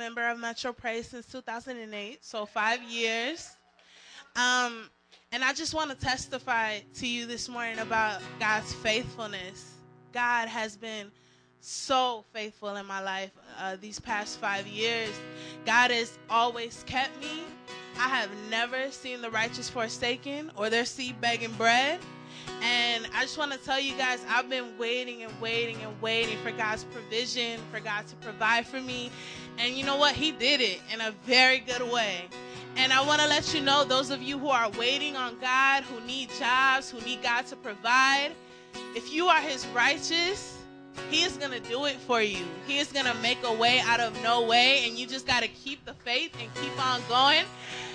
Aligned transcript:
member 0.00 0.26
of 0.30 0.38
Metro 0.38 0.72
Praise 0.72 1.08
since 1.08 1.26
2008, 1.26 2.24
so 2.24 2.46
five 2.46 2.82
years. 2.84 3.50
Um, 4.34 4.88
and 5.30 5.44
I 5.44 5.52
just 5.52 5.74
want 5.74 5.90
to 5.90 5.94
testify 5.94 6.78
to 6.94 7.06
you 7.06 7.26
this 7.26 7.50
morning 7.50 7.78
about 7.80 8.22
God's 8.38 8.72
faithfulness. 8.72 9.74
God 10.14 10.48
has 10.48 10.74
been 10.74 11.12
so 11.60 12.24
faithful 12.32 12.76
in 12.76 12.86
my 12.86 13.02
life 13.02 13.30
uh, 13.58 13.76
these 13.78 14.00
past 14.00 14.40
five 14.40 14.66
years. 14.66 15.10
God 15.66 15.90
has 15.90 16.18
always 16.30 16.82
kept 16.86 17.20
me. 17.20 17.42
I 17.98 18.08
have 18.08 18.30
never 18.48 18.90
seen 18.90 19.20
the 19.20 19.28
righteous 19.28 19.68
forsaken 19.68 20.50
or 20.56 20.70
their 20.70 20.86
seed 20.86 21.20
begging 21.20 21.52
bread. 21.58 22.00
And 22.62 23.06
I 23.14 23.22
just 23.22 23.38
want 23.38 23.52
to 23.52 23.58
tell 23.58 23.80
you 23.80 23.94
guys, 23.96 24.24
I've 24.28 24.48
been 24.50 24.76
waiting 24.78 25.22
and 25.22 25.32
waiting 25.40 25.76
and 25.82 26.00
waiting 26.02 26.36
for 26.38 26.50
God's 26.50 26.84
provision, 26.84 27.60
for 27.72 27.80
God 27.80 28.06
to 28.08 28.16
provide 28.16 28.66
for 28.66 28.80
me. 28.80 29.10
And 29.58 29.74
you 29.74 29.84
know 29.84 29.96
what? 29.96 30.14
He 30.14 30.32
did 30.32 30.60
it 30.60 30.80
in 30.92 31.00
a 31.00 31.12
very 31.26 31.58
good 31.58 31.82
way. 31.90 32.28
And 32.76 32.92
I 32.92 33.04
want 33.04 33.20
to 33.20 33.28
let 33.28 33.52
you 33.54 33.60
know, 33.60 33.84
those 33.84 34.10
of 34.10 34.22
you 34.22 34.38
who 34.38 34.48
are 34.48 34.70
waiting 34.70 35.16
on 35.16 35.38
God, 35.40 35.82
who 35.84 36.00
need 36.06 36.30
jobs, 36.38 36.90
who 36.90 37.00
need 37.00 37.22
God 37.22 37.46
to 37.46 37.56
provide, 37.56 38.32
if 38.94 39.12
you 39.12 39.26
are 39.26 39.40
His 39.40 39.66
righteous, 39.68 40.58
He 41.10 41.22
is 41.22 41.36
going 41.36 41.50
to 41.50 41.68
do 41.68 41.86
it 41.86 41.96
for 41.96 42.22
you. 42.22 42.44
He 42.66 42.78
is 42.78 42.92
going 42.92 43.06
to 43.06 43.14
make 43.14 43.38
a 43.44 43.52
way 43.52 43.80
out 43.80 44.00
of 44.00 44.20
no 44.22 44.42
way, 44.44 44.84
and 44.86 44.98
you 44.98 45.06
just 45.06 45.26
got 45.26 45.42
to 45.42 45.48
keep 45.48 45.84
the 45.84 45.94
faith 45.94 46.32
and 46.40 46.52
keep 46.54 46.86
on 46.86 47.00
going. 47.08 47.44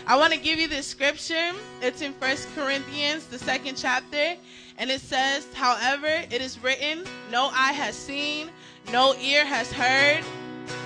I 0.07 0.15
want 0.17 0.33
to 0.33 0.39
give 0.39 0.59
you 0.59 0.67
this 0.67 0.85
scripture. 0.85 1.51
It's 1.81 2.01
in 2.01 2.13
First 2.13 2.47
Corinthians, 2.53 3.25
the 3.25 3.39
second 3.39 3.75
chapter, 3.75 4.35
and 4.77 4.91
it 4.91 5.01
says, 5.01 5.47
However, 5.53 6.07
it 6.07 6.41
is 6.41 6.61
written, 6.61 7.03
No 7.31 7.49
eye 7.51 7.73
has 7.73 7.95
seen, 7.95 8.51
no 8.91 9.15
ear 9.15 9.43
has 9.43 9.71
heard, 9.71 10.23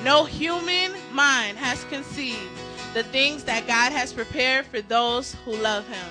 no 0.05 0.23
human 0.23 0.93
mind 1.11 1.57
has 1.57 1.83
conceived 1.85 2.39
the 2.93 3.03
things 3.03 3.43
that 3.43 3.67
God 3.67 3.91
has 3.91 4.13
prepared 4.13 4.65
for 4.65 4.81
those 4.81 5.35
who 5.43 5.55
love 5.57 5.85
Him. 5.87 6.07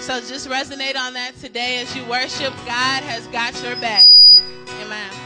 So 0.00 0.20
just 0.20 0.48
resonate 0.50 0.96
on 0.96 1.14
that 1.14 1.32
today 1.40 1.78
as 1.78 1.96
you 1.96 2.04
worship. 2.04 2.52
God 2.66 3.02
has 3.04 3.26
got 3.28 3.60
your 3.62 3.76
back. 3.76 4.06
Amen. 4.82 5.25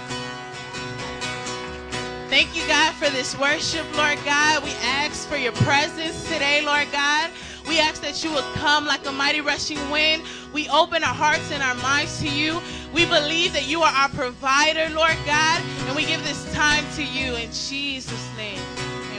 Thank 2.31 2.55
you, 2.57 2.65
God, 2.69 2.95
for 2.95 3.11
this 3.11 3.37
worship, 3.37 3.85
Lord 3.97 4.17
God. 4.25 4.63
We 4.63 4.71
ask 4.85 5.29
for 5.29 5.37
your 5.37 5.51
presence 5.51 6.23
today, 6.31 6.63
Lord 6.65 6.87
God. 6.93 7.29
We 7.67 7.81
ask 7.81 8.01
that 8.03 8.23
you 8.23 8.33
would 8.33 8.45
come 8.55 8.87
like 8.87 9.05
a 9.05 9.11
mighty 9.11 9.41
rushing 9.41 9.91
wind. 9.91 10.23
We 10.53 10.69
open 10.69 11.03
our 11.03 11.13
hearts 11.13 11.51
and 11.51 11.61
our 11.61 11.75
minds 11.75 12.21
to 12.21 12.29
you. 12.29 12.61
We 12.95 13.05
believe 13.05 13.53
that 13.55 13.67
you 13.67 13.83
are 13.83 13.93
our 13.93 14.11
provider, 14.11 14.95
Lord 14.95 15.17
God, 15.27 15.61
and 15.89 15.97
we 15.97 16.07
give 16.07 16.23
this 16.23 16.55
time 16.55 16.85
to 16.95 17.03
you 17.05 17.35
in 17.35 17.51
Jesus' 17.51 18.29
name. 18.37 18.61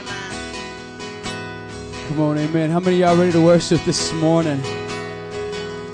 Amen. 0.00 1.28
Come 2.08 2.20
on, 2.20 2.38
amen. 2.38 2.70
How 2.70 2.80
many 2.80 2.96
y'all 2.96 3.14
ready 3.14 3.32
to 3.32 3.42
worship 3.42 3.84
this 3.84 4.10
morning? 4.14 4.62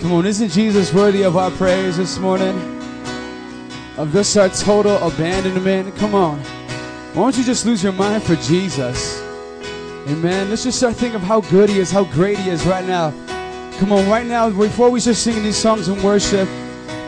Come 0.01 0.13
on, 0.13 0.25
isn't 0.25 0.51
Jesus 0.51 0.95
worthy 0.95 1.23
of 1.23 1.37
our 1.37 1.51
praise 1.51 1.97
this 1.97 2.17
morning? 2.21 2.57
Of 3.97 4.13
just 4.13 4.37
our 4.37 4.51
total 4.51 4.99
abandonment? 4.99 5.97
Come 5.97 6.15
on. 6.15 6.41
Why 7.15 7.23
don't 7.23 7.39
you 7.39 7.45
just 7.45 7.65
lose 7.65 7.83
your 7.83 7.93
mind 7.93 8.23
for 8.23 8.37
Jesus? 8.37 9.21
Amen. 10.09 10.51
Let's 10.51 10.65
just 10.65 10.79
start 10.79 10.95
thinking 10.95 11.17
of 11.17 11.23
how 11.23 11.41
good 11.41 11.71
He 11.71 11.79
is, 11.79 11.91
how 11.91 12.05
great 12.05 12.39
He 12.39 12.51
is 12.51 12.65
right 12.67 12.87
now. 12.87 13.11
Come 13.79 13.93
on, 13.93 14.09
right 14.09 14.27
now, 14.27 14.51
before 14.51 14.91
we 14.91 15.01
start 15.01 15.17
singing 15.17 15.43
these 15.43 15.57
songs 15.57 15.89
in 15.89 16.03
worship, 16.03 16.49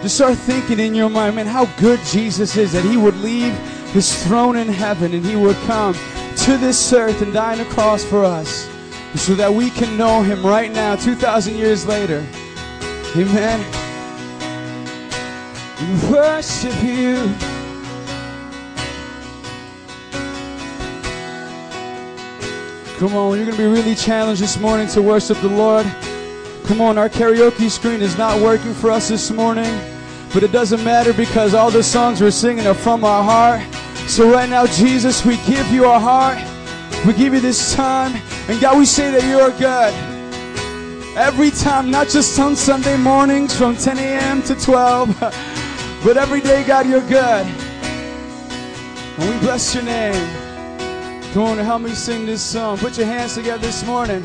just 0.03 0.17
start 0.17 0.37
thinking 0.37 0.81
in 0.81 0.95
your 0.95 1.11
mind, 1.11 1.37
man, 1.37 1.47
how 1.47 1.67
good 1.79 2.01
Jesus 2.07 2.57
is 2.57 2.73
that 2.73 2.85
He 2.85 2.97
would 2.97 3.17
leave 3.17 3.53
His 3.93 4.25
throne 4.25 4.57
in 4.57 4.69
heaven 4.69 5.13
and 5.13 5.25
He 5.25 5.37
would 5.37 5.57
come 5.67 5.95
to 5.95 6.57
this 6.57 6.93
earth 6.93 7.21
and 7.23 7.33
die 7.33 7.53
on 7.53 7.59
the 7.59 7.65
cross 7.67 8.03
for 8.03 8.25
us 8.25 8.69
so 9.15 9.35
that 9.35 9.53
we 9.53 9.71
can 9.71 9.97
know 9.97 10.23
Him 10.23 10.45
right 10.45 10.73
now, 10.73 10.97
2,000 10.97 11.57
years 11.57 11.87
later. 11.87 12.27
Amen. 13.17 13.61
Worship 16.11 16.83
You. 16.83 17.60
Come 23.01 23.15
on, 23.15 23.39
you're 23.39 23.47
going 23.47 23.57
to 23.57 23.63
be 23.63 23.67
really 23.67 23.95
challenged 23.95 24.43
this 24.43 24.59
morning 24.59 24.87
to 24.89 25.01
worship 25.01 25.39
the 25.39 25.49
Lord. 25.49 25.87
Come 26.65 26.83
on, 26.83 26.99
our 26.99 27.09
karaoke 27.09 27.71
screen 27.71 28.03
is 28.03 28.19
not 28.19 28.39
working 28.43 28.75
for 28.75 28.91
us 28.91 29.09
this 29.09 29.31
morning, 29.31 29.81
but 30.35 30.43
it 30.43 30.53
doesn't 30.53 30.85
matter 30.85 31.15
because 31.15 31.55
all 31.55 31.71
the 31.71 31.83
songs 31.83 32.21
we're 32.21 32.31
singing 32.31 32.67
are 32.67 32.75
from 32.75 33.03
our 33.03 33.23
heart. 33.23 33.63
So, 34.07 34.31
right 34.31 34.51
now, 34.51 34.67
Jesus, 34.67 35.25
we 35.25 35.39
give 35.47 35.67
you 35.69 35.87
our 35.87 35.99
heart. 35.99 36.37
We 37.07 37.15
give 37.15 37.33
you 37.33 37.41
this 37.41 37.75
time. 37.75 38.21
And 38.49 38.61
God, 38.61 38.77
we 38.77 38.85
say 38.85 39.11
that 39.11 39.25
you 39.25 39.41
are 39.41 39.53
good. 39.53 41.17
Every 41.17 41.51
time, 41.53 41.91
not 41.91 42.09
just 42.09 42.39
on 42.39 42.55
Sunday 42.55 42.99
mornings 42.99 43.57
from 43.57 43.77
10 43.77 43.97
a.m. 43.97 44.43
to 44.43 44.55
12, 44.55 45.19
but 46.05 46.19
every 46.19 46.43
day, 46.43 46.65
God, 46.65 46.87
you're 46.87 47.01
good. 47.09 47.47
And 49.17 49.35
we 49.35 49.39
bless 49.41 49.75
your 49.75 49.85
name. 49.85 50.50
Come 51.33 51.45
on, 51.45 51.59
help 51.59 51.83
me 51.83 51.91
sing 51.91 52.27
this 52.27 52.43
song. 52.43 52.77
Put 52.79 52.99
your 52.99 53.07
hands 53.07 53.37
together 53.37 53.65
this 53.65 53.85
morning. 53.87 54.25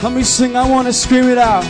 Help 0.00 0.14
me 0.14 0.22
sing. 0.22 0.56
I 0.56 0.70
want 0.70 0.86
to 0.86 0.92
scream 0.92 1.24
it 1.24 1.36
out. 1.36 1.64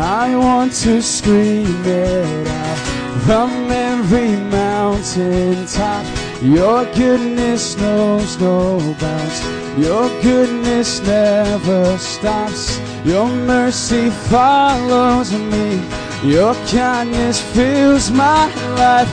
I 0.00 0.36
want 0.36 0.72
to 0.84 1.02
scream 1.02 1.66
it 1.84 2.46
out 2.46 2.78
from 3.26 3.50
every 3.72 4.36
mountain 4.36 5.66
top. 5.66 6.27
Your 6.42 6.84
goodness 6.94 7.76
knows 7.78 8.38
no 8.38 8.78
bounds. 9.00 9.42
Your 9.76 10.08
goodness 10.22 11.00
never 11.02 11.98
stops. 11.98 12.78
Your 13.04 13.28
mercy 13.28 14.10
follows 14.30 15.32
me. 15.32 15.82
Your 16.22 16.54
kindness 16.70 17.40
fills 17.40 18.12
my 18.12 18.46
life. 18.76 19.10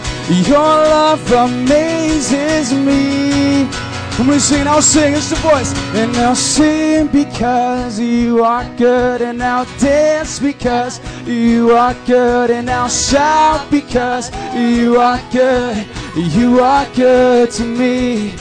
Your 0.48 0.60
love 0.60 1.32
amazes 1.32 2.72
me. 2.72 3.68
Come 4.18 4.30
on, 4.30 4.40
sing, 4.40 4.68
I'll 4.68 4.82
sing, 4.84 5.16
it's 5.16 5.32
the 5.32 5.36
voice. 5.38 5.74
And 5.96 6.16
I'll 6.18 6.36
sing 6.36 7.08
because 7.08 8.00
you 8.00 8.44
are 8.44 8.64
good, 8.78 9.24
and 9.24 9.42
I'll 9.42 9.66
dance 9.80 10.38
because 10.38 11.02
you 11.28 11.72
are 11.72 11.96
good, 12.06 12.52
and 12.52 12.70
I'll 12.70 12.88
shout 12.88 13.70
because 13.72 14.30
you 14.56 14.98
are 14.98 15.20
good. 15.32 15.88
You 16.16 16.62
are 16.62 16.88
good 16.96 17.52
to 17.52 17.66
me. 17.66 18.36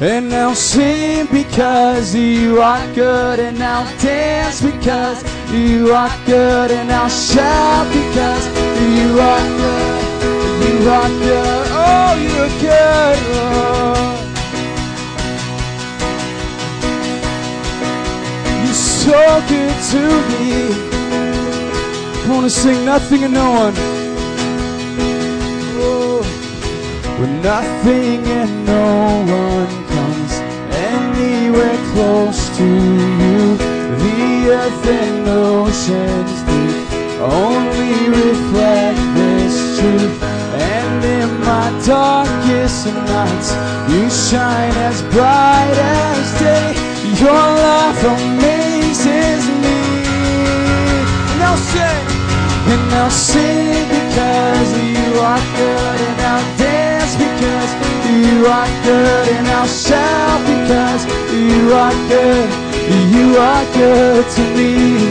And 0.00 0.32
I'll 0.32 0.54
sing 0.54 1.26
because 1.26 2.14
you 2.14 2.62
are 2.62 2.94
good, 2.94 3.38
and 3.38 3.62
I'll 3.62 3.84
dance 3.98 4.62
because 4.62 5.22
you 5.52 5.92
are 5.92 6.10
good, 6.24 6.70
and 6.70 6.90
I'll 6.90 7.10
shout 7.10 7.86
because 7.88 8.46
you 8.80 9.20
are 9.20 9.46
good. 9.58 10.08
You 10.64 10.88
are 10.88 11.08
good. 11.08 11.66
Oh, 11.70 12.14
you're 12.18 12.60
good. 12.60 13.18
Oh. 13.34 14.24
so 19.08 19.42
good 19.48 19.76
to 19.90 20.00
me. 20.28 20.68
I 22.24 22.28
want 22.30 22.44
to 22.44 22.50
sing 22.50 22.84
nothing 22.84 23.24
and 23.24 23.32
no 23.32 23.50
one. 23.50 23.97
When 27.18 27.42
nothing 27.42 28.24
and 28.26 28.64
no 28.64 29.24
one 29.26 29.86
comes 29.88 30.32
anywhere 30.70 31.76
close 31.92 32.56
to 32.56 32.64
you, 32.64 33.56
the 34.02 34.50
earth 34.54 34.86
and 34.86 35.26
oceans 35.26 36.42
deep 36.46 36.88
only 37.20 38.08
reflect 38.08 39.00
this 39.18 39.80
truth. 39.80 40.22
And 40.22 41.04
in 41.04 41.40
my 41.40 41.66
darkest 41.84 42.86
nights, 42.86 43.50
you 43.90 44.08
shine 44.08 44.76
as 44.88 45.02
bright 45.14 45.74
as 45.74 46.38
day. 46.38 46.70
Your 47.18 47.32
love 47.66 47.98
amazes 48.14 49.42
me. 49.62 49.80
And 51.32 51.42
I'll 51.42 51.56
sing, 51.72 52.06
and 52.72 52.94
I'll 52.94 53.10
sing 53.10 53.88
because 53.90 54.70
you 54.78 55.18
are 55.18 55.42
good, 55.58 56.00
and 56.08 56.20
I'll 56.20 56.58
dance 56.58 56.77
because 57.38 57.70
you 58.10 58.46
are 58.46 58.66
good, 58.82 59.28
and 59.30 59.46
I'll 59.46 59.66
shout 59.68 60.40
because 60.42 61.06
you 61.30 61.72
are 61.72 61.94
good. 62.10 62.50
You 63.14 63.36
are 63.38 63.64
good 63.74 64.24
to 64.26 64.42
me. 64.56 65.06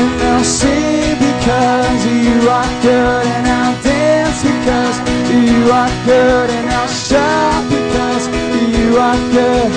And 0.00 0.22
I'll 0.22 0.44
sing 0.44 1.18
because 1.20 2.00
you 2.06 2.48
are 2.48 2.70
good, 2.80 3.26
and 3.26 3.46
I'll 3.46 3.82
dance 3.82 4.40
because 4.42 4.96
you 5.28 5.70
are 5.70 5.92
good, 6.06 6.48
and 6.48 6.70
I'll 6.70 6.88
shout 6.88 7.64
because 7.68 8.24
you 8.72 8.96
are 8.96 9.20
good. 9.36 9.70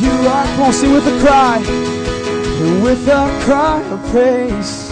You 0.00 0.14
are, 0.32 0.46
come 0.54 0.62
on, 0.62 0.72
sing 0.72 0.92
with 0.92 1.06
a 1.06 1.20
cry. 1.20 1.58
With 2.82 3.06
a 3.08 3.24
cry 3.44 3.82
of 3.92 4.00
praise, 4.10 4.88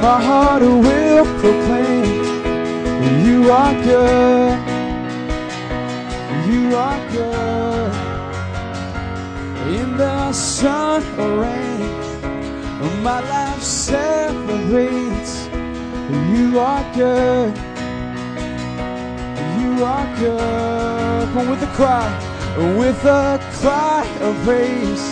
my 0.00 0.18
heart 0.24 0.62
will 0.62 1.26
proclaim. 1.40 3.26
You 3.26 3.50
are 3.52 3.74
good. 3.84 4.69
You 6.50 6.74
are 6.74 7.00
good. 7.12 7.92
In 9.78 9.96
the 9.96 10.32
sun 10.32 11.02
or 11.20 11.42
rain, 11.42 13.02
my 13.04 13.20
life 13.20 13.62
celebrates. 13.62 15.46
You 16.34 16.58
are 16.58 16.84
good. 16.92 17.54
You 19.60 19.84
are 19.84 20.06
good. 20.18 21.28
Come 21.34 21.50
with 21.50 21.62
a 21.62 21.72
cry, 21.78 22.08
with 22.76 23.04
a 23.04 23.38
cry 23.60 24.04
of 24.20 24.34
praise, 24.42 25.06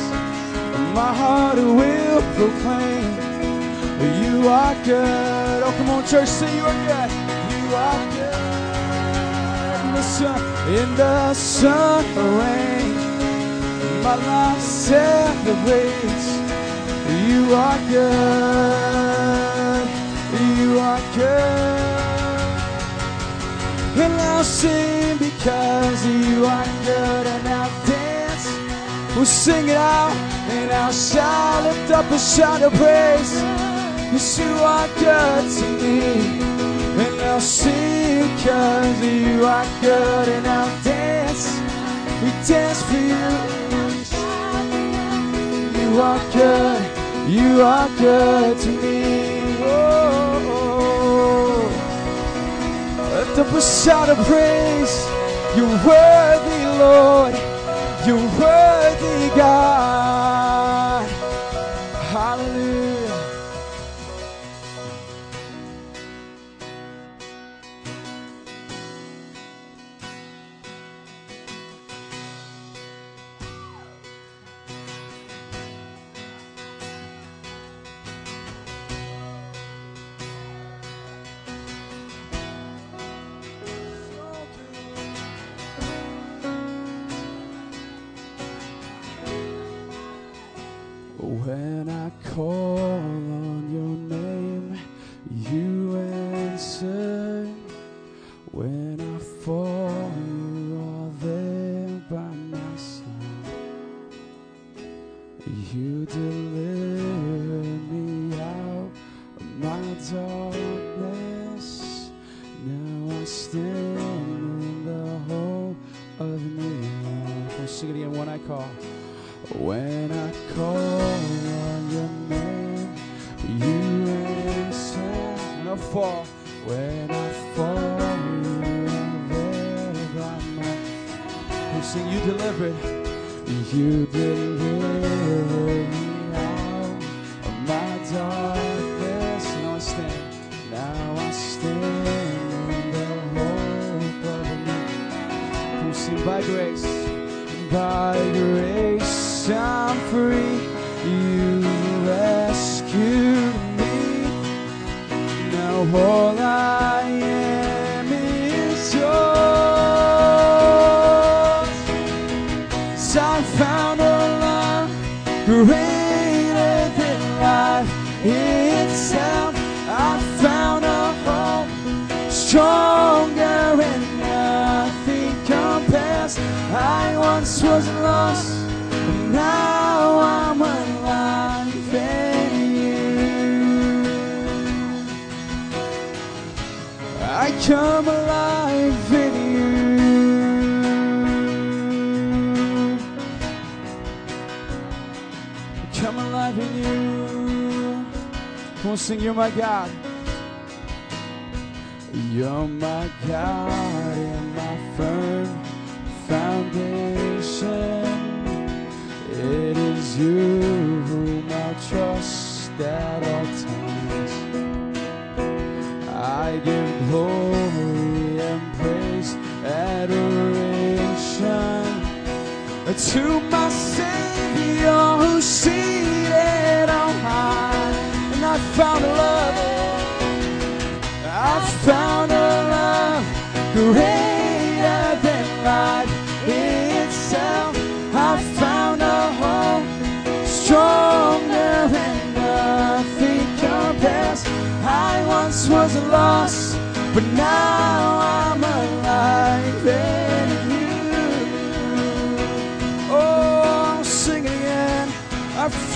my 0.93 1.12
heart 1.20 1.58
will 1.58 2.23
proclaim. 2.35 3.14
You 4.23 4.49
are 4.49 4.75
good. 4.85 5.62
Oh, 5.62 5.75
come 5.79 5.90
on, 5.90 6.05
church, 6.05 6.29
say 6.29 6.56
you 6.56 6.64
are 6.64 6.81
good. 6.88 7.11
You 7.52 7.76
are 7.76 8.14
good. 8.14 8.27
In 9.99 10.05
the 10.05 10.11
sun, 10.11 10.41
in 10.69 10.95
the 10.95 11.35
sun 11.35 12.05
rain, 12.39 12.95
my 14.05 14.15
life 14.15 14.61
celebrates. 14.61 16.29
You 17.27 17.53
are 17.53 17.79
good. 17.91 17.99
You 20.39 20.79
are 20.79 21.00
good. 21.17 21.99
And 23.99 24.15
I'll 24.21 24.45
sing 24.45 25.19
because 25.19 26.06
you 26.06 26.47
are 26.47 26.69
good 26.85 27.27
and 27.27 27.49
I'll 27.49 27.85
dance. 27.85 28.47
We'll 29.17 29.27
sing 29.27 29.69
it 29.69 29.77
out 29.77 30.15
and 30.49 30.71
I'll 30.71 30.93
shout, 30.93 31.65
lift 31.65 31.91
up 31.91 32.09
a 32.12 32.19
shout 32.21 32.62
of 32.62 32.73
praise. 32.75 33.35
Yes, 34.12 34.39
you 34.39 34.55
are 34.62 34.87
good 35.00 35.50
to 35.59 35.67
me. 35.83 36.77
I'll 37.38 37.44
sing 37.44 38.26
because 38.35 39.00
you 39.00 39.46
are 39.46 39.64
good 39.81 40.29
and 40.29 40.44
I'll 40.44 40.82
dance. 40.82 41.46
We 42.20 42.31
dance 42.44 42.82
for 42.82 42.99
you. 42.99 43.31
You 45.79 46.00
are 46.00 46.19
good. 46.32 46.82
You 47.31 47.62
are 47.62 47.88
good 47.90 48.58
to 48.58 48.69
me. 48.82 49.55
Oh, 49.61 50.43
oh. 51.31 51.70
Lift 53.14 53.38
up 53.38 53.52
a 53.55 53.61
shout 53.62 54.08
of 54.08 54.19
praise. 54.26 55.06
You're 55.55 55.79
worthy, 55.87 56.64
Lord. 56.82 57.35
You're 58.05 58.29
worthy, 58.37 59.29
God. 59.37 60.38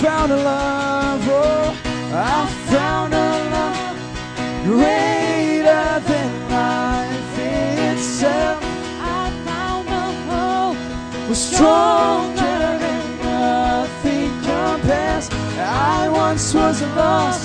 found 0.03 0.33
a 0.33 0.35
love, 0.35 1.21
oh, 1.29 1.73
I 2.11 2.45
found 2.69 3.13
a 3.13 3.29
love 3.55 3.97
greater 4.65 5.87
than 6.09 6.29
life 6.49 7.39
itself. 7.39 8.59
I 8.99 9.31
found 9.45 9.87
a 9.87 10.05
hope 10.27 11.29
was 11.29 11.41
stronger 11.41 12.59
than 12.83 13.03
nothing 13.21 14.31
compares. 14.41 15.29
I 15.57 16.09
once 16.09 16.53
was 16.53 16.81
lost. 16.97 17.42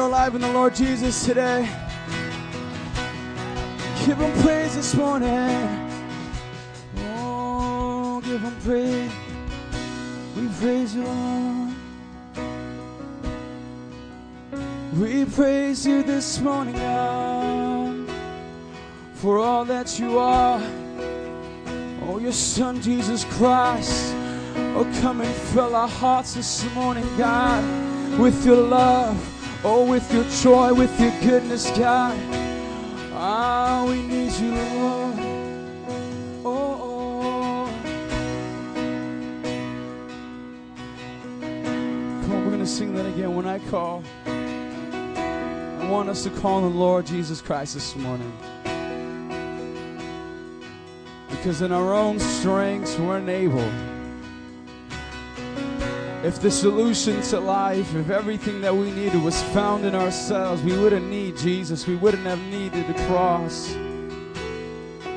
Are 0.00 0.08
alive 0.08 0.34
in 0.34 0.40
the 0.40 0.50
Lord 0.50 0.74
Jesus 0.74 1.26
today? 1.26 1.68
Give 4.06 4.16
him 4.16 4.42
praise 4.42 4.74
this 4.74 4.94
morning. 4.94 5.28
Oh, 7.10 8.22
give 8.24 8.40
him 8.40 8.56
praise. 8.62 9.10
We 10.34 10.48
praise 10.58 10.94
you, 10.94 11.04
Lord. 11.04 11.74
We 14.94 15.26
praise 15.26 15.86
you 15.86 16.02
this 16.02 16.40
morning, 16.40 16.76
God, 16.76 18.10
for 19.16 19.38
all 19.38 19.66
that 19.66 19.98
you 19.98 20.18
are. 20.18 20.62
Oh, 22.04 22.18
your 22.18 22.32
Son, 22.32 22.80
Jesus 22.80 23.24
Christ. 23.24 24.14
Oh, 24.74 24.90
come 25.02 25.20
and 25.20 25.34
fill 25.52 25.76
our 25.76 25.88
hearts 25.88 26.36
this 26.36 26.64
morning, 26.74 27.06
God, 27.18 28.18
with 28.18 28.46
your 28.46 28.62
love. 28.62 29.39
Oh, 29.62 29.84
with 29.84 30.10
your 30.10 30.24
joy, 30.24 30.72
with 30.72 30.98
your 30.98 31.10
goodness, 31.20 31.70
God. 31.76 32.18
Ah, 33.12 33.84
we 33.86 34.00
need 34.00 34.32
you, 34.32 34.54
Lord. 34.54 35.18
Oh, 36.46 37.66
oh. 37.66 37.70
Come 42.22 42.32
on, 42.32 42.44
we're 42.44 42.52
going 42.52 42.60
to 42.60 42.66
sing 42.66 42.94
that 42.94 43.04
again 43.04 43.36
when 43.36 43.46
I 43.46 43.58
call. 43.68 44.02
I 44.24 45.86
want 45.90 46.08
us 46.08 46.22
to 46.22 46.30
call 46.30 46.64
on 46.64 46.72
the 46.72 46.78
Lord 46.78 47.04
Jesus 47.04 47.42
Christ 47.42 47.74
this 47.74 47.94
morning. 47.96 48.32
Because 51.28 51.60
in 51.60 51.70
our 51.70 51.92
own 51.92 52.18
strengths, 52.18 52.96
we're 52.96 53.18
unable. 53.18 53.89
If 56.22 56.38
the 56.38 56.50
solution 56.50 57.22
to 57.22 57.40
life, 57.40 57.94
if 57.94 58.10
everything 58.10 58.60
that 58.60 58.76
we 58.76 58.90
needed 58.90 59.22
was 59.22 59.42
found 59.54 59.86
in 59.86 59.94
ourselves, 59.94 60.62
we 60.62 60.76
wouldn't 60.76 61.08
need 61.08 61.38
Jesus. 61.38 61.86
We 61.86 61.96
wouldn't 61.96 62.26
have 62.26 62.38
needed 62.40 62.86
the 62.86 63.06
cross. 63.06 63.74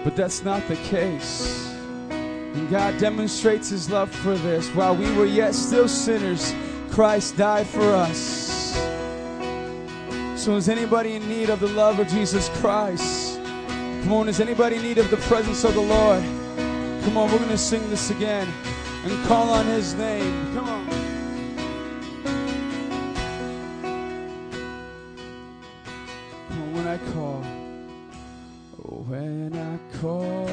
But 0.05 0.15
that's 0.15 0.43
not 0.43 0.65
the 0.69 0.77
case. 0.77 1.73
And 2.09 2.69
God 2.69 2.97
demonstrates 2.99 3.69
His 3.69 3.89
love 3.89 4.15
for 4.15 4.35
this. 4.35 4.69
While 4.69 4.95
we 4.95 5.11
were 5.17 5.25
yet 5.25 5.53
still 5.55 5.89
sinners, 5.89 6.55
Christ 6.89 7.35
died 7.35 7.67
for 7.67 7.81
us. 7.81 8.77
So, 10.41 10.55
is 10.55 10.69
anybody 10.69 11.15
in 11.15 11.27
need 11.27 11.49
of 11.49 11.59
the 11.59 11.67
love 11.67 11.99
of 11.99 12.07
Jesus 12.07 12.47
Christ? 12.59 13.41
Come 13.43 14.13
on, 14.13 14.29
is 14.29 14.39
anybody 14.39 14.77
in 14.77 14.83
need 14.83 14.99
of 14.99 15.09
the 15.09 15.17
presence 15.17 15.65
of 15.65 15.73
the 15.73 15.81
Lord? 15.81 16.23
Come 17.03 17.17
on, 17.17 17.29
we're 17.29 17.39
going 17.39 17.49
to 17.49 17.57
sing 17.57 17.89
this 17.89 18.09
again 18.09 18.47
and 19.03 19.25
call 19.25 19.49
on 19.49 19.65
His 19.65 19.93
name. 19.95 20.53
Come 20.53 20.69
on. 20.69 20.92
Call 30.01 30.52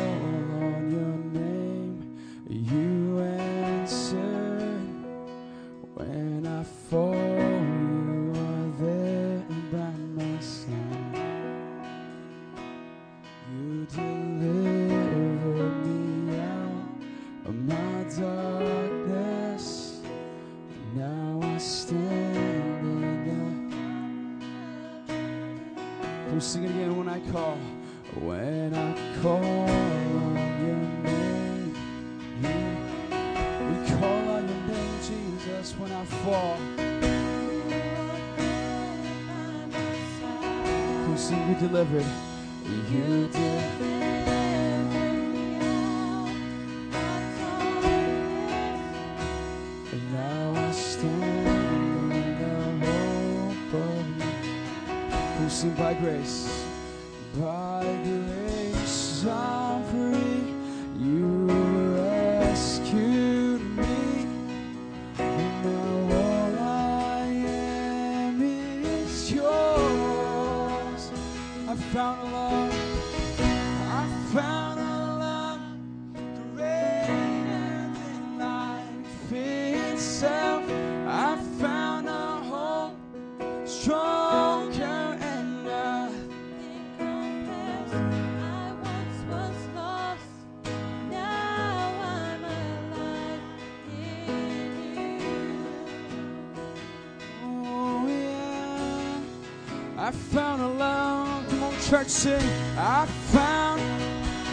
I 100.11 100.13
found 100.13 100.61
a 100.61 100.67
love. 100.67 101.49
Come 101.51 101.63
on, 101.63 101.73
church, 101.83 102.09
sing. 102.09 102.43
I 102.77 103.07
found, 103.31 103.81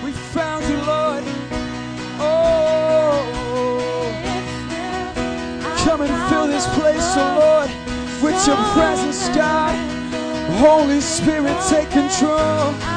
we 0.05 0.11
found 0.11 0.63
you, 0.65 0.77
Lord. 0.85 1.23
Oh, 2.19 3.25
come 5.79 6.01
and 6.01 6.29
fill 6.29 6.45
this 6.45 6.67
place, 6.75 7.01
oh 7.17 7.37
Lord, 7.41 7.71
with 8.21 8.45
your 8.45 8.57
presence, 8.73 9.29
God. 9.29 9.73
Holy 10.59 11.01
Spirit, 11.01 11.57
take 11.67 11.89
control. 11.89 12.96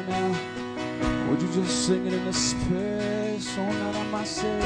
Right 0.00 0.08
now, 0.08 1.28
would 1.28 1.42
you 1.42 1.52
just 1.52 1.86
sing 1.86 2.06
it 2.06 2.12
in 2.12 2.24
the 2.24 2.32
Spirit? 2.32 3.00
Oh, 3.12 3.32
oh, 3.32 3.38
so 3.38 3.60
namaste. 3.60 4.60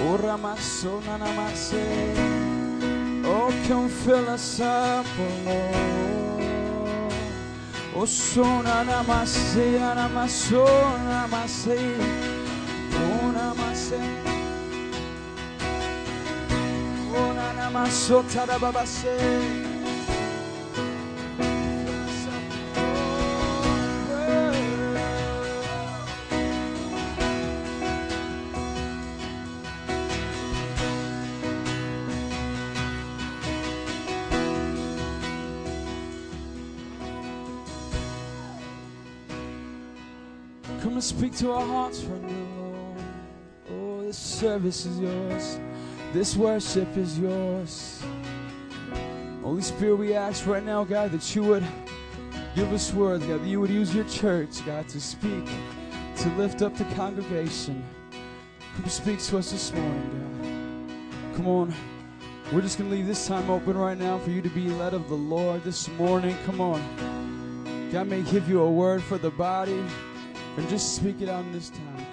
Oh, 0.00 0.18
ramaso 0.18 1.00
namaste. 1.02 1.84
Oh, 3.24 3.50
come 3.66 3.88
fill 3.88 4.28
us 4.28 4.60
up, 4.60 5.06
oh 5.18 5.42
Lord. 5.44 7.12
Oh, 7.94 8.04
so 8.04 8.42
namaste, 8.42 9.78
namaso 9.78 10.66
namaste. 11.08 11.78
Oh, 12.92 13.32
namaste. 13.34 14.00
Oh, 17.14 17.32
namaso 17.56 18.22
tarababase. 18.24 19.65
To 41.36 41.52
our 41.52 41.66
hearts 41.66 42.02
right 42.04 42.22
now, 42.22 42.62
Lord. 42.62 43.04
Oh, 43.70 44.02
this 44.02 44.16
service 44.16 44.86
is 44.86 44.98
yours. 44.98 45.58
This 46.14 46.34
worship 46.34 46.96
is 46.96 47.18
yours. 47.18 48.02
Holy 49.42 49.60
Spirit, 49.60 49.96
we 49.96 50.14
ask 50.14 50.46
right 50.46 50.64
now, 50.64 50.82
God, 50.82 51.12
that 51.12 51.34
you 51.34 51.42
would 51.42 51.64
give 52.54 52.72
us 52.72 52.90
words, 52.94 53.26
God, 53.26 53.42
that 53.42 53.46
you 53.46 53.60
would 53.60 53.68
use 53.68 53.94
your 53.94 54.04
church, 54.04 54.64
God, 54.64 54.88
to 54.88 54.98
speak, 54.98 55.44
to 56.16 56.28
lift 56.36 56.62
up 56.62 56.74
the 56.74 56.84
congregation. 56.94 57.84
Come 58.76 58.88
speak 58.88 59.18
to 59.20 59.36
us 59.36 59.50
this 59.50 59.74
morning, 59.74 61.10
God. 61.20 61.36
Come 61.36 61.48
on. 61.48 61.74
We're 62.50 62.62
just 62.62 62.78
going 62.78 62.88
to 62.88 62.96
leave 62.96 63.06
this 63.06 63.26
time 63.26 63.50
open 63.50 63.76
right 63.76 63.98
now 63.98 64.18
for 64.18 64.30
you 64.30 64.40
to 64.40 64.48
be 64.48 64.68
led 64.68 64.94
of 64.94 65.08
the 65.10 65.16
Lord 65.16 65.64
this 65.64 65.86
morning. 65.88 66.34
Come 66.46 66.62
on. 66.62 67.90
God 67.92 68.06
may 68.06 68.22
give 68.22 68.48
you 68.48 68.62
a 68.62 68.70
word 68.70 69.02
for 69.02 69.18
the 69.18 69.30
body, 69.30 69.84
and 70.56 70.68
just 70.68 70.96
speak 70.96 71.20
it 71.20 71.28
out 71.28 71.44
in 71.44 71.52
this 71.52 71.70
time. 71.70 72.05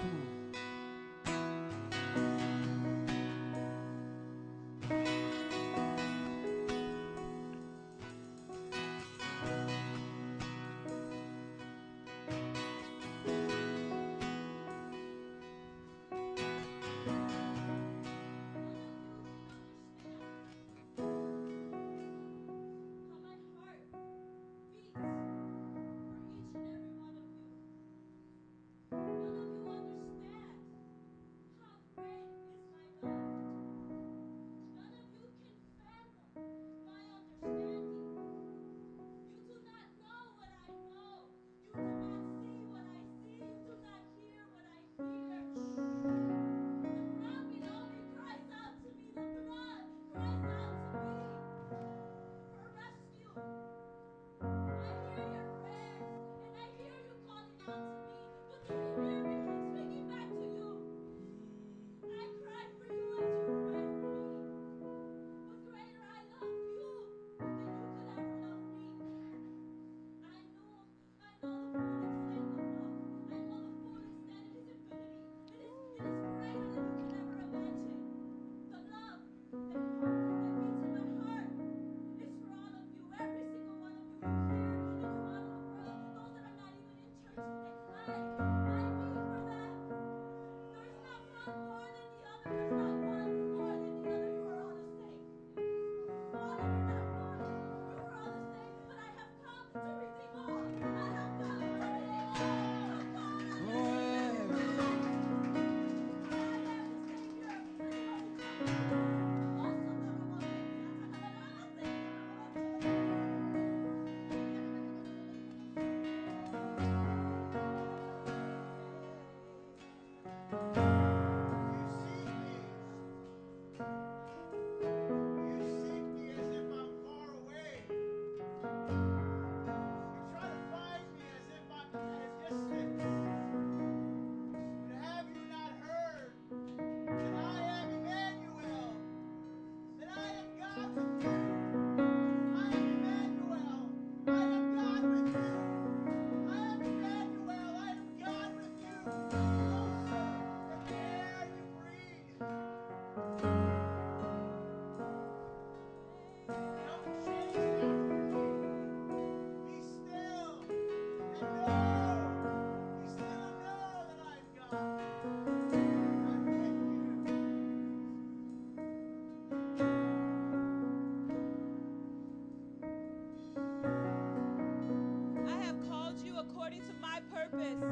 According 176.64 176.82
to 176.88 176.94
my 177.02 177.20
purpose. 177.30 177.84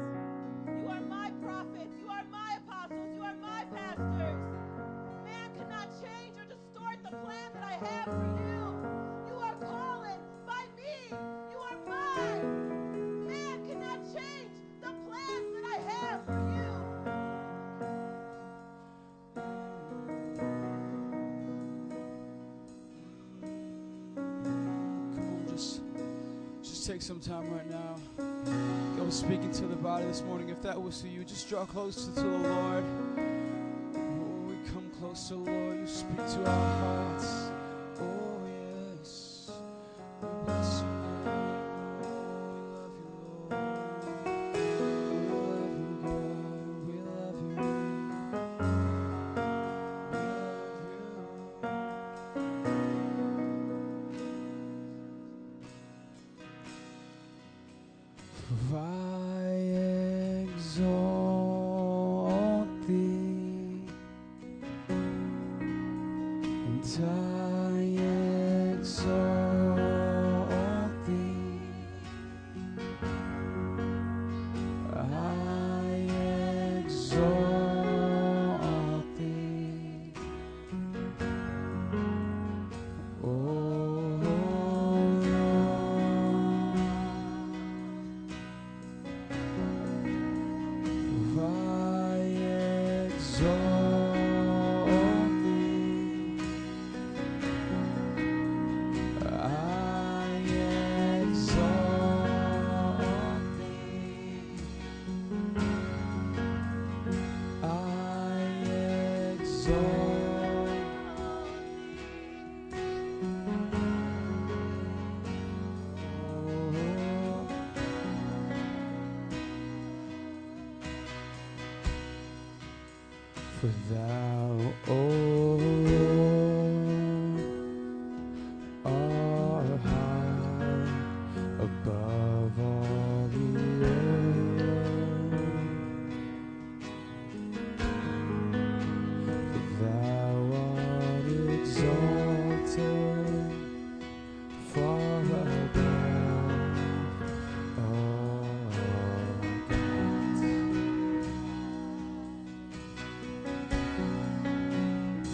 You 0.80 0.88
are 0.88 1.02
my 1.02 1.30
prophets. 1.42 1.92
You 2.00 2.08
are 2.08 2.24
my 2.32 2.56
apostles. 2.56 3.14
You 3.14 3.22
are 3.22 3.34
my 3.34 3.66
pastors. 3.74 4.40
Man 5.26 5.50
cannot 5.58 5.88
change 6.00 6.38
or 6.38 6.46
distort 6.46 6.96
the 7.04 7.14
plan 7.18 7.52
that 7.52 7.64
I 7.64 7.72
have 7.84 8.06
for 8.06 8.24
you. 8.40 8.80
You 9.28 9.36
are 9.42 9.56
calling 9.56 10.20
by 10.46 10.64
me. 10.74 11.12
You 11.50 11.58
are 11.58 11.76
mine. 11.86 13.26
Man 13.28 13.68
cannot 13.68 13.98
change 14.14 14.52
the 14.80 14.92
plans 15.06 15.52
that 15.52 15.64
I 15.68 15.78
have 15.92 16.24
for 16.24 16.40
you. 16.56 16.70
Come 25.14 25.28
on, 25.28 25.44
just, 25.50 25.82
just 26.62 26.86
take 26.86 27.02
some 27.02 27.20
time 27.20 27.50
right 27.50 27.70
now. 27.70 27.96
Was 28.46 29.18
speaking 29.18 29.52
to 29.52 29.66
the 29.66 29.76
body 29.76 30.06
this 30.06 30.22
morning. 30.22 30.48
If 30.48 30.62
that 30.62 30.80
was 30.80 31.02
to 31.02 31.08
you, 31.08 31.22
just 31.22 31.48
draw 31.48 31.66
closer 31.66 32.10
to 32.12 32.20
the 32.20 32.38
Lord. 32.38 32.84
Oh, 33.94 34.48
we 34.48 34.54
come 34.72 34.90
closer, 34.98 35.34
Lord. 35.34 35.80
You 35.80 35.86
speak 35.86 36.16
to 36.16 36.46
our 36.46 36.78
hearts. 36.78 37.01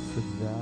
for 0.09 0.21
that. 0.43 0.58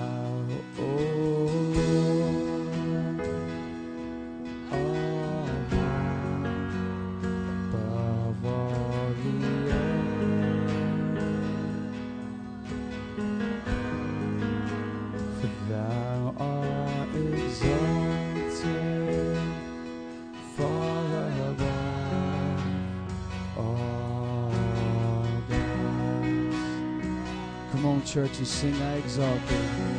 church 28.17 28.39
and 28.39 28.47
sing, 28.47 28.75
I 28.81 28.97
exalt 28.97 29.47
thee. 29.47 29.96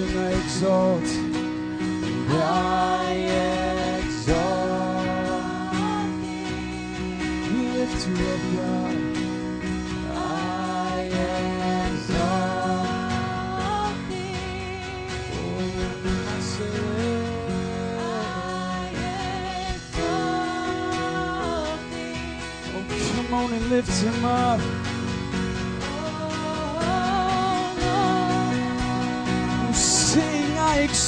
nation 0.00 0.18
I 0.18 0.32
exalt. 0.32 1.29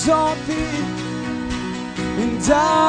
exalted 0.02 0.58
and 2.18 2.52
I 2.52 2.81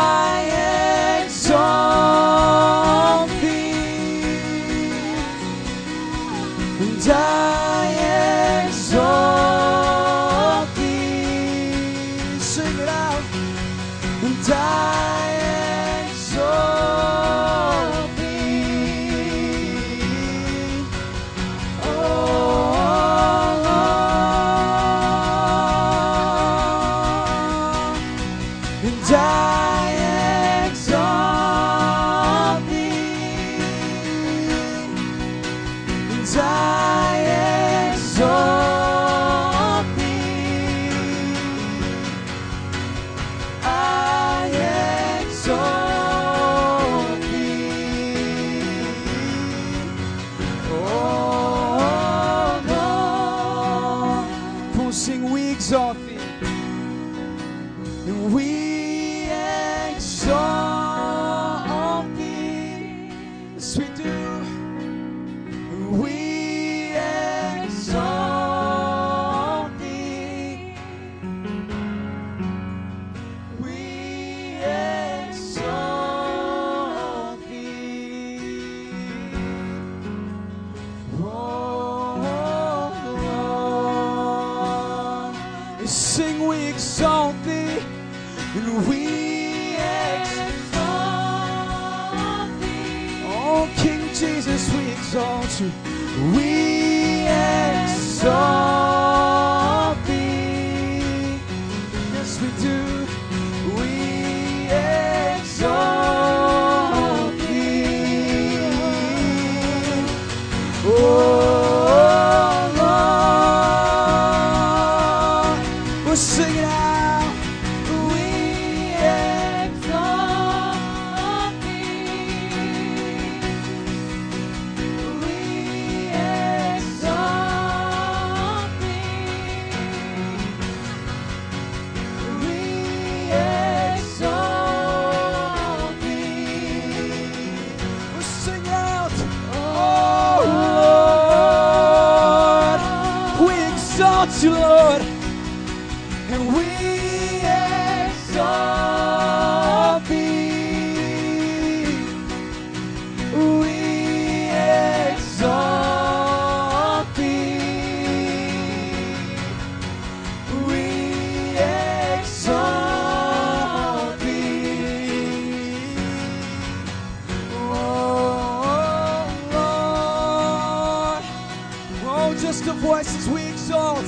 The 172.61 172.71
voices 172.73 173.27
we 173.27 173.47
exalt 173.47 174.05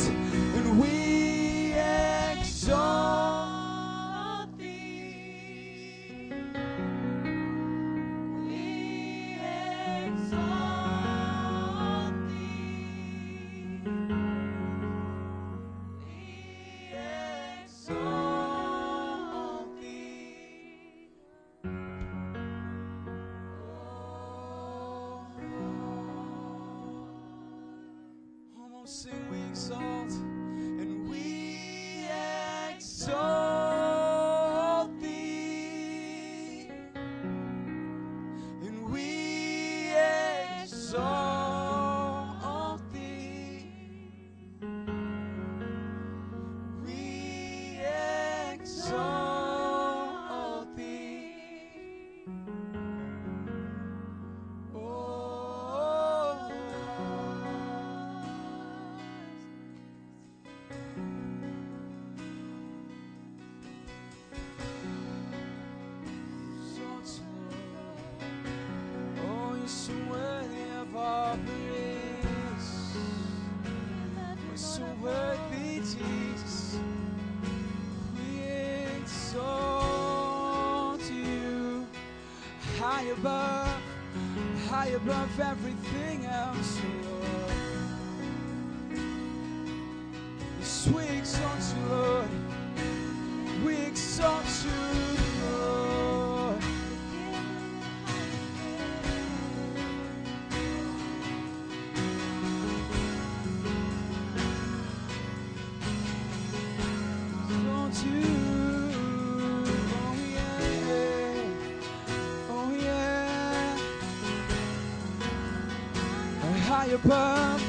above, 117.05 117.61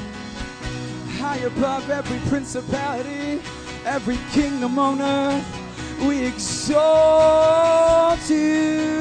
high 1.19 1.37
above 1.37 1.89
every 1.91 2.17
principality, 2.29 3.39
every 3.85 4.17
kingdom 4.31 4.79
on 4.79 4.99
earth, 4.99 5.45
we 6.07 6.25
exalt 6.25 6.69
you, 8.29 8.96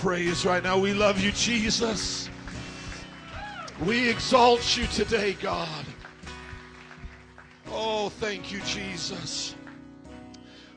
praise 0.00 0.46
right 0.46 0.62
now? 0.62 0.78
We 0.78 0.94
love 0.94 1.20
you, 1.20 1.30
Jesus. 1.32 2.30
We 3.84 4.08
exalt 4.08 4.74
you 4.74 4.86
today, 4.86 5.34
God. 5.42 5.84
Oh, 7.68 8.08
thank 8.08 8.50
you, 8.50 8.60
Jesus. 8.60 9.54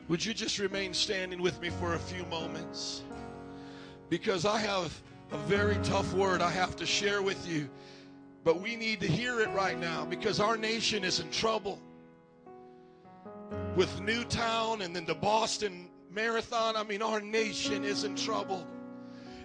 Would 0.08 0.22
you 0.22 0.34
just 0.34 0.58
remain 0.58 0.92
standing 0.92 1.40
with 1.40 1.58
me 1.62 1.70
for 1.70 1.94
a 1.94 1.98
few 1.98 2.22
moments? 2.26 3.02
Because 4.10 4.44
I 4.44 4.58
have 4.58 5.00
a 5.32 5.38
very 5.38 5.76
tough 5.76 6.12
word 6.12 6.42
I 6.42 6.50
have 6.50 6.76
to 6.76 6.84
share 6.84 7.22
with 7.22 7.48
you, 7.48 7.70
but 8.44 8.60
we 8.60 8.76
need 8.76 9.00
to 9.00 9.06
hear 9.06 9.40
it 9.40 9.48
right 9.52 9.78
now 9.80 10.04
because 10.04 10.38
our 10.38 10.58
nation 10.58 11.02
is 11.02 11.20
in 11.20 11.30
trouble. 11.30 11.80
With 13.74 14.02
Newtown 14.02 14.82
and 14.82 14.94
then 14.94 15.06
the 15.06 15.14
Boston 15.14 15.88
Marathon, 16.10 16.76
I 16.76 16.82
mean, 16.82 17.00
our 17.00 17.22
nation 17.22 17.84
is 17.84 18.04
in 18.04 18.14
trouble. 18.16 18.66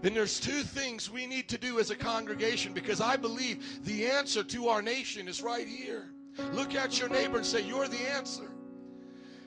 And 0.04 0.16
there's 0.16 0.40
two 0.40 0.64
things 0.64 1.10
we 1.10 1.26
need 1.26 1.50
to 1.50 1.58
do 1.58 1.80
as 1.80 1.90
a 1.90 1.96
congregation 1.96 2.74
because 2.74 3.02
I 3.02 3.18
believe 3.18 3.84
the 3.86 4.08
answer 4.08 4.44
to 4.44 4.68
our 4.70 4.82
nation 4.82 5.28
is 5.28 5.42
right 5.42 5.68
here. 5.68 6.10
Look 6.54 6.74
at 6.74 7.00
your 7.00 7.10
neighbor 7.10 7.38
and 7.38 7.46
say, 7.46 7.62
You're 7.62 7.88
the 7.88 8.10
answer. 8.10 8.50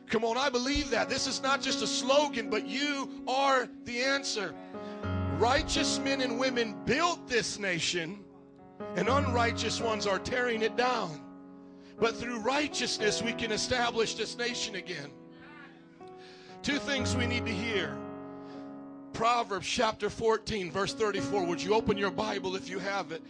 Come 0.09 0.25
on, 0.25 0.37
I 0.37 0.51
believe 0.51 0.91
that. 0.91 1.09
This 1.09 1.27
is 1.27 1.43
not 1.43 1.63
just 1.63 1.83
a 1.83 1.87
slogan, 1.87 2.51
but 2.51 2.67
you 2.67 3.25
are 3.27 3.67
the 3.85 4.03
answer. 4.03 4.55
Righteous 5.39 5.99
men 5.99 6.21
and 6.21 6.39
women 6.39 6.77
built 6.85 7.27
this 7.27 7.59
nation, 7.59 8.23
and 8.97 9.09
unrighteous 9.09 9.81
ones 9.81 10.07
are 10.07 10.19
tearing 10.19 10.63
it 10.63 10.77
down. 10.77 11.23
But 11.99 12.17
through 12.17 12.41
righteousness, 12.41 13.23
we 13.23 13.33
can 13.33 13.53
establish 13.53 14.15
this 14.15 14.37
nation 14.37 14.75
again. 14.75 15.11
Two 16.63 16.79
things 16.79 17.17
we 17.17 17.27
need 17.27 17.47
to 17.47 17.53
hear. 17.53 17.97
Proverbs 19.13 19.67
chapter 19.67 20.09
14, 20.09 20.71
verse 20.71 20.95
34. 20.95 21.45
Would 21.45 21.63
you 21.63 21.75
open 21.75 21.99
your 21.99 22.11
Bible 22.11 22.57
if 22.57 22.69
you 22.69 22.79
have 22.79 23.13
it? 23.13 23.23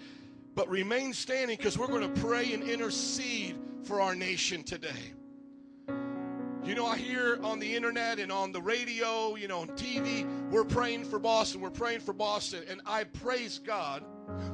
But 0.55 0.69
remain 0.69 1.13
standing 1.13 1.57
because 1.57 1.79
we're 1.79 1.89
going 1.89 2.13
to 2.13 2.21
pray 2.21 2.53
and 2.53 2.63
intercede 2.63 3.59
for 3.85 4.01
our 4.01 4.15
nation 4.15 4.63
today. 4.63 5.13
You 6.65 6.77
know, 6.77 6.87
I 6.87 6.97
hear 6.97 7.41
on 7.43 7.59
the 7.59 7.75
internet 7.75 8.21
and 8.21 8.31
on 8.31 8.53
the 8.53 8.63
radio, 8.63 9.35
you 9.35 9.49
know, 9.49 9.61
on 9.61 9.69
TV, 9.71 10.25
we're 10.51 10.65
praying 10.65 11.05
for 11.05 11.19
Boston, 11.19 11.61
we're 11.61 11.71
praying 11.71 12.01
for 12.01 12.13
Boston. 12.13 12.63
And 12.69 12.81
I 12.87 13.05
praise 13.05 13.59
God 13.59 14.05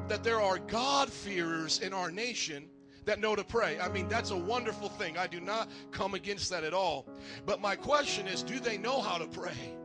that 0.09 0.25
there 0.25 0.41
are 0.41 0.59
God-fearers 0.59 1.81
in 1.81 1.93
our 1.93 2.11
nation 2.11 2.65
that 3.05 3.21
know 3.21 3.37
to 3.37 3.45
pray. 3.45 3.79
I 3.79 3.89
mean, 3.89 4.09
that's 4.09 4.31
a 4.31 4.37
wonderful 4.37 4.89
thing. 4.89 5.19
I 5.19 5.27
do 5.27 5.41
not 5.41 5.69
come 5.91 6.15
against 6.15 6.49
that 6.51 6.65
at 6.65 6.73
all. 6.73 7.07
But 7.45 7.61
my 7.61 7.77
question 7.77 8.27
is 8.27 8.43
do 8.43 8.59
they 8.59 8.79
know 8.79 9.01
how 9.01 9.19
to 9.19 9.27
pray? 9.27 9.78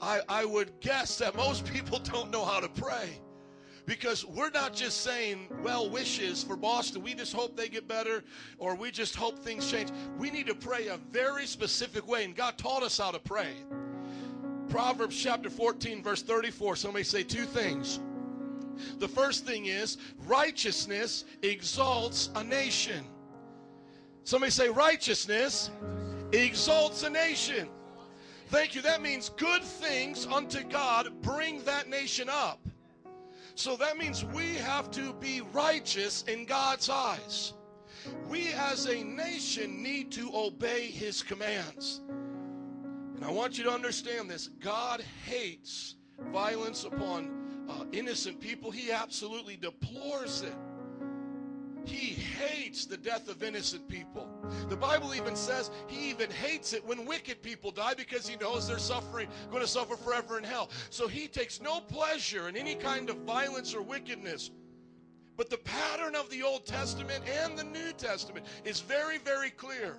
I, 0.00 0.20
I 0.28 0.44
would 0.44 0.80
guess 0.80 1.18
that 1.18 1.34
most 1.36 1.64
people 1.66 1.98
don't 1.98 2.30
know 2.30 2.44
how 2.44 2.60
to 2.60 2.68
pray 2.68 3.20
because 3.86 4.24
we're 4.24 4.50
not 4.50 4.74
just 4.74 5.02
saying 5.02 5.48
well 5.62 5.88
wishes 5.90 6.42
for 6.42 6.56
Boston. 6.56 7.02
We 7.02 7.14
just 7.14 7.32
hope 7.32 7.56
they 7.56 7.68
get 7.68 7.86
better 7.86 8.24
or 8.58 8.74
we 8.74 8.90
just 8.90 9.14
hope 9.14 9.38
things 9.38 9.70
change. 9.70 9.90
We 10.18 10.30
need 10.30 10.46
to 10.46 10.54
pray 10.54 10.88
a 10.88 10.96
very 11.10 11.46
specific 11.46 12.06
way, 12.08 12.24
and 12.24 12.34
God 12.34 12.56
taught 12.58 12.82
us 12.82 12.98
how 12.98 13.10
to 13.10 13.18
pray. 13.18 13.52
Proverbs 14.68 15.20
chapter 15.20 15.50
14, 15.50 16.02
verse 16.02 16.22
34. 16.22 16.76
Somebody 16.76 17.04
say 17.04 17.22
two 17.22 17.44
things. 17.44 18.00
The 18.98 19.08
first 19.08 19.46
thing 19.46 19.66
is 19.66 19.98
righteousness 20.26 21.24
exalts 21.42 22.30
a 22.34 22.42
nation. 22.42 23.04
Somebody 24.24 24.50
say 24.50 24.68
righteousness 24.68 25.70
exalts 26.32 27.02
a 27.02 27.10
nation. 27.10 27.68
Thank 28.48 28.74
you. 28.74 28.82
That 28.82 29.02
means 29.02 29.30
good 29.30 29.62
things 29.62 30.26
unto 30.26 30.62
God 30.62 31.08
bring 31.22 31.62
that 31.64 31.88
nation 31.88 32.28
up. 32.28 32.60
So 33.56 33.76
that 33.76 33.96
means 33.96 34.24
we 34.24 34.54
have 34.56 34.90
to 34.92 35.12
be 35.14 35.40
righteous 35.52 36.22
in 36.24 36.44
God's 36.44 36.90
eyes. 36.90 37.52
We 38.28 38.52
as 38.52 38.86
a 38.86 39.02
nation 39.02 39.82
need 39.82 40.12
to 40.12 40.30
obey 40.34 40.86
his 40.86 41.22
commands. 41.22 42.02
And 42.08 43.24
I 43.24 43.30
want 43.30 43.56
you 43.56 43.64
to 43.64 43.70
understand 43.70 44.28
this 44.28 44.48
God 44.48 45.02
hates 45.24 45.96
violence 46.32 46.84
upon 46.84 47.44
uh, 47.68 47.84
innocent 47.92 48.40
people, 48.40 48.70
he 48.70 48.90
absolutely 48.92 49.56
deplores 49.56 50.42
it. 50.42 50.54
He 51.84 52.14
hates 52.14 52.86
the 52.86 52.96
death 52.96 53.28
of 53.28 53.42
innocent 53.42 53.88
people. 53.88 54.28
The 54.68 54.76
Bible 54.76 55.14
even 55.14 55.36
says 55.36 55.70
he 55.86 56.10
even 56.10 56.30
hates 56.30 56.72
it 56.72 56.84
when 56.84 57.06
wicked 57.06 57.42
people 57.42 57.70
die 57.70 57.94
because 57.94 58.26
he 58.26 58.36
knows 58.36 58.66
they're 58.66 58.78
suffering, 58.78 59.28
going 59.50 59.62
to 59.62 59.68
suffer 59.68 59.96
forever 59.96 60.38
in 60.38 60.44
hell. 60.44 60.70
So 60.90 61.08
he 61.08 61.28
takes 61.28 61.60
no 61.60 61.80
pleasure 61.80 62.48
in 62.48 62.56
any 62.56 62.74
kind 62.74 63.10
of 63.10 63.16
violence 63.18 63.74
or 63.74 63.82
wickedness. 63.82 64.50
But 65.36 65.50
the 65.50 65.58
pattern 65.58 66.14
of 66.14 66.30
the 66.30 66.42
Old 66.42 66.64
Testament 66.64 67.24
and 67.28 67.58
the 67.58 67.64
New 67.64 67.92
Testament 67.92 68.46
is 68.64 68.80
very, 68.80 69.18
very 69.18 69.50
clear 69.50 69.98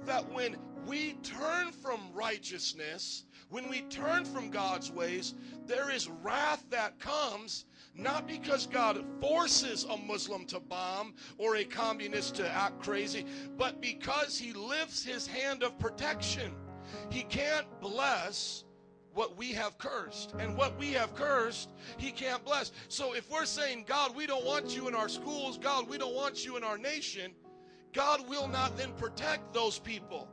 that 0.00 0.30
when 0.32 0.56
we 0.86 1.14
turn 1.22 1.72
from 1.72 2.00
righteousness, 2.12 3.24
when 3.48 3.68
we 3.68 3.82
turn 3.82 4.24
from 4.24 4.50
God's 4.50 4.90
ways, 4.90 5.34
there 5.66 5.90
is 5.90 6.08
wrath 6.08 6.64
that 6.70 6.98
comes 6.98 7.64
not 8.00 8.26
because 8.26 8.66
God 8.66 9.04
forces 9.20 9.84
a 9.84 9.96
Muslim 9.96 10.46
to 10.46 10.60
bomb 10.60 11.14
or 11.38 11.56
a 11.56 11.64
communist 11.64 12.34
to 12.36 12.48
act 12.48 12.80
crazy, 12.80 13.26
but 13.56 13.80
because 13.80 14.38
he 14.38 14.52
lifts 14.52 15.04
his 15.04 15.26
hand 15.26 15.62
of 15.62 15.78
protection. 15.78 16.52
He 17.10 17.22
can't 17.22 17.66
bless 17.80 18.64
what 19.12 19.36
we 19.36 19.52
have 19.52 19.76
cursed. 19.78 20.34
And 20.38 20.56
what 20.56 20.78
we 20.78 20.92
have 20.92 21.14
cursed, 21.14 21.70
he 21.98 22.10
can't 22.10 22.44
bless. 22.44 22.72
So 22.88 23.14
if 23.14 23.30
we're 23.30 23.44
saying, 23.44 23.84
God, 23.86 24.14
we 24.14 24.26
don't 24.26 24.44
want 24.44 24.74
you 24.74 24.88
in 24.88 24.94
our 24.94 25.08
schools, 25.08 25.58
God, 25.58 25.88
we 25.88 25.98
don't 25.98 26.14
want 26.14 26.44
you 26.44 26.56
in 26.56 26.64
our 26.64 26.78
nation, 26.78 27.32
God 27.92 28.28
will 28.28 28.48
not 28.48 28.76
then 28.76 28.92
protect 28.92 29.52
those 29.52 29.78
people. 29.78 30.28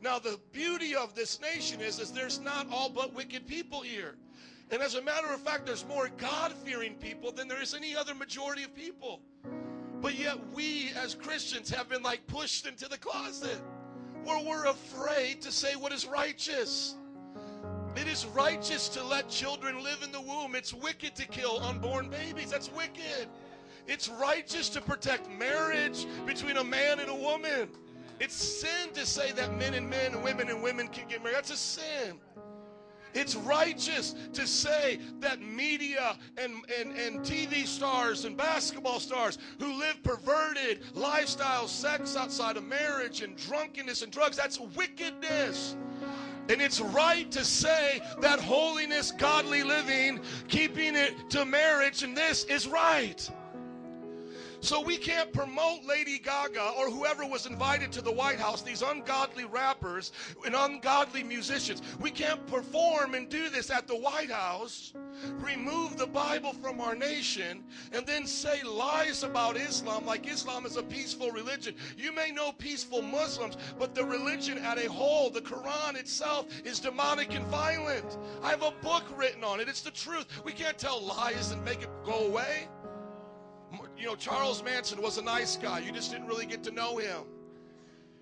Now 0.00 0.18
the 0.18 0.40
beauty 0.52 0.94
of 0.96 1.14
this 1.14 1.40
nation 1.40 1.80
is, 1.80 2.00
is 2.00 2.10
there's 2.10 2.40
not 2.40 2.66
all 2.72 2.88
but 2.88 3.14
wicked 3.14 3.46
people 3.46 3.80
here. 3.80 4.16
And 4.70 4.82
as 4.82 4.96
a 4.96 5.02
matter 5.02 5.28
of 5.28 5.40
fact, 5.40 5.66
there's 5.66 5.86
more 5.86 6.10
God 6.16 6.52
fearing 6.52 6.94
people 6.94 7.30
than 7.30 7.46
there 7.46 7.62
is 7.62 7.74
any 7.74 7.94
other 7.94 8.14
majority 8.14 8.64
of 8.64 8.74
people. 8.74 9.20
But 10.00 10.18
yet, 10.18 10.38
we 10.52 10.90
as 11.02 11.14
Christians 11.14 11.70
have 11.70 11.88
been 11.88 12.02
like 12.02 12.26
pushed 12.26 12.66
into 12.66 12.88
the 12.88 12.98
closet 12.98 13.60
where 14.24 14.44
we're 14.44 14.66
afraid 14.66 15.40
to 15.42 15.52
say 15.52 15.76
what 15.76 15.92
is 15.92 16.04
righteous. 16.06 16.96
It 17.94 18.08
is 18.08 18.26
righteous 18.26 18.88
to 18.90 19.04
let 19.04 19.28
children 19.28 19.82
live 19.82 20.02
in 20.02 20.12
the 20.12 20.20
womb. 20.20 20.54
It's 20.54 20.74
wicked 20.74 21.14
to 21.16 21.26
kill 21.26 21.60
unborn 21.60 22.10
babies. 22.10 22.50
That's 22.50 22.70
wicked. 22.72 23.28
It's 23.86 24.08
righteous 24.08 24.68
to 24.70 24.80
protect 24.80 25.30
marriage 25.30 26.06
between 26.26 26.56
a 26.56 26.64
man 26.64 26.98
and 26.98 27.08
a 27.08 27.14
woman. 27.14 27.70
It's 28.18 28.34
sin 28.34 28.90
to 28.94 29.06
say 29.06 29.32
that 29.32 29.56
men 29.56 29.74
and 29.74 29.88
men 29.88 30.12
and 30.12 30.24
women 30.24 30.48
and 30.48 30.62
women 30.62 30.88
can 30.88 31.08
get 31.08 31.22
married. 31.22 31.36
That's 31.36 31.52
a 31.52 31.56
sin. 31.56 32.18
It's 33.14 33.34
righteous 33.34 34.14
to 34.34 34.46
say 34.46 35.00
that 35.20 35.40
media 35.40 36.16
and, 36.36 36.54
and, 36.78 36.92
and 36.96 37.20
TV 37.20 37.66
stars 37.66 38.24
and 38.24 38.36
basketball 38.36 39.00
stars 39.00 39.38
who 39.58 39.78
live 39.78 40.02
perverted 40.02 40.82
lifestyles, 40.94 41.68
sex 41.68 42.16
outside 42.16 42.56
of 42.56 42.64
marriage, 42.64 43.22
and 43.22 43.36
drunkenness 43.36 44.02
and 44.02 44.12
drugs, 44.12 44.36
that's 44.36 44.60
wickedness. 44.60 45.76
And 46.48 46.62
it's 46.62 46.80
right 46.80 47.30
to 47.32 47.44
say 47.44 48.00
that 48.20 48.38
holiness, 48.38 49.10
godly 49.10 49.62
living, 49.62 50.20
keeping 50.48 50.94
it 50.94 51.30
to 51.30 51.44
marriage, 51.44 52.02
and 52.02 52.16
this 52.16 52.44
is 52.44 52.68
right. 52.68 53.28
So 54.66 54.80
we 54.80 54.96
can't 54.96 55.32
promote 55.32 55.84
Lady 55.84 56.18
Gaga 56.18 56.72
or 56.76 56.90
whoever 56.90 57.24
was 57.24 57.46
invited 57.46 57.92
to 57.92 58.02
the 58.02 58.10
White 58.10 58.40
House, 58.40 58.62
these 58.62 58.82
ungodly 58.82 59.44
rappers 59.44 60.10
and 60.44 60.56
ungodly 60.56 61.22
musicians. 61.22 61.82
We 62.00 62.10
can't 62.10 62.44
perform 62.48 63.14
and 63.14 63.28
do 63.28 63.48
this 63.48 63.70
at 63.70 63.86
the 63.86 63.94
White 63.94 64.32
House, 64.32 64.92
remove 65.38 65.96
the 65.96 66.08
Bible 66.08 66.52
from 66.52 66.80
our 66.80 66.96
nation, 66.96 67.62
and 67.92 68.04
then 68.08 68.26
say 68.26 68.64
lies 68.64 69.22
about 69.22 69.56
Islam 69.56 70.04
like 70.04 70.26
Islam 70.26 70.66
is 70.66 70.76
a 70.76 70.82
peaceful 70.82 71.30
religion. 71.30 71.76
You 71.96 72.12
may 72.12 72.32
know 72.32 72.50
peaceful 72.50 73.02
Muslims, 73.02 73.56
but 73.78 73.94
the 73.94 74.04
religion 74.04 74.58
at 74.58 74.84
a 74.84 74.90
whole, 74.90 75.30
the 75.30 75.42
Quran 75.42 75.94
itself, 75.94 76.46
is 76.64 76.80
demonic 76.80 77.32
and 77.36 77.46
violent. 77.46 78.18
I 78.42 78.50
have 78.50 78.64
a 78.64 78.72
book 78.82 79.04
written 79.16 79.44
on 79.44 79.60
it. 79.60 79.68
It's 79.68 79.82
the 79.82 79.92
truth. 79.92 80.26
We 80.44 80.50
can't 80.50 80.76
tell 80.76 81.00
lies 81.00 81.52
and 81.52 81.64
make 81.64 81.82
it 81.82 81.90
go 82.04 82.26
away. 82.26 82.66
You 83.98 84.06
know, 84.06 84.16
Charles 84.16 84.62
Manson 84.62 85.00
was 85.00 85.18
a 85.18 85.22
nice 85.22 85.56
guy. 85.56 85.80
You 85.80 85.92
just 85.92 86.10
didn't 86.10 86.26
really 86.26 86.46
get 86.46 86.62
to 86.64 86.70
know 86.70 86.98
him. 86.98 87.24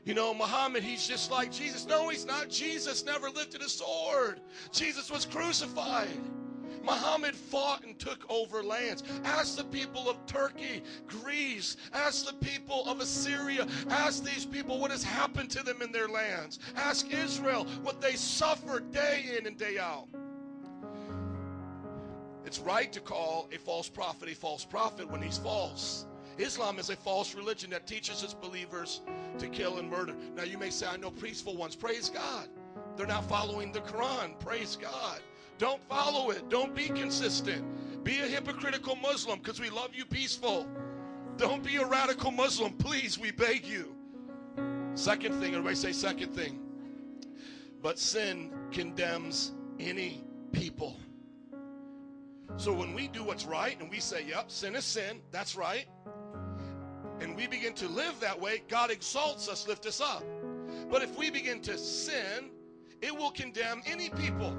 You 0.05 0.15
know, 0.15 0.35
Muhammad, 0.35 0.83
he's 0.83 1.07
just 1.07 1.31
like 1.31 1.51
Jesus. 1.51 1.87
No, 1.87 2.09
he's 2.09 2.27
not. 2.27 2.51
Jesus 2.51 3.05
never 3.05 3.31
lifted 3.31 3.63
a 3.63 3.69
sword. 3.69 4.41
Jesus 4.71 5.11
was 5.11 5.25
crucified. 5.25 6.21
Muhammad 6.85 7.35
fought 7.35 7.83
and 7.85 7.99
took 7.99 8.31
over 8.31 8.63
lands. 8.63 9.03
Ask 9.25 9.57
the 9.57 9.65
people 9.65 10.09
of 10.09 10.25
Turkey, 10.27 10.83
Greece, 11.07 11.79
ask 11.95 12.27
the 12.27 12.35
people 12.35 12.85
of 12.87 13.01
Assyria, 13.01 13.67
ask 13.89 14.23
these 14.23 14.45
people 14.45 14.79
what 14.79 14.91
has 14.91 15.03
happened 15.03 15.51
to 15.53 15.63
them 15.63 15.81
in 15.81 15.91
their 15.91 16.09
lands. 16.09 16.59
Ask 16.77 17.11
Israel 17.13 17.65
what 17.83 18.03
they 18.03 18.13
suffered 18.13 18.93
day 18.93 19.25
in 19.39 19.47
and 19.47 19.57
day 19.57 19.79
out. 19.79 20.09
It's 22.45 22.59
right 22.59 22.93
to 22.93 23.01
call 23.01 23.49
a 23.53 23.59
false 23.59 23.89
prophet 23.89 24.29
a 24.29 24.35
false 24.35 24.65
prophet 24.65 25.11
when 25.11 25.23
he's 25.23 25.39
false. 25.39 26.07
Islam 26.39 26.79
is 26.79 26.91
a 26.91 26.97
false 26.97 27.35
religion 27.35 27.71
that 27.71 27.87
teaches 27.87 28.23
its 28.23 28.35
believers 28.35 29.01
to 29.39 29.49
kill 29.49 29.79
and 29.79 29.89
murder. 29.89 30.15
Now, 30.35 30.43
you 30.43 30.59
may 30.59 30.71
say, 30.71 30.87
I 30.87 30.97
know 30.97 31.11
peaceful 31.11 31.57
ones. 31.57 31.77
Praise 31.77 32.09
God. 32.09 32.49
They're 32.97 33.07
not 33.07 33.29
following 33.29 33.73
the 33.73 33.81
Quran. 33.81 34.39
Praise 34.41 34.77
God. 34.77 35.21
Don't 35.59 35.83
follow 35.89 36.31
it. 36.31 36.49
Don't 36.49 36.75
be 36.75 36.89
consistent. 36.89 37.65
Be 38.05 38.21
a 38.21 38.27
hypocritical 38.27 38.97
Muslim 38.97 39.39
because 39.39 39.61
we 39.61 39.71
love 39.71 39.91
you 39.95 40.05
peaceful. 40.05 40.67
Don't 41.37 41.65
be 41.65 41.77
a 41.77 41.87
radical 41.87 42.31
Muslim. 42.31 42.73
Please, 42.73 43.19
we 43.19 43.31
beg 43.31 43.65
you. 43.65 43.95
Second 44.95 45.41
thing, 45.41 45.53
everybody 45.55 45.75
say 45.75 45.93
second 45.93 46.35
thing. 46.35 46.61
But 47.83 47.99
sin 47.99 48.53
condemns 48.73 49.53
any 49.79 50.25
people. 50.53 50.97
So 52.57 52.73
when 52.73 52.95
we 52.95 53.09
do 53.09 53.25
what's 53.25 53.45
right 53.45 53.79
and 53.81 53.91
we 53.91 54.01
say, 54.01 54.25
yep, 54.27 54.51
sin 54.51 54.77
is 54.77 54.85
sin, 54.85 55.21
that's 55.33 55.57
right, 55.57 55.87
and 57.21 57.37
we 57.37 57.47
begin 57.47 57.75
to 57.75 57.89
live 57.89 58.19
that 58.21 58.41
way, 58.41 58.63
God 58.69 58.91
exalts 58.91 59.49
us, 59.49 59.67
lift 59.67 59.87
us 59.87 60.01
up. 60.01 60.25
But 60.91 61.03
if 61.03 61.17
we 61.17 61.31
begin 61.31 61.61
to 61.63 61.77
sin, 61.79 62.51
it 63.03 63.17
will 63.17 63.31
condemn 63.31 63.83
any 63.87 64.09
people. 64.11 64.57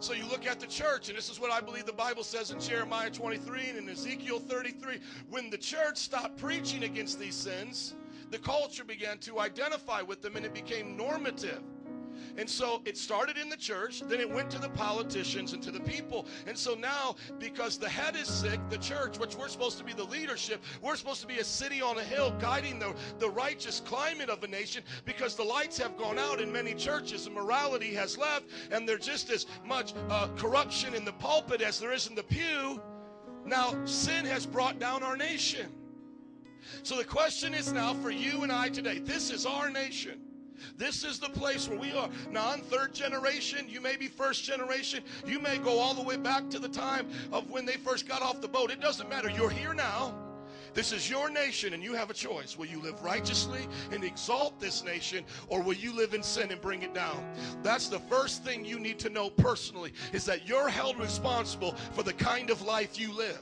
So 0.00 0.12
you 0.12 0.26
look 0.26 0.46
at 0.46 0.60
the 0.60 0.66
church, 0.66 1.08
and 1.08 1.16
this 1.16 1.30
is 1.30 1.40
what 1.40 1.50
I 1.50 1.60
believe 1.60 1.86
the 1.86 1.92
Bible 1.92 2.24
says 2.24 2.50
in 2.50 2.60
Jeremiah 2.60 3.10
23 3.10 3.70
and 3.70 3.78
in 3.78 3.88
Ezekiel 3.88 4.38
33. 4.38 4.98
When 5.30 5.50
the 5.50 5.56
church 5.58 5.96
stopped 5.96 6.36
preaching 6.36 6.84
against 6.84 7.18
these 7.18 7.34
sins, 7.34 7.94
the 8.30 8.38
culture 8.38 8.84
began 8.84 9.18
to 9.18 9.40
identify 9.40 10.02
with 10.02 10.20
them 10.20 10.36
and 10.36 10.44
it 10.44 10.52
became 10.52 10.96
normative. 10.96 11.62
And 12.36 12.48
so 12.48 12.82
it 12.84 12.96
started 12.96 13.36
in 13.36 13.48
the 13.48 13.56
church, 13.56 14.00
then 14.00 14.20
it 14.20 14.28
went 14.28 14.50
to 14.50 14.58
the 14.58 14.68
politicians 14.68 15.52
and 15.52 15.62
to 15.62 15.70
the 15.70 15.80
people. 15.80 16.26
And 16.46 16.56
so 16.56 16.74
now, 16.74 17.16
because 17.38 17.78
the 17.78 17.88
head 17.88 18.16
is 18.16 18.28
sick, 18.28 18.60
the 18.70 18.78
church, 18.78 19.18
which 19.18 19.36
we're 19.36 19.48
supposed 19.48 19.78
to 19.78 19.84
be 19.84 19.92
the 19.92 20.04
leadership, 20.04 20.62
we're 20.82 20.96
supposed 20.96 21.20
to 21.20 21.26
be 21.26 21.38
a 21.38 21.44
city 21.44 21.80
on 21.80 21.98
a 21.98 22.02
hill 22.02 22.34
guiding 22.40 22.78
the, 22.78 22.94
the 23.18 23.30
righteous 23.30 23.80
climate 23.80 24.28
of 24.30 24.42
a 24.42 24.48
nation 24.48 24.82
because 25.04 25.34
the 25.34 25.44
lights 25.44 25.78
have 25.78 25.96
gone 25.96 26.18
out 26.18 26.40
in 26.40 26.52
many 26.52 26.74
churches 26.74 27.26
and 27.26 27.34
morality 27.34 27.94
has 27.94 28.18
left, 28.18 28.46
and 28.70 28.88
there's 28.88 29.06
just 29.06 29.30
as 29.30 29.46
much 29.64 29.94
uh, 30.10 30.28
corruption 30.36 30.94
in 30.94 31.04
the 31.04 31.12
pulpit 31.12 31.60
as 31.60 31.78
there 31.78 31.92
is 31.92 32.06
in 32.06 32.14
the 32.14 32.22
pew. 32.22 32.80
Now, 33.44 33.74
sin 33.84 34.24
has 34.24 34.46
brought 34.46 34.78
down 34.78 35.02
our 35.02 35.16
nation. 35.16 35.72
So 36.82 36.96
the 36.96 37.04
question 37.04 37.54
is 37.54 37.72
now 37.72 37.94
for 37.94 38.10
you 38.10 38.42
and 38.42 38.50
I 38.50 38.68
today 38.68 38.98
this 38.98 39.30
is 39.30 39.46
our 39.46 39.70
nation. 39.70 40.20
This 40.76 41.04
is 41.04 41.18
the 41.18 41.28
place 41.28 41.68
where 41.68 41.78
we 41.78 41.92
are. 41.92 42.08
Now, 42.30 42.50
I'm 42.50 42.60
third 42.60 42.94
generation. 42.94 43.66
You 43.68 43.80
may 43.80 43.96
be 43.96 44.08
first 44.08 44.44
generation. 44.44 45.02
You 45.26 45.38
may 45.38 45.58
go 45.58 45.78
all 45.78 45.94
the 45.94 46.02
way 46.02 46.16
back 46.16 46.50
to 46.50 46.58
the 46.58 46.68
time 46.68 47.08
of 47.32 47.50
when 47.50 47.64
they 47.64 47.76
first 47.76 48.08
got 48.08 48.22
off 48.22 48.40
the 48.40 48.48
boat. 48.48 48.70
It 48.70 48.80
doesn't 48.80 49.08
matter. 49.08 49.30
You're 49.30 49.50
here 49.50 49.74
now. 49.74 50.14
This 50.74 50.90
is 50.90 51.08
your 51.08 51.30
nation, 51.30 51.72
and 51.72 51.84
you 51.84 51.94
have 51.94 52.10
a 52.10 52.14
choice. 52.14 52.58
Will 52.58 52.66
you 52.66 52.82
live 52.82 53.00
righteously 53.04 53.68
and 53.92 54.02
exalt 54.02 54.58
this 54.58 54.82
nation, 54.82 55.24
or 55.46 55.62
will 55.62 55.74
you 55.74 55.92
live 55.92 56.14
in 56.14 56.22
sin 56.22 56.50
and 56.50 56.60
bring 56.60 56.82
it 56.82 56.92
down? 56.92 57.24
That's 57.62 57.88
the 57.88 58.00
first 58.00 58.42
thing 58.42 58.64
you 58.64 58.80
need 58.80 58.98
to 58.98 59.08
know 59.08 59.30
personally, 59.30 59.92
is 60.12 60.24
that 60.24 60.48
you're 60.48 60.68
held 60.68 60.98
responsible 60.98 61.76
for 61.92 62.02
the 62.02 62.12
kind 62.12 62.50
of 62.50 62.60
life 62.62 62.98
you 62.98 63.12
live. 63.12 63.40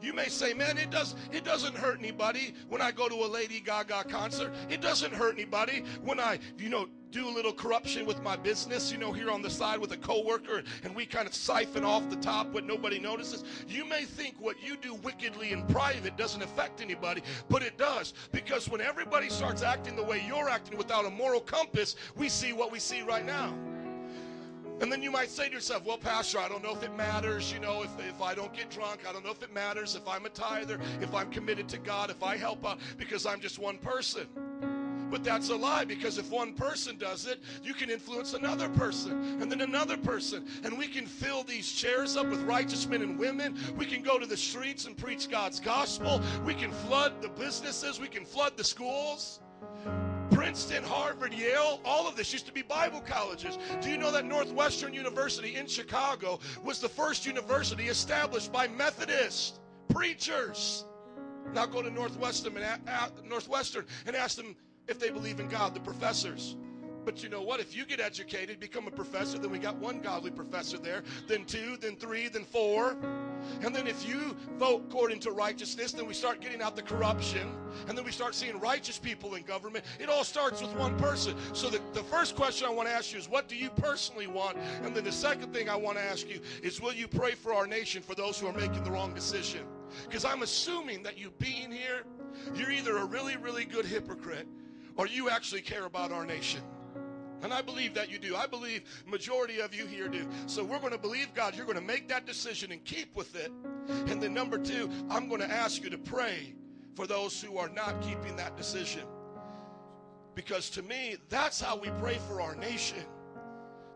You 0.00 0.12
may 0.12 0.28
say, 0.28 0.54
man, 0.54 0.78
it 0.78 0.90
does 0.90 1.14
it 1.32 1.44
doesn't 1.44 1.76
hurt 1.76 1.98
anybody 1.98 2.54
when 2.68 2.80
I 2.80 2.90
go 2.90 3.08
to 3.08 3.14
a 3.14 3.26
Lady 3.26 3.60
Gaga 3.60 4.04
concert. 4.04 4.52
It 4.68 4.80
doesn't 4.80 5.12
hurt 5.12 5.34
anybody 5.34 5.84
when 6.02 6.18
I, 6.18 6.38
you 6.58 6.68
know, 6.68 6.88
do 7.10 7.28
a 7.28 7.30
little 7.32 7.52
corruption 7.52 8.06
with 8.06 8.22
my 8.22 8.36
business, 8.36 8.92
you 8.92 8.98
know, 8.98 9.12
here 9.12 9.30
on 9.30 9.42
the 9.42 9.50
side 9.50 9.78
with 9.78 9.92
a 9.92 9.96
coworker, 9.96 10.62
and 10.84 10.94
we 10.94 11.04
kind 11.04 11.26
of 11.26 11.34
siphon 11.34 11.84
off 11.84 12.08
the 12.08 12.16
top 12.16 12.46
what 12.48 12.64
nobody 12.64 12.98
notices. 12.98 13.44
You 13.66 13.84
may 13.84 14.04
think 14.04 14.36
what 14.38 14.62
you 14.62 14.76
do 14.76 14.94
wickedly 14.94 15.52
in 15.52 15.66
private 15.66 16.16
doesn't 16.16 16.42
affect 16.42 16.80
anybody, 16.80 17.22
but 17.48 17.62
it 17.62 17.76
does. 17.76 18.14
Because 18.32 18.68
when 18.68 18.80
everybody 18.80 19.28
starts 19.28 19.62
acting 19.62 19.96
the 19.96 20.04
way 20.04 20.24
you're 20.26 20.48
acting 20.48 20.78
without 20.78 21.04
a 21.04 21.10
moral 21.10 21.40
compass, 21.40 21.96
we 22.16 22.28
see 22.28 22.52
what 22.52 22.70
we 22.70 22.78
see 22.78 23.02
right 23.02 23.26
now. 23.26 23.54
And 24.80 24.90
then 24.90 25.02
you 25.02 25.10
might 25.10 25.28
say 25.28 25.48
to 25.48 25.54
yourself, 25.54 25.84
well, 25.84 25.98
Pastor, 25.98 26.38
I 26.38 26.48
don't 26.48 26.62
know 26.62 26.74
if 26.74 26.82
it 26.82 26.96
matters. 26.96 27.52
You 27.52 27.60
know, 27.60 27.82
if, 27.82 27.90
if 27.98 28.22
I 28.22 28.34
don't 28.34 28.52
get 28.52 28.70
drunk, 28.70 29.00
I 29.06 29.12
don't 29.12 29.24
know 29.24 29.30
if 29.30 29.42
it 29.42 29.52
matters. 29.52 29.94
If 29.94 30.08
I'm 30.08 30.24
a 30.24 30.30
tither, 30.30 30.80
if 31.02 31.14
I'm 31.14 31.30
committed 31.30 31.68
to 31.68 31.78
God, 31.78 32.10
if 32.10 32.22
I 32.22 32.38
help 32.38 32.64
out, 32.64 32.78
because 32.96 33.26
I'm 33.26 33.40
just 33.40 33.58
one 33.58 33.76
person. 33.76 34.26
But 35.10 35.24
that's 35.24 35.48
a 35.48 35.56
lie 35.56 35.84
because 35.84 36.18
if 36.18 36.30
one 36.30 36.54
person 36.54 36.96
does 36.96 37.26
it, 37.26 37.42
you 37.62 37.74
can 37.74 37.90
influence 37.90 38.34
another 38.34 38.68
person 38.68 39.40
and 39.40 39.50
then 39.50 39.60
another 39.60 39.96
person. 39.96 40.46
And 40.64 40.78
we 40.78 40.86
can 40.86 41.06
fill 41.06 41.42
these 41.42 41.70
chairs 41.70 42.16
up 42.16 42.26
with 42.28 42.40
righteous 42.42 42.86
men 42.86 43.02
and 43.02 43.18
women. 43.18 43.56
We 43.76 43.86
can 43.86 44.02
go 44.02 44.18
to 44.18 44.26
the 44.26 44.36
streets 44.36 44.86
and 44.86 44.96
preach 44.96 45.30
God's 45.30 45.60
gospel. 45.60 46.20
We 46.44 46.54
can 46.54 46.70
flood 46.70 47.20
the 47.20 47.28
businesses. 47.28 48.00
We 48.00 48.08
can 48.08 48.24
flood 48.24 48.56
the 48.56 48.64
schools. 48.64 49.40
Princeton, 50.30 50.84
Harvard, 50.84 51.34
Yale, 51.34 51.80
all 51.84 52.08
of 52.08 52.16
this 52.16 52.32
used 52.32 52.46
to 52.46 52.52
be 52.52 52.62
Bible 52.62 53.00
colleges. 53.00 53.58
Do 53.82 53.90
you 53.90 53.98
know 53.98 54.12
that 54.12 54.24
Northwestern 54.24 54.94
University 54.94 55.56
in 55.56 55.66
Chicago 55.66 56.38
was 56.64 56.80
the 56.80 56.88
first 56.88 57.26
university 57.26 57.88
established 57.88 58.52
by 58.52 58.68
Methodist 58.68 59.60
preachers? 59.88 60.84
Now 61.52 61.66
go 61.66 61.82
to 61.82 61.90
Northwestern 61.90 62.56
and, 62.56 62.82
Northwestern 63.28 63.86
and 64.06 64.14
ask 64.14 64.36
them 64.36 64.54
if 64.90 64.98
they 64.98 65.10
believe 65.10 65.40
in 65.40 65.48
God, 65.48 65.72
the 65.72 65.80
professors. 65.80 66.56
But 67.04 67.22
you 67.22 67.28
know 67.28 67.40
what? 67.40 67.60
If 67.60 67.74
you 67.74 67.86
get 67.86 67.98
educated, 67.98 68.60
become 68.60 68.86
a 68.86 68.90
professor, 68.90 69.38
then 69.38 69.50
we 69.50 69.58
got 69.58 69.76
one 69.76 70.00
godly 70.00 70.30
professor 70.30 70.76
there, 70.76 71.02
then 71.26 71.44
two, 71.44 71.78
then 71.80 71.96
three, 71.96 72.28
then 72.28 72.44
four. 72.44 72.96
And 73.62 73.74
then 73.74 73.86
if 73.86 74.06
you 74.06 74.36
vote 74.58 74.84
according 74.88 75.20
to 75.20 75.30
righteousness, 75.30 75.92
then 75.92 76.06
we 76.06 76.12
start 76.12 76.42
getting 76.42 76.60
out 76.60 76.76
the 76.76 76.82
corruption. 76.82 77.50
And 77.88 77.96
then 77.96 78.04
we 78.04 78.12
start 78.12 78.34
seeing 78.34 78.58
righteous 78.60 78.98
people 78.98 79.34
in 79.34 79.44
government. 79.44 79.84
It 79.98 80.10
all 80.10 80.24
starts 80.24 80.60
with 80.60 80.74
one 80.76 80.98
person. 80.98 81.34
So 81.54 81.70
the, 81.70 81.80
the 81.94 82.02
first 82.02 82.36
question 82.36 82.66
I 82.66 82.70
want 82.70 82.88
to 82.88 82.94
ask 82.94 83.12
you 83.12 83.18
is 83.18 83.28
what 83.28 83.48
do 83.48 83.56
you 83.56 83.70
personally 83.70 84.26
want? 84.26 84.58
And 84.82 84.94
then 84.94 85.04
the 85.04 85.12
second 85.12 85.54
thing 85.54 85.70
I 85.70 85.76
want 85.76 85.96
to 85.96 86.04
ask 86.04 86.28
you 86.28 86.40
is 86.62 86.80
will 86.82 86.92
you 86.92 87.08
pray 87.08 87.32
for 87.32 87.54
our 87.54 87.66
nation 87.66 88.02
for 88.02 88.14
those 88.14 88.38
who 88.38 88.46
are 88.46 88.52
making 88.52 88.84
the 88.84 88.90
wrong 88.90 89.14
decision? 89.14 89.64
Because 90.06 90.24
I'm 90.24 90.42
assuming 90.42 91.02
that 91.04 91.18
you 91.18 91.32
being 91.38 91.72
here, 91.72 92.04
you're 92.54 92.70
either 92.70 92.98
a 92.98 93.04
really, 93.04 93.36
really 93.36 93.64
good 93.64 93.86
hypocrite 93.86 94.46
or 95.00 95.06
you 95.06 95.30
actually 95.30 95.62
care 95.62 95.86
about 95.86 96.12
our 96.12 96.26
nation. 96.26 96.60
And 97.42 97.54
I 97.54 97.62
believe 97.62 97.94
that 97.94 98.10
you 98.10 98.18
do. 98.18 98.36
I 98.36 98.46
believe 98.46 98.82
majority 99.06 99.58
of 99.60 99.74
you 99.74 99.86
here 99.86 100.08
do. 100.08 100.28
So 100.44 100.62
we're 100.62 100.78
going 100.78 100.92
to 100.92 100.98
believe 100.98 101.32
God. 101.32 101.56
You're 101.56 101.64
going 101.64 101.78
to 101.78 101.82
make 101.82 102.06
that 102.08 102.26
decision 102.26 102.70
and 102.70 102.84
keep 102.84 103.16
with 103.16 103.34
it. 103.34 103.50
And 104.08 104.22
then 104.22 104.34
number 104.34 104.58
two, 104.58 104.90
I'm 105.08 105.26
going 105.26 105.40
to 105.40 105.50
ask 105.50 105.82
you 105.82 105.88
to 105.88 105.96
pray 105.96 106.52
for 106.94 107.06
those 107.06 107.40
who 107.40 107.56
are 107.56 107.70
not 107.70 108.02
keeping 108.02 108.36
that 108.36 108.58
decision. 108.58 109.04
Because 110.34 110.68
to 110.68 110.82
me, 110.82 111.16
that's 111.30 111.58
how 111.58 111.78
we 111.78 111.88
pray 111.98 112.18
for 112.28 112.42
our 112.42 112.54
nation. 112.54 113.06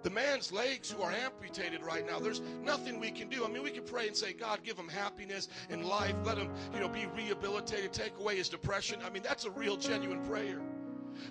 The 0.05 0.11
man's 0.11 0.53
legs 0.53 0.91
who 0.91 1.03
are 1.03 1.13
amputated 1.13 1.83
right 1.83 2.07
now, 2.07 2.19
there's 2.19 2.41
nothing 2.63 2.99
we 2.99 3.11
can 3.11 3.29
do. 3.29 3.45
I 3.45 3.49
mean, 3.49 3.63
we 3.63 3.73
can 3.73 3.85
pray 3.85 4.07
and 4.07 4.17
say, 4.17 4.33
God, 4.33 4.61
give 4.65 4.79
him 4.79 4.89
happiness 4.89 5.49
in 5.69 5.83
life. 5.83 6.15
Let 6.25 6.39
him, 6.39 6.51
you 6.73 6.81
know, 6.81 6.89
be 6.89 7.05
rehabilitated, 7.15 7.93
take 7.93 8.19
away 8.19 8.37
his 8.37 8.49
depression. 8.49 9.01
I 9.05 9.11
mean, 9.11 9.23
that's 9.23 9.45
a 9.45 9.51
real 9.51 9.77
genuine 9.77 10.25
prayer. 10.25 10.63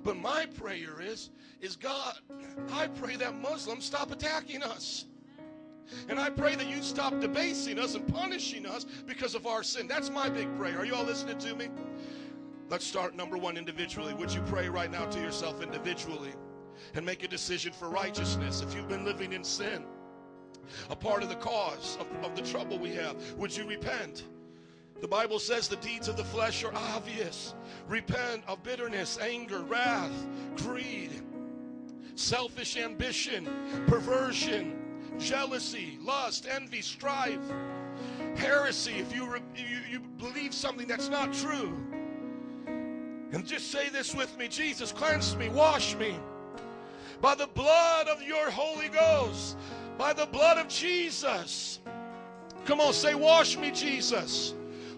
But 0.03 0.17
my 0.17 0.45
prayer 0.45 1.01
is, 1.01 1.29
is 1.61 1.75
God, 1.75 2.15
I 2.71 2.87
pray 2.87 3.15
that 3.17 3.39
Muslims 3.41 3.85
stop 3.85 4.11
attacking 4.11 4.63
us. 4.63 5.05
And 6.09 6.19
I 6.19 6.29
pray 6.29 6.55
that 6.55 6.67
you 6.67 6.81
stop 6.81 7.19
debasing 7.19 7.77
us 7.77 7.95
and 7.95 8.07
punishing 8.07 8.65
us 8.65 8.85
because 9.05 9.35
of 9.35 9.45
our 9.45 9.63
sin. 9.63 9.87
That's 9.87 10.09
my 10.09 10.29
big 10.29 10.55
prayer. 10.57 10.79
Are 10.79 10.85
you 10.85 10.95
all 10.95 11.03
listening 11.03 11.37
to 11.39 11.55
me? 11.55 11.69
Let's 12.69 12.85
start 12.85 13.15
number 13.15 13.37
one 13.37 13.57
individually. 13.57 14.13
Would 14.13 14.33
you 14.33 14.41
pray 14.43 14.69
right 14.69 14.89
now 14.89 15.05
to 15.05 15.19
yourself 15.19 15.61
individually 15.61 16.33
and 16.95 17.05
make 17.05 17.23
a 17.23 17.27
decision 17.27 17.73
for 17.73 17.89
righteousness 17.89 18.61
if 18.61 18.73
you've 18.73 18.87
been 18.87 19.05
living 19.05 19.33
in 19.33 19.43
sin? 19.43 19.83
A 20.89 20.95
part 20.95 21.23
of 21.23 21.29
the 21.29 21.35
cause 21.35 21.97
of, 21.99 22.07
of 22.23 22.35
the 22.35 22.41
trouble 22.41 22.79
we 22.79 22.93
have. 22.93 23.15
Would 23.33 23.55
you 23.55 23.67
repent? 23.67 24.23
The 25.03 25.09
Bible 25.09 25.37
says 25.37 25.67
the 25.67 25.75
deeds 25.75 26.07
of 26.07 26.15
the 26.15 26.23
flesh 26.23 26.63
are 26.63 26.73
obvious. 26.73 27.55
Repent 27.89 28.41
of 28.47 28.63
bitterness, 28.63 29.19
anger, 29.21 29.59
wrath, 29.59 30.13
greed, 30.55 31.11
selfish 32.15 32.77
ambition, 32.77 33.45
perversion, 33.85 34.79
jealousy, 35.19 35.99
lust, 36.01 36.47
envy, 36.49 36.79
strife, 36.79 37.41
heresy. 38.37 38.93
If 38.93 39.13
you, 39.13 39.29
re- 39.29 39.41
you, 39.57 39.79
you 39.91 39.99
believe 39.99 40.53
something 40.53 40.87
that's 40.87 41.09
not 41.09 41.33
true, 41.33 41.77
and 42.65 43.45
just 43.45 43.73
say 43.73 43.89
this 43.89 44.15
with 44.15 44.37
me 44.37 44.47
Jesus, 44.47 44.93
cleanse 44.93 45.35
me, 45.35 45.49
wash 45.49 45.97
me 45.97 46.17
by 47.19 47.35
the 47.35 47.47
blood 47.47 48.07
of 48.07 48.23
your 48.23 48.49
Holy 48.49 48.87
Ghost, 48.87 49.57
by 49.97 50.13
the 50.13 50.27
blood 50.27 50.57
of 50.57 50.69
Jesus. 50.69 51.81
Come 52.63 52.79
on, 52.79 52.93
say, 52.93 53.15
Wash 53.15 53.57
me, 53.57 53.69
Jesus. 53.69 54.53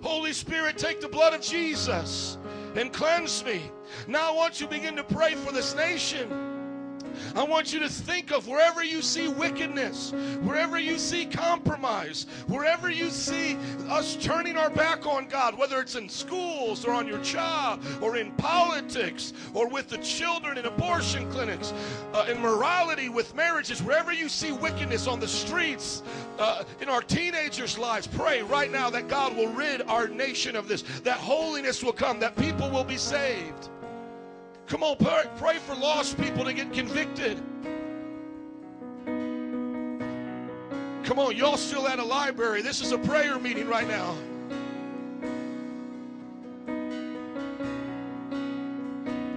Holy 0.06 0.34
Spirit, 0.34 0.78
take 0.78 1.02
the 1.02 1.08
blood 1.08 1.34
of 1.34 1.42
Jesus 1.42 2.38
and 2.76 2.94
cleanse 2.94 3.44
me. 3.44 3.72
Now 4.08 4.32
I 4.32 4.36
want 4.36 4.62
you 4.62 4.68
to 4.68 4.72
begin 4.72 4.96
to 4.98 5.04
pray 5.04 5.34
for 5.34 5.52
this 5.52 5.76
nation. 5.76 6.55
I 7.36 7.44
want 7.44 7.74
you 7.74 7.80
to 7.80 7.90
think 7.90 8.32
of 8.32 8.48
wherever 8.48 8.84
you 8.84 9.02
see 9.02 9.28
wickedness, 9.28 10.12
wherever 10.42 10.80
you 10.80 10.98
see 10.98 11.26
compromise, 11.26 12.26
wherever 12.48 12.90
you 12.90 13.10
see 13.10 13.58
us 13.90 14.16
turning 14.16 14.58
our 14.58 14.70
back 14.70 15.06
on 15.06 15.28
God, 15.28 15.58
whether 15.58 15.80
it's 15.80 15.96
in 15.96 16.10
schools 16.10 16.86
or 16.86 16.92
on 16.92 17.08
your 17.08 17.20
job 17.20 17.84
or 18.02 18.18
in 18.18 18.32
politics 18.34 19.34
or 19.54 19.68
with 19.68 19.90
the 19.90 19.98
children 20.00 20.58
in 20.58 20.66
abortion 20.66 21.30
clinics, 21.32 21.74
uh, 22.14 22.26
in 22.30 22.40
morality 22.40 23.10
with 23.10 23.36
marriages, 23.36 23.82
wherever 23.82 24.14
you 24.14 24.30
see 24.30 24.52
wickedness 24.52 25.08
on 25.08 25.20
the 25.20 25.28
streets, 25.28 26.04
uh, 26.40 26.64
in 26.82 26.90
our 26.90 27.02
teenagers' 27.02 27.78
lives, 27.78 28.08
pray 28.08 28.42
right 28.44 28.72
now 28.72 28.90
that 28.90 29.08
God 29.08 29.36
will 29.36 29.48
rid 29.50 29.82
our 29.84 30.08
nation 30.08 30.56
of 30.56 30.68
this, 30.68 30.82
that 31.04 31.18
holiness 31.18 31.84
will 31.84 31.94
come, 31.94 32.20
that 32.20 32.36
people 32.36 32.70
will 32.70 32.84
be 32.84 32.98
saved. 32.98 33.70
Come 34.68 34.82
on, 34.82 34.98
pray, 34.98 35.24
pray 35.38 35.58
for 35.60 35.76
lost 35.76 36.20
people 36.20 36.44
to 36.44 36.52
get 36.52 36.74
convicted. 36.74 37.38
Come 41.04 41.20
on, 41.20 41.36
y'all 41.36 41.56
still 41.56 41.88
at 41.88 42.00
a 42.00 42.04
library. 42.04 42.64
This 42.64 42.82
is 42.82 42.92
a 42.92 42.98
prayer 42.98 43.38
meeting 43.38 43.68
right 43.68 43.88
now. 43.88 44.16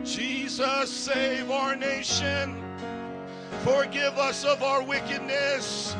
Jesus, 0.02 0.90
save 0.90 1.50
our 1.50 1.76
nation. 1.76 2.64
Forgive 3.64 4.16
us 4.16 4.46
of 4.46 4.62
our 4.62 4.82
wickedness. 4.82 5.94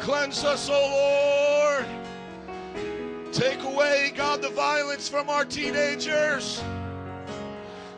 Cleanse 0.00 0.42
us, 0.42 0.68
O 0.68 0.72
Lord. 0.72 1.86
Take 3.32 3.62
away, 3.62 4.12
God, 4.16 4.42
the 4.42 4.50
violence 4.50 5.08
from 5.08 5.30
our 5.30 5.44
teenagers 5.44 6.60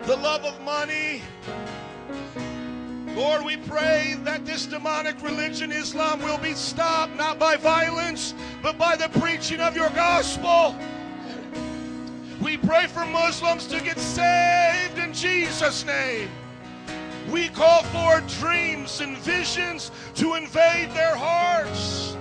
the 0.06 0.16
love 0.16 0.44
of 0.44 0.60
money, 0.60 1.20
Lord, 3.16 3.44
we 3.44 3.56
pray 3.56 4.14
that 4.22 4.46
this 4.46 4.66
demonic 4.66 5.20
religion, 5.20 5.72
Islam, 5.72 6.22
will 6.22 6.38
be 6.38 6.54
stopped 6.54 7.16
not 7.16 7.40
by 7.40 7.56
violence, 7.56 8.32
but 8.62 8.78
by 8.78 8.94
the 8.94 9.08
preaching 9.18 9.58
of 9.58 9.74
your 9.74 9.90
gospel. 9.90 10.76
We 12.40 12.56
pray 12.56 12.86
for 12.86 13.04
Muslims 13.04 13.66
to 13.66 13.80
get 13.80 13.98
saved 13.98 14.96
in 14.98 15.12
Jesus' 15.12 15.84
name. 15.84 16.28
We 17.28 17.48
call 17.48 17.82
for 17.84 18.20
dreams 18.38 19.00
and 19.00 19.18
visions 19.18 19.90
to 20.14 20.34
invade 20.34 20.92
their 20.92 21.16
hearts. 21.16 22.16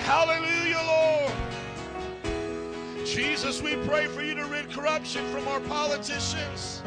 Hallelujah, 0.00 0.82
Lord. 0.84 1.45
Jesus, 3.06 3.62
we 3.62 3.76
pray 3.86 4.08
for 4.08 4.20
you 4.20 4.34
to 4.34 4.44
rid 4.46 4.68
corruption 4.70 5.24
from 5.30 5.46
our 5.46 5.60
politicians. 5.60 6.82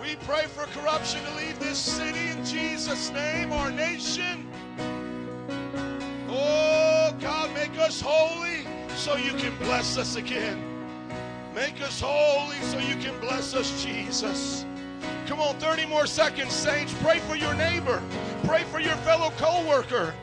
We 0.00 0.16
pray 0.24 0.44
for 0.46 0.64
corruption 0.78 1.22
to 1.22 1.34
leave 1.34 1.58
this 1.60 1.78
city 1.78 2.28
in 2.28 2.42
Jesus' 2.44 3.10
name, 3.10 3.52
our 3.52 3.70
nation. 3.70 4.50
Oh, 6.30 7.14
God, 7.20 7.52
make 7.52 7.78
us 7.78 8.00
holy 8.00 8.66
so 8.96 9.16
you 9.16 9.32
can 9.34 9.54
bless 9.58 9.98
us 9.98 10.16
again. 10.16 10.62
Make 11.54 11.82
us 11.82 12.00
holy 12.00 12.56
so 12.62 12.78
you 12.78 12.96
can 12.96 13.18
bless 13.20 13.54
us, 13.54 13.84
Jesus. 13.84 14.64
Come 15.26 15.40
on, 15.40 15.56
30 15.56 15.86
more 15.86 16.06
seconds, 16.06 16.54
saints. 16.54 16.94
Pray 17.02 17.18
for 17.20 17.36
your 17.36 17.52
neighbor. 17.54 18.02
Pray 18.44 18.64
for 18.64 18.80
your 18.80 18.96
fellow 18.96 19.30
co-worker. 19.36 20.14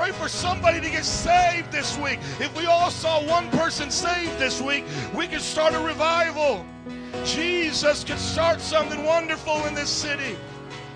Pray 0.00 0.12
for 0.12 0.28
somebody 0.28 0.80
to 0.80 0.88
get 0.88 1.04
saved 1.04 1.70
this 1.70 1.98
week. 1.98 2.20
If 2.38 2.56
we 2.56 2.64
all 2.64 2.90
saw 2.90 3.22
one 3.22 3.50
person 3.50 3.90
saved 3.90 4.38
this 4.38 4.58
week, 4.58 4.86
we 5.14 5.28
could 5.28 5.42
start 5.42 5.74
a 5.74 5.78
revival. 5.78 6.64
Jesus 7.22 8.02
could 8.02 8.18
start 8.18 8.62
something 8.62 9.04
wonderful 9.04 9.66
in 9.66 9.74
this 9.74 9.90
city. 9.90 10.38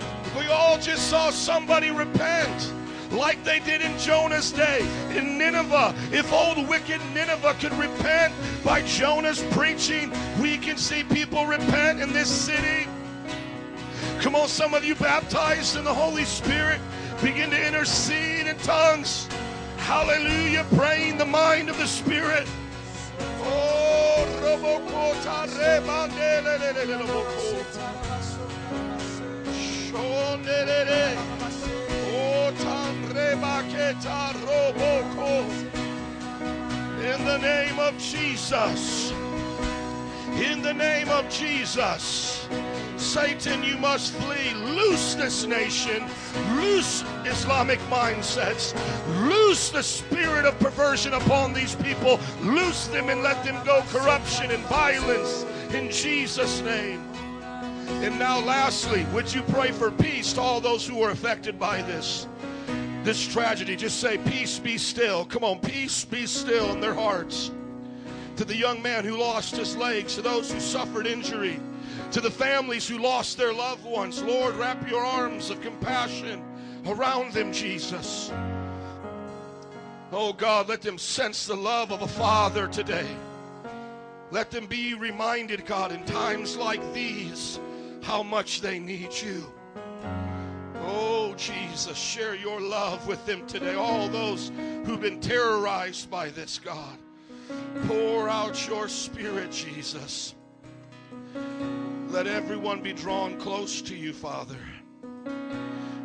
If 0.01 0.39
we 0.39 0.47
all 0.47 0.79
just 0.79 1.11
saw 1.11 1.29
somebody 1.29 1.91
repent 1.91 2.73
like 3.11 3.45
they 3.45 3.61
did 3.61 3.83
in 3.83 3.99
Jonah's 3.99 4.51
day 4.51 4.81
in 5.15 5.37
Nineveh. 5.37 5.95
If 6.11 6.33
old 6.33 6.67
wicked 6.67 7.03
Nineveh 7.13 7.57
could 7.61 7.75
repent 7.75 8.33
by 8.65 8.81
Jonah's 8.87 9.43
preaching, 9.51 10.11
we 10.41 10.57
can 10.57 10.79
see 10.79 11.05
people 11.05 11.45
repent 11.45 12.01
in 12.01 12.11
this 12.11 12.31
city. 12.31 12.89
Come 14.21 14.35
on, 14.35 14.49
some 14.49 14.73
of 14.73 14.83
you 14.83 14.95
baptized 14.95 15.77
in 15.77 15.85
the 15.85 15.93
Holy 15.93 16.25
Spirit, 16.25 16.81
begin 17.23 17.51
to 17.51 17.67
intercede 17.67 18.47
in 18.47 18.57
tongues. 18.59 19.29
Hallelujah, 19.77 20.65
praying 20.75 21.19
the 21.19 21.25
mind 21.25 21.69
of 21.69 21.77
the 21.79 21.87
Spirit. 21.87 22.47
Oh, 23.41 24.25
Shonelele. 29.91 31.17
Oh, 32.11 32.53
roboko. 34.47 35.45
In 37.05 37.25
the 37.25 37.39
name 37.39 37.79
of 37.79 37.97
Jesus. 37.99 39.13
In 40.37 40.63
the 40.63 40.75
name 40.75 41.09
of 41.11 41.29
Jesus. 41.29 42.49
Satan, 42.97 43.63
you 43.63 43.77
must 43.77 44.13
flee. 44.15 44.53
Loose 44.55 45.15
this 45.15 45.47
nation. 45.47 46.05
Loose 46.57 47.05
Islamic 47.25 47.79
mindsets. 47.91 48.75
Loose 49.29 49.71
the 49.71 49.83
spirit 49.83 50.45
of 50.45 50.59
perversion 50.59 51.15
upon 51.15 51.53
these 51.53 51.77
people. 51.77 52.19
Loose 52.43 52.89
them 52.89 53.11
and 53.11 53.23
let 53.23 53.45
them 53.45 53.65
go 53.65 53.83
corruption 53.91 54.51
and 54.51 54.63
violence 54.65 55.45
in 55.73 55.89
Jesus' 55.91 56.61
name. 56.63 57.01
And 58.03 58.19
now, 58.19 58.41
lastly, 58.41 59.07
would 59.13 59.33
you 59.33 59.43
pray 59.43 59.71
for 59.71 59.93
peace 59.93 60.33
to 60.33 60.41
all 60.41 60.61
those 60.61 60.85
who 60.85 61.01
are 61.03 61.11
affected 61.11 61.61
by 61.61 61.83
this? 61.83 62.27
This 63.05 63.25
tragedy, 63.25 63.77
just 63.77 64.01
say, 64.01 64.19
Peace 64.19 64.59
be 64.59 64.79
still. 64.79 65.27
Come 65.27 65.45
on, 65.45 65.61
peace 65.61 66.05
be 66.05 66.27
still 66.27 66.73
in 66.73 66.81
their 66.81 66.95
hearts. 66.95 67.53
To 68.37 68.45
the 68.45 68.57
young 68.57 68.83
man 68.83 69.05
who 69.05 69.17
lost 69.17 69.57
his 69.57 69.77
legs, 69.77 70.17
to 70.17 70.23
those 70.23 70.53
who 70.53 70.59
suffered 70.59 71.07
injury, 71.07 71.61
to 72.11 72.21
the 72.21 72.31
families 72.31 72.89
who 72.89 72.99
lost 72.99 73.39
their 73.39 73.53
loved 73.53 73.85
ones, 73.85 74.23
Lord, 74.23 74.57
wrap 74.57 74.89
your 74.89 75.05
arms 75.05 75.51
of 75.51 75.61
compassion 75.61 76.43
around 76.87 77.33
them, 77.33 77.53
Jesus. 77.53 78.33
Oh 80.11 80.33
God, 80.33 80.69
let 80.69 80.83
them 80.83 80.99
sense 80.99 81.47
the 81.47 81.57
love 81.57 81.93
of 81.93 82.03
a 82.03 82.09
father 82.09 82.67
today. 82.67 83.07
Let 84.31 84.51
them 84.51 84.67
be 84.67 84.95
reminded, 84.95 85.65
God, 85.65 85.93
in 85.93 86.05
times 86.05 86.57
like 86.57 86.81
these, 86.93 87.61
how 88.03 88.23
much 88.23 88.61
they 88.61 88.79
need 88.79 89.11
you. 89.13 89.53
Oh, 90.87 91.35
Jesus, 91.37 91.97
share 91.97 92.35
your 92.35 92.61
love 92.61 93.07
with 93.07 93.25
them 93.27 93.47
today. 93.47 93.75
All 93.75 94.09
those 94.09 94.51
who've 94.85 95.01
been 95.01 95.21
terrorized 95.21 96.11
by 96.11 96.31
this, 96.31 96.59
God. 96.59 96.99
Pour 97.87 98.29
out 98.29 98.67
your 98.69 98.89
spirit, 98.89 99.51
Jesus. 99.51 100.35
Let 102.09 102.27
everyone 102.27 102.81
be 102.81 102.93
drawn 102.93 103.39
close 103.39 103.83
to 103.83 103.97
you, 103.97 104.13
Father. 104.13 104.59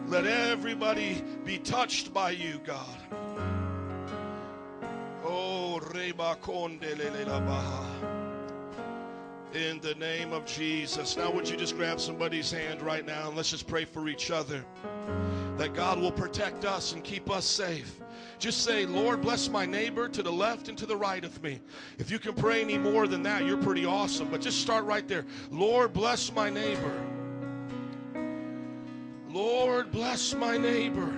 Let 0.08 0.26
everybody 0.26 1.24
be 1.46 1.60
touched 1.60 2.14
by 2.14 2.32
you, 2.32 2.60
God. 2.66 2.98
Oh, 5.24 5.80
in 9.54 9.80
the 9.82 9.96
name 9.96 10.34
of 10.34 10.46
Jesus. 10.46 11.18
Now, 11.18 11.32
would 11.32 11.50
you 11.50 11.58
just 11.58 11.76
grab 11.76 12.00
somebody's 12.00 12.52
hand 12.52 12.82
right 12.82 13.06
now 13.06 13.28
and 13.28 13.38
let's 13.38 13.50
just 13.50 13.68
pray 13.68 13.86
for 13.86 14.08
each 14.08 14.32
other 14.32 14.64
that 15.58 15.74
God 15.74 16.00
will 16.00 16.12
protect 16.12 16.66
us 16.66 16.94
and 16.94 17.04
keep 17.04 17.30
us 17.30 17.46
safe. 17.46 18.00
Just 18.40 18.64
say, 18.64 18.86
Lord, 18.86 19.22
bless 19.22 19.50
my 19.50 19.66
neighbor 19.66 20.08
to 20.08 20.24
the 20.24 20.32
left 20.32 20.70
and 20.70 20.78
to 20.78 20.86
the 20.86 20.96
right 20.96 21.26
of 21.26 21.44
me. 21.44 21.60
If 21.98 22.10
you 22.10 22.20
can 22.20 22.34
pray 22.34 22.62
any 22.62 22.78
more 22.78 23.06
than 23.06 23.22
that, 23.24 23.44
you're 23.44 23.58
pretty 23.58 23.86
awesome. 23.86 24.30
But 24.30 24.40
just 24.40 24.62
start 24.62 24.86
right 24.86 25.06
there. 25.10 25.26
Lord, 25.52 25.92
bless 25.92 26.32
my 26.32 26.50
neighbor. 26.50 27.06
Lord, 29.30 29.92
bless 29.92 30.34
my 30.34 30.58
neighbor. 30.58 31.14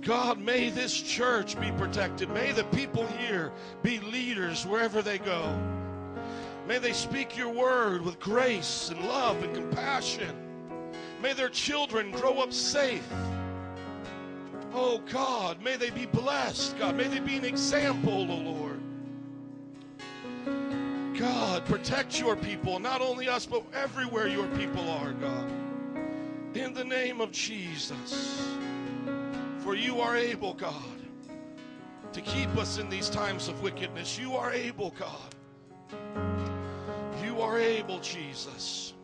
God, 0.00 0.40
may 0.40 0.70
this 0.70 1.00
church 1.00 1.60
be 1.60 1.70
protected. 1.72 2.30
May 2.30 2.52
the 2.52 2.64
people 2.64 3.06
here 3.06 3.52
be 3.82 4.00
leaders 4.00 4.66
wherever 4.66 5.02
they 5.02 5.18
go. 5.18 5.56
May 6.66 6.78
they 6.78 6.92
speak 6.92 7.36
your 7.36 7.50
word 7.50 8.02
with 8.02 8.18
grace 8.18 8.88
and 8.88 9.06
love 9.06 9.42
and 9.44 9.54
compassion. 9.54 10.34
May 11.20 11.34
their 11.34 11.50
children 11.50 12.10
grow 12.10 12.40
up 12.40 12.52
safe. 12.52 13.06
Oh 14.74 15.00
God, 15.10 15.62
may 15.62 15.76
they 15.76 15.90
be 15.90 16.06
blessed. 16.06 16.78
God, 16.78 16.96
may 16.96 17.06
they 17.06 17.20
be 17.20 17.36
an 17.36 17.44
example, 17.44 18.26
oh 18.30 18.36
Lord. 18.36 18.80
God, 21.18 21.64
protect 21.66 22.18
your 22.18 22.36
people, 22.36 22.78
not 22.78 23.00
only 23.00 23.28
us, 23.28 23.44
but 23.44 23.62
everywhere 23.74 24.28
your 24.28 24.48
people 24.48 24.88
are, 24.88 25.12
God. 25.12 25.50
In 26.54 26.72
the 26.74 26.84
name 26.84 27.20
of 27.20 27.32
Jesus. 27.32 28.48
For 29.58 29.74
you 29.74 30.00
are 30.00 30.16
able, 30.16 30.54
God, 30.54 30.72
to 32.12 32.20
keep 32.20 32.48
us 32.56 32.78
in 32.78 32.88
these 32.88 33.08
times 33.08 33.48
of 33.48 33.62
wickedness. 33.62 34.18
You 34.18 34.34
are 34.34 34.52
able, 34.52 34.94
God. 34.98 35.34
You 37.22 37.40
are 37.40 37.58
able, 37.58 38.00
Jesus. 38.00 38.94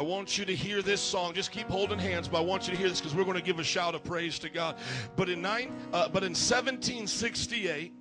I 0.00 0.02
want 0.02 0.38
you 0.38 0.46
to 0.46 0.56
hear 0.56 0.80
this 0.80 0.98
song. 0.98 1.34
Just 1.34 1.52
keep 1.52 1.68
holding 1.68 1.98
hands, 1.98 2.26
but 2.26 2.38
I 2.38 2.40
want 2.40 2.66
you 2.66 2.72
to 2.72 2.78
hear 2.78 2.88
this 2.88 3.02
because 3.02 3.14
we're 3.14 3.24
going 3.24 3.36
to 3.36 3.42
give 3.42 3.58
a 3.58 3.64
shout 3.64 3.94
of 3.94 4.02
praise 4.02 4.38
to 4.38 4.48
God. 4.48 4.76
But 5.14 5.28
in 5.28 5.42
nine, 5.42 5.76
uh, 5.92 6.08
but 6.08 6.22
in 6.22 6.30
1768, 6.30 7.92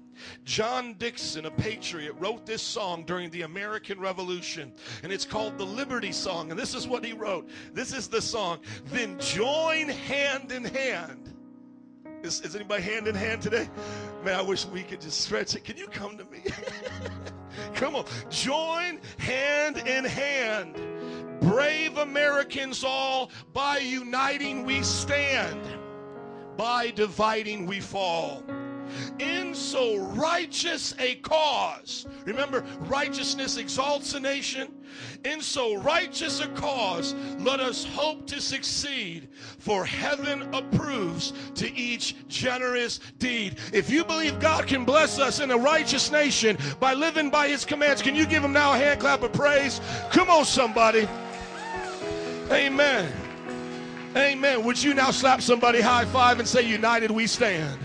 John 0.46 0.94
Dickinson, 0.94 1.46
a 1.46 1.52
patriot, 1.52 2.16
wrote 2.18 2.46
this 2.46 2.62
song 2.62 3.04
during 3.04 3.30
the 3.32 3.42
American 3.42 4.00
Revolution, 4.00 4.72
and 5.04 5.12
it's 5.12 5.26
called 5.26 5.58
the 5.58 5.66
Liberty 5.66 6.14
Song. 6.14 6.52
And 6.52 6.58
this 6.58 6.74
is 6.74 6.88
what 6.88 7.04
he 7.04 7.12
wrote. 7.12 7.50
This 7.74 7.94
is 7.94 8.08
the 8.08 8.22
song. 8.22 8.60
Then 8.86 9.20
join 9.20 9.90
hand 9.90 10.54
in 10.54 10.64
hand. 10.64 11.34
Is, 12.24 12.40
is 12.42 12.56
anybody 12.56 12.82
hand 12.82 13.10
in 13.10 13.16
hand 13.16 13.42
today? 13.42 13.68
Man, 14.24 14.36
I 14.36 14.42
wish 14.42 14.66
we 14.66 14.84
could 14.84 15.02
just 15.02 15.20
stretch 15.20 15.54
it. 15.54 15.66
Can 15.66 15.76
you 15.76 15.88
come 15.88 16.18
to 16.18 16.24
me? 16.26 16.44
come 17.76 17.98
on. 17.98 18.06
Join 18.30 19.02
hand 19.18 19.80
in 19.80 20.06
hand. 20.06 20.78
Brave 21.42 21.98
Americans 21.98 22.84
all, 22.84 23.32
by 23.54 23.78
uniting 23.80 24.66
we 24.66 24.82
stand, 24.84 25.62
by 26.58 26.92
dividing 26.92 27.66
we 27.66 27.80
fall. 27.80 28.44
in 29.20 29.54
so 29.54 29.98
righteous 29.98 30.96
a 31.00 31.16
cause. 31.16 32.08
Remember, 32.26 32.64
righteousness 32.82 33.58
exalts 33.58 34.14
a 34.14 34.20
nation. 34.20 34.74
In 35.24 35.42
so 35.42 35.76
righteous 35.76 36.40
a 36.40 36.48
cause, 36.50 37.14
let 37.40 37.60
us 37.60 37.86
hope 37.86 38.26
to 38.28 38.42
succeed, 38.42 39.30
for 39.60 39.86
heaven 39.86 40.54
approves 40.54 41.34
to 41.56 41.72
each 41.76 42.16
generous 42.28 43.00
deed. 43.20 43.58
If 43.74 43.90
you 43.90 44.04
believe 44.04 44.40
God 44.40 44.68
can 44.68 44.86
bless 44.86 45.20
us 45.20 45.40
in 45.40 45.52
a 45.52 45.58
righteous 45.58 46.12
nation 46.12 46.58
by 46.80 46.94
living 46.94 47.30
by 47.30 47.48
his 47.48 47.66
commands, 47.66 48.02
can 48.02 48.16
you 48.16 48.26
give 48.26 48.44
him 48.44 48.54
now 48.54 48.74
a 48.74 48.78
hand 48.78 49.00
clap 49.00 49.22
of 49.22 49.34
praise? 49.34 49.80
Come 50.12 50.30
on, 50.30 50.46
somebody. 50.46 51.08
Amen. 52.52 53.12
Amen. 54.16 54.64
Would 54.64 54.82
you 54.82 54.96
now 54.96 55.12
slap 55.12 55.42
somebody 55.42 55.82
high 55.82 56.06
five 56.06 56.40
and 56.40 56.48
say, 56.48 56.64
United 56.64 57.12
we 57.12 57.28
stand? 57.28 57.80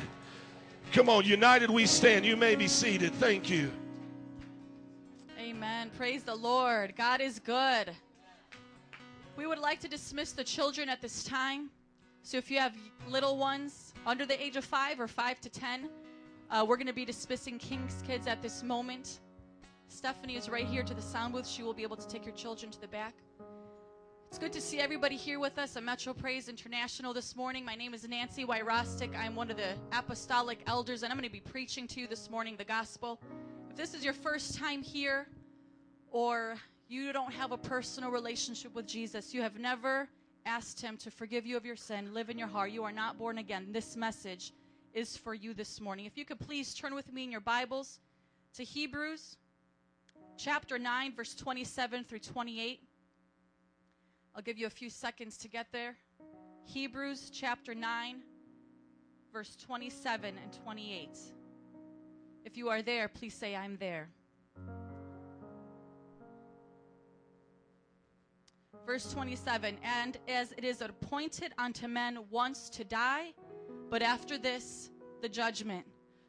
Come 0.93 1.11
on, 1.11 1.25
united 1.25 1.69
we 1.69 1.85
stand. 1.87 2.25
You 2.25 2.37
may 2.37 2.55
be 2.55 2.67
seated. 2.67 3.13
Thank 3.15 3.51
you. 3.51 3.71
Amen. 5.39 5.91
Praise 5.99 6.23
the 6.23 6.35
Lord. 6.35 6.95
God 6.97 7.21
is 7.21 7.39
good. 7.39 7.91
We 9.37 9.47
would 9.47 9.59
like 9.59 9.81
to 9.81 9.89
dismiss 9.89 10.33
the 10.33 10.45
children 10.45 10.89
at 10.89 11.03
this 11.03 11.25
time. 11.25 11.69
So 12.23 12.39
if 12.39 12.51
you 12.51 12.59
have 12.59 12.75
little 13.07 13.37
ones 13.37 13.93
under 14.07 14.25
the 14.25 14.43
age 14.43 14.57
of 14.57 14.65
five 14.65 14.99
or 14.99 15.09
five 15.09 15.41
to 15.43 15.51
ten, 15.51 15.91
uh, 16.51 16.65
we're 16.67 16.77
going 16.77 16.87
to 16.87 16.95
be 16.95 17.05
dismissing 17.05 17.59
King's 17.59 18.03
Kids 18.07 18.27
at 18.27 18.41
this 18.41 18.63
moment. 18.63 19.21
Stephanie 19.89 20.37
is 20.37 20.49
right 20.49 20.67
here 20.67 20.83
to 20.83 20.95
the 20.95 21.03
sound 21.03 21.35
booth. 21.35 21.47
She 21.47 21.63
will 21.63 21.75
be 21.75 21.83
able 21.83 21.97
to 21.97 22.09
take 22.09 22.25
your 22.25 22.35
children 22.35 22.71
to 22.73 22.81
the 22.81 22.89
back. 22.89 23.15
It's 24.35 24.41
good 24.41 24.53
to 24.55 24.61
see 24.61 24.81
everybody 24.81 25.15
here 25.15 25.39
with 25.39 25.59
us 25.59 25.77
at 25.77 25.85
Metro 25.85 26.13
Praise 26.13 26.49
International 26.49 27.15
this 27.15 27.37
morning. 27.37 27.65
My 27.65 27.77
name 27.77 27.95
is 27.95 28.05
Nancy 28.09 28.45
Wyrostic. 28.45 29.17
I'm 29.17 29.37
one 29.37 29.49
of 29.49 29.57
the 29.57 29.75
apostolic 29.93 30.59
elders, 30.67 31.05
and 31.05 31.13
I'm 31.13 31.17
going 31.17 31.29
to 31.29 31.33
be 31.33 31.39
preaching 31.39 31.87
to 31.87 32.01
you 32.01 32.09
this 32.09 32.29
morning 32.29 32.57
the 32.57 32.65
gospel. 32.65 33.21
If 33.71 33.77
this 33.77 33.95
is 33.95 34.05
your 34.05 34.13
first 34.13 34.59
time 34.59 34.83
here, 34.83 35.29
or 36.11 36.57
you 36.89 37.13
don't 37.13 37.33
have 37.33 37.53
a 37.53 37.57
personal 37.57 38.11
relationship 38.11 38.75
with 38.75 38.89
Jesus, 38.89 39.33
you 39.33 39.41
have 39.41 39.57
never 39.57 40.09
asked 40.47 40.81
Him 40.81 40.97
to 40.97 41.13
forgive 41.13 41.47
you 41.47 41.57
of 41.57 41.65
your 41.65 41.77
sin, 41.77 42.13
live 42.13 42.29
in 42.29 42.37
your 42.37 42.49
heart, 42.49 42.73
you 42.73 42.83
are 42.83 42.91
not 42.91 43.17
born 43.17 43.39
again, 43.39 43.69
this 43.71 43.95
message 43.95 44.53
is 44.95 45.17
for 45.17 45.35
you 45.35 45.55
this 45.55 45.81
morning. 45.81 46.07
If 46.07 46.19
you 46.19 46.25
could 46.25 46.41
please 46.41 46.75
turn 46.75 46.93
with 46.97 47.13
me 47.13 47.23
in 47.23 47.31
your 47.31 47.41
Bibles 47.41 48.01
to 48.55 48.65
Hebrews 48.65 49.37
chapter 50.37 50.77
9, 50.77 51.15
verse 51.15 51.37
27 51.37 52.03
through 52.03 52.19
28. 52.19 52.81
I'll 54.37 54.43
give 54.43 54.59
you 54.59 54.67
a 54.67 54.71
few 54.71 54.91
seconds 54.91 55.37
to 55.39 55.49
get 55.49 55.69
there. 55.71 55.97
Hebrews 56.65 57.31
chapter 57.33 57.73
9, 57.73 58.17
verse 59.33 59.55
27 59.55 60.35
and 60.43 60.53
28. 60.53 61.17
If 62.45 62.57
you 62.57 62.69
are 62.69 62.83
there, 62.83 63.07
please 63.07 63.33
say, 63.33 63.55
I'm 63.55 63.77
there. 63.77 64.09
Verse 68.85 69.13
27 69.13 69.79
And 69.85 70.19
as 70.27 70.53
it 70.59 70.65
is 70.65 70.81
appointed 70.81 71.53
unto 71.57 71.87
men 71.87 72.19
once 72.29 72.69
to 72.71 72.83
die, 72.83 73.35
but 73.89 74.03
after 74.03 74.37
this, 74.37 74.91
the 75.23 75.29
judgment. 75.29 75.87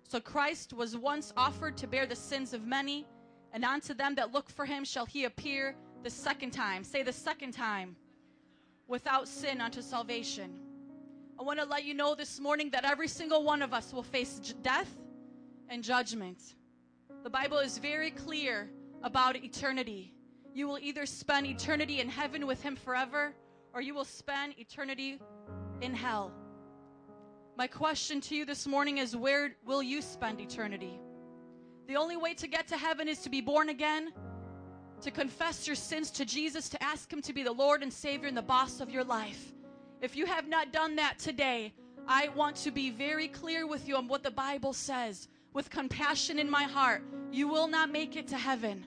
So 0.07 0.19
Christ 0.19 0.73
was 0.73 0.95
once 0.95 1.33
offered 1.35 1.75
to 1.77 1.87
bear 1.87 2.05
the 2.05 2.15
sins 2.15 2.53
of 2.53 2.67
many, 2.67 3.07
and 3.51 3.65
unto 3.65 3.95
them 3.95 4.13
that 4.15 4.31
look 4.31 4.51
for 4.51 4.65
him 4.65 4.85
shall 4.85 5.07
he 5.07 5.25
appear 5.25 5.75
the 6.05 6.11
second 6.11 6.51
time. 6.51 6.83
Say 6.83 7.01
the 7.01 7.11
second 7.11 7.51
time. 7.53 7.95
Without 8.87 9.27
sin 9.27 9.59
unto 9.59 9.81
salvation. 9.81 10.59
I 11.39 11.41
want 11.41 11.57
to 11.59 11.65
let 11.65 11.83
you 11.83 11.95
know 11.95 12.13
this 12.13 12.39
morning 12.39 12.69
that 12.69 12.85
every 12.85 13.07
single 13.07 13.43
one 13.43 13.63
of 13.63 13.73
us 13.73 13.91
will 13.91 14.03
face 14.03 14.37
j- 14.37 14.53
death 14.61 14.91
and 15.67 15.83
judgment. 15.83 16.37
The 17.23 17.29
Bible 17.31 17.57
is 17.57 17.79
very 17.79 18.11
clear 18.11 18.69
about 19.01 19.35
eternity. 19.35 20.13
You 20.53 20.67
will 20.67 20.77
either 20.77 21.07
spend 21.07 21.47
eternity 21.47 21.99
in 21.99 22.07
heaven 22.07 22.45
with 22.45 22.61
Him 22.61 22.75
forever, 22.75 23.33
or 23.73 23.81
you 23.81 23.95
will 23.95 24.05
spend 24.05 24.53
eternity 24.59 25.19
in 25.81 25.95
hell. 25.95 26.31
My 27.57 27.65
question 27.65 28.21
to 28.21 28.35
you 28.35 28.45
this 28.45 28.67
morning 28.67 28.99
is 28.99 29.15
where 29.15 29.55
will 29.65 29.81
you 29.81 30.03
spend 30.03 30.39
eternity? 30.39 30.99
The 31.87 31.95
only 31.95 32.15
way 32.15 32.35
to 32.35 32.47
get 32.47 32.67
to 32.67 32.77
heaven 32.77 33.07
is 33.07 33.21
to 33.21 33.29
be 33.31 33.41
born 33.41 33.69
again, 33.69 34.13
to 35.01 35.11
confess 35.11 35.67
your 35.67 35.75
sins 35.75 36.11
to 36.11 36.25
Jesus, 36.25 36.69
to 36.69 36.83
ask 36.83 37.11
Him 37.11 37.21
to 37.21 37.33
be 37.33 37.43
the 37.43 37.51
Lord 37.51 37.83
and 37.83 37.91
Savior 37.91 38.27
and 38.27 38.37
the 38.37 38.41
boss 38.41 38.79
of 38.79 38.89
your 38.89 39.03
life. 39.03 39.53
If 40.01 40.15
you 40.15 40.25
have 40.25 40.47
not 40.47 40.71
done 40.71 40.95
that 40.97 41.19
today, 41.19 41.73
I 42.07 42.27
want 42.29 42.55
to 42.57 42.71
be 42.71 42.89
very 42.89 43.27
clear 43.27 43.65
with 43.65 43.87
you 43.87 43.95
on 43.95 44.07
what 44.07 44.23
the 44.23 44.31
Bible 44.31 44.73
says. 44.73 45.27
With 45.53 45.69
compassion 45.69 46.37
in 46.37 46.49
my 46.49 46.63
heart, 46.63 47.03
you 47.31 47.47
will 47.47 47.67
not 47.67 47.91
make 47.91 48.15
it 48.15 48.27
to 48.27 48.37
heaven. 48.37 48.85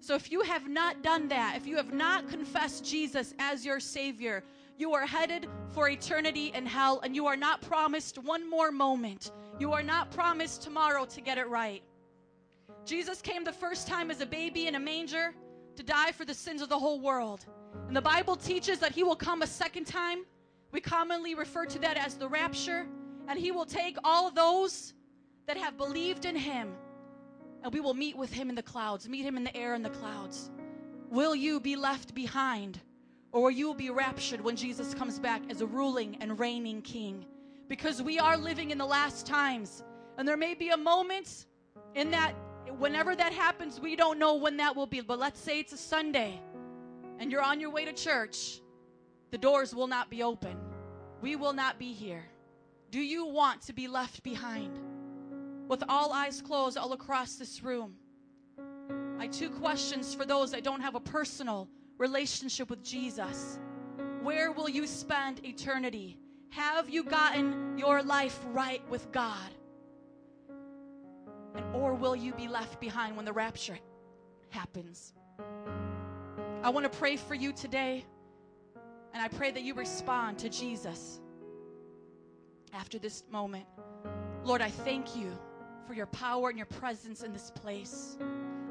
So 0.00 0.14
if 0.14 0.30
you 0.30 0.42
have 0.42 0.68
not 0.68 1.02
done 1.02 1.28
that, 1.28 1.54
if 1.56 1.66
you 1.66 1.76
have 1.76 1.92
not 1.92 2.28
confessed 2.28 2.84
Jesus 2.84 3.34
as 3.38 3.64
your 3.64 3.80
Savior, 3.80 4.44
you 4.78 4.94
are 4.94 5.06
headed 5.06 5.46
for 5.74 5.88
eternity 5.88 6.52
in 6.54 6.64
hell 6.64 7.00
and 7.02 7.14
you 7.14 7.26
are 7.26 7.36
not 7.36 7.60
promised 7.60 8.18
one 8.18 8.48
more 8.48 8.70
moment. 8.70 9.30
You 9.58 9.72
are 9.72 9.82
not 9.82 10.10
promised 10.10 10.62
tomorrow 10.62 11.04
to 11.04 11.20
get 11.20 11.36
it 11.36 11.48
right. 11.48 11.82
Jesus 12.86 13.20
came 13.20 13.44
the 13.44 13.52
first 13.52 13.86
time 13.86 14.10
as 14.10 14.22
a 14.22 14.26
baby 14.26 14.66
in 14.66 14.74
a 14.74 14.80
manger 14.80 15.34
to 15.80 15.86
die 15.86 16.12
for 16.12 16.26
the 16.26 16.34
sins 16.34 16.60
of 16.60 16.68
the 16.68 16.78
whole 16.78 17.00
world. 17.00 17.46
And 17.88 17.96
the 17.96 18.02
Bible 18.02 18.36
teaches 18.36 18.78
that 18.80 18.92
he 18.92 19.02
will 19.02 19.16
come 19.16 19.40
a 19.40 19.46
second 19.46 19.86
time. 19.86 20.26
We 20.72 20.80
commonly 20.80 21.34
refer 21.34 21.64
to 21.64 21.78
that 21.78 21.96
as 21.96 22.16
the 22.16 22.28
rapture. 22.28 22.86
And 23.28 23.38
he 23.38 23.50
will 23.50 23.64
take 23.64 23.96
all 24.04 24.30
those 24.30 24.92
that 25.46 25.56
have 25.56 25.78
believed 25.78 26.26
in 26.26 26.36
him 26.36 26.74
and 27.62 27.72
we 27.72 27.80
will 27.80 27.94
meet 27.94 28.16
with 28.16 28.32
him 28.32 28.48
in 28.48 28.54
the 28.54 28.62
clouds, 28.62 29.08
meet 29.08 29.22
him 29.22 29.36
in 29.36 29.44
the 29.44 29.54
air 29.56 29.74
in 29.74 29.82
the 29.82 29.90
clouds. 29.90 30.50
Will 31.10 31.34
you 31.34 31.60
be 31.60 31.76
left 31.76 32.14
behind 32.14 32.80
or 33.32 33.42
will 33.42 33.50
you 33.50 33.74
be 33.74 33.90
raptured 33.90 34.40
when 34.40 34.56
Jesus 34.56 34.92
comes 34.94 35.18
back 35.18 35.42
as 35.50 35.60
a 35.60 35.66
ruling 35.66 36.16
and 36.20 36.38
reigning 36.38 36.82
king? 36.82 37.24
Because 37.68 38.02
we 38.02 38.18
are 38.18 38.36
living 38.36 38.70
in 38.70 38.78
the 38.78 38.86
last 38.86 39.26
times 39.26 39.82
and 40.18 40.28
there 40.28 40.36
may 40.36 40.54
be 40.54 40.70
a 40.70 40.76
moment 40.76 41.46
in 41.94 42.10
that 42.10 42.34
whenever 42.78 43.14
that 43.14 43.32
happens, 43.32 43.80
we 43.80 43.96
don't 43.96 44.18
know 44.18 44.34
when 44.34 44.56
that 44.58 44.74
will 44.76 44.86
be. 44.86 45.00
But 45.00 45.18
let's 45.18 45.40
say 45.40 45.60
it's 45.60 45.72
a 45.72 45.76
Sunday 45.76 46.40
and 47.18 47.30
you're 47.30 47.42
on 47.42 47.60
your 47.60 47.70
way 47.70 47.84
to 47.84 47.92
church, 47.92 48.60
the 49.30 49.38
doors 49.38 49.74
will 49.74 49.86
not 49.86 50.10
be 50.10 50.22
open. 50.22 50.56
We 51.20 51.36
will 51.36 51.52
not 51.52 51.78
be 51.78 51.92
here. 51.92 52.24
Do 52.90 53.00
you 53.00 53.26
want 53.26 53.62
to 53.62 53.72
be 53.72 53.86
left 53.86 54.22
behind? 54.22 54.78
With 55.68 55.84
all 55.88 56.12
eyes 56.12 56.40
closed 56.42 56.76
all 56.76 56.92
across 56.92 57.36
this 57.36 57.62
room, 57.62 57.94
I 59.20 59.28
two 59.28 59.50
questions 59.50 60.14
for 60.14 60.24
those 60.24 60.50
that 60.50 60.64
don't 60.64 60.80
have 60.80 60.94
a 60.94 61.00
personal 61.00 61.68
relationship 61.98 62.70
with 62.70 62.82
Jesus. 62.82 63.58
Where 64.22 64.50
will 64.50 64.68
you 64.68 64.86
spend 64.86 65.44
eternity? 65.44 66.18
Have 66.48 66.90
you 66.90 67.04
gotten 67.04 67.78
your 67.78 68.02
life 68.02 68.40
right 68.46 68.82
with 68.90 69.12
God? 69.12 69.50
And 71.54 71.64
or 71.74 71.94
will 71.94 72.16
you 72.16 72.32
be 72.32 72.48
left 72.48 72.80
behind 72.80 73.16
when 73.16 73.24
the 73.24 73.32
rapture 73.32 73.78
happens? 74.50 75.12
I 76.62 76.70
want 76.70 76.90
to 76.90 76.98
pray 76.98 77.16
for 77.16 77.34
you 77.34 77.52
today, 77.52 78.04
and 79.14 79.22
I 79.22 79.28
pray 79.28 79.50
that 79.50 79.62
you 79.62 79.74
respond 79.74 80.38
to 80.40 80.48
Jesus 80.48 81.20
after 82.72 82.98
this 82.98 83.24
moment. 83.30 83.64
Lord, 84.44 84.60
I 84.60 84.68
thank 84.70 85.16
you 85.16 85.36
for 85.86 85.94
your 85.94 86.06
power 86.06 86.50
and 86.50 86.58
your 86.58 86.66
presence 86.66 87.22
in 87.22 87.32
this 87.32 87.50
place. 87.50 88.16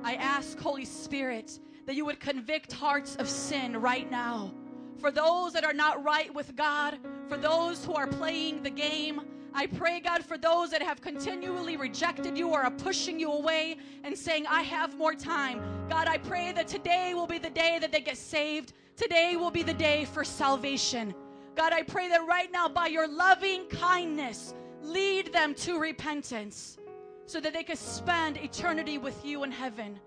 I 0.04 0.16
ask, 0.16 0.58
Holy 0.60 0.86
Spirit, 0.86 1.60
that 1.86 1.96
you 1.96 2.06
would 2.06 2.20
convict 2.20 2.72
hearts 2.72 3.16
of 3.16 3.28
sin 3.28 3.76
right 3.76 4.10
now. 4.10 4.54
For 5.00 5.12
those 5.12 5.54
that 5.54 5.64
are 5.64 5.74
not 5.74 6.04
right 6.04 6.34
with 6.34 6.56
God, 6.56 6.98
for 7.28 7.38
those 7.38 7.84
who 7.84 7.94
are 7.94 8.08
playing 8.08 8.64
the 8.64 8.70
game, 8.70 9.22
I 9.54 9.68
pray, 9.68 10.00
God, 10.00 10.24
for 10.24 10.38
those 10.38 10.72
that 10.72 10.82
have 10.82 11.02
continually 11.02 11.76
rejected 11.76 12.38
you 12.38 12.50
or 12.50 12.62
are 12.62 12.72
pushing 12.72 13.20
you 13.20 13.32
away 13.32 13.78
and 14.04 14.18
saying, 14.18 14.46
I 14.48 14.62
have 14.62 14.98
more 14.98 15.16
time. 15.16 15.62
God, 15.90 16.08
I 16.08 16.18
pray 16.18 16.52
that 16.52 16.68
today 16.68 17.14
will 17.14 17.28
be 17.28 17.40
the 17.40 17.50
day 17.50 17.78
that 17.80 17.92
they 17.92 18.02
get 18.02 18.18
saved. 18.18 18.74
Today 18.96 19.36
will 19.36 19.52
be 19.52 19.64
the 19.64 19.74
day 19.74 20.06
for 20.06 20.24
salvation. 20.24 21.14
God, 21.56 21.74
I 21.74 21.82
pray 21.82 22.10
that 22.10 22.26
right 22.28 22.52
now, 22.52 22.70
by 22.70 22.88
your 22.88 23.08
loving 23.08 23.66
kindness, 23.68 24.54
lead 24.82 25.34
them 25.34 25.54
to 25.56 25.80
repentance 25.80 26.78
so 27.26 27.40
that 27.40 27.54
they 27.54 27.64
can 27.64 27.76
spend 27.76 28.38
eternity 28.38 28.98
with 28.98 29.26
you 29.26 29.44
in 29.44 29.52
heaven, 29.52 30.00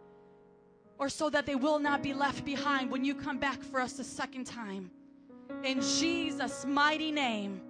or 0.99 1.09
so 1.09 1.31
that 1.31 1.47
they 1.47 1.55
will 1.55 1.79
not 1.79 2.03
be 2.03 2.15
left 2.15 2.45
behind 2.45 2.91
when 2.91 3.05
you 3.05 3.15
come 3.15 3.39
back 3.39 3.63
for 3.63 3.81
us 3.81 3.99
a 3.99 4.05
second 4.05 4.45
time. 4.45 4.91
In 5.65 5.81
Jesus' 5.81 6.65
mighty 6.65 7.11
name. 7.13 7.61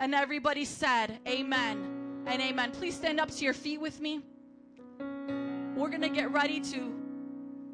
And 0.00 0.14
everybody 0.14 0.64
said, 0.64 1.18
Amen 1.28 2.24
and 2.26 2.40
Amen. 2.40 2.70
Please 2.72 2.96
stand 2.96 3.20
up 3.20 3.30
to 3.30 3.44
your 3.44 3.52
feet 3.52 3.78
with 3.78 4.00
me. 4.00 4.22
We're 5.76 5.90
going 5.90 6.00
to 6.00 6.08
get 6.08 6.32
ready 6.32 6.58
to 6.58 6.94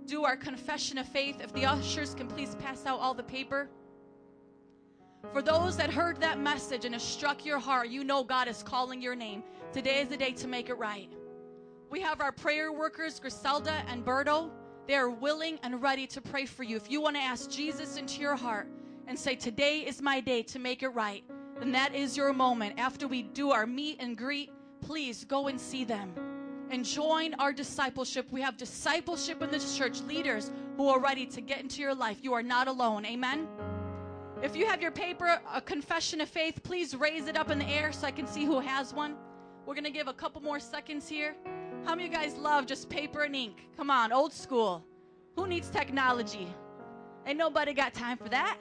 do 0.07 0.25
our 0.25 0.37
confession 0.37 0.99
of 0.99 1.07
faith. 1.07 1.41
If 1.41 1.53
the 1.53 1.65
ushers 1.65 2.15
can 2.15 2.27
please 2.27 2.57
pass 2.57 2.85
out 2.85 2.99
all 2.99 3.15
the 3.15 3.23
paper. 3.23 3.69
For 5.33 5.41
those 5.41 5.77
that 5.77 5.93
heard 5.93 6.21
that 6.21 6.41
message 6.41 6.85
and 6.85 6.97
it 6.97 7.01
struck 7.01 7.45
your 7.45 7.61
heart, 7.61 7.91
you 7.91 8.03
know 8.03 8.25
God 8.25 8.49
is 8.49 8.61
calling 8.61 9.01
your 9.01 9.15
name. 9.15 9.45
Today 9.73 10.01
is 10.01 10.09
the 10.09 10.17
day 10.17 10.33
to 10.33 10.49
make 10.49 10.69
it 10.69 10.75
right. 10.75 11.11
We 11.91 12.01
have 12.01 12.21
our 12.21 12.33
prayer 12.33 12.73
workers, 12.73 13.21
Griselda 13.21 13.85
and 13.89 14.05
Berto. 14.05 14.51
They 14.89 14.95
are 14.95 15.11
willing 15.11 15.61
and 15.63 15.81
ready 15.81 16.09
to 16.09 16.21
pray 16.21 16.47
for 16.47 16.65
you. 16.65 16.77
If 16.77 16.91
you 16.91 17.01
want 17.01 17.15
to 17.15 17.23
ask 17.23 17.51
Jesus 17.51 17.97
into 17.97 18.21
your 18.21 18.35
heart 18.35 18.69
and 19.07 19.17
say, 19.17 19.37
Today 19.37 19.81
is 19.81 20.03
my 20.03 20.21
day 20.21 20.43
to 20.45 20.59
make 20.59 20.83
it 20.83 20.89
right, 20.89 21.25
then 21.59 21.73
that 21.73 21.95
is 21.95 22.17
your 22.17 22.33
moment. 22.33 22.79
After 22.79 23.09
we 23.09 23.23
do 23.23 23.51
our 23.51 23.67
meet 23.67 23.97
and 24.01 24.17
greet, 24.17 24.51
please 24.81 25.25
go 25.25 25.49
and 25.49 25.61
see 25.61 25.85
them 25.85 26.13
and 26.71 26.85
join 26.85 27.35
our 27.35 27.53
discipleship. 27.53 28.31
We 28.31 28.41
have 28.43 28.57
discipleship 28.57 29.43
in 29.43 29.51
this 29.51 29.77
church, 29.77 30.01
leaders 30.03 30.51
who 30.77 30.89
are 30.89 31.01
ready 31.01 31.27
to 31.27 31.41
get 31.41 31.61
into 31.61 31.81
your 31.81 31.95
life. 31.95 32.19
You 32.23 32.35
are 32.35 32.43
not 32.43 32.69
alone. 32.69 33.05
Amen. 33.07 33.49
If 34.43 34.55
you 34.55 34.67
have 34.67 34.83
your 34.83 34.91
paper, 34.91 35.41
a 35.53 35.61
confession 35.61 36.21
of 36.21 36.29
faith, 36.29 36.63
please 36.63 36.95
raise 36.95 37.27
it 37.27 37.37
up 37.37 37.51
in 37.51 37.59
the 37.59 37.67
air 37.67 37.93
so 37.93 38.07
I 38.07 38.11
can 38.11 38.27
see 38.27 38.45
who 38.45 38.61
has 38.61 38.93
one. 38.93 39.17
We're 39.65 39.75
going 39.75 39.85
to 39.85 39.91
give 39.91 40.09
a 40.09 40.13
couple 40.13 40.43
more 40.43 40.61
seconds 40.61 41.09
here. 41.09 41.35
How 41.85 41.95
many 41.95 42.07
of 42.07 42.13
you 42.13 42.19
guys 42.19 42.37
love 42.37 42.67
just 42.67 42.89
paper 42.89 43.23
and 43.23 43.35
ink? 43.35 43.69
Come 43.77 43.91
on, 43.91 44.13
old 44.13 44.33
school. 44.33 44.85
Who 45.37 45.47
needs 45.47 45.71
technology? 45.71 46.49
Ain't 47.27 47.39
nobody 47.39 47.73
got 47.73 47.95
time 47.95 48.19
for 48.19 48.29
that. 48.29 48.59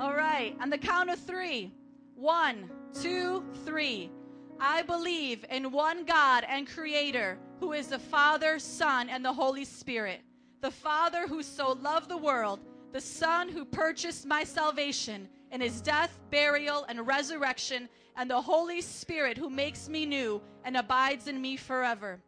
All 0.00 0.12
right, 0.12 0.56
on 0.60 0.70
the 0.70 0.78
count 0.78 1.08
of 1.08 1.20
three. 1.20 1.72
One, 2.16 2.68
two, 3.00 3.44
three. 3.64 4.10
I 4.58 4.82
believe 4.82 5.44
in 5.50 5.70
one 5.70 6.04
God 6.04 6.44
and 6.48 6.68
Creator 6.68 7.38
who 7.60 7.72
is 7.72 7.86
the 7.86 7.98
Father, 7.98 8.58
Son, 8.58 9.08
and 9.08 9.24
the 9.24 9.32
Holy 9.32 9.64
Spirit. 9.64 10.20
The 10.62 10.70
Father 10.70 11.28
who 11.28 11.44
so 11.44 11.72
loved 11.80 12.08
the 12.08 12.16
world, 12.16 12.60
the 12.92 13.00
Son 13.00 13.48
who 13.48 13.64
purchased 13.64 14.26
my 14.26 14.42
salvation 14.42 15.28
in 15.52 15.60
his 15.60 15.80
death, 15.80 16.18
burial, 16.28 16.84
and 16.88 17.06
resurrection, 17.06 17.88
and 18.16 18.28
the 18.28 18.40
Holy 18.40 18.80
Spirit 18.80 19.38
who 19.38 19.48
makes 19.48 19.88
me 19.88 20.06
new 20.06 20.42
and 20.64 20.76
abides 20.76 21.28
in 21.28 21.40
me 21.40 21.56
forever. 21.56 22.20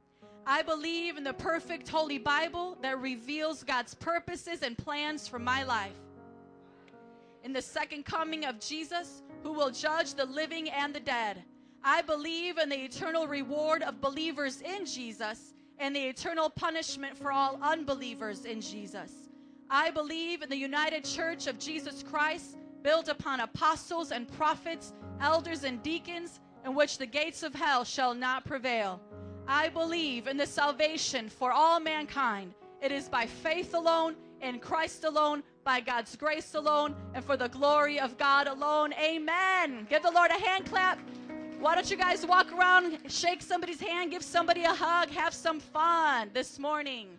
I 0.46 0.62
believe 0.62 1.16
in 1.16 1.24
the 1.24 1.34
perfect 1.34 1.88
Holy 1.88 2.18
Bible 2.18 2.78
that 2.82 3.00
reveals 3.00 3.64
God's 3.64 3.94
purposes 3.94 4.62
and 4.62 4.78
plans 4.78 5.26
for 5.26 5.40
my 5.40 5.64
life. 5.64 5.96
In 7.46 7.52
the 7.52 7.62
second 7.62 8.04
coming 8.04 8.44
of 8.44 8.58
Jesus, 8.58 9.22
who 9.44 9.52
will 9.52 9.70
judge 9.70 10.14
the 10.14 10.26
living 10.26 10.68
and 10.68 10.92
the 10.92 10.98
dead. 10.98 11.44
I 11.84 12.02
believe 12.02 12.58
in 12.58 12.68
the 12.68 12.84
eternal 12.84 13.28
reward 13.28 13.84
of 13.84 14.00
believers 14.00 14.62
in 14.62 14.84
Jesus 14.84 15.54
and 15.78 15.94
the 15.94 16.08
eternal 16.08 16.50
punishment 16.50 17.16
for 17.16 17.30
all 17.30 17.60
unbelievers 17.62 18.46
in 18.46 18.60
Jesus. 18.60 19.30
I 19.70 19.92
believe 19.92 20.42
in 20.42 20.48
the 20.48 20.56
united 20.56 21.04
church 21.04 21.46
of 21.46 21.60
Jesus 21.60 22.02
Christ, 22.02 22.56
built 22.82 23.06
upon 23.06 23.38
apostles 23.38 24.10
and 24.10 24.26
prophets, 24.26 24.92
elders 25.20 25.62
and 25.62 25.80
deacons, 25.84 26.40
in 26.64 26.74
which 26.74 26.98
the 26.98 27.06
gates 27.06 27.44
of 27.44 27.54
hell 27.54 27.84
shall 27.84 28.12
not 28.12 28.44
prevail. 28.44 29.00
I 29.46 29.68
believe 29.68 30.26
in 30.26 30.36
the 30.36 30.46
salvation 30.46 31.28
for 31.28 31.52
all 31.52 31.78
mankind. 31.78 32.56
It 32.82 32.90
is 32.90 33.08
by 33.08 33.26
faith 33.26 33.72
alone, 33.72 34.16
in 34.46 34.60
Christ 34.60 35.04
alone, 35.04 35.42
by 35.64 35.80
God's 35.80 36.14
grace 36.14 36.54
alone, 36.54 36.94
and 37.14 37.24
for 37.24 37.36
the 37.36 37.48
glory 37.48 37.98
of 37.98 38.16
God 38.16 38.46
alone. 38.46 38.92
Amen. 38.94 39.86
Give 39.90 40.02
the 40.02 40.10
Lord 40.10 40.30
a 40.30 40.40
hand 40.40 40.66
clap. 40.66 40.98
Why 41.58 41.74
don't 41.74 41.90
you 41.90 41.96
guys 41.96 42.24
walk 42.24 42.52
around, 42.52 42.98
shake 43.08 43.42
somebody's 43.42 43.80
hand, 43.80 44.12
give 44.12 44.22
somebody 44.22 44.62
a 44.62 44.72
hug, 44.72 45.10
have 45.10 45.34
some 45.34 45.58
fun 45.58 46.30
this 46.32 46.58
morning? 46.58 47.18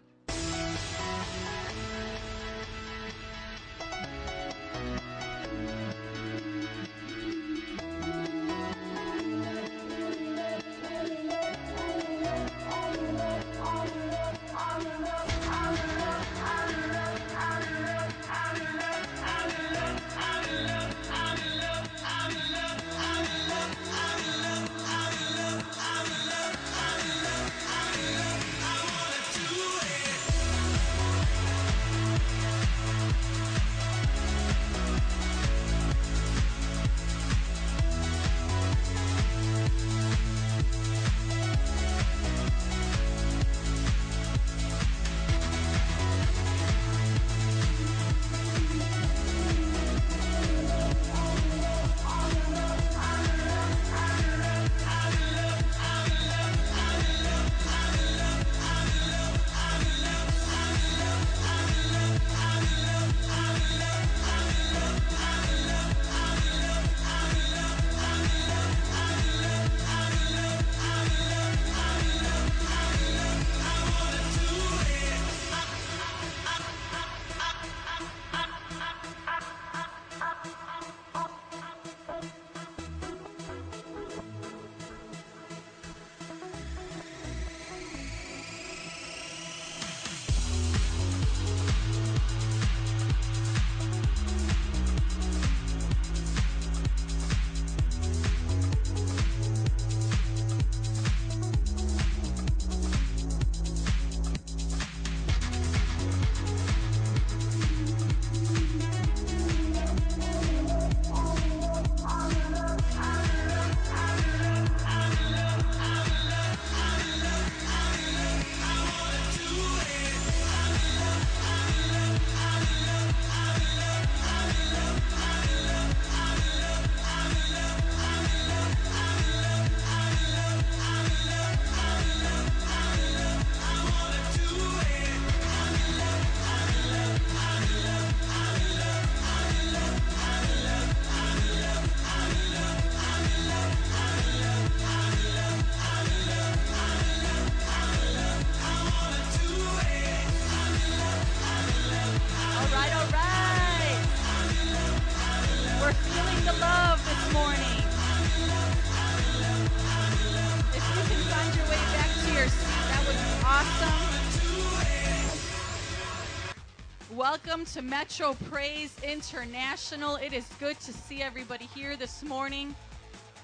Welcome 167.58 167.74
to 167.74 167.90
Metro 167.90 168.34
Praise 168.52 168.96
International. 169.02 170.18
It 170.18 170.32
is 170.32 170.46
good 170.60 170.80
to 170.82 170.94
see 170.94 171.24
everybody 171.24 171.66
here 171.74 171.96
this 171.96 172.22
morning. 172.22 172.76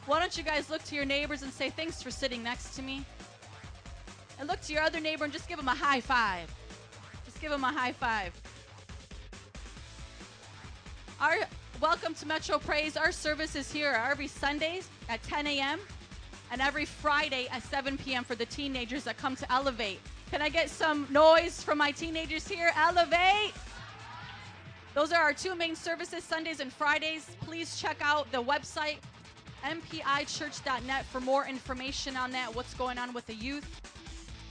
Why 0.05 0.20
don't 0.20 0.38
you 0.38 0.43
guys 0.43 0.70
look 0.70 0.84
to 0.84 0.95
your 0.95 1.03
neighbors 1.03 1.41
and 1.41 1.51
say, 1.51 1.72
Thanks 1.72 2.03
for 2.03 2.11
sitting 2.11 2.43
next 2.43 2.76
to 2.76 2.84
me? 2.84 3.03
And 4.38 4.47
look 4.47 4.61
to 4.61 4.74
your 4.74 4.84
other 4.84 4.99
neighbor 4.99 5.24
and 5.24 5.34
just 5.34 5.49
give 5.49 5.57
them 5.57 5.68
a 5.68 5.74
high 5.74 5.99
five. 5.99 6.47
Just 7.26 7.41
give 7.41 7.49
them 7.49 7.64
a 7.64 7.72
high 7.72 7.91
five. 7.93 8.39
Our 11.20 11.38
welcome 11.82 12.14
to 12.14 12.28
Metro 12.28 12.59
Praise. 12.59 12.95
Our 12.95 13.11
service 13.11 13.55
is 13.55 13.72
here 13.72 13.99
every 14.07 14.28
Sundays 14.28 14.89
at 15.09 15.24
10 15.24 15.47
a.m. 15.47 15.80
and 16.51 16.61
every 16.61 16.86
Friday 16.86 17.47
at 17.51 17.64
7 17.64 17.97
p.m. 17.97 18.24
for 18.24 18.36
the 18.36 18.45
teenagers 18.45 19.05
that 19.05 19.18
come 19.18 19.36
to 19.38 19.51
Elevate. 19.51 20.01
Can 20.30 20.43
I 20.43 20.49
get 20.49 20.70
some 20.70 21.07
noise 21.09 21.64
from 21.64 21.80
my 21.80 21.89
teenagers 21.89 22.47
here? 22.47 22.72
Elevate! 22.78 23.53
Those 24.94 25.12
are 25.12 25.22
our 25.22 25.34
two 25.34 25.56
main 25.56 25.76
services, 25.76 26.24
Sundays 26.24 26.60
and 26.60 26.72
Fridays. 26.72 27.26
Please 27.41 27.82
check 27.82 27.98
out 28.02 28.32
the 28.32 28.41
website, 28.44 28.98
mpichurch.net, 29.64 31.06
for 31.06 31.20
more 31.20 31.48
information 31.48 32.16
on 32.16 32.32
that, 32.32 32.54
what's 32.54 32.76
going 32.76 33.00
on 33.00 33.12
with 33.12 33.26
the 33.26 33.34
youth. 33.34 33.82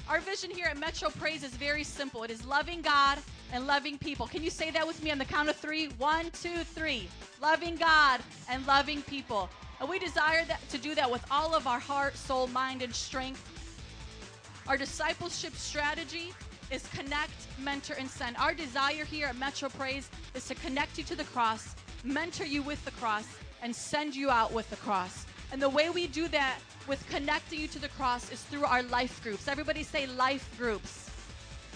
Our 0.09 0.19
vision 0.19 0.51
here 0.51 0.67
at 0.67 0.77
Metro 0.79 1.11
Praise 1.11 1.45
is 1.45 1.55
very 1.55 1.85
simple 1.85 2.25
it 2.25 2.31
is 2.31 2.45
loving 2.45 2.83
God 2.83 3.19
and 3.53 3.69
loving 3.69 3.99
people. 3.99 4.27
Can 4.27 4.43
you 4.43 4.51
say 4.51 4.73
that 4.73 4.85
with 4.85 5.01
me 5.03 5.13
on 5.13 5.19
the 5.19 5.25
count 5.25 5.49
of 5.49 5.55
three? 5.55 5.87
One, 5.99 6.29
two, 6.33 6.65
three. 6.65 7.09
Loving 7.41 7.77
God 7.77 8.21
and 8.51 8.67
loving 8.67 9.03
people. 9.03 9.49
And 9.79 9.89
we 9.89 10.01
desire 10.01 10.45
that, 10.47 10.61
to 10.71 10.79
do 10.79 10.97
that 10.97 11.09
with 11.09 11.25
all 11.31 11.55
of 11.55 11.69
our 11.69 11.79
heart, 11.79 12.17
soul, 12.17 12.49
mind, 12.49 12.83
and 12.83 12.93
strength. 12.93 13.49
Our 14.67 14.77
discipleship 14.77 15.55
strategy 15.55 16.33
is 16.73 16.87
connect, 16.89 17.35
mentor, 17.59 17.95
and 17.99 18.09
send. 18.09 18.37
Our 18.39 18.55
desire 18.55 19.05
here 19.05 19.27
at 19.27 19.37
Metro 19.37 19.69
Praise 19.69 20.11
is 20.35 20.49
to 20.49 20.55
connect 20.55 20.97
you 20.97 21.05
to 21.05 21.15
the 21.15 21.25
cross, 21.25 21.75
mentor 22.03 22.47
you 22.47 22.63
with 22.63 22.83
the 22.87 22.91
cross, 22.93 23.27
and 23.63 23.77
send 23.77 24.17
you 24.17 24.31
out 24.31 24.53
with 24.53 24.69
the 24.71 24.77
cross. 24.77 25.27
And 25.53 25.61
the 25.61 25.69
way 25.69 25.91
we 25.91 26.07
do 26.07 26.29
that 26.29 26.59
with 26.89 27.07
connecting 27.11 27.61
you 27.61 27.69
to 27.69 27.79
the 27.79 27.91
cross 27.91 28.33
is 28.33 28.43
through 28.45 28.65
our 28.65 28.83
life 28.85 29.23
groups. 29.23 29.49
Everybody 29.49 29.83
say 29.83 30.07
life 30.07 30.49
groups. 30.59 31.11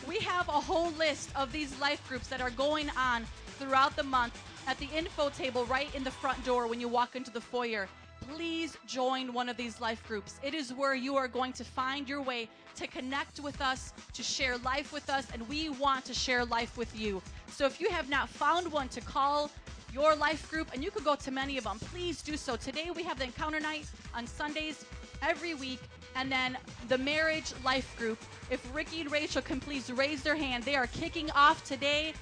We 0.09 0.16
have 0.20 0.49
a 0.49 0.53
whole 0.53 0.90
list 0.92 1.28
of 1.36 1.53
these 1.53 1.78
life 1.78 2.07
groups 2.09 2.28
that 2.28 2.40
are 2.40 2.51
going 2.51 2.88
on 2.97 3.26
throughout 3.59 3.97
the 3.97 4.03
month 4.03 4.42
at 4.66 4.78
the 4.78 4.88
info 4.97 5.28
table 5.28 5.66
right 5.66 5.94
in 5.94 6.05
the 6.05 6.11
front 6.11 6.42
door 6.44 6.66
when 6.68 6.80
you 6.80 6.88
walk 6.88 7.16
into 7.16 7.30
the 7.30 7.40
foyer. 7.40 7.86
Please 8.35 8.77
join 8.87 9.33
one 9.33 9.49
of 9.49 9.57
these 9.57 9.81
life 9.81 10.03
groups. 10.07 10.41
It 10.43 10.55
is 10.55 10.72
where 10.72 10.95
you 10.95 11.16
are 11.16 11.29
going 11.29 11.53
to 11.55 11.64
find 11.64 12.09
your 12.09 12.22
way 12.22 12.49
to 12.74 12.87
connect 12.87 13.41
with 13.41 13.61
us, 13.61 13.93
to 14.14 14.22
share 14.22 14.59
life 14.59 14.93
with 14.93 15.09
us, 15.09 15.29
and 15.33 15.49
we 15.49 15.68
want 15.68 16.05
to 16.07 16.14
share 16.14 16.45
life 16.45 16.77
with 16.77 16.95
you. 16.99 17.22
So 17.51 17.66
if 17.66 17.81
you 17.81 17.89
have 17.91 18.09
not 18.11 18.29
found 18.29 18.70
one 18.70 18.89
to 18.89 19.01
call 19.01 19.51
your 19.93 20.14
life 20.16 20.51
group, 20.51 20.68
and 20.74 20.83
you 20.83 20.91
could 20.91 21.05
go 21.05 21.14
to 21.14 21.31
many 21.31 21.57
of 21.57 21.64
them, 21.64 21.79
please 21.79 22.20
do 22.20 22.37
so. 22.37 22.57
Today 22.57 22.91
we 22.95 23.03
have 23.05 23.18
the 23.18 23.24
encounter 23.24 23.61
night 23.61 23.87
on 24.14 24.27
Sundays 24.27 24.85
every 25.22 25.55
week, 25.55 25.81
and 26.16 26.31
then 26.31 26.59
the 26.89 26.99
marriage 26.99 27.53
life 27.64 27.97
group. 27.97 28.18
If 28.51 28.74
Ricky 28.74 29.03
and 29.03 29.11
Rachel 29.11 29.43
can 29.43 29.61
please 29.61 29.91
raise 29.91 30.22
their 30.22 30.37
hand, 30.37 30.64
they 30.64 30.74
are 30.74 30.89
kicking 30.89 31.31
off 31.31 31.64
today. 31.64 32.12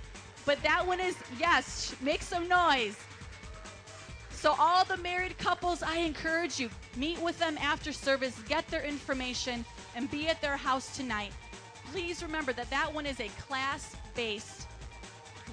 But 0.45 0.63
that 0.63 0.87
one 0.87 1.01
is, 1.01 1.17
yes, 1.39 1.97
make 2.03 2.21
some 2.21 2.47
noise. 2.47 2.97
So, 4.45 4.55
all 4.59 4.85
the 4.85 4.99
married 4.99 5.39
couples, 5.39 5.83
I 5.83 5.97
encourage 5.97 6.61
you, 6.61 6.69
meet 6.99 7.19
with 7.23 7.39
them 7.39 7.57
after 7.57 7.95
service, 7.95 8.39
get 8.47 8.69
their 8.69 8.85
information, 8.85 9.65
and 9.97 10.11
be 10.11 10.29
at 10.29 10.43
their 10.43 10.59
house 10.59 10.95
tonight. 10.95 11.33
Please 11.91 12.23
remember 12.23 12.53
that 12.53 12.69
that 12.69 12.93
one 12.93 13.07
is 13.07 13.21
a 13.21 13.29
class 13.49 13.97
based 14.15 14.67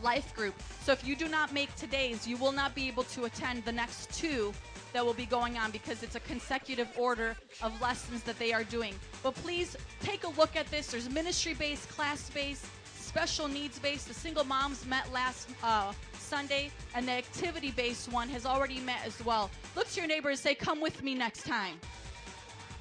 life 0.03 0.35
group. 0.35 0.55
So, 0.83 0.91
if 0.91 1.07
you 1.07 1.15
do 1.15 1.29
not 1.29 1.53
make 1.53 1.73
today's, 1.77 2.27
you 2.27 2.35
will 2.35 2.51
not 2.51 2.75
be 2.75 2.89
able 2.89 3.03
to 3.03 3.23
attend 3.23 3.63
the 3.63 3.71
next 3.71 4.11
two 4.13 4.51
that 4.91 5.05
will 5.05 5.13
be 5.13 5.25
going 5.25 5.57
on 5.57 5.71
because 5.71 6.03
it's 6.03 6.15
a 6.15 6.19
consecutive 6.19 6.89
order 6.97 7.37
of 7.61 7.79
lessons 7.79 8.23
that 8.23 8.37
they 8.39 8.51
are 8.51 8.65
doing. 8.65 8.93
But 9.23 9.35
please 9.35 9.77
take 10.01 10.25
a 10.25 10.31
look 10.31 10.57
at 10.57 10.69
this. 10.69 10.87
There's 10.87 11.09
ministry 11.09 11.53
based, 11.53 11.87
class 11.87 12.29
based, 12.29 12.65
special 12.83 13.47
needs 13.47 13.79
based. 13.79 14.09
The 14.09 14.13
single 14.13 14.43
moms 14.43 14.85
met 14.85 15.09
last 15.13 15.47
uh, 15.63 15.93
Sunday, 16.31 16.71
and 16.95 17.05
the 17.05 17.11
activity 17.11 17.71
based 17.71 18.09
one 18.09 18.29
has 18.29 18.45
already 18.45 18.79
met 18.79 18.99
as 19.05 19.21
well. 19.25 19.51
Look 19.75 19.89
to 19.89 19.99
your 19.99 20.07
neighbor 20.07 20.29
and 20.29 20.39
say, 20.39 20.55
Come 20.55 20.79
with 20.79 21.03
me 21.03 21.13
next 21.13 21.45
time. 21.45 21.75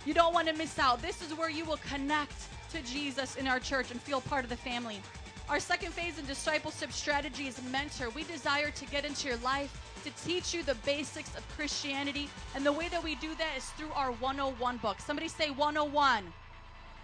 You 0.06 0.14
don't 0.14 0.32
want 0.32 0.46
to 0.46 0.54
miss 0.54 0.78
out. 0.78 1.02
This 1.02 1.20
is 1.20 1.36
where 1.36 1.50
you 1.50 1.64
will 1.64 1.78
connect 1.78 2.46
to 2.70 2.80
Jesus 2.82 3.34
in 3.34 3.48
our 3.48 3.58
church 3.58 3.90
and 3.90 4.00
feel 4.00 4.20
part 4.20 4.44
of 4.44 4.50
the 4.50 4.56
family. 4.56 5.00
Our 5.48 5.58
second 5.58 5.92
phase 5.94 6.16
in 6.16 6.26
discipleship 6.26 6.92
strategy 6.92 7.48
is 7.48 7.60
mentor. 7.72 8.10
We 8.10 8.22
desire 8.22 8.70
to 8.70 8.86
get 8.86 9.04
into 9.04 9.26
your 9.26 9.38
life 9.38 9.72
to 10.04 10.10
teach 10.24 10.54
you 10.54 10.62
the 10.62 10.76
basics 10.86 11.36
of 11.36 11.42
Christianity. 11.56 12.30
And 12.54 12.64
the 12.64 12.70
way 12.70 12.86
that 12.86 13.02
we 13.02 13.16
do 13.16 13.34
that 13.34 13.56
is 13.56 13.64
through 13.70 13.90
our 13.96 14.12
101 14.12 14.76
book. 14.76 15.00
Somebody 15.00 15.26
say 15.26 15.50
101. 15.50 16.22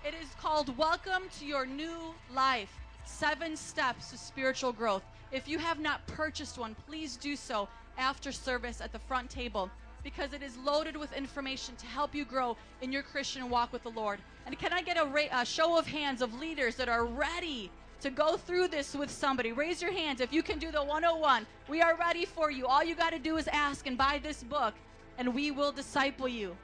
It 0.06 0.14
is 0.22 0.28
called 0.40 0.78
Welcome 0.78 1.24
to 1.40 1.44
Your 1.44 1.66
New 1.66 2.14
Life 2.32 2.70
Seven 3.04 3.56
Steps 3.56 4.12
to 4.12 4.16
Spiritual 4.16 4.72
Growth. 4.72 5.02
If 5.32 5.48
you 5.48 5.58
have 5.58 5.80
not 5.80 6.06
purchased 6.06 6.58
one, 6.58 6.76
please 6.86 7.16
do 7.16 7.36
so 7.36 7.68
after 7.98 8.32
service 8.32 8.80
at 8.80 8.92
the 8.92 8.98
front 9.00 9.30
table 9.30 9.70
because 10.02 10.32
it 10.32 10.42
is 10.42 10.56
loaded 10.58 10.96
with 10.96 11.12
information 11.12 11.74
to 11.76 11.86
help 11.86 12.14
you 12.14 12.24
grow 12.24 12.56
in 12.80 12.92
your 12.92 13.02
Christian 13.02 13.50
walk 13.50 13.72
with 13.72 13.82
the 13.82 13.90
Lord. 13.90 14.20
And 14.46 14.56
can 14.58 14.72
I 14.72 14.82
get 14.82 14.96
a, 14.96 15.04
ra- 15.04 15.40
a 15.40 15.44
show 15.44 15.76
of 15.76 15.86
hands 15.86 16.22
of 16.22 16.38
leaders 16.38 16.76
that 16.76 16.88
are 16.88 17.04
ready 17.04 17.70
to 18.00 18.10
go 18.10 18.36
through 18.36 18.68
this 18.68 18.94
with 18.94 19.10
somebody. 19.10 19.52
Raise 19.52 19.80
your 19.80 19.92
hands 19.92 20.20
if 20.20 20.32
you 20.32 20.42
can 20.42 20.58
do 20.58 20.70
the 20.70 20.82
101. 20.82 21.46
We 21.68 21.80
are 21.80 21.96
ready 21.96 22.24
for 22.24 22.50
you. 22.50 22.66
All 22.66 22.84
you 22.84 22.94
got 22.94 23.10
to 23.10 23.18
do 23.18 23.36
is 23.36 23.48
ask 23.48 23.86
and 23.86 23.96
buy 23.96 24.20
this 24.22 24.42
book, 24.42 24.74
and 25.18 25.34
we 25.34 25.50
will 25.50 25.72
disciple 25.72 26.28
you. 26.28 26.56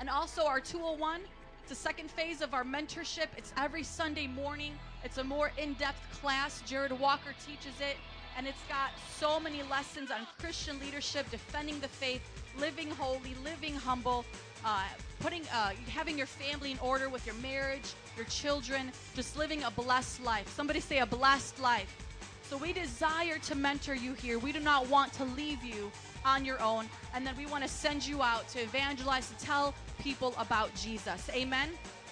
And 0.00 0.10
also, 0.10 0.44
our 0.44 0.60
201, 0.60 1.20
it's 1.60 1.70
the 1.70 1.74
second 1.74 2.10
phase 2.10 2.40
of 2.40 2.52
our 2.52 2.64
mentorship. 2.64 3.28
It's 3.36 3.52
every 3.56 3.84
Sunday 3.84 4.26
morning, 4.26 4.72
it's 5.04 5.18
a 5.18 5.24
more 5.24 5.52
in 5.58 5.74
depth 5.74 6.20
class. 6.20 6.62
Jared 6.66 6.98
Walker 6.98 7.34
teaches 7.46 7.78
it, 7.80 7.96
and 8.36 8.46
it's 8.46 8.62
got 8.68 8.90
so 9.18 9.38
many 9.38 9.62
lessons 9.64 10.10
on 10.10 10.26
Christian 10.40 10.80
leadership, 10.80 11.30
defending 11.30 11.78
the 11.80 11.88
faith, 11.88 12.22
living 12.58 12.90
holy, 12.90 13.34
living 13.44 13.74
humble, 13.74 14.24
uh, 14.64 14.82
putting, 15.20 15.42
uh, 15.52 15.72
having 15.88 16.16
your 16.16 16.26
family 16.26 16.72
in 16.72 16.78
order 16.78 17.08
with 17.08 17.26
your 17.26 17.34
marriage, 17.36 17.92
your 18.16 18.26
children, 18.26 18.90
just 19.14 19.36
living 19.36 19.62
a 19.64 19.70
blessed 19.70 20.24
life. 20.24 20.48
Somebody 20.54 20.80
say 20.80 20.98
a 20.98 21.06
blessed 21.06 21.60
life. 21.60 21.94
So 22.48 22.56
we 22.56 22.72
desire 22.72 23.38
to 23.38 23.54
mentor 23.54 23.94
you 23.94 24.14
here. 24.14 24.38
We 24.38 24.52
do 24.52 24.60
not 24.60 24.88
want 24.88 25.12
to 25.14 25.24
leave 25.24 25.62
you 25.64 25.90
on 26.24 26.44
your 26.44 26.60
own. 26.62 26.88
And 27.14 27.26
then 27.26 27.36
we 27.36 27.46
want 27.46 27.62
to 27.64 27.68
send 27.68 28.06
you 28.06 28.22
out 28.22 28.48
to 28.48 28.60
evangelize, 28.60 29.28
to 29.30 29.44
tell 29.44 29.74
people 29.98 30.34
about 30.38 30.74
Jesus. 30.74 31.28
Amen. 31.30 31.70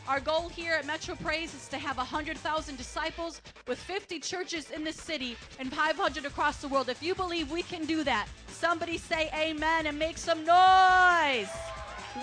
Our 0.08 0.18
goal 0.18 0.48
here 0.48 0.74
at 0.74 0.84
Metro 0.84 1.14
Praise 1.14 1.54
is 1.54 1.68
to 1.68 1.78
have 1.78 1.96
100,000 1.96 2.76
disciples 2.76 3.40
with 3.68 3.78
50 3.78 4.18
churches 4.18 4.70
in 4.72 4.82
the 4.82 4.92
city 4.92 5.36
and 5.60 5.72
500 5.72 6.24
across 6.24 6.56
the 6.56 6.66
world. 6.66 6.88
If 6.88 7.02
you 7.02 7.14
believe 7.14 7.52
we 7.52 7.62
can 7.62 7.84
do 7.84 8.02
that, 8.02 8.26
somebody 8.48 8.98
say 8.98 9.30
amen 9.32 9.86
and 9.86 9.96
make 9.96 10.18
some 10.18 10.44
noise. 10.44 11.48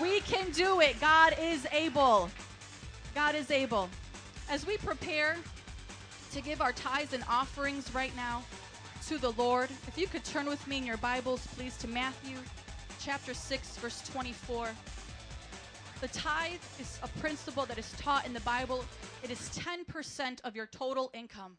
We 0.00 0.20
can 0.20 0.50
do 0.50 0.80
it. 0.80 1.00
God 1.00 1.34
is 1.40 1.66
able. 1.72 2.30
God 3.14 3.34
is 3.34 3.50
able. 3.50 3.88
As 4.50 4.66
we 4.66 4.76
prepare 4.76 5.36
to 6.32 6.40
give 6.42 6.60
our 6.60 6.72
tithes 6.72 7.14
and 7.14 7.24
offerings 7.30 7.94
right 7.94 8.14
now 8.14 8.42
to 9.08 9.16
the 9.16 9.32
Lord, 9.32 9.70
if 9.88 9.96
you 9.96 10.06
could 10.06 10.24
turn 10.24 10.46
with 10.46 10.64
me 10.68 10.76
in 10.76 10.84
your 10.84 10.98
Bibles, 10.98 11.46
please, 11.56 11.78
to 11.78 11.88
Matthew 11.88 12.36
chapter 13.00 13.32
6, 13.32 13.76
verse 13.78 14.02
24. 14.12 14.68
The 16.00 16.08
tithe 16.08 16.60
is 16.80 16.98
a 17.02 17.08
principle 17.20 17.66
that 17.66 17.76
is 17.76 17.92
taught 17.98 18.24
in 18.24 18.32
the 18.32 18.40
Bible. 18.40 18.86
It 19.22 19.30
is 19.30 19.38
10% 19.50 20.40
of 20.44 20.56
your 20.56 20.64
total 20.64 21.10
income. 21.12 21.58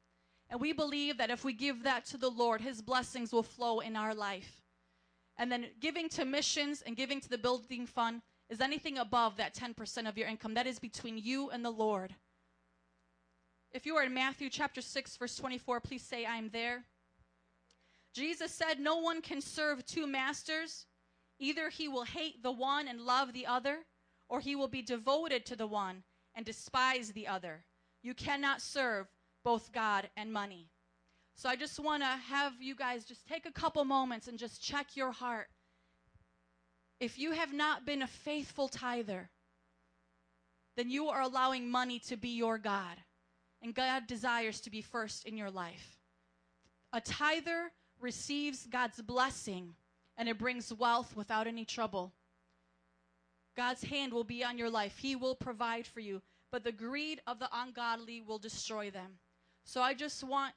And 0.49 0.59
we 0.59 0.73
believe 0.73 1.19
that 1.19 1.29
if 1.29 1.45
we 1.45 1.53
give 1.53 1.83
that 1.83 2.05
to 2.07 2.17
the 2.17 2.29
Lord, 2.29 2.59
His 2.59 2.81
blessings 2.81 3.31
will 3.31 3.43
flow 3.43 3.81
in 3.81 3.95
our 3.95 4.15
life. 4.15 4.63
And 5.37 5.51
then 5.51 5.67
giving 5.79 6.09
to 6.09 6.25
missions 6.25 6.81
and 6.81 6.97
giving 6.97 7.21
to 7.21 7.29
the 7.29 7.37
building 7.37 7.85
fund 7.85 8.23
is 8.49 8.61
anything 8.61 8.97
above 8.97 9.37
that 9.37 9.53
10% 9.53 10.09
of 10.09 10.17
your 10.17 10.27
income. 10.27 10.55
That 10.55 10.65
is 10.65 10.79
between 10.79 11.19
you 11.19 11.51
and 11.51 11.63
the 11.63 11.69
Lord. 11.69 12.15
If 13.71 13.85
you 13.85 13.95
are 13.95 14.03
in 14.03 14.13
Matthew 14.13 14.49
chapter 14.49 14.81
6, 14.81 15.17
verse 15.17 15.35
24, 15.35 15.81
please 15.81 16.01
say, 16.01 16.25
I 16.25 16.37
am 16.37 16.49
there. 16.49 16.83
Jesus 18.15 18.51
said, 18.51 18.79
No 18.79 18.97
one 18.97 19.21
can 19.21 19.39
serve 19.39 19.85
two 19.85 20.07
masters. 20.07 20.87
Either 21.37 21.69
he 21.69 21.87
will 21.87 22.05
hate 22.05 22.41
the 22.41 22.51
one 22.51 22.87
and 22.87 23.01
love 23.01 23.33
the 23.33 23.45
other, 23.45 23.85
or 24.31 24.39
he 24.39 24.55
will 24.55 24.69
be 24.69 24.81
devoted 24.81 25.45
to 25.45 25.57
the 25.57 25.67
one 25.67 26.03
and 26.33 26.45
despise 26.45 27.11
the 27.11 27.27
other. 27.27 27.65
You 28.01 28.13
cannot 28.13 28.61
serve 28.61 29.07
both 29.43 29.73
God 29.73 30.09
and 30.15 30.31
money. 30.31 30.69
So 31.35 31.49
I 31.49 31.57
just 31.57 31.77
want 31.79 32.01
to 32.01 32.07
have 32.07 32.53
you 32.61 32.73
guys 32.73 33.03
just 33.03 33.27
take 33.27 33.45
a 33.45 33.51
couple 33.51 33.83
moments 33.83 34.29
and 34.29 34.39
just 34.39 34.63
check 34.63 34.95
your 34.95 35.11
heart. 35.11 35.47
If 37.01 37.19
you 37.19 37.33
have 37.33 37.51
not 37.51 37.85
been 37.85 38.01
a 38.01 38.07
faithful 38.07 38.69
tither, 38.69 39.29
then 40.77 40.89
you 40.89 41.09
are 41.09 41.21
allowing 41.21 41.69
money 41.69 41.99
to 42.07 42.15
be 42.15 42.29
your 42.29 42.57
God. 42.57 42.97
And 43.61 43.75
God 43.75 44.07
desires 44.07 44.61
to 44.61 44.71
be 44.71 44.81
first 44.81 45.25
in 45.25 45.35
your 45.35 45.51
life. 45.51 45.97
A 46.93 47.01
tither 47.01 47.73
receives 47.99 48.65
God's 48.65 49.01
blessing 49.01 49.75
and 50.17 50.29
it 50.29 50.37
brings 50.37 50.73
wealth 50.73 51.17
without 51.17 51.47
any 51.47 51.65
trouble. 51.65 52.13
God's 53.55 53.83
hand 53.83 54.13
will 54.13 54.23
be 54.23 54.43
on 54.43 54.57
your 54.57 54.69
life, 54.69 54.97
He 54.97 55.15
will 55.15 55.35
provide 55.35 55.85
for 55.85 55.99
you. 55.99 56.21
But 56.51 56.63
the 56.63 56.71
greed 56.71 57.21
of 57.27 57.39
the 57.39 57.49
ungodly 57.53 58.21
will 58.21 58.39
destroy 58.39 58.91
them. 58.91 59.19
So 59.63 59.81
I 59.81 59.93
just 59.93 60.23
want 60.23 60.53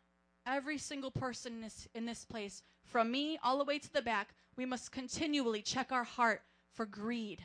every 0.47 0.79
single 0.79 1.11
person 1.11 1.55
in 1.55 1.61
this, 1.61 1.89
in 1.95 2.05
this 2.05 2.25
place, 2.25 2.63
from 2.85 3.11
me 3.11 3.39
all 3.43 3.59
the 3.59 3.65
way 3.65 3.79
to 3.79 3.93
the 3.93 4.03
back, 4.03 4.35
we 4.57 4.67
must 4.67 4.93
continually 4.93 5.63
check 5.63 5.93
our 5.93 6.05
heart 6.05 6.43
for 6.73 6.87
greed. 6.87 7.45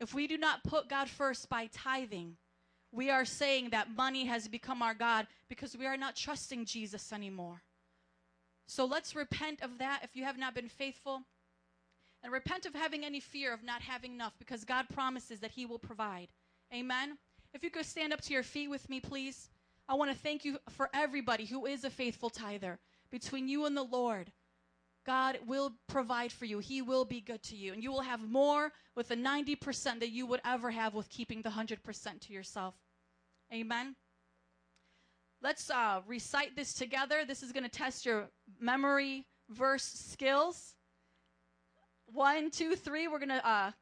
If 0.00 0.14
we 0.14 0.26
do 0.26 0.38
not 0.38 0.62
put 0.62 0.88
God 0.88 1.08
first 1.08 1.48
by 1.48 1.68
tithing, 1.72 2.36
we 2.92 3.10
are 3.10 3.24
saying 3.24 3.70
that 3.70 3.94
money 3.94 4.26
has 4.26 4.48
become 4.48 4.82
our 4.82 4.94
God 4.94 5.26
because 5.48 5.76
we 5.76 5.86
are 5.86 5.96
not 5.96 6.16
trusting 6.16 6.64
Jesus 6.64 7.12
anymore. 7.12 7.62
So 8.66 8.84
let's 8.84 9.16
repent 9.16 9.62
of 9.62 9.78
that 9.78 10.00
if 10.02 10.14
you 10.14 10.24
have 10.24 10.38
not 10.38 10.54
been 10.54 10.68
faithful. 10.68 11.22
And 12.22 12.32
repent 12.32 12.66
of 12.66 12.74
having 12.74 13.04
any 13.04 13.20
fear 13.20 13.54
of 13.54 13.62
not 13.62 13.80
having 13.80 14.12
enough 14.12 14.34
because 14.38 14.64
God 14.64 14.86
promises 14.92 15.40
that 15.40 15.52
He 15.52 15.66
will 15.66 15.78
provide. 15.78 16.28
Amen. 16.74 17.16
If 17.54 17.62
you 17.62 17.70
could 17.70 17.86
stand 17.86 18.12
up 18.12 18.20
to 18.22 18.32
your 18.32 18.42
feet 18.42 18.68
with 18.68 18.88
me, 18.90 19.00
please. 19.00 19.48
I 19.88 19.94
want 19.94 20.10
to 20.10 20.16
thank 20.16 20.44
you 20.44 20.58
for 20.68 20.90
everybody 20.92 21.46
who 21.46 21.64
is 21.64 21.84
a 21.84 21.90
faithful 21.90 22.28
tither. 22.28 22.78
Between 23.10 23.48
you 23.48 23.64
and 23.64 23.74
the 23.76 23.84
Lord, 23.84 24.32
God 25.06 25.38
will 25.46 25.72
provide 25.86 26.30
for 26.30 26.44
you. 26.44 26.58
He 26.58 26.82
will 26.82 27.06
be 27.06 27.22
good 27.22 27.42
to 27.44 27.56
you. 27.56 27.72
And 27.72 27.82
you 27.82 27.90
will 27.90 28.02
have 28.02 28.20
more 28.28 28.72
with 28.94 29.08
the 29.08 29.16
90% 29.16 30.00
that 30.00 30.10
you 30.10 30.26
would 30.26 30.40
ever 30.44 30.70
have 30.70 30.92
with 30.92 31.08
keeping 31.08 31.40
the 31.40 31.48
100% 31.48 32.20
to 32.20 32.32
yourself. 32.32 32.74
Amen. 33.50 33.96
Let's 35.40 35.70
uh, 35.70 36.02
recite 36.06 36.56
this 36.56 36.74
together. 36.74 37.24
This 37.26 37.42
is 37.42 37.52
going 37.52 37.62
to 37.62 37.70
test 37.70 38.04
your 38.04 38.28
memory 38.60 39.26
verse 39.48 39.84
skills. 39.84 40.74
One, 42.12 42.50
two, 42.50 42.74
three. 42.74 43.06
We're 43.06 43.18
to, 43.20 43.46
uh, 43.46 43.72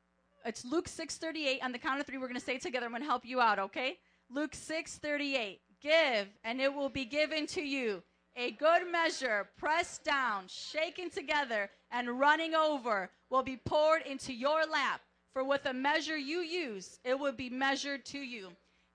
it's 0.44 0.64
Luke 0.64 0.88
6.38. 0.88 1.62
On 1.62 1.72
the 1.72 1.78
count 1.78 2.00
of 2.00 2.06
three, 2.06 2.18
we're 2.18 2.28
to 2.32 2.40
say 2.40 2.56
it 2.56 2.62
together. 2.62 2.86
I'm 2.86 2.94
to 2.94 3.04
help 3.04 3.24
you 3.24 3.40
out, 3.40 3.58
okay? 3.58 3.98
Luke 4.28 4.52
6.38. 4.52 5.58
Give, 5.80 6.26
and 6.42 6.60
it 6.60 6.72
will 6.72 6.88
be 6.88 7.04
given 7.04 7.46
to 7.48 7.62
you 7.62 8.02
a 8.34 8.50
good 8.52 8.90
measure, 8.90 9.48
pressed 9.56 10.04
down, 10.04 10.44
shaken 10.48 11.08
together, 11.08 11.70
and 11.90 12.18
running 12.18 12.54
over, 12.54 13.10
will 13.30 13.42
be 13.42 13.56
poured 13.56 14.02
into 14.02 14.32
your 14.32 14.66
lap. 14.66 15.00
For 15.32 15.44
with 15.44 15.64
the 15.64 15.72
measure 15.72 16.16
you 16.16 16.38
use, 16.38 16.98
it 17.04 17.18
will 17.18 17.32
be 17.32 17.48
measured 17.48 18.04
to 18.06 18.18
you. 18.18 18.48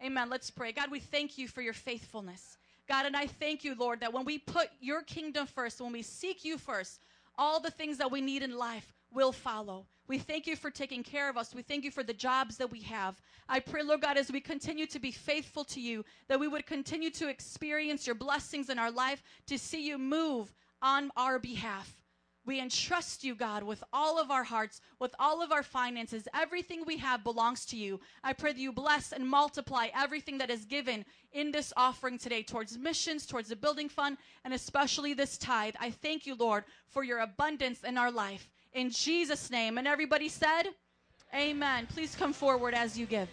Amen. 0.03 0.29
Let's 0.29 0.51
pray. 0.51 0.71
God, 0.71 0.91
we 0.91 0.99
thank 0.99 1.37
you 1.37 1.47
for 1.47 1.61
your 1.61 1.73
faithfulness. 1.73 2.57
God, 2.89 3.05
and 3.05 3.15
I 3.15 3.27
thank 3.27 3.63
you, 3.63 3.75
Lord, 3.75 4.01
that 4.01 4.11
when 4.11 4.25
we 4.25 4.39
put 4.39 4.69
your 4.79 5.03
kingdom 5.03 5.47
first, 5.47 5.79
when 5.79 5.91
we 5.91 6.01
seek 6.01 6.43
you 6.43 6.57
first, 6.57 6.99
all 7.37 7.59
the 7.59 7.71
things 7.71 7.97
that 7.99 8.11
we 8.11 8.21
need 8.21 8.43
in 8.43 8.57
life 8.57 8.93
will 9.13 9.31
follow. 9.31 9.87
We 10.07 10.17
thank 10.17 10.45
you 10.45 10.55
for 10.55 10.69
taking 10.69 11.03
care 11.03 11.29
of 11.29 11.37
us. 11.37 11.55
We 11.55 11.61
thank 11.61 11.83
you 11.83 11.91
for 11.91 12.03
the 12.03 12.13
jobs 12.13 12.57
that 12.57 12.71
we 12.71 12.81
have. 12.81 13.21
I 13.47 13.59
pray, 13.59 13.83
Lord 13.83 14.01
God, 14.01 14.17
as 14.17 14.31
we 14.31 14.41
continue 14.41 14.85
to 14.87 14.99
be 14.99 15.11
faithful 15.11 15.63
to 15.65 15.79
you, 15.79 16.03
that 16.27 16.39
we 16.39 16.47
would 16.47 16.65
continue 16.65 17.09
to 17.11 17.29
experience 17.29 18.05
your 18.05 18.15
blessings 18.15 18.69
in 18.69 18.77
our 18.79 18.91
life, 18.91 19.23
to 19.47 19.57
see 19.57 19.87
you 19.87 19.97
move 19.97 20.53
on 20.81 21.11
our 21.15 21.39
behalf. 21.39 21.95
We 22.43 22.59
entrust 22.59 23.23
you, 23.23 23.35
God, 23.35 23.61
with 23.61 23.83
all 23.93 24.19
of 24.19 24.31
our 24.31 24.43
hearts, 24.43 24.81
with 24.99 25.13
all 25.19 25.43
of 25.43 25.51
our 25.51 25.61
finances. 25.61 26.27
Everything 26.33 26.83
we 26.85 26.97
have 26.97 27.23
belongs 27.23 27.65
to 27.67 27.77
you. 27.77 27.99
I 28.23 28.33
pray 28.33 28.51
that 28.51 28.59
you 28.59 28.73
bless 28.73 29.11
and 29.11 29.29
multiply 29.29 29.89
everything 29.95 30.39
that 30.39 30.49
is 30.49 30.65
given 30.65 31.05
in 31.33 31.51
this 31.51 31.71
offering 31.77 32.17
today 32.17 32.41
towards 32.41 32.79
missions, 32.79 33.27
towards 33.27 33.49
the 33.49 33.55
building 33.55 33.89
fund, 33.89 34.17
and 34.43 34.55
especially 34.55 35.13
this 35.13 35.37
tithe. 35.37 35.75
I 35.79 35.91
thank 35.91 36.25
you, 36.25 36.33
Lord, 36.33 36.63
for 36.87 37.03
your 37.03 37.19
abundance 37.19 37.83
in 37.83 37.95
our 37.95 38.11
life. 38.11 38.49
In 38.73 38.89
Jesus' 38.89 39.49
name. 39.49 39.77
And 39.77 39.87
everybody 39.87 40.29
said, 40.29 40.63
Amen. 41.33 41.87
Please 41.93 42.15
come 42.15 42.33
forward 42.33 42.73
as 42.73 42.97
you 42.97 43.05
give. 43.05 43.29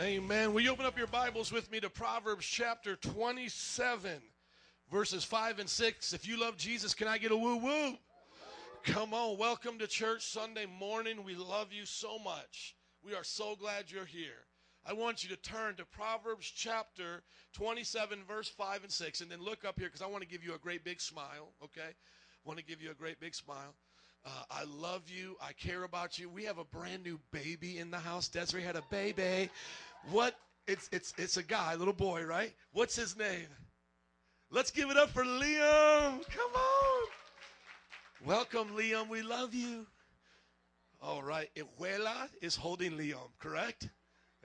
Amen. 0.00 0.52
Will 0.52 0.60
you 0.60 0.72
open 0.72 0.86
up 0.86 0.98
your 0.98 1.06
Bibles 1.06 1.52
with 1.52 1.70
me 1.70 1.78
to 1.78 1.88
Proverbs 1.88 2.44
chapter 2.44 2.96
27, 2.96 4.20
verses 4.90 5.22
5 5.22 5.60
and 5.60 5.68
6? 5.68 6.12
If 6.12 6.26
you 6.26 6.40
love 6.40 6.56
Jesus, 6.56 6.94
can 6.94 7.06
I 7.06 7.16
get 7.16 7.30
a 7.30 7.36
woo 7.36 7.58
woo? 7.58 7.96
Come 8.82 9.14
on. 9.14 9.38
Welcome 9.38 9.78
to 9.78 9.86
church 9.86 10.24
Sunday 10.24 10.66
morning. 10.66 11.22
We 11.22 11.36
love 11.36 11.72
you 11.72 11.86
so 11.86 12.18
much. 12.18 12.74
We 13.04 13.14
are 13.14 13.22
so 13.22 13.54
glad 13.54 13.88
you're 13.88 14.04
here. 14.04 14.46
I 14.84 14.94
want 14.94 15.22
you 15.22 15.30
to 15.30 15.36
turn 15.36 15.76
to 15.76 15.84
Proverbs 15.84 16.52
chapter 16.52 17.22
27, 17.52 18.18
verse 18.26 18.48
5 18.48 18.82
and 18.82 18.92
6, 18.92 19.20
and 19.20 19.30
then 19.30 19.44
look 19.44 19.64
up 19.64 19.78
here 19.78 19.86
because 19.86 20.02
I 20.02 20.08
want 20.08 20.24
to 20.24 20.28
give 20.28 20.42
you 20.42 20.54
a 20.54 20.58
great 20.58 20.82
big 20.82 21.00
smile, 21.00 21.52
okay? 21.62 21.90
I 21.90 22.44
want 22.44 22.58
to 22.58 22.64
give 22.64 22.82
you 22.82 22.90
a 22.90 22.94
great 22.94 23.20
big 23.20 23.36
smile. 23.36 23.76
Uh, 24.26 24.30
I 24.50 24.64
love 24.64 25.02
you. 25.08 25.36
I 25.42 25.52
care 25.52 25.84
about 25.84 26.18
you. 26.18 26.28
We 26.28 26.44
have 26.44 26.58
a 26.58 26.64
brand 26.64 27.04
new 27.04 27.20
baby 27.30 27.78
in 27.78 27.90
the 27.90 27.98
house. 27.98 28.28
Desiree 28.28 28.62
had 28.62 28.76
a 28.76 28.82
baby. 28.90 29.50
What? 30.10 30.34
It's 30.66 30.88
it's 30.92 31.12
it's 31.18 31.36
a 31.36 31.42
guy, 31.42 31.74
little 31.74 31.92
boy, 31.92 32.24
right? 32.24 32.52
What's 32.72 32.96
his 32.96 33.18
name? 33.18 33.48
Let's 34.50 34.70
give 34.70 34.90
it 34.90 34.96
up 34.96 35.10
for 35.10 35.24
Liam. 35.24 36.26
Come 36.30 36.52
on. 36.54 37.08
Welcome, 38.24 38.68
Liam. 38.76 39.08
We 39.08 39.20
love 39.20 39.52
you. 39.52 39.86
All 41.02 41.22
right. 41.22 41.50
Ijuela 41.54 42.30
is 42.40 42.56
holding 42.56 42.92
Liam, 42.92 43.28
correct? 43.38 43.90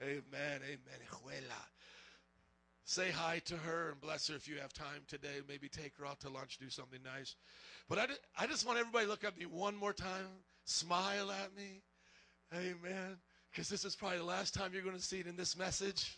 Amen. 0.02 0.20
Amen. 0.32 1.00
Ijuela. 1.10 1.64
Say 2.84 3.10
hi 3.10 3.40
to 3.44 3.56
her 3.56 3.90
and 3.92 4.00
bless 4.00 4.28
her 4.28 4.34
if 4.34 4.48
you 4.48 4.56
have 4.58 4.72
time 4.72 5.02
today. 5.06 5.40
Maybe 5.48 5.68
take 5.68 5.96
her 5.96 6.04
out 6.04 6.20
to 6.20 6.28
lunch, 6.28 6.58
do 6.58 6.68
something 6.68 7.00
nice. 7.04 7.36
But 7.90 7.98
I, 7.98 8.44
I 8.44 8.46
just 8.46 8.64
want 8.64 8.78
everybody 8.78 9.06
to 9.06 9.10
look 9.10 9.24
at 9.24 9.36
me 9.36 9.46
one 9.46 9.76
more 9.76 9.92
time, 9.92 10.28
smile 10.64 11.32
at 11.32 11.56
me. 11.56 11.82
Amen. 12.54 13.16
Because 13.50 13.68
this 13.68 13.84
is 13.84 13.96
probably 13.96 14.18
the 14.18 14.24
last 14.24 14.54
time 14.54 14.70
you're 14.72 14.84
going 14.84 14.96
to 14.96 15.02
see 15.02 15.18
it 15.18 15.26
in 15.26 15.36
this 15.36 15.58
message. 15.58 16.16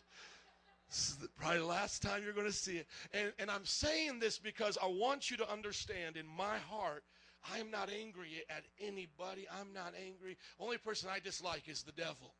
This 0.90 1.16
is 1.18 1.28
probably 1.38 1.60
the 1.60 1.64
last 1.64 2.02
time 2.02 2.22
you're 2.22 2.34
going 2.34 2.46
to 2.46 2.52
see 2.52 2.76
it. 2.76 2.86
And, 3.14 3.32
and 3.38 3.50
I'm 3.50 3.64
saying 3.64 4.20
this 4.20 4.38
because 4.38 4.76
I 4.82 4.86
want 4.86 5.30
you 5.30 5.38
to 5.38 5.50
understand 5.50 6.18
in 6.18 6.26
my 6.26 6.58
heart, 6.58 7.04
I 7.50 7.58
am 7.58 7.70
not 7.70 7.88
angry 7.90 8.42
at 8.50 8.64
anybody. 8.78 9.46
I'm 9.58 9.72
not 9.72 9.94
angry. 10.06 10.36
Only 10.60 10.76
person 10.76 11.08
I 11.10 11.20
dislike 11.20 11.68
is 11.68 11.82
the 11.82 11.92
devil. 11.92 12.34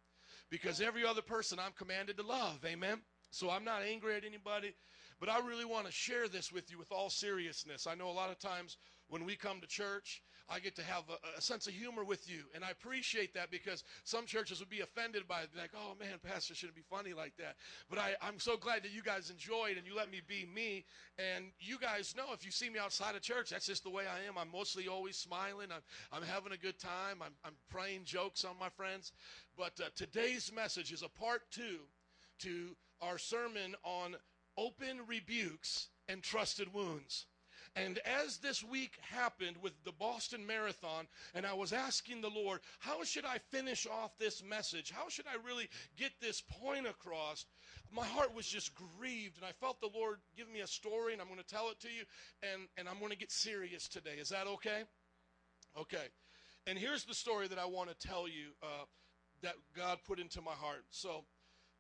Because 0.51 0.83
every 0.83 1.07
other 1.07 1.22
person 1.22 1.59
I'm 1.59 1.72
commanded 1.72 2.18
to 2.18 2.22
love. 2.22 2.59
Amen. 2.66 3.01
So 3.30 3.49
I'm 3.49 3.64
not 3.64 3.80
angry 3.83 4.14
at 4.14 4.26
anybody. 4.26 4.74
But 5.18 5.30
I 5.30 5.39
really 5.39 5.64
want 5.64 5.87
to 5.87 5.93
share 5.93 6.28
this 6.28 6.53
with 6.53 6.70
you 6.70 6.78
with 6.78 6.91
all 6.91 7.09
seriousness. 7.09 7.87
I 7.87 7.95
know 7.95 8.11
a 8.11 8.12
lot 8.12 8.30
of 8.30 8.41
times 8.41 8.76
when 9.12 9.26
we 9.26 9.36
come 9.36 9.60
to 9.60 9.66
church, 9.66 10.22
I 10.48 10.58
get 10.58 10.74
to 10.76 10.82
have 10.82 11.04
a, 11.10 11.36
a, 11.36 11.40
sense 11.42 11.66
of 11.66 11.74
humor 11.74 12.02
with 12.02 12.30
you. 12.30 12.44
And 12.54 12.64
I 12.64 12.70
appreciate 12.70 13.34
that 13.34 13.50
because 13.50 13.84
some 14.04 14.24
churches 14.24 14.58
would 14.58 14.70
be 14.70 14.80
offended 14.80 15.28
by 15.28 15.42
it. 15.42 15.50
Like, 15.54 15.72
oh 15.76 15.94
man, 16.00 16.18
Pastor 16.26 16.54
shouldn't 16.54 16.76
be 16.76 16.82
funny 16.90 17.12
like 17.12 17.36
that. 17.36 17.56
But 17.90 17.98
I, 17.98 18.14
I'm 18.22 18.38
so 18.38 18.56
glad 18.56 18.82
that 18.84 18.90
you 18.90 19.02
guys 19.02 19.28
enjoyed 19.28 19.76
and 19.76 19.86
you 19.86 19.94
let 19.94 20.10
me 20.10 20.22
be 20.26 20.48
me. 20.54 20.86
And 21.18 21.44
you 21.60 21.78
guys 21.78 22.14
know 22.16 22.32
if 22.32 22.42
you 22.42 22.50
see 22.50 22.70
me 22.70 22.78
outside 22.78 23.14
of 23.14 23.20
church, 23.20 23.50
that's 23.50 23.66
just 23.66 23.84
the 23.84 23.90
way 23.90 24.04
I 24.04 24.26
am. 24.26 24.38
I'm 24.38 24.50
mostly 24.50 24.88
always 24.88 25.18
smiling. 25.18 25.68
I'm, 25.70 25.82
I'm 26.10 26.26
having 26.26 26.52
a 26.52 26.56
good 26.58 26.78
time. 26.78 27.18
I'm, 27.20 27.32
I'm 27.44 27.54
praying 27.68 28.04
jokes 28.04 28.46
on 28.46 28.58
my 28.58 28.70
friends. 28.70 29.12
But 29.58 29.78
uh, 29.78 29.90
today's 29.94 30.50
message 30.54 30.90
is 30.90 31.02
a 31.02 31.08
part 31.10 31.42
two 31.50 31.80
to 32.38 32.74
our 33.02 33.18
sermon 33.18 33.74
on 33.84 34.16
open 34.56 35.00
rebukes 35.06 35.88
and 36.08 36.22
trusted 36.22 36.72
wounds. 36.72 37.26
And 37.75 37.99
as 38.05 38.37
this 38.39 38.62
week 38.62 38.99
happened 39.01 39.57
with 39.62 39.73
the 39.85 39.93
Boston 39.93 40.47
Marathon, 40.47 41.07
and 41.35 41.47
I 41.47 41.55
was 41.55 41.73
asking 41.73 42.20
the 42.20 42.29
Lord, 42.29 42.61
how 42.81 43.03
should 43.03 43.25
I 43.25 43.39
finish 43.51 43.87
off 43.87 44.18
this 44.18 44.43
message? 44.43 44.91
How 44.91 45.09
should 45.09 45.27
I 45.27 45.47
really 45.47 45.68
get 45.97 46.12
this 46.20 46.43
point 46.43 46.87
across? 46.87 47.47
My 47.91 48.05
heart 48.05 48.35
was 48.35 48.47
just 48.47 48.73
grieved, 48.75 49.39
and 49.39 49.47
I 49.47 49.53
felt 49.53 49.81
the 49.81 49.89
Lord 49.95 50.18
give 50.37 50.51
me 50.51 50.61
a 50.61 50.66
story, 50.66 51.14
and 51.14 51.23
I'm 51.23 51.29
going 51.29 51.41
to 51.41 51.47
tell 51.47 51.70
it 51.70 51.81
to 51.81 51.89
you, 51.89 52.05
and, 52.43 52.68
and 52.77 52.89
I'm 52.89 52.99
going 52.99 53.12
to 53.12 53.16
get 53.16 53.33
serious 53.33 53.89
today. 53.89 54.16
Is 54.20 54.29
that 54.29 54.47
okay? 54.47 54.83
Okay. 55.79 56.09
And 56.66 56.79
here's 56.79 57.05
the 57.05 57.14
story 57.14 57.49
that 57.49 57.59
I 57.59 57.64
want 57.64 57.89
to 57.89 58.07
tell 58.07 58.29
you 58.29 58.53
uh, 58.62 58.85
that 59.43 59.55
God 59.75 59.99
put 60.07 60.20
into 60.20 60.43
my 60.43 60.53
heart. 60.53 60.85
So, 60.91 61.25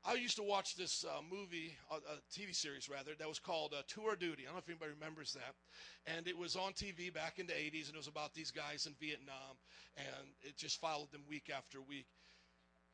I 0.04 0.14
used 0.14 0.36
to 0.36 0.42
watch 0.42 0.74
this 0.74 1.04
uh, 1.04 1.22
movie, 1.30 1.76
uh, 1.90 1.98
a 2.10 2.16
TV 2.34 2.54
series 2.54 2.88
rather, 2.88 3.12
that 3.18 3.28
was 3.28 3.38
called 3.38 3.72
uh, 3.72 3.82
Tour 3.86 4.16
Duty. 4.16 4.42
I 4.42 4.46
don't 4.46 4.54
know 4.54 4.58
if 4.58 4.68
anybody 4.68 4.90
remembers 4.98 5.32
that. 5.34 5.54
And 6.12 6.26
it 6.26 6.36
was 6.36 6.56
on 6.56 6.72
TV 6.72 7.14
back 7.14 7.38
in 7.38 7.46
the 7.46 7.52
80s, 7.52 7.86
and 7.86 7.94
it 7.94 7.98
was 7.98 8.08
about 8.08 8.34
these 8.34 8.50
guys 8.50 8.86
in 8.86 8.94
Vietnam, 8.98 9.54
and 9.96 10.26
it 10.42 10.56
just 10.56 10.80
followed 10.80 11.12
them 11.12 11.22
week 11.28 11.50
after 11.56 11.80
week. 11.80 12.06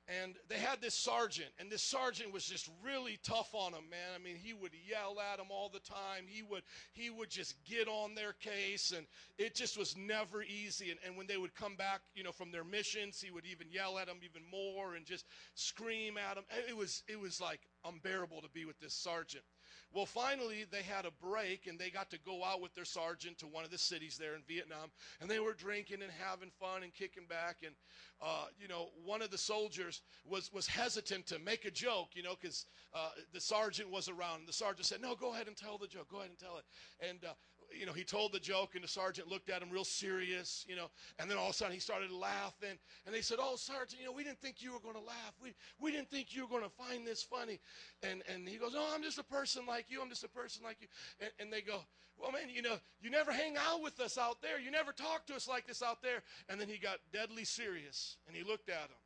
And 0.09 0.37
they 0.49 0.57
had 0.57 0.81
this 0.81 0.95
sergeant, 0.95 1.51
and 1.59 1.71
this 1.71 1.83
sergeant 1.83 2.33
was 2.33 2.45
just 2.45 2.71
really 2.83 3.19
tough 3.23 3.51
on 3.53 3.73
them, 3.73 3.85
man. 3.91 4.11
I 4.15 4.19
mean, 4.19 4.37
he 4.37 4.55
would 4.55 4.73
yell 4.89 5.19
at 5.21 5.37
them 5.37 5.49
all 5.51 5.69
the 5.69 5.81
time. 5.81 6.25
He 6.27 6.43
would 6.43 6.63
he 6.93 7.11
would 7.11 7.29
just 7.29 7.63
get 7.65 7.89
on 7.89 8.15
their 8.15 8.33
case, 8.33 8.93
and 8.97 9.07
it 9.37 9.55
just 9.55 9.77
was 9.77 9.97
never 9.97 10.43
easy. 10.43 10.91
And, 10.91 10.99
and 11.05 11.17
when 11.17 11.27
they 11.27 11.37
would 11.37 11.55
come 11.55 11.77
back, 11.77 12.01
you 12.15 12.23
know, 12.23 12.33
from 12.33 12.51
their 12.51 12.65
missions, 12.65 13.21
he 13.21 13.31
would 13.31 13.45
even 13.45 13.67
yell 13.71 13.99
at 13.99 14.07
them 14.07 14.19
even 14.25 14.43
more 14.51 14.95
and 14.95 15.05
just 15.05 15.27
scream 15.55 16.17
at 16.17 16.37
them. 16.37 16.45
It 16.69 16.77
was 16.77 17.03
it 17.07 17.21
was 17.21 17.41
like 17.41 17.61
unbearable 17.85 18.41
to 18.41 18.49
be 18.49 18.65
with 18.65 18.81
this 18.81 18.95
sergeant. 18.95 19.45
Well, 19.93 20.05
finally, 20.07 20.66
they 20.70 20.82
had 20.82 21.07
a 21.07 21.11
break 21.11 21.66
and 21.66 21.78
they 21.78 21.89
got 21.89 22.11
to 22.11 22.18
go 22.18 22.45
out 22.45 22.61
with 22.61 22.74
their 22.74 22.84
sergeant 22.84 23.39
to 23.39 23.47
one 23.47 23.64
of 23.64 23.70
the 23.70 23.78
cities 23.78 24.18
there 24.18 24.34
in 24.34 24.43
Vietnam. 24.47 24.91
And 25.20 25.30
they 25.30 25.41
were 25.41 25.55
drinking 25.55 26.03
and 26.03 26.12
having 26.22 26.51
fun 26.61 26.82
and 26.82 26.93
kicking 26.93 27.24
back. 27.26 27.59
And, 27.64 27.74
uh, 28.20 28.47
you 28.61 28.68
know, 28.68 28.89
one 29.05 29.22
of 29.22 29.30
the 29.30 29.39
soldiers 29.39 30.03
was, 30.26 30.53
was 30.53 30.66
hesitant 30.66 31.26
to 31.28 31.39
make 31.39 31.64
a 31.64 31.70
joke, 31.70 32.11
you 32.14 32.22
know, 32.22 32.34
because 32.41 32.66
uh, 32.95 33.11
the 33.32 33.41
sergeant 33.41 33.91
was 33.91 34.09
around. 34.09 34.41
And 34.41 34.49
the 34.49 34.53
sergeant 34.53 34.86
said, 34.86 35.01
No, 35.01 35.14
go 35.14 35.32
ahead 35.32 35.47
and 35.47 35.57
tell 35.57 35.78
the 35.78 35.89
joke. 35.89 36.11
Go 36.11 36.18
ahead 36.18 36.30
and 36.30 36.39
tell 36.39 36.59
it. 36.59 36.64
And 37.09 37.24
uh, 37.24 37.32
you 37.77 37.87
know, 37.87 37.93
he 37.93 38.05
told 38.05 38.33
the 38.33 38.41
joke, 38.41 38.75
and 38.75 38.83
the 38.83 38.89
sergeant 38.89 39.29
looked 39.29 39.51
at 39.51 39.62
him 39.62 39.71
real 39.71 39.85
serious, 39.85 40.64
you 40.69 40.77
know, 40.77 40.91
and 41.19 41.31
then 41.31 41.37
all 41.37 41.49
of 41.49 41.51
a 41.51 41.55
sudden 41.55 41.75
he 41.75 41.81
started 41.81 42.11
laughing. 42.11 42.79
And 43.07 43.14
they 43.14 43.21
said, 43.21 43.39
Oh, 43.41 43.57
Sergeant, 43.57 44.01
you 44.01 44.07
know, 44.07 44.12
we 44.12 44.25
didn't 44.25 44.41
think 44.41 44.62
you 44.62 44.73
were 44.73 44.81
going 44.81 44.95
to 44.95 45.01
laugh. 45.01 45.35
We, 45.43 45.55
we 45.79 45.93
didn't 45.93 46.11
think 46.11 46.35
you 46.35 46.43
were 46.43 46.49
going 46.49 46.64
to 46.64 46.71
find 46.71 47.07
this 47.07 47.23
funny. 47.23 47.61
And, 48.03 48.23
and 48.33 48.49
he 48.49 48.57
goes, 48.57 48.73
Oh, 48.77 48.93
I'm 48.95 49.03
just 49.03 49.19
a 49.19 49.25
person 49.25 49.64
like 49.66 49.87
you. 49.89 50.01
I'm 50.01 50.09
just 50.09 50.25
a 50.25 50.29
person 50.29 50.62
like 50.64 50.79
you. 50.81 50.89
And, 51.21 51.31
and 51.39 51.53
they 51.53 51.61
go, 51.61 51.81
Well, 52.16 52.33
man, 52.33 52.49
you 52.53 52.62
know, 52.62 52.77
you 53.01 53.11
never 53.11 53.33
hang 53.33 53.57
out 53.57 53.83
with 53.83 54.01
us 54.01 54.19
out 54.19 54.41
there. 54.41 54.59
You 54.59 54.71
never 54.71 54.93
talk 54.93 55.27
to 55.27 55.35
us 55.35 55.49
like 55.49 55.66
this 55.66 55.83
out 55.83 56.03
there. 56.03 56.23
And 56.49 56.61
then 56.61 56.69
he 56.69 56.79
got 56.79 56.99
deadly 57.12 57.45
serious, 57.45 58.16
and 58.27 58.37
he 58.37 58.43
looked 58.43 58.69
at 58.69 58.77
him. 58.77 59.03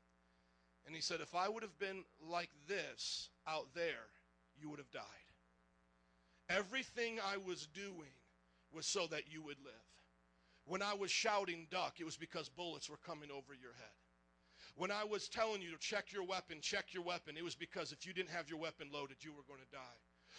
And 0.86 0.94
he 0.94 1.02
said, 1.02 1.20
If 1.20 1.34
I 1.34 1.48
would 1.48 1.62
have 1.62 1.78
been 1.78 2.04
like 2.28 2.50
this 2.68 3.30
out 3.46 3.68
there, 3.74 4.06
you 4.60 4.70
would 4.70 4.78
have 4.78 4.90
died. 4.90 5.02
Everything 6.48 7.18
I 7.18 7.38
was 7.38 7.66
doing 7.66 8.12
was 8.74 8.86
so 8.86 9.06
that 9.08 9.32
you 9.32 9.42
would 9.42 9.58
live. 9.64 9.74
When 10.64 10.82
I 10.82 10.94
was 10.94 11.10
shouting 11.10 11.66
duck, 11.70 11.94
it 11.98 12.04
was 12.04 12.16
because 12.16 12.48
bullets 12.48 12.88
were 12.88 12.98
coming 13.04 13.30
over 13.30 13.54
your 13.54 13.74
head. 13.74 13.96
When 14.76 14.90
I 14.90 15.04
was 15.04 15.28
telling 15.28 15.60
you 15.60 15.70
to 15.72 15.78
check 15.78 16.12
your 16.12 16.24
weapon, 16.24 16.58
check 16.60 16.94
your 16.94 17.02
weapon, 17.02 17.36
it 17.36 17.44
was 17.44 17.54
because 17.54 17.92
if 17.92 18.06
you 18.06 18.12
didn't 18.12 18.30
have 18.30 18.48
your 18.48 18.58
weapon 18.58 18.88
loaded, 18.92 19.16
you 19.20 19.32
were 19.32 19.42
going 19.46 19.60
to 19.60 19.76
die. 19.76 19.98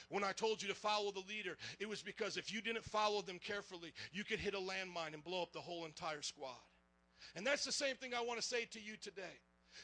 When 0.09 0.23
I 0.23 0.31
told 0.31 0.61
you 0.61 0.67
to 0.69 0.73
follow 0.75 1.11
the 1.11 1.27
leader, 1.29 1.57
it 1.79 1.87
was 1.87 2.01
because 2.01 2.37
if 2.37 2.51
you 2.51 2.61
didn't 2.61 2.83
follow 2.83 3.21
them 3.21 3.39
carefully, 3.39 3.93
you 4.11 4.23
could 4.23 4.39
hit 4.39 4.55
a 4.55 4.57
landmine 4.57 5.13
and 5.13 5.23
blow 5.23 5.43
up 5.43 5.53
the 5.53 5.59
whole 5.59 5.85
entire 5.85 6.21
squad. 6.21 6.57
And 7.35 7.45
that's 7.45 7.65
the 7.65 7.71
same 7.71 7.95
thing 7.95 8.13
I 8.13 8.21
want 8.21 8.39
to 8.39 8.45
say 8.45 8.65
to 8.65 8.81
you 8.81 8.95
today. 8.97 9.39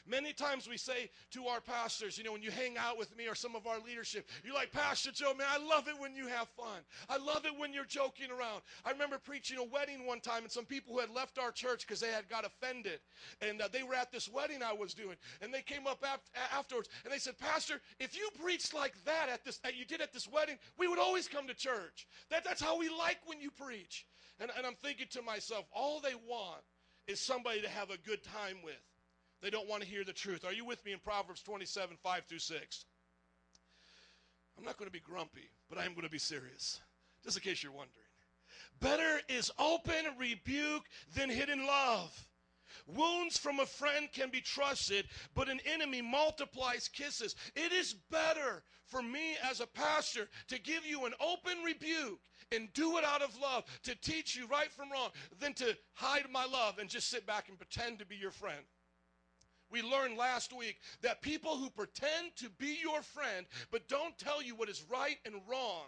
Many 0.06 0.32
times 0.32 0.68
we 0.68 0.76
say 0.76 1.10
to 1.32 1.46
our 1.46 1.60
pastors, 1.60 2.18
you 2.18 2.24
know, 2.24 2.32
when 2.32 2.42
you 2.42 2.50
hang 2.50 2.76
out 2.78 2.98
with 2.98 3.16
me 3.16 3.26
or 3.26 3.34
some 3.34 3.56
of 3.56 3.66
our 3.66 3.78
leadership, 3.80 4.28
you're 4.44 4.54
like, 4.54 4.72
Pastor 4.72 5.10
Joe, 5.12 5.34
man, 5.34 5.46
I 5.50 5.58
love 5.58 5.88
it 5.88 5.98
when 5.98 6.14
you 6.14 6.26
have 6.26 6.48
fun. 6.48 6.80
I 7.08 7.18
love 7.18 7.44
it 7.46 7.58
when 7.58 7.72
you're 7.72 7.84
joking 7.84 8.30
around. 8.30 8.62
I 8.84 8.90
remember 8.90 9.18
preaching 9.18 9.58
a 9.58 9.64
wedding 9.64 10.06
one 10.06 10.20
time, 10.20 10.42
and 10.42 10.52
some 10.52 10.64
people 10.64 10.94
who 10.94 11.00
had 11.00 11.10
left 11.10 11.38
our 11.38 11.50
church 11.50 11.86
because 11.86 12.00
they 12.00 12.12
had 12.12 12.28
got 12.28 12.44
offended, 12.44 13.00
and 13.40 13.60
uh, 13.60 13.68
they 13.72 13.82
were 13.82 13.94
at 13.94 14.12
this 14.12 14.28
wedding 14.28 14.62
I 14.62 14.72
was 14.72 14.94
doing, 14.94 15.16
and 15.40 15.52
they 15.52 15.62
came 15.62 15.86
up 15.86 16.04
afterwards, 16.52 16.88
and 17.04 17.12
they 17.12 17.18
said, 17.18 17.38
Pastor, 17.38 17.80
if 17.98 18.16
you 18.16 18.28
preached 18.42 18.74
like 18.74 18.94
that 19.04 19.28
at 19.32 19.44
this, 19.44 19.58
that 19.58 19.76
you 19.76 19.84
did 19.84 20.00
at 20.00 20.12
this 20.12 20.28
wedding, 20.28 20.56
we 20.78 20.88
would 20.88 20.98
always 20.98 21.28
come 21.28 21.46
to 21.46 21.54
church. 21.54 22.06
That, 22.30 22.44
that's 22.44 22.62
how 22.62 22.78
we 22.78 22.88
like 22.88 23.18
when 23.26 23.40
you 23.40 23.50
preach. 23.50 24.06
And, 24.40 24.50
and 24.56 24.66
I'm 24.66 24.76
thinking 24.82 25.06
to 25.10 25.22
myself, 25.22 25.66
all 25.72 26.00
they 26.00 26.14
want 26.28 26.62
is 27.06 27.20
somebody 27.20 27.60
to 27.60 27.68
have 27.68 27.90
a 27.90 27.98
good 27.98 28.22
time 28.22 28.56
with. 28.64 28.74
They 29.42 29.50
don't 29.50 29.68
want 29.68 29.82
to 29.82 29.88
hear 29.88 30.04
the 30.04 30.12
truth. 30.12 30.44
Are 30.44 30.52
you 30.52 30.64
with 30.64 30.84
me 30.84 30.92
in 30.92 30.98
Proverbs 30.98 31.42
27, 31.42 31.96
5 32.02 32.24
through 32.26 32.38
6? 32.38 32.84
I'm 34.58 34.64
not 34.64 34.76
going 34.76 34.88
to 34.88 34.92
be 34.92 35.00
grumpy, 35.00 35.48
but 35.68 35.78
I 35.78 35.84
am 35.84 35.92
going 35.92 36.06
to 36.06 36.10
be 36.10 36.18
serious, 36.18 36.80
just 37.24 37.36
in 37.36 37.42
case 37.42 37.62
you're 37.62 37.72
wondering. 37.72 38.04
Better 38.80 39.20
is 39.28 39.50
open 39.58 40.06
rebuke 40.18 40.84
than 41.14 41.30
hidden 41.30 41.66
love. 41.66 42.26
Wounds 42.86 43.38
from 43.38 43.60
a 43.60 43.66
friend 43.66 44.08
can 44.12 44.30
be 44.30 44.40
trusted, 44.40 45.06
but 45.34 45.48
an 45.48 45.60
enemy 45.64 46.02
multiplies 46.02 46.88
kisses. 46.88 47.34
It 47.56 47.72
is 47.72 47.94
better 48.10 48.62
for 48.84 49.02
me 49.02 49.36
as 49.48 49.60
a 49.60 49.66
pastor 49.66 50.28
to 50.48 50.60
give 50.60 50.84
you 50.84 51.06
an 51.06 51.12
open 51.20 51.62
rebuke 51.64 52.20
and 52.52 52.72
do 52.74 52.98
it 52.98 53.04
out 53.04 53.22
of 53.22 53.38
love, 53.40 53.64
to 53.84 53.94
teach 53.94 54.36
you 54.36 54.46
right 54.46 54.70
from 54.70 54.90
wrong, 54.90 55.10
than 55.38 55.54
to 55.54 55.76
hide 55.94 56.26
my 56.30 56.44
love 56.44 56.78
and 56.78 56.88
just 56.88 57.08
sit 57.08 57.26
back 57.26 57.48
and 57.48 57.58
pretend 57.58 57.98
to 57.98 58.06
be 58.06 58.16
your 58.16 58.32
friend. 58.32 58.64
We 59.70 59.82
learned 59.82 60.16
last 60.16 60.52
week 60.52 60.78
that 61.02 61.22
people 61.22 61.56
who 61.56 61.70
pretend 61.70 62.36
to 62.36 62.48
be 62.50 62.78
your 62.82 63.02
friend 63.02 63.46
but 63.70 63.88
don't 63.88 64.18
tell 64.18 64.42
you 64.42 64.54
what 64.54 64.68
is 64.68 64.84
right 64.90 65.18
and 65.24 65.34
wrong, 65.48 65.86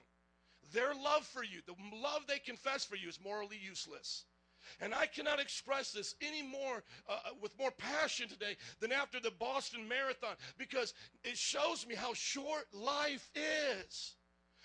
their 0.72 0.94
love 0.94 1.26
for 1.26 1.42
you, 1.42 1.60
the 1.66 1.74
love 1.96 2.22
they 2.26 2.38
confess 2.38 2.84
for 2.84 2.96
you, 2.96 3.08
is 3.08 3.18
morally 3.22 3.58
useless. 3.62 4.24
And 4.80 4.94
I 4.94 5.06
cannot 5.06 5.40
express 5.40 5.92
this 5.92 6.14
any 6.20 6.42
more 6.42 6.82
uh, 7.08 7.12
uh, 7.12 7.30
with 7.40 7.56
more 7.58 7.72
passion 7.72 8.28
today 8.28 8.56
than 8.80 8.92
after 8.92 9.20
the 9.20 9.32
Boston 9.32 9.88
Marathon 9.88 10.36
because 10.56 10.94
it 11.24 11.36
shows 11.36 11.86
me 11.86 11.94
how 11.94 12.14
short 12.14 12.66
life 12.72 13.30
is. 13.34 14.14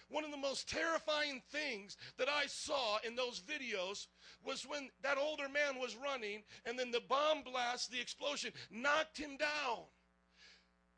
One 0.10 0.24
of 0.24 0.32
the 0.32 0.38
most 0.38 0.70
terrifying 0.70 1.42
things 1.52 1.98
that 2.18 2.30
I 2.30 2.46
saw 2.48 2.98
in 3.06 3.16
those 3.16 3.42
videos 3.42 4.08
was 4.44 4.66
when 4.66 4.90
that 5.04 5.18
older 5.18 5.50
man 5.50 5.80
was 5.80 5.98
running 5.98 6.44
and 6.66 6.80
then 6.80 6.92
the 6.92 7.02
bomb 7.02 7.44
blast, 7.44 7.92
the 7.92 8.00
explosion, 8.00 8.54
knocked 8.72 9.18
him 9.18 9.38
down. 9.38 9.84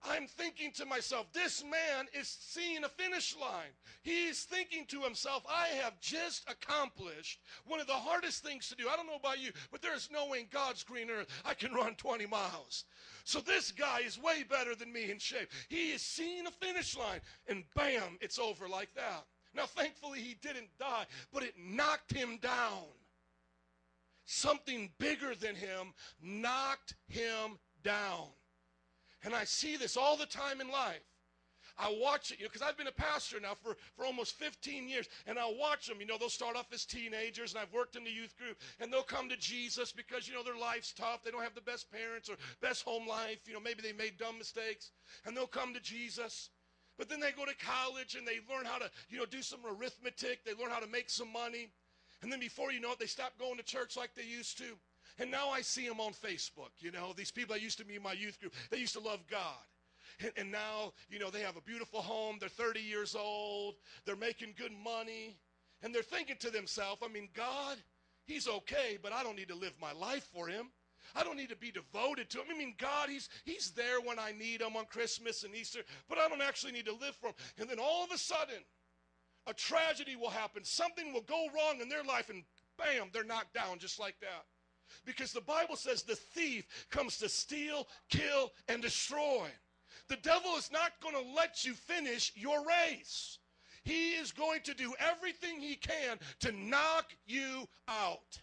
I'm 0.03 0.27
thinking 0.27 0.71
to 0.73 0.85
myself, 0.85 1.27
this 1.33 1.63
man 1.63 2.07
is 2.13 2.27
seeing 2.27 2.83
a 2.83 2.89
finish 2.89 3.35
line. 3.39 3.73
He's 4.01 4.43
thinking 4.43 4.85
to 4.87 5.01
himself, 5.01 5.45
I 5.49 5.67
have 5.81 5.99
just 5.99 6.49
accomplished 6.49 7.41
one 7.65 7.81
of 7.81 7.87
the 7.87 7.93
hardest 7.93 8.43
things 8.43 8.69
to 8.69 8.75
do. 8.75 8.87
I 8.89 8.95
don't 8.95 9.07
know 9.07 9.15
about 9.15 9.39
you, 9.39 9.51
but 9.71 9.81
there 9.81 9.95
is 9.95 10.09
no 10.11 10.27
way 10.27 10.39
in 10.39 10.45
God's 10.51 10.83
green 10.83 11.09
earth 11.09 11.27
I 11.43 11.53
can 11.53 11.73
run 11.73 11.95
20 11.95 12.25
miles. 12.27 12.85
So 13.25 13.39
this 13.41 13.71
guy 13.71 13.99
is 14.05 14.17
way 14.17 14.43
better 14.49 14.73
than 14.73 14.93
me 14.93 15.11
in 15.11 15.19
shape. 15.19 15.49
He 15.67 15.91
is 15.91 16.01
seeing 16.01 16.47
a 16.47 16.51
finish 16.51 16.97
line, 16.97 17.19
and 17.47 17.65
bam, 17.75 18.17
it's 18.21 18.39
over 18.39 18.69
like 18.69 18.93
that. 18.95 19.25
Now, 19.53 19.65
thankfully, 19.65 20.19
he 20.19 20.35
didn't 20.41 20.69
die, 20.79 21.05
but 21.33 21.43
it 21.43 21.55
knocked 21.57 22.13
him 22.13 22.37
down. 22.37 22.85
Something 24.25 24.91
bigger 24.97 25.35
than 25.35 25.55
him 25.55 25.93
knocked 26.21 26.95
him 27.07 27.57
down. 27.83 28.27
And 29.23 29.35
I 29.35 29.43
see 29.43 29.75
this 29.77 29.97
all 29.97 30.17
the 30.17 30.25
time 30.25 30.61
in 30.61 30.69
life. 30.69 31.03
I 31.77 31.95
watch 31.97 32.31
it, 32.31 32.39
you 32.39 32.43
know, 32.43 32.49
because 32.51 32.67
I've 32.67 32.77
been 32.77 32.87
a 32.87 32.91
pastor 32.91 33.39
now 33.39 33.53
for, 33.53 33.77
for 33.95 34.05
almost 34.05 34.33
15 34.33 34.89
years, 34.89 35.07
and 35.25 35.39
I 35.39 35.49
watch 35.57 35.87
them. 35.87 36.01
You 36.01 36.07
know, 36.07 36.17
they'll 36.17 36.27
start 36.27 36.57
off 36.57 36.67
as 36.73 36.83
teenagers, 36.83 37.53
and 37.53 37.61
I've 37.61 37.71
worked 37.71 37.95
in 37.95 38.03
the 38.03 38.11
youth 38.11 38.37
group, 38.37 38.57
and 38.81 38.91
they'll 38.91 39.01
come 39.01 39.29
to 39.29 39.37
Jesus 39.37 39.93
because, 39.93 40.27
you 40.27 40.33
know, 40.33 40.43
their 40.43 40.57
life's 40.57 40.91
tough. 40.91 41.23
They 41.23 41.31
don't 41.31 41.43
have 41.43 41.55
the 41.55 41.61
best 41.61 41.89
parents 41.89 42.29
or 42.29 42.35
best 42.61 42.83
home 42.83 43.07
life. 43.07 43.47
You 43.47 43.53
know, 43.53 43.61
maybe 43.61 43.81
they 43.81 43.93
made 43.93 44.17
dumb 44.17 44.37
mistakes, 44.37 44.91
and 45.25 45.35
they'll 45.35 45.47
come 45.47 45.73
to 45.73 45.79
Jesus. 45.79 46.49
But 46.97 47.07
then 47.07 47.21
they 47.21 47.31
go 47.31 47.45
to 47.45 47.55
college 47.55 48.15
and 48.15 48.27
they 48.27 48.39
learn 48.53 48.65
how 48.65 48.77
to, 48.77 48.91
you 49.09 49.17
know, 49.17 49.25
do 49.25 49.41
some 49.41 49.61
arithmetic. 49.65 50.43
They 50.43 50.51
learn 50.61 50.69
how 50.69 50.81
to 50.81 50.87
make 50.87 51.09
some 51.09 51.31
money. 51.31 51.69
And 52.21 52.29
then 52.29 52.41
before 52.41 52.73
you 52.73 52.81
know 52.81 52.91
it, 52.91 52.99
they 52.99 53.05
stop 53.05 53.39
going 53.39 53.55
to 53.55 53.63
church 53.63 53.95
like 53.95 54.13
they 54.15 54.23
used 54.23 54.57
to. 54.57 54.75
And 55.19 55.29
now 55.29 55.49
I 55.49 55.61
see 55.61 55.87
them 55.87 55.99
on 55.99 56.13
Facebook. 56.13 56.71
You 56.79 56.91
know, 56.91 57.13
these 57.15 57.31
people 57.31 57.55
I 57.55 57.57
used 57.57 57.77
to 57.79 57.85
be 57.85 57.95
in 57.95 58.03
my 58.03 58.13
youth 58.13 58.39
group, 58.39 58.53
they 58.71 58.77
used 58.77 58.93
to 58.93 58.99
love 58.99 59.19
God. 59.29 59.41
And, 60.21 60.31
and 60.37 60.51
now, 60.51 60.93
you 61.09 61.19
know, 61.19 61.29
they 61.29 61.41
have 61.41 61.57
a 61.57 61.61
beautiful 61.61 62.01
home. 62.01 62.37
They're 62.39 62.49
30 62.49 62.79
years 62.79 63.15
old. 63.15 63.75
They're 64.05 64.15
making 64.15 64.55
good 64.57 64.71
money. 64.83 65.37
And 65.81 65.93
they're 65.93 66.03
thinking 66.03 66.37
to 66.39 66.49
themselves, 66.49 67.01
I 67.03 67.07
mean, 67.07 67.29
God, 67.33 67.77
He's 68.25 68.47
okay, 68.47 68.97
but 69.01 69.11
I 69.11 69.23
don't 69.23 69.35
need 69.35 69.47
to 69.47 69.55
live 69.55 69.73
my 69.81 69.91
life 69.91 70.27
for 70.33 70.47
Him. 70.47 70.69
I 71.15 71.23
don't 71.23 71.37
need 71.37 71.49
to 71.49 71.55
be 71.55 71.71
devoted 71.71 72.29
to 72.29 72.39
him. 72.39 72.47
I 72.53 72.57
mean, 72.57 72.75
God, 72.77 73.09
he's, 73.09 73.29
he's 73.45 73.71
there 73.71 73.99
when 73.99 74.19
I 74.19 74.31
need 74.31 74.61
him 74.61 74.75
on 74.75 74.85
Christmas 74.85 75.43
and 75.43 75.55
Easter, 75.55 75.79
but 76.07 76.17
I 76.17 76.27
don't 76.27 76.41
actually 76.41 76.73
need 76.73 76.85
to 76.85 76.93
live 76.93 77.15
for 77.15 77.27
him. 77.27 77.35
And 77.57 77.69
then 77.69 77.79
all 77.79 78.03
of 78.03 78.11
a 78.11 78.17
sudden, 78.17 78.63
a 79.47 79.53
tragedy 79.53 80.15
will 80.15 80.29
happen. 80.29 80.63
Something 80.63 81.11
will 81.13 81.21
go 81.21 81.47
wrong 81.55 81.81
in 81.81 81.89
their 81.89 82.03
life, 82.03 82.29
and 82.29 82.43
bam, 82.77 83.09
they're 83.11 83.23
knocked 83.23 83.53
down 83.53 83.79
just 83.79 83.99
like 83.99 84.19
that. 84.21 84.45
Because 85.05 85.31
the 85.31 85.41
Bible 85.41 85.75
says 85.75 86.03
the 86.03 86.15
thief 86.15 86.65
comes 86.89 87.17
to 87.19 87.29
steal, 87.29 87.87
kill, 88.09 88.51
and 88.67 88.81
destroy. 88.81 89.47
The 90.07 90.17
devil 90.17 90.55
is 90.57 90.71
not 90.71 90.99
going 91.01 91.15
to 91.15 91.33
let 91.35 91.63
you 91.65 91.73
finish 91.73 92.31
your 92.35 92.63
race. 92.65 93.37
He 93.83 94.11
is 94.11 94.31
going 94.31 94.61
to 94.63 94.73
do 94.73 94.93
everything 94.99 95.59
he 95.59 95.75
can 95.75 96.17
to 96.41 96.51
knock 96.51 97.13
you 97.25 97.67
out. 97.87 98.41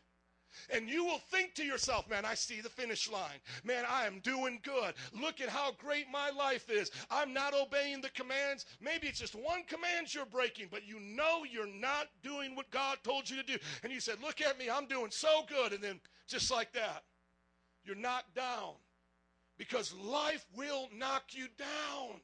And 0.71 0.89
you 0.89 1.05
will 1.05 1.19
think 1.19 1.55
to 1.55 1.65
yourself, 1.65 2.09
man, 2.09 2.25
I 2.25 2.35
see 2.35 2.61
the 2.61 2.71
finish 2.71 3.11
line. 3.11 3.41
Man, 3.63 3.85
I 3.89 4.07
am 4.07 4.21
doing 4.21 4.61
good. 4.63 4.95
Look 5.13 5.41
at 5.41 5.49
how 5.49 5.73
great 5.73 6.07
my 6.11 6.31
life 6.31 6.71
is. 6.71 6.91
I'm 7.11 7.33
not 7.33 7.55
obeying 7.55 8.01
the 8.01 8.11
commands. 8.11 8.67
Maybe 8.81 9.07
it's 9.07 9.21
just 9.21 9.35
one 9.35 9.65
command 9.69 10.15
you're 10.15 10.25
breaking, 10.27 10.69
but 10.71 10.87
you 10.87 10.99
know 11.01 11.45
you're 11.45 11.67
not 11.67 12.09
doing 12.23 12.55
what 12.55 12.71
God 12.71 12.99
told 13.05 13.29
you 13.29 13.37
to 13.37 13.43
do. 13.43 13.59
And 13.83 13.93
you 13.93 14.01
said, 14.01 14.23
Look 14.23 14.41
at 14.41 14.59
me, 14.59 14.71
I'm 14.71 14.87
doing 14.87 15.11
so 15.11 15.45
good. 15.49 15.73
And 15.73 15.83
then 15.83 16.01
just 16.27 16.51
like 16.51 16.73
that, 16.73 17.05
you're 17.85 17.97
knocked 17.97 18.35
down 18.35 18.75
because 19.59 19.95
life 19.95 20.45
will 20.57 20.89
knock 20.95 21.25
you 21.31 21.47
down. 21.59 22.21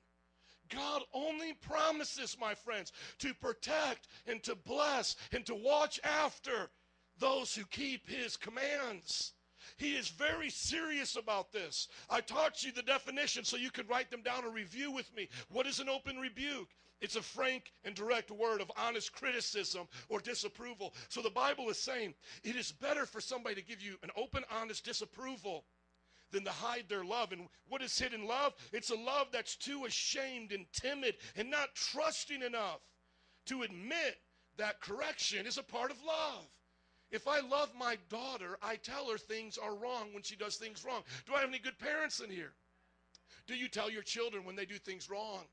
God 0.69 1.03
only 1.13 1.53
promises, 1.55 2.37
my 2.41 2.55
friends, 2.55 2.93
to 3.19 3.35
protect 3.35 4.09
and 4.27 4.43
to 4.43 4.55
bless 4.55 5.17
and 5.33 5.45
to 5.47 5.55
watch 5.55 6.01
after 6.03 6.71
those 7.19 7.55
who 7.55 7.65
keep 7.67 8.09
his 8.09 8.37
commands. 8.37 9.33
He 9.77 9.95
is 9.95 10.09
very 10.09 10.51
serious 10.51 11.17
about 11.17 11.53
this. 11.53 11.89
I 12.11 12.21
taught 12.21 12.65
you 12.65 12.73
the 12.73 12.83
definition 12.83 13.45
so 13.45 13.57
you 13.57 13.71
could 13.71 13.89
write 13.89 14.11
them 14.11 14.23
down 14.23 14.45
and 14.45 14.55
review 14.55 14.91
with 14.91 15.15
me. 15.15 15.29
What 15.51 15.67
is 15.67 15.79
an 15.79 15.89
open 15.89 16.17
rebuke? 16.17 16.69
It's 17.03 17.17
a 17.17 17.23
frank 17.23 17.73
and 17.85 17.95
direct 17.95 18.31
word 18.31 18.61
of 18.61 18.71
honest 18.77 19.13
criticism 19.13 19.89
or 20.09 20.21
disapproval. 20.21 20.95
So 21.09 21.21
the 21.21 21.31
Bible 21.31 21.69
is 21.69 21.77
saying 21.77 22.15
it 22.45 22.55
is 22.55 22.71
better 22.71 23.05
for 23.05 23.21
somebody 23.21 23.57
to 23.57 23.67
give 23.67 23.83
you 23.83 23.97
an 24.05 24.11
open, 24.17 24.45
honest 24.51 24.85
disapproval 24.85 25.65
than 26.31 26.45
to 26.45 26.51
hide 26.51 26.85
their 26.89 27.05
love. 27.05 27.33
And 27.33 27.49
what 27.69 27.83
is 27.83 27.99
hidden 27.99 28.27
love? 28.27 28.55
It's 28.73 28.91
a 28.91 28.95
love 28.95 29.27
that's 29.33 29.57
too 29.57 29.85
ashamed 29.85 30.53
and 30.53 30.65
timid 30.73 31.17
and 31.37 31.51
not 31.51 31.75
trusting 31.75 32.41
enough 32.41 32.81
to 33.47 33.63
admit 33.63 34.19
that 34.57 34.81
correction 34.81 35.45
is 35.45 35.59
a 35.59 35.63
part 35.63 35.91
of 35.91 35.97
love. 36.07 36.47
If 37.11 37.27
I 37.27 37.41
love 37.41 37.71
my 37.77 37.99
daughter, 38.09 38.59
I 38.63 38.77
tell 38.77 39.11
her 39.11 39.19
things 39.19 39.59
are 39.59 39.75
wrong 39.75 40.15
when 40.15 40.23
she 40.23 40.37
does 40.37 40.57
things 40.57 40.85
wrong. 40.85 41.03
Do 41.27 41.35
I 41.35 41.41
have 41.41 41.49
any 41.49 41.59
good 41.59 41.79
parents 41.79 42.21
in 42.21 42.31
here? 42.31 42.53
Do 43.47 43.55
you 43.55 43.69
tell 43.69 43.91
your 43.91 44.03
children 44.03 44.45
when 44.45 44.55
they 44.57 44.65
do 44.65 44.79
things 44.79 45.11
wrong? 45.11 45.45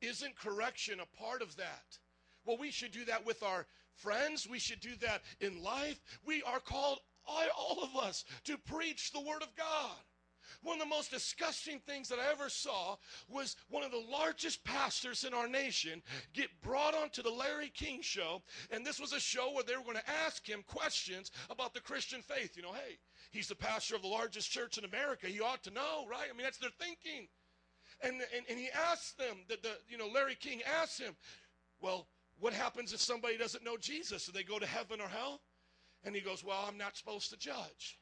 Isn't 0.00 0.36
correction 0.36 1.00
a 1.00 1.22
part 1.22 1.42
of 1.42 1.56
that? 1.56 1.98
Well, 2.44 2.56
we 2.58 2.70
should 2.70 2.92
do 2.92 3.04
that 3.06 3.26
with 3.26 3.42
our 3.42 3.66
friends. 3.94 4.48
We 4.48 4.58
should 4.58 4.80
do 4.80 4.94
that 5.00 5.22
in 5.40 5.62
life. 5.62 6.00
We 6.24 6.42
are 6.44 6.60
called, 6.60 7.00
all 7.26 7.82
of 7.82 7.96
us, 7.96 8.24
to 8.44 8.56
preach 8.56 9.12
the 9.12 9.20
Word 9.20 9.42
of 9.42 9.54
God. 9.56 9.96
One 10.62 10.80
of 10.80 10.88
the 10.88 10.94
most 10.94 11.10
disgusting 11.10 11.78
things 11.80 12.08
that 12.08 12.18
I 12.18 12.30
ever 12.32 12.48
saw 12.48 12.96
was 13.28 13.56
one 13.68 13.84
of 13.84 13.90
the 13.90 14.04
largest 14.10 14.64
pastors 14.64 15.24
in 15.24 15.34
our 15.34 15.46
nation 15.46 16.02
get 16.32 16.48
brought 16.62 16.94
onto 16.94 17.22
the 17.22 17.30
Larry 17.30 17.68
King 17.68 18.00
show. 18.00 18.42
And 18.70 18.84
this 18.84 18.98
was 18.98 19.12
a 19.12 19.20
show 19.20 19.52
where 19.52 19.64
they 19.64 19.76
were 19.76 19.82
going 19.82 19.96
to 19.96 20.10
ask 20.24 20.48
him 20.48 20.64
questions 20.66 21.30
about 21.50 21.74
the 21.74 21.80
Christian 21.80 22.22
faith. 22.22 22.56
You 22.56 22.62
know, 22.62 22.72
hey, 22.72 22.98
he's 23.30 23.48
the 23.48 23.54
pastor 23.54 23.94
of 23.94 24.02
the 24.02 24.08
largest 24.08 24.50
church 24.50 24.78
in 24.78 24.84
America. 24.84 25.26
He 25.26 25.40
ought 25.40 25.62
to 25.64 25.70
know, 25.70 26.06
right? 26.10 26.28
I 26.30 26.32
mean, 26.32 26.44
that's 26.44 26.58
their 26.58 26.70
thinking. 26.78 27.28
And, 28.00 28.14
and, 28.14 28.44
and 28.48 28.58
he 28.58 28.68
asked 28.90 29.18
them, 29.18 29.38
that 29.48 29.62
the, 29.62 29.70
you 29.88 29.98
know, 29.98 30.08
Larry 30.08 30.36
King 30.36 30.60
asked 30.80 31.00
him, 31.00 31.14
well, 31.80 32.06
what 32.38 32.52
happens 32.52 32.92
if 32.92 33.00
somebody 33.00 33.36
doesn't 33.36 33.64
know 33.64 33.76
Jesus? 33.76 34.26
Do 34.26 34.32
they 34.32 34.44
go 34.44 34.58
to 34.58 34.66
heaven 34.66 35.00
or 35.00 35.08
hell? 35.08 35.40
And 36.04 36.14
he 36.14 36.20
goes, 36.20 36.44
well, 36.44 36.64
I'm 36.68 36.78
not 36.78 36.96
supposed 36.96 37.30
to 37.30 37.36
judge. 37.36 37.98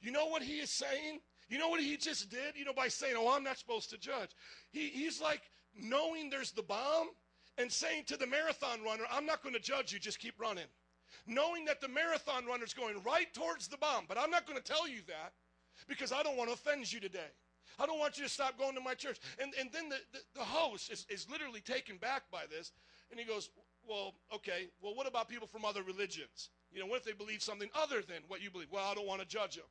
You 0.00 0.10
know 0.10 0.26
what 0.26 0.42
he 0.42 0.54
is 0.58 0.70
saying? 0.70 1.20
You 1.48 1.58
know 1.58 1.68
what 1.68 1.80
he 1.80 1.96
just 1.96 2.28
did? 2.30 2.56
You 2.56 2.64
know, 2.64 2.72
by 2.72 2.88
saying, 2.88 3.14
oh, 3.16 3.32
I'm 3.34 3.44
not 3.44 3.58
supposed 3.58 3.90
to 3.90 3.98
judge. 3.98 4.30
He, 4.72 4.88
he's 4.88 5.20
like 5.20 5.42
knowing 5.78 6.30
there's 6.30 6.50
the 6.50 6.62
bomb 6.62 7.08
and 7.58 7.70
saying 7.70 8.04
to 8.06 8.16
the 8.16 8.26
marathon 8.26 8.82
runner, 8.82 9.04
I'm 9.12 9.26
not 9.26 9.42
going 9.42 9.54
to 9.54 9.60
judge 9.60 9.92
you, 9.92 9.98
just 9.98 10.18
keep 10.18 10.40
running. 10.40 10.64
Knowing 11.26 11.64
that 11.66 11.80
the 11.80 11.88
marathon 11.88 12.46
runner 12.46 12.64
is 12.64 12.74
going 12.74 12.96
right 13.04 13.32
towards 13.32 13.68
the 13.68 13.76
bomb, 13.76 14.04
but 14.08 14.18
I'm 14.18 14.30
not 14.30 14.46
going 14.46 14.58
to 14.60 14.64
tell 14.64 14.88
you 14.88 15.00
that 15.06 15.32
because 15.86 16.12
I 16.12 16.22
don't 16.22 16.36
want 16.36 16.50
to 16.50 16.54
offend 16.54 16.92
you 16.92 16.98
today. 16.98 17.30
I 17.78 17.86
don't 17.86 17.98
want 17.98 18.18
you 18.18 18.24
to 18.24 18.30
stop 18.30 18.58
going 18.58 18.74
to 18.74 18.80
my 18.80 18.94
church. 18.94 19.18
And, 19.40 19.52
and 19.58 19.70
then 19.72 19.88
the, 19.88 19.96
the, 20.12 20.20
the 20.34 20.44
host 20.44 20.90
is, 20.90 21.06
is 21.08 21.26
literally 21.30 21.60
taken 21.60 21.96
back 21.96 22.24
by 22.30 22.44
this. 22.50 22.72
And 23.10 23.18
he 23.18 23.26
goes, 23.26 23.50
Well, 23.88 24.14
okay, 24.34 24.68
well, 24.82 24.94
what 24.94 25.06
about 25.06 25.28
people 25.28 25.46
from 25.46 25.64
other 25.64 25.82
religions? 25.82 26.50
You 26.72 26.80
know, 26.80 26.86
what 26.86 26.98
if 26.98 27.04
they 27.04 27.12
believe 27.12 27.42
something 27.42 27.70
other 27.74 28.02
than 28.02 28.18
what 28.28 28.42
you 28.42 28.50
believe? 28.50 28.68
Well, 28.70 28.84
I 28.90 28.94
don't 28.94 29.06
want 29.06 29.20
to 29.20 29.26
judge 29.26 29.56
them. 29.56 29.64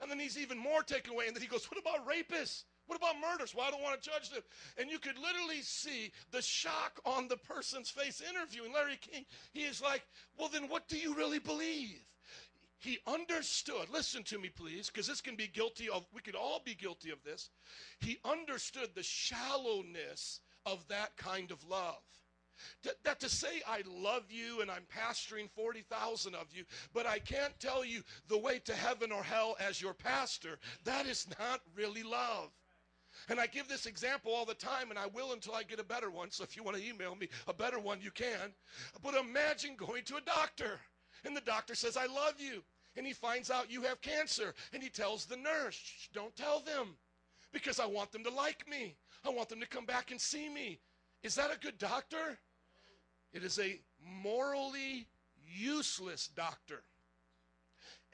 And 0.00 0.10
then 0.10 0.18
he's 0.18 0.38
even 0.38 0.58
more 0.58 0.82
taken 0.82 1.12
away. 1.12 1.26
And 1.26 1.34
then 1.34 1.42
he 1.42 1.48
goes, 1.48 1.70
What 1.70 1.80
about 1.80 2.06
rapists? 2.06 2.64
What 2.86 2.96
about 2.96 3.16
murders? 3.20 3.54
Well, 3.54 3.66
I 3.66 3.70
don't 3.70 3.82
want 3.82 4.00
to 4.00 4.10
judge 4.10 4.30
them. 4.30 4.42
And 4.78 4.90
you 4.90 4.98
could 4.98 5.18
literally 5.18 5.60
see 5.62 6.12
the 6.30 6.40
shock 6.40 7.00
on 7.04 7.26
the 7.26 7.36
person's 7.36 7.90
face 7.90 8.22
interviewing 8.28 8.72
Larry 8.72 8.98
King. 9.00 9.24
He 9.52 9.62
is 9.62 9.82
like, 9.82 10.02
Well, 10.38 10.48
then 10.48 10.68
what 10.68 10.88
do 10.88 10.98
you 10.98 11.14
really 11.14 11.38
believe? 11.38 12.00
He 12.78 12.98
understood, 13.06 13.88
listen 13.90 14.22
to 14.24 14.38
me, 14.38 14.48
please, 14.48 14.88
because 14.88 15.06
this 15.06 15.20
can 15.20 15.34
be 15.34 15.46
guilty 15.46 15.88
of, 15.88 16.06
we 16.14 16.20
could 16.20 16.34
all 16.34 16.60
be 16.64 16.74
guilty 16.74 17.10
of 17.10 17.22
this. 17.24 17.50
He 18.00 18.18
understood 18.24 18.90
the 18.94 19.02
shallowness 19.02 20.40
of 20.66 20.86
that 20.88 21.16
kind 21.16 21.50
of 21.50 21.64
love. 21.64 22.02
That, 22.84 22.94
that, 23.04 23.20
to 23.20 23.28
say 23.28 23.62
I 23.66 23.82
love 23.86 24.24
you 24.30 24.62
and 24.62 24.70
I'm 24.70 24.84
pastoring 24.94 25.50
40,000 25.50 26.34
of 26.34 26.46
you, 26.52 26.64
but 26.92 27.06
I 27.06 27.18
can't 27.18 27.58
tell 27.60 27.84
you 27.84 28.02
the 28.28 28.38
way 28.38 28.58
to 28.60 28.74
heaven 28.74 29.12
or 29.12 29.22
hell 29.22 29.56
as 29.60 29.80
your 29.80 29.94
pastor, 29.94 30.58
that 30.84 31.06
is 31.06 31.26
not 31.38 31.60
really 31.74 32.02
love. 32.02 32.50
And 33.28 33.40
I 33.40 33.46
give 33.46 33.68
this 33.68 33.86
example 33.86 34.32
all 34.32 34.44
the 34.44 34.54
time, 34.54 34.90
and 34.90 34.98
I 34.98 35.06
will 35.06 35.32
until 35.32 35.54
I 35.54 35.62
get 35.62 35.80
a 35.80 35.84
better 35.84 36.10
one. 36.10 36.30
So 36.30 36.44
if 36.44 36.56
you 36.56 36.62
want 36.62 36.76
to 36.76 36.86
email 36.86 37.14
me 37.14 37.28
a 37.48 37.54
better 37.54 37.78
one, 37.78 38.00
you 38.00 38.10
can. 38.10 38.52
But 39.02 39.14
imagine 39.14 39.74
going 39.76 40.04
to 40.04 40.16
a 40.16 40.20
doctor, 40.20 40.78
and 41.24 41.36
the 41.36 41.40
doctor 41.42 41.74
says, 41.74 41.96
I 41.96 42.06
love 42.06 42.34
you. 42.38 42.62
And 42.96 43.06
he 43.06 43.12
finds 43.12 43.50
out 43.50 43.70
you 43.70 43.82
have 43.82 44.00
cancer, 44.00 44.54
and 44.72 44.82
he 44.82 44.88
tells 44.88 45.26
the 45.26 45.36
nurse, 45.36 46.08
Don't 46.14 46.34
tell 46.34 46.60
them, 46.60 46.96
because 47.52 47.78
I 47.78 47.86
want 47.86 48.10
them 48.10 48.24
to 48.24 48.30
like 48.30 48.68
me. 48.68 48.96
I 49.24 49.30
want 49.30 49.48
them 49.48 49.60
to 49.60 49.68
come 49.68 49.84
back 49.84 50.10
and 50.10 50.20
see 50.20 50.48
me. 50.48 50.78
Is 51.22 51.34
that 51.34 51.54
a 51.54 51.58
good 51.58 51.78
doctor? 51.78 52.38
It 53.32 53.42
is 53.44 53.58
a 53.58 53.80
morally 54.22 55.06
useless 55.46 56.28
doctor. 56.28 56.82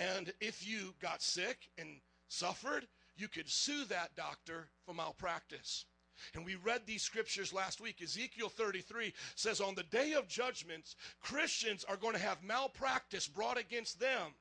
And 0.00 0.32
if 0.40 0.66
you 0.66 0.94
got 1.00 1.22
sick 1.22 1.68
and 1.78 2.00
suffered, 2.28 2.88
you 3.16 3.28
could 3.28 3.48
sue 3.48 3.84
that 3.84 4.14
doctor 4.16 4.68
for 4.84 4.94
malpractice. 4.94 5.84
And 6.34 6.44
we 6.44 6.56
read 6.56 6.82
these 6.86 7.02
scriptures 7.02 7.52
last 7.52 7.80
week. 7.80 8.02
Ezekiel 8.02 8.48
33 8.48 9.12
says, 9.34 9.60
On 9.60 9.74
the 9.74 9.82
day 9.84 10.12
of 10.12 10.28
judgments, 10.28 10.96
Christians 11.20 11.84
are 11.84 11.96
going 11.96 12.14
to 12.14 12.20
have 12.20 12.42
malpractice 12.42 13.28
brought 13.28 13.58
against 13.58 14.00
them. 14.00 14.34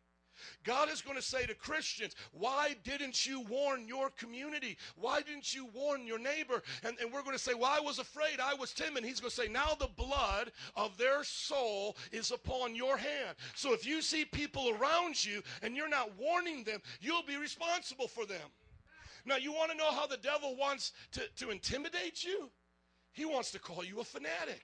God 0.63 0.89
is 0.89 1.01
going 1.01 1.17
to 1.17 1.21
say 1.21 1.45
to 1.45 1.53
Christians, 1.53 2.15
Why 2.31 2.75
didn't 2.83 3.25
you 3.25 3.41
warn 3.41 3.87
your 3.87 4.09
community? 4.11 4.77
Why 4.95 5.21
didn't 5.21 5.53
you 5.53 5.67
warn 5.73 6.05
your 6.05 6.19
neighbor? 6.19 6.63
And, 6.83 6.97
and 6.99 7.11
we're 7.11 7.23
going 7.23 7.35
to 7.35 7.41
say, 7.41 7.53
Well, 7.53 7.71
I 7.71 7.79
was 7.79 7.99
afraid. 7.99 8.39
I 8.41 8.53
was 8.53 8.73
timid. 8.73 9.03
He's 9.03 9.19
going 9.19 9.29
to 9.29 9.35
say, 9.35 9.47
Now 9.47 9.75
the 9.79 9.89
blood 9.95 10.51
of 10.75 10.97
their 10.97 11.23
soul 11.23 11.97
is 12.11 12.31
upon 12.31 12.75
your 12.75 12.97
hand. 12.97 13.35
So 13.55 13.73
if 13.73 13.85
you 13.85 14.01
see 14.01 14.25
people 14.25 14.75
around 14.79 15.23
you 15.23 15.41
and 15.61 15.75
you're 15.75 15.89
not 15.89 16.17
warning 16.17 16.63
them, 16.63 16.81
you'll 16.99 17.23
be 17.23 17.37
responsible 17.37 18.07
for 18.07 18.25
them. 18.25 18.49
Now, 19.25 19.37
you 19.37 19.51
want 19.51 19.71
to 19.71 19.77
know 19.77 19.91
how 19.91 20.07
the 20.07 20.17
devil 20.17 20.55
wants 20.55 20.93
to, 21.13 21.21
to 21.37 21.51
intimidate 21.51 22.23
you? 22.23 22.49
He 23.13 23.25
wants 23.25 23.51
to 23.51 23.59
call 23.59 23.83
you 23.83 23.99
a 23.99 24.03
fanatic. 24.03 24.63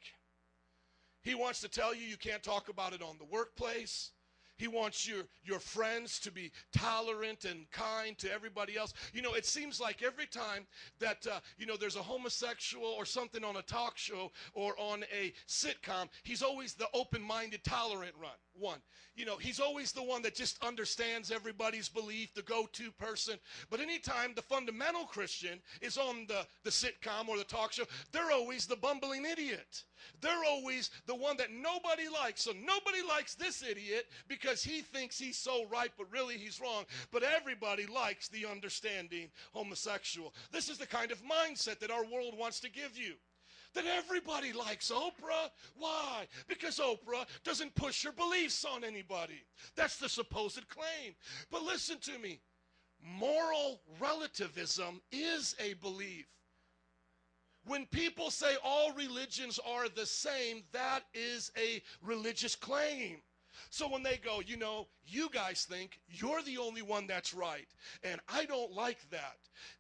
He 1.22 1.36
wants 1.36 1.60
to 1.62 1.68
tell 1.68 1.94
you 1.94 2.02
you 2.02 2.18
can't 2.18 2.44
talk 2.44 2.70
about 2.70 2.94
it 2.94 3.02
on 3.02 3.18
the 3.18 3.26
workplace. 3.26 4.12
He 4.58 4.68
wants 4.68 5.08
your, 5.08 5.24
your 5.44 5.60
friends 5.60 6.20
to 6.22 6.32
be 6.32 6.52
tolerant 6.74 7.46
and 7.46 7.70
kind 7.70 8.18
to 8.18 8.32
everybody 8.32 8.76
else. 8.76 8.94
You 9.14 9.22
know, 9.22 9.34
it 9.34 9.46
seems 9.46 9.80
like 9.80 10.02
every 10.02 10.26
time 10.26 10.66
that, 11.00 11.28
uh, 11.28 11.40
you 11.58 11.68
know, 11.68 11.78
there's 11.78 11.96
a 11.96 12.02
homosexual 12.02 12.88
or 12.88 13.06
something 13.06 13.44
on 13.44 13.58
a 13.58 13.62
talk 13.62 13.98
show 13.98 14.32
or 14.54 14.74
on 14.80 15.04
a 15.14 15.34
sitcom, 15.48 16.10
he's 16.24 16.42
always 16.42 16.74
the 16.74 16.88
open 16.94 17.22
minded, 17.22 17.64
tolerant 17.64 18.16
run, 18.20 18.32
one. 18.60 18.80
You 19.16 19.26
know, 19.26 19.38
he's 19.38 19.60
always 19.60 19.92
the 19.92 20.04
one 20.04 20.22
that 20.24 20.36
just 20.36 20.64
understands 20.64 21.32
everybody's 21.32 21.90
belief, 21.90 22.34
the 22.34 22.44
go 22.44 22.68
to 22.74 22.92
person. 22.92 23.38
But 23.70 23.80
anytime 23.80 24.34
the 24.36 24.42
fundamental 24.42 25.06
Christian 25.06 25.60
is 25.82 25.98
on 25.98 26.26
the, 26.28 26.46
the 26.64 26.70
sitcom 26.70 27.28
or 27.28 27.38
the 27.38 27.44
talk 27.44 27.74
show, 27.74 27.86
they're 28.12 28.32
always 28.32 28.68
the 28.68 28.76
bumbling 28.76 29.26
idiot. 29.26 29.84
They're 30.22 30.46
always 30.48 30.92
the 31.06 31.16
one 31.16 31.38
that 31.38 31.52
nobody 31.52 32.08
likes. 32.08 32.44
So 32.44 32.52
nobody 32.52 33.02
likes 33.08 33.36
this 33.36 33.64
idiot 33.64 34.06
because 34.28 34.64
he 34.64 34.82
thinks 34.82 35.18
he's 35.18 35.38
so 35.38 35.66
right, 35.72 35.92
but 35.98 36.12
really 36.12 36.38
he's 36.38 36.62
wrong. 36.62 36.86
But 37.12 37.24
everybody 37.24 37.86
likes 37.86 38.28
the 38.28 38.46
understanding 38.46 39.30
homosexual. 39.54 40.34
This 40.52 40.70
is 40.70 40.78
the 40.78 40.88
kind 40.88 41.12
of 41.12 41.22
mindset 41.24 41.80
that 41.80 41.92
our 41.92 42.06
world 42.06 42.38
wants 42.38 42.60
to 42.62 42.70
give 42.70 42.98
you. 42.98 43.16
That 43.78 43.86
everybody 43.86 44.54
likes 44.54 44.90
Oprah. 44.90 45.52
Why? 45.78 46.26
Because 46.48 46.80
Oprah 46.80 47.28
doesn't 47.44 47.76
push 47.76 48.04
her 48.06 48.12
beliefs 48.12 48.66
on 48.66 48.84
anybody. 48.84 49.44
That's 49.76 49.98
the 49.98 50.10
supposed 50.10 50.68
claim. 50.68 51.14
But 51.52 51.62
listen 51.62 52.00
to 52.00 52.18
me 52.18 52.40
moral 53.20 53.80
relativism 54.00 55.00
is 55.12 55.56
a 55.60 55.76
belief. 55.76 56.26
When 57.68 57.86
people 57.86 58.32
say 58.32 58.56
all 58.64 58.94
religions 58.94 59.60
are 59.60 59.90
the 59.90 60.08
same, 60.08 60.64
that 60.72 61.04
is 61.14 61.52
a 61.56 61.84
religious 62.02 62.56
claim. 62.56 63.18
So 63.70 63.88
when 63.88 64.04
they 64.04 64.18
go, 64.18 64.42
you 64.46 64.58
know, 64.58 64.88
you 65.06 65.30
guys 65.32 65.66
think 65.70 66.00
you're 66.10 66.42
the 66.42 66.58
only 66.58 66.82
one 66.82 67.08
that's 67.08 67.34
right, 67.34 67.68
and 68.04 68.20
I 68.28 68.46
don't 68.46 68.74
like 68.74 69.10
that. 69.12 69.38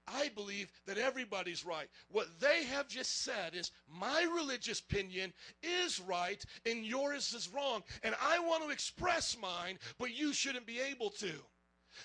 I 0.07 0.29
believe 0.29 0.71
that 0.85 0.97
everybody's 0.97 1.65
right. 1.65 1.87
What 2.09 2.39
they 2.39 2.63
have 2.65 2.87
just 2.87 3.23
said 3.23 3.53
is 3.53 3.71
my 3.87 4.27
religious 4.35 4.79
opinion 4.79 5.33
is 5.61 5.99
right 5.99 6.43
and 6.65 6.85
yours 6.85 7.33
is 7.33 7.49
wrong, 7.53 7.83
and 8.03 8.15
I 8.21 8.39
want 8.39 8.63
to 8.63 8.69
express 8.69 9.37
mine, 9.39 9.77
but 9.97 10.17
you 10.17 10.33
shouldn't 10.33 10.65
be 10.65 10.79
able 10.79 11.09
to. 11.11 11.33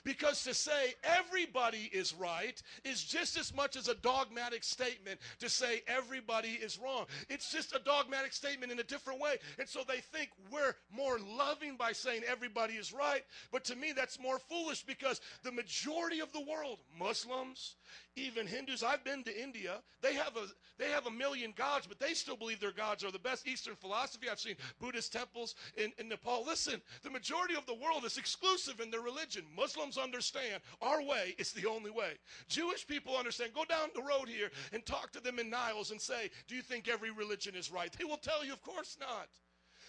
Because 0.04 0.42
to 0.44 0.54
say 0.54 0.94
everybody 1.04 1.90
is 1.92 2.14
right 2.14 2.60
is 2.84 3.02
just 3.02 3.38
as 3.38 3.54
much 3.54 3.76
as 3.76 3.88
a 3.88 3.94
dogmatic 3.96 4.64
statement 4.64 5.20
to 5.38 5.48
say 5.48 5.82
everybody 5.86 6.58
is 6.62 6.78
wrong. 6.78 7.06
It's 7.28 7.50
just 7.50 7.74
a 7.74 7.78
dogmatic 7.78 8.32
statement 8.32 8.72
in 8.72 8.78
a 8.78 8.84
different 8.84 9.20
way. 9.20 9.36
And 9.58 9.68
so 9.68 9.80
they 9.86 9.98
think 9.98 10.30
we're 10.50 10.74
more 10.94 11.18
loving 11.18 11.76
by 11.76 11.92
saying 11.92 12.22
everybody 12.26 12.74
is 12.74 12.92
right. 12.92 13.22
But 13.50 13.64
to 13.64 13.76
me, 13.76 13.92
that's 13.92 14.20
more 14.20 14.38
foolish 14.38 14.82
because 14.82 15.20
the 15.42 15.52
majority 15.52 16.20
of 16.20 16.32
the 16.32 16.40
world, 16.40 16.78
Muslims, 16.98 17.76
even 18.16 18.46
Hindus, 18.46 18.82
I've 18.82 19.04
been 19.04 19.22
to 19.24 19.42
India. 19.42 19.78
They 20.02 20.14
have 20.14 20.36
a 20.36 20.46
they 20.78 20.90
have 20.90 21.06
a 21.06 21.10
million 21.10 21.52
gods, 21.56 21.86
but 21.86 22.00
they 22.00 22.14
still 22.14 22.36
believe 22.36 22.60
their 22.60 22.72
gods 22.72 23.04
are 23.04 23.10
the 23.10 23.18
best. 23.18 23.46
Eastern 23.46 23.76
philosophy. 23.76 24.28
I've 24.28 24.40
seen 24.40 24.56
Buddhist 24.80 25.12
temples 25.12 25.54
in, 25.76 25.92
in 25.98 26.08
Nepal. 26.08 26.44
Listen, 26.44 26.80
the 27.02 27.10
majority 27.10 27.54
of 27.54 27.66
the 27.66 27.74
world 27.74 28.04
is 28.04 28.18
exclusive 28.18 28.80
in 28.80 28.90
their 28.90 29.00
religion. 29.00 29.44
Muslims 29.82 29.98
understand 29.98 30.62
our 30.80 31.02
way 31.02 31.34
is 31.38 31.52
the 31.52 31.68
only 31.68 31.90
way. 31.90 32.12
Jewish 32.48 32.86
people 32.86 33.16
understand. 33.16 33.52
Go 33.52 33.64
down 33.64 33.88
the 33.94 34.02
road 34.02 34.28
here 34.28 34.50
and 34.72 34.84
talk 34.86 35.10
to 35.12 35.20
them 35.20 35.40
in 35.40 35.50
Niles 35.50 35.90
and 35.90 36.00
say, 36.00 36.30
Do 36.46 36.54
you 36.54 36.62
think 36.62 36.88
every 36.88 37.10
religion 37.10 37.56
is 37.56 37.72
right? 37.72 37.92
They 37.92 38.04
will 38.04 38.16
tell 38.16 38.44
you, 38.44 38.52
of 38.52 38.62
course 38.62 38.96
not. 39.00 39.28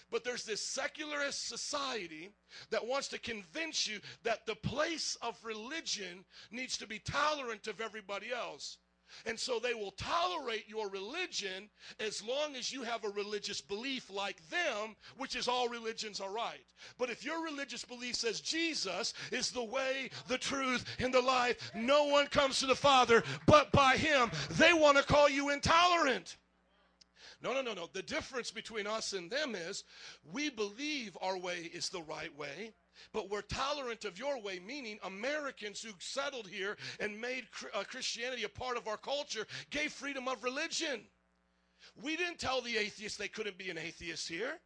But 0.10 0.24
there's 0.24 0.46
this 0.46 0.62
secularist 0.62 1.48
society 1.48 2.32
that 2.72 2.86
wants 2.86 3.08
to 3.10 3.20
convince 3.20 3.88
you 3.88 4.00
that 4.24 4.46
the 4.46 4.56
place 4.56 5.16
of 5.22 5.38
religion 5.44 6.26
needs 6.52 6.78
to 6.78 6.88
be 6.88 7.00
tolerant 7.00 7.68
of 7.68 7.80
everybody 7.80 8.32
else. 8.32 8.78
And 9.26 9.40
so 9.40 9.60
they 9.60 9.74
will 9.74 9.92
tolerate 9.92 10.68
your 10.68 10.90
religion 10.90 11.70
as 12.00 12.24
long 12.24 12.56
as 12.56 12.72
you 12.72 12.84
have 12.84 13.04
a 13.04 13.10
religious 13.10 13.62
belief 13.62 14.10
like 14.10 14.38
them, 14.50 14.96
which 15.18 15.36
is 15.36 15.48
all 15.48 15.70
religions 15.70 16.20
are 16.20 16.32
right. 16.32 16.64
But 16.98 17.10
if 17.10 17.24
your 17.24 17.44
religious 17.44 17.86
belief 17.86 18.16
says 18.16 18.42
Jesus 18.42 19.14
is 19.32 19.52
the 19.52 19.64
way, 19.64 20.10
the 20.28 20.38
truth, 20.38 20.86
and 21.00 21.14
the 21.14 21.22
life, 21.22 21.72
no 21.76 22.06
one 22.06 22.28
comes 22.28 22.60
to 22.60 22.66
the 22.66 22.76
Father 22.76 23.24
but 23.46 23.72
by 23.72 23.98
him, 23.98 24.32
they 24.52 24.74
want 24.74 24.98
to 24.98 25.04
call 25.04 25.30
you 25.30 25.50
intolerant. 25.50 26.38
No, 27.42 27.54
no, 27.54 27.62
no, 27.62 27.74
no. 27.74 27.90
The 27.92 28.02
difference 28.02 28.52
between 28.52 28.88
us 28.88 29.14
and 29.14 29.30
them 29.30 29.54
is 29.54 29.84
we 30.32 30.50
believe 30.50 31.18
our 31.22 31.38
way 31.38 31.70
is 31.74 31.90
the 31.90 32.02
right 32.02 32.36
way, 32.38 32.74
but 33.14 33.30
we're 33.30 33.42
tolerant 33.42 34.06
of 34.06 34.18
your 34.18 34.42
way, 34.42 34.60
meaning 34.60 35.00
Americans 35.04 35.82
who 35.82 35.92
settled 36.00 36.48
here 36.48 36.78
and 37.00 37.20
made 37.20 37.46
uh, 37.74 37.84
Christianity 37.84 38.44
a 38.44 38.50
part 38.50 38.78
of 38.78 38.88
our 38.88 38.98
culture 38.98 39.46
gave 39.70 39.92
freedom 39.92 40.28
of 40.28 40.44
religion. 40.44 41.02
We 42.02 42.16
didn't 42.16 42.40
tell 42.40 42.62
the 42.62 42.78
atheists 42.78 43.18
they 43.18 43.28
couldn't 43.28 43.58
be 43.58 43.70
an 43.70 43.78
atheist 43.78 44.28
here. 44.28 44.60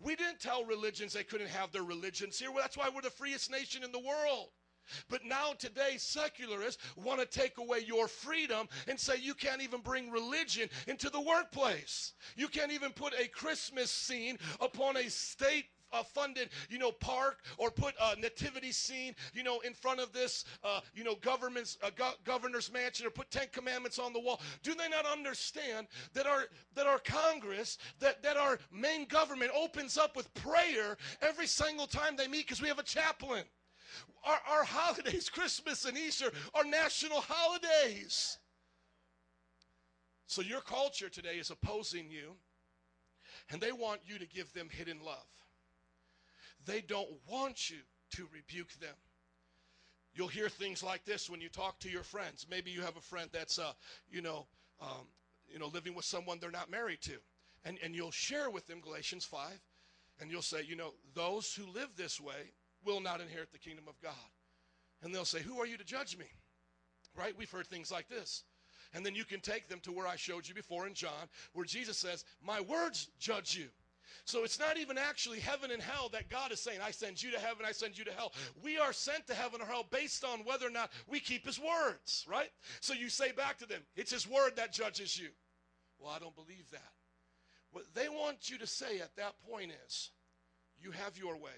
We 0.00 0.16
didn't 0.16 0.40
tell 0.40 0.64
religions 0.64 1.12
they 1.12 1.24
couldn't 1.24 1.48
have 1.48 1.72
their 1.72 1.82
religions 1.82 2.38
here. 2.38 2.50
Well, 2.50 2.62
that's 2.62 2.76
why 2.76 2.90
we're 2.94 3.02
the 3.02 3.10
freest 3.10 3.50
nation 3.50 3.84
in 3.84 3.92
the 3.92 3.98
world. 3.98 4.48
But 5.08 5.24
now 5.24 5.52
today 5.58 5.96
secularists 5.96 6.82
want 6.96 7.20
to 7.20 7.26
take 7.26 7.58
away 7.58 7.80
your 7.86 8.06
freedom 8.06 8.68
and 8.86 8.98
say 8.98 9.14
you 9.16 9.34
can't 9.34 9.62
even 9.62 9.80
bring 9.80 10.10
religion 10.10 10.68
into 10.86 11.08
the 11.08 11.20
workplace. 11.20 12.12
You 12.36 12.48
can't 12.48 12.72
even 12.72 12.92
put 12.92 13.14
a 13.18 13.28
Christmas 13.28 13.90
scene 13.90 14.38
upon 14.60 14.96
a 14.96 15.08
state 15.08 15.66
funded, 16.02 16.50
you 16.68 16.78
know, 16.78 16.90
park 16.90 17.38
or 17.58 17.70
put 17.70 17.94
a 18.00 18.18
nativity 18.18 18.72
scene, 18.72 19.14
you 19.32 19.42
know, 19.42 19.60
in 19.60 19.74
front 19.74 20.00
of 20.00 20.12
this, 20.12 20.44
uh, 20.62 20.80
you 20.94 21.04
know, 21.04 21.14
government's 21.16 21.78
uh, 21.82 21.90
go- 21.94 22.14
governor's 22.24 22.72
mansion 22.72 23.06
or 23.06 23.10
put 23.10 23.30
Ten 23.30 23.46
Commandments 23.52 23.98
on 23.98 24.12
the 24.12 24.20
wall. 24.20 24.40
Do 24.62 24.74
they 24.74 24.88
not 24.88 25.06
understand 25.06 25.86
that 26.14 26.26
our 26.26 26.44
that 26.74 26.86
our 26.86 26.98
Congress, 26.98 27.78
that 28.00 28.22
that 28.22 28.36
our 28.36 28.58
main 28.72 29.06
government 29.06 29.52
opens 29.56 29.96
up 29.96 30.16
with 30.16 30.32
prayer 30.34 30.96
every 31.22 31.46
single 31.46 31.86
time 31.86 32.16
they 32.16 32.28
meet 32.28 32.46
because 32.46 32.62
we 32.62 32.68
have 32.68 32.78
a 32.78 32.84
chaplain. 32.84 33.44
Our, 34.24 34.38
our 34.50 34.64
holidays, 34.64 35.28
Christmas 35.28 35.84
and 35.84 35.96
Easter, 35.96 36.30
are 36.54 36.64
national 36.64 37.20
holidays. 37.20 38.38
So 40.26 40.42
your 40.42 40.62
culture 40.62 41.08
today 41.08 41.36
is 41.36 41.50
opposing 41.50 42.10
you, 42.10 42.34
and 43.50 43.60
they 43.60 43.72
want 43.72 44.00
you 44.06 44.18
to 44.18 44.26
give 44.26 44.52
them 44.52 44.68
hidden 44.70 44.98
love. 45.04 45.26
They 46.66 46.80
don't 46.80 47.10
want 47.28 47.70
you 47.70 47.78
to 48.12 48.28
rebuke 48.32 48.72
them. 48.80 48.94
You'll 50.14 50.28
hear 50.28 50.48
things 50.48 50.82
like 50.82 51.04
this 51.04 51.28
when 51.28 51.40
you 51.40 51.48
talk 51.48 51.80
to 51.80 51.90
your 51.90 52.04
friends. 52.04 52.46
Maybe 52.48 52.70
you 52.70 52.82
have 52.82 52.96
a 52.96 53.00
friend 53.00 53.28
that's, 53.32 53.58
uh, 53.58 53.72
you 54.08 54.22
know, 54.22 54.46
um, 54.80 55.08
you 55.48 55.58
know, 55.58 55.66
living 55.68 55.94
with 55.94 56.04
someone 56.04 56.38
they're 56.40 56.50
not 56.50 56.70
married 56.70 57.00
to, 57.02 57.14
and 57.64 57.78
and 57.82 57.94
you'll 57.94 58.10
share 58.10 58.50
with 58.50 58.66
them 58.66 58.80
Galatians 58.80 59.24
five, 59.24 59.60
and 60.20 60.30
you'll 60.30 60.42
say, 60.42 60.62
you 60.66 60.76
know, 60.76 60.94
those 61.14 61.52
who 61.52 61.66
live 61.72 61.88
this 61.96 62.20
way 62.20 62.52
will 62.84 63.00
not 63.00 63.20
inherit 63.20 63.52
the 63.52 63.58
kingdom 63.58 63.84
of 63.88 64.00
God. 64.00 64.12
And 65.02 65.14
they'll 65.14 65.24
say, 65.24 65.40
Who 65.40 65.60
are 65.60 65.66
you 65.66 65.76
to 65.76 65.84
judge 65.84 66.16
me? 66.16 66.26
Right? 67.16 67.36
We've 67.36 67.50
heard 67.50 67.66
things 67.66 67.92
like 67.92 68.08
this. 68.08 68.44
And 68.94 69.04
then 69.04 69.14
you 69.14 69.24
can 69.24 69.40
take 69.40 69.68
them 69.68 69.80
to 69.80 69.92
where 69.92 70.06
I 70.06 70.16
showed 70.16 70.46
you 70.46 70.54
before 70.54 70.86
in 70.86 70.94
John, 70.94 71.28
where 71.52 71.64
Jesus 71.64 71.98
says, 71.98 72.24
My 72.42 72.60
words 72.60 73.08
judge 73.18 73.56
you. 73.56 73.68
So 74.24 74.44
it's 74.44 74.58
not 74.58 74.78
even 74.78 74.98
actually 74.98 75.40
heaven 75.40 75.70
and 75.70 75.82
hell 75.82 76.08
that 76.12 76.28
God 76.28 76.52
is 76.52 76.60
saying, 76.60 76.80
I 76.82 76.90
send 76.90 77.22
you 77.22 77.30
to 77.32 77.38
heaven, 77.38 77.66
I 77.66 77.72
send 77.72 77.98
you 77.98 78.04
to 78.04 78.12
hell. 78.12 78.32
We 78.62 78.78
are 78.78 78.92
sent 78.92 79.26
to 79.26 79.34
heaven 79.34 79.60
or 79.60 79.66
hell 79.66 79.86
based 79.90 80.24
on 80.24 80.40
whether 80.40 80.66
or 80.66 80.70
not 80.70 80.90
we 81.08 81.20
keep 81.20 81.46
his 81.46 81.60
words, 81.60 82.24
right? 82.28 82.50
So 82.80 82.94
you 82.94 83.08
say 83.08 83.32
back 83.32 83.58
to 83.58 83.66
them, 83.66 83.82
it's 83.96 84.12
his 84.12 84.28
word 84.28 84.56
that 84.56 84.72
judges 84.72 85.18
you. 85.18 85.28
Well, 85.98 86.12
I 86.14 86.18
don't 86.18 86.34
believe 86.34 86.70
that. 86.72 86.92
What 87.72 87.84
they 87.94 88.08
want 88.08 88.50
you 88.50 88.58
to 88.58 88.66
say 88.66 89.00
at 89.00 89.16
that 89.16 89.34
point 89.50 89.72
is, 89.86 90.10
you 90.80 90.90
have 90.92 91.18
your 91.18 91.36
way 91.36 91.50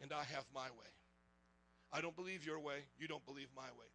and 0.00 0.12
I 0.12 0.24
have 0.34 0.44
my 0.54 0.66
way. 0.66 0.90
I 1.92 2.00
don't 2.00 2.16
believe 2.16 2.46
your 2.46 2.58
way, 2.58 2.84
you 2.98 3.06
don't 3.06 3.24
believe 3.26 3.48
my 3.54 3.62
way. 3.62 3.86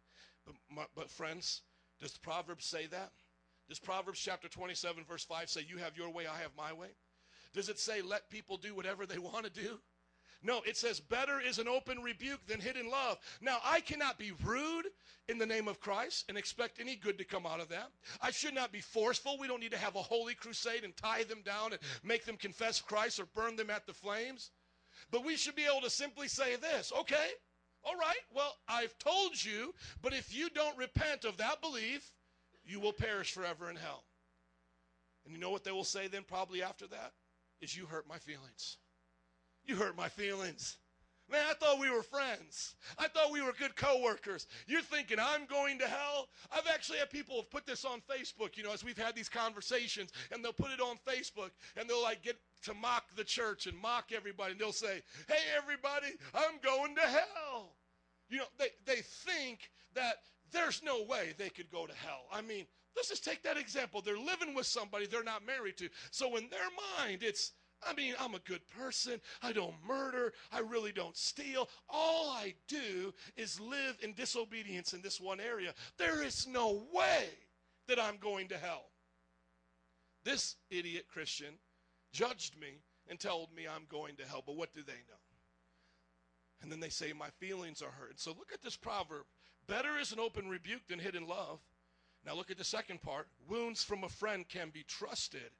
But, 0.46 0.54
my, 0.70 0.84
but 0.94 1.10
friends, 1.10 1.62
does 2.00 2.16
Proverbs 2.16 2.64
say 2.64 2.86
that? 2.86 3.12
Does 3.68 3.78
Proverbs 3.78 4.20
chapter 4.20 4.48
27, 4.48 5.04
verse 5.04 5.24
5 5.24 5.50
say, 5.50 5.66
You 5.68 5.78
have 5.78 5.96
your 5.96 6.10
way, 6.10 6.26
I 6.26 6.40
have 6.40 6.52
my 6.56 6.72
way? 6.72 6.88
Does 7.54 7.68
it 7.68 7.78
say, 7.78 8.02
Let 8.02 8.30
people 8.30 8.56
do 8.56 8.74
whatever 8.74 9.06
they 9.06 9.18
want 9.18 9.44
to 9.44 9.50
do? 9.50 9.78
No, 10.42 10.62
it 10.64 10.76
says, 10.76 11.00
Better 11.00 11.40
is 11.40 11.58
an 11.58 11.66
open 11.66 12.00
rebuke 12.00 12.46
than 12.46 12.60
hidden 12.60 12.90
love. 12.90 13.18
Now, 13.40 13.58
I 13.64 13.80
cannot 13.80 14.18
be 14.18 14.32
rude 14.44 14.86
in 15.28 15.38
the 15.38 15.46
name 15.46 15.66
of 15.66 15.80
Christ 15.80 16.26
and 16.28 16.38
expect 16.38 16.80
any 16.80 16.94
good 16.94 17.18
to 17.18 17.24
come 17.24 17.44
out 17.44 17.60
of 17.60 17.68
that. 17.70 17.90
I 18.22 18.30
should 18.30 18.54
not 18.54 18.70
be 18.70 18.80
forceful. 18.80 19.36
We 19.38 19.48
don't 19.48 19.60
need 19.60 19.72
to 19.72 19.78
have 19.78 19.96
a 19.96 20.02
holy 20.02 20.34
crusade 20.34 20.84
and 20.84 20.96
tie 20.96 21.24
them 21.24 21.42
down 21.44 21.72
and 21.72 21.80
make 22.04 22.24
them 22.24 22.36
confess 22.36 22.80
Christ 22.80 23.18
or 23.18 23.26
burn 23.26 23.56
them 23.56 23.70
at 23.70 23.86
the 23.86 23.92
flames. 23.92 24.50
But 25.10 25.24
we 25.24 25.36
should 25.36 25.56
be 25.56 25.66
able 25.66 25.80
to 25.82 25.90
simply 25.90 26.28
say 26.28 26.56
this 26.56 26.92
okay, 26.96 27.30
all 27.84 27.96
right, 27.96 28.18
well, 28.34 28.56
I've 28.68 28.96
told 28.98 29.42
you, 29.42 29.74
but 30.02 30.12
if 30.12 30.34
you 30.34 30.50
don't 30.50 30.76
repent 30.76 31.24
of 31.24 31.36
that 31.38 31.60
belief, 31.60 32.12
you 32.64 32.80
will 32.80 32.92
perish 32.92 33.32
forever 33.32 33.70
in 33.70 33.76
hell. 33.76 34.04
And 35.24 35.34
you 35.34 35.40
know 35.40 35.50
what 35.50 35.64
they 35.64 35.72
will 35.72 35.84
say 35.84 36.06
then, 36.06 36.22
probably 36.26 36.62
after 36.62 36.86
that? 36.88 37.12
Is 37.60 37.76
you 37.76 37.86
hurt 37.86 38.08
my 38.08 38.18
feelings. 38.18 38.76
You 39.64 39.76
hurt 39.76 39.96
my 39.96 40.08
feelings. 40.08 40.78
Man, 41.30 41.44
I 41.48 41.52
thought 41.52 41.78
we 41.78 41.90
were 41.90 42.02
friends. 42.02 42.74
I 42.96 43.06
thought 43.08 43.30
we 43.30 43.42
were 43.42 43.52
good 43.52 43.76
coworkers. 43.76 44.46
You're 44.66 44.80
thinking 44.80 45.18
I'm 45.20 45.44
going 45.44 45.78
to 45.78 45.86
hell? 45.86 46.28
I've 46.50 46.66
actually 46.72 46.98
had 46.98 47.10
people 47.10 47.42
put 47.50 47.66
this 47.66 47.84
on 47.84 48.00
Facebook, 48.00 48.56
you 48.56 48.62
know, 48.62 48.72
as 48.72 48.82
we've 48.82 48.96
had 48.96 49.14
these 49.14 49.28
conversations, 49.28 50.10
and 50.32 50.42
they'll 50.42 50.54
put 50.54 50.70
it 50.70 50.80
on 50.80 50.96
Facebook, 51.06 51.50
and 51.76 51.88
they'll 51.88 52.02
like 52.02 52.22
get 52.22 52.38
to 52.62 52.72
mock 52.72 53.14
the 53.14 53.24
church 53.24 53.66
and 53.66 53.76
mock 53.76 54.10
everybody, 54.16 54.52
and 54.52 54.60
they'll 54.60 54.72
say, 54.72 55.02
"Hey, 55.28 55.42
everybody, 55.54 56.14
I'm 56.34 56.58
going 56.64 56.94
to 56.94 57.02
hell." 57.02 57.76
You 58.30 58.38
know, 58.38 58.44
they 58.58 58.68
they 58.86 59.02
think 59.02 59.70
that 59.94 60.22
there's 60.50 60.82
no 60.82 61.02
way 61.02 61.34
they 61.36 61.50
could 61.50 61.70
go 61.70 61.86
to 61.86 61.94
hell. 61.94 62.24
I 62.32 62.40
mean, 62.40 62.66
let's 62.98 63.08
just 63.08 63.24
take 63.24 63.42
that 63.44 63.56
example. 63.56 64.02
They're 64.02 64.18
living 64.18 64.54
with 64.54 64.66
somebody 64.66 65.06
they're 65.06 65.22
not 65.22 65.46
married 65.46 65.76
to, 65.78 65.88
so 66.10 66.36
in 66.36 66.48
their 66.50 66.60
mind, 66.98 67.22
it's 67.22 67.52
I 67.88 67.94
mean, 67.94 68.14
I'm 68.18 68.34
a 68.34 68.40
good 68.40 68.62
person. 68.76 69.20
I 69.40 69.52
don't 69.52 69.74
murder. 69.86 70.32
I 70.50 70.58
really 70.58 70.90
don't 70.90 71.16
steal. 71.16 71.68
All 71.88 72.28
I 72.28 72.54
do 72.66 73.14
is 73.36 73.60
live 73.60 73.96
in 74.02 74.14
disobedience 74.14 74.94
in 74.94 75.00
this 75.00 75.20
one 75.20 75.38
area. 75.38 75.72
There 75.96 76.24
is 76.24 76.48
no 76.48 76.82
way 76.92 77.26
that 77.86 78.00
I'm 78.00 78.16
going 78.16 78.48
to 78.48 78.58
hell. 78.58 78.86
This 80.24 80.56
idiot 80.70 81.06
Christian 81.08 81.54
judged 82.12 82.58
me 82.58 82.80
and 83.08 83.20
told 83.20 83.54
me 83.54 83.68
I'm 83.68 83.86
going 83.88 84.16
to 84.16 84.26
hell. 84.26 84.42
But 84.44 84.56
what 84.56 84.74
do 84.74 84.82
they 84.82 84.92
know? 84.92 85.20
And 86.60 86.72
then 86.72 86.80
they 86.80 86.88
say, 86.88 87.12
My 87.12 87.30
feelings 87.38 87.80
are 87.80 87.92
hurt. 87.92 88.18
So 88.18 88.30
look 88.30 88.50
at 88.52 88.60
this 88.60 88.76
proverb 88.76 89.24
better 89.68 89.98
is 89.98 90.12
an 90.12 90.18
open 90.18 90.48
rebuke 90.48 90.88
than 90.88 90.98
hidden 90.98 91.28
love. 91.28 91.60
Now 92.24 92.34
look 92.34 92.50
at 92.50 92.58
the 92.58 92.64
second 92.64 93.02
part 93.02 93.28
wounds 93.48 93.82
from 93.82 94.04
a 94.04 94.08
friend 94.08 94.48
can 94.48 94.70
be 94.70 94.84
trusted 94.84 95.50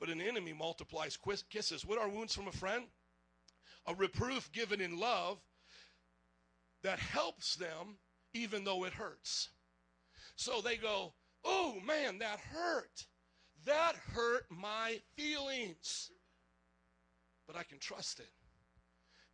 but 0.00 0.08
an 0.08 0.20
enemy 0.22 0.54
multiplies 0.54 1.18
kisses. 1.50 1.84
What 1.84 1.98
are 1.98 2.08
wounds 2.08 2.34
from 2.34 2.48
a 2.48 2.52
friend? 2.52 2.84
A 3.86 3.94
reproof 3.94 4.50
given 4.50 4.80
in 4.80 4.98
love 4.98 5.38
that 6.82 6.98
helps 6.98 7.54
them 7.54 7.98
even 8.32 8.64
though 8.64 8.84
it 8.84 8.94
hurts. 8.94 9.50
So 10.36 10.62
they 10.62 10.78
go, 10.78 11.12
Oh 11.44 11.78
man, 11.86 12.18
that 12.18 12.40
hurt. 12.40 13.06
That 13.66 13.94
hurt 14.14 14.46
my 14.48 15.00
feelings. 15.16 16.10
But 17.46 17.56
I 17.56 17.62
can 17.62 17.78
trust 17.78 18.20
it 18.20 18.30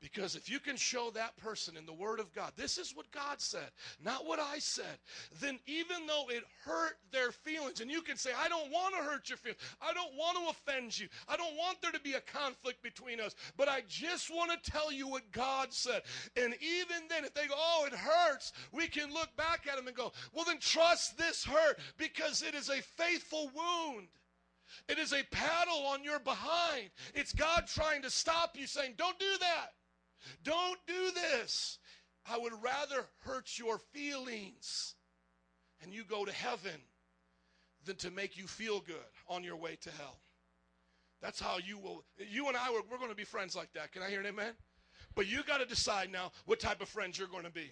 Because 0.01 0.37
if 0.37 0.51
you 0.51 0.61
can 0.61 0.77
show 0.77 1.11
that 1.15 1.37
person 1.39 1.77
in 1.77 1.87
the 1.87 1.93
Word 1.93 2.21
of 2.21 2.33
God, 2.35 2.53
this 2.55 2.77
is 2.77 2.95
what 2.95 3.11
God 3.13 3.41
said, 3.41 3.71
not 4.03 4.27
what 4.27 4.39
I 4.39 4.59
said, 4.59 4.99
then 5.41 5.59
even 5.67 6.07
though 6.07 6.27
it 6.29 6.45
hurt 6.65 6.99
their 7.13 7.33
feelings, 7.33 7.81
and 7.81 7.91
you 7.91 8.03
can 8.03 8.17
say, 8.17 8.31
I 8.39 8.49
don't 8.49 8.71
want 8.71 8.95
to 8.95 9.03
hurt 9.03 9.31
your 9.31 9.39
feelings, 9.39 9.61
I 9.81 9.95
don't 9.95 10.15
want 10.15 10.37
to 10.37 10.51
offend 10.51 10.99
you, 10.99 11.09
I 11.27 11.37
don't 11.39 11.57
want 11.57 11.81
there 11.81 11.93
to 11.93 12.01
be 12.01 12.13
a 12.13 12.21
conflict 12.21 12.83
between 12.83 13.21
us, 13.21 13.35
but 13.57 13.69
I 13.69 13.83
just 13.89 14.29
want 14.29 14.51
to 14.51 14.71
tell 14.71 14.93
you 14.93 15.09
what 15.09 15.31
God 15.33 15.73
said. 15.73 16.03
And 16.37 16.55
even 16.61 17.09
then, 17.09 17.25
if 17.25 17.33
they 17.33 17.47
go, 17.47 17.55
oh, 17.57 17.87
it 17.87 17.95
hurts, 17.95 18.53
we 18.73 18.89
can 18.89 19.13
look 19.13 19.35
back 19.37 19.67
at 19.67 19.77
them 19.77 19.87
and 19.87 19.97
go, 19.97 20.13
well, 20.35 20.45
then 20.45 20.59
trust 20.59 21.17
this 21.17 21.43
hurt 21.43 21.79
because 21.97 22.43
it 22.43 22.55
is 22.55 22.69
a 22.69 22.83
faithful 22.83 23.51
wound. 23.55 24.09
It 24.89 24.99
is 24.99 25.13
a 25.13 25.25
paddle 25.31 25.87
on 25.87 26.05
your 26.05 26.19
behind. 26.19 26.91
It's 27.15 27.33
God 27.33 27.67
trying 27.67 28.03
to 28.03 28.11
stop 28.11 28.57
you, 28.59 28.67
saying, 28.67 28.95
Don't 28.97 29.19
do 29.19 29.39
that. 29.41 29.73
Don't 30.45 30.79
do 30.87 31.11
this. 31.13 31.79
I 32.29 32.39
would 32.39 32.53
rather 32.63 33.05
hurt 33.25 33.59
your 33.59 33.79
feelings 33.79 34.95
and 35.83 35.93
you 35.93 36.05
go 36.05 36.25
to 36.25 36.33
heaven 36.33 36.81
than 37.85 37.97
to 37.97 38.11
make 38.11 38.37
you 38.37 38.47
feel 38.47 38.81
good 38.81 38.97
on 39.29 39.45
your 39.45 39.57
way 39.57 39.77
to 39.83 39.91
hell. 39.91 40.21
That's 41.23 41.41
how 41.41 41.59
you 41.59 41.79
will. 41.79 42.05
You 42.19 42.49
and 42.49 42.57
I, 42.57 42.71
we're, 42.71 42.83
we're 42.91 42.99
going 42.99 43.11
to 43.11 43.17
be 43.17 43.25
friends 43.25 43.57
like 43.57 43.73
that. 43.75 43.93
Can 43.93 44.03
I 44.03 44.11
hear 44.11 44.21
an 44.21 44.27
amen? 44.27 44.55
But 45.15 45.27
you 45.27 45.43
got 45.45 45.59
to 45.59 45.67
decide 45.67 46.11
now 46.11 46.33
what 46.45 46.61
type 46.61 46.81
of 46.83 46.89
friends 46.89 47.19
you're 47.19 47.29
going 47.29 47.45
to 47.45 47.51
be. 47.51 47.71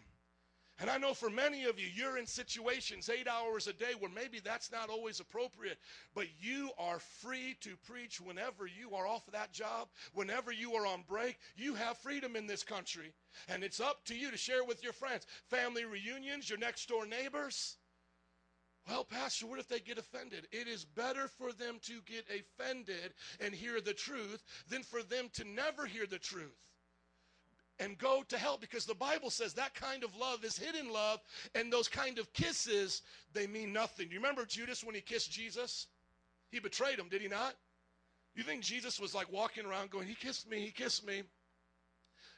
And 0.81 0.91
I 0.91 0.99
know 0.99 1.15
for 1.15 1.31
many 1.31 1.65
of 1.65 1.79
you, 1.79 1.87
you're 1.95 2.19
in 2.19 2.27
situations 2.27 3.09
eight 3.09 3.29
hours 3.29 3.69
a 3.69 3.73
day 3.73 3.93
where 3.99 4.11
maybe 4.11 4.41
that's 4.41 4.73
not 4.73 4.91
always 4.91 5.21
appropriate, 5.21 5.79
but 6.15 6.27
you 6.41 6.71
are 6.79 6.99
free 6.99 7.57
to 7.61 7.77
preach 7.87 8.21
whenever 8.21 8.67
you 8.67 8.95
are 8.95 9.07
off 9.07 9.27
of 9.29 9.35
that 9.35 9.53
job, 9.53 9.89
whenever 10.15 10.51
you 10.51 10.75
are 10.75 10.87
on 10.87 11.05
break. 11.09 11.39
You 11.57 11.75
have 11.75 11.99
freedom 11.99 12.35
in 12.35 12.49
this 12.49 12.65
country. 12.65 13.13
And 13.49 13.63
it's 13.63 13.79
up 13.79 14.05
to 14.07 14.17
you 14.17 14.33
to 14.33 14.37
share 14.37 14.65
with 14.65 14.83
your 14.83 14.93
friends. 14.93 15.27
Family 15.49 15.85
reunions, 15.85 16.51
your 16.51 16.59
next 16.59 16.89
door 16.89 17.07
neighbors. 17.07 17.77
Well, 18.89 19.05
Pastor, 19.05 19.47
what 19.47 19.61
if 19.61 19.69
they 19.69 19.79
get 19.79 19.99
offended? 19.99 20.49
It 20.51 20.67
is 20.67 20.85
better 20.85 21.29
for 21.29 21.53
them 21.53 21.79
to 21.83 22.01
get 22.05 22.27
offended 22.29 23.15
and 23.41 23.55
hear 23.55 23.81
the 23.81 23.95
truth 23.95 24.43
than 24.69 24.83
for 24.83 25.03
them 25.03 25.31
to 25.35 25.45
never 25.45 25.87
hear 25.87 26.07
the 26.07 26.19
truth 26.19 26.59
and 27.79 27.99
go 27.99 28.23
to 28.29 28.39
hell 28.39 28.57
because 28.61 28.87
the 28.87 28.95
Bible 28.95 29.31
says 29.31 29.55
that 29.55 29.75
kind 29.75 30.05
of 30.05 30.17
love 30.17 30.45
is 30.45 30.57
hidden 30.57 30.93
love 30.93 31.21
and 31.55 31.73
those 31.73 31.89
kind 31.89 32.19
of 32.19 32.33
kisses 32.33 33.03
they 33.33 33.47
mean 33.47 33.73
nothing. 33.73 34.09
You 34.11 34.19
remember 34.19 34.45
Judas 34.45 34.85
when 34.85 34.95
he 34.95 35.01
kissed 35.01 35.33
Jesus? 35.33 35.89
He 36.51 36.61
betrayed 36.61 36.99
him, 36.99 37.09
did 37.09 37.21
he 37.23 37.29
not? 37.29 37.55
You 38.35 38.43
think 38.43 38.63
Jesus 38.63 38.99
was 38.99 39.15
like 39.15 39.31
walking 39.33 39.65
around 39.65 39.91
going, 39.91 40.09
"He 40.09 40.15
kissed 40.15 40.49
me, 40.49 40.61
he 40.61 40.71
kissed 40.71 41.07
me." 41.07 41.23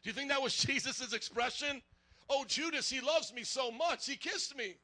Do 0.03 0.11
you 0.11 0.13
think 0.13 0.29
that 0.29 0.43
was 0.43 0.57
Jesus' 0.67 1.13
expression? 1.13 1.83
Oh, 2.29 2.45
Judas, 2.47 2.91
he 2.91 3.01
loves 3.01 3.33
me 3.33 3.45
so 3.45 3.71
much, 3.71 4.07
he 4.07 4.17
kissed 4.17 4.57
me. 4.57 4.77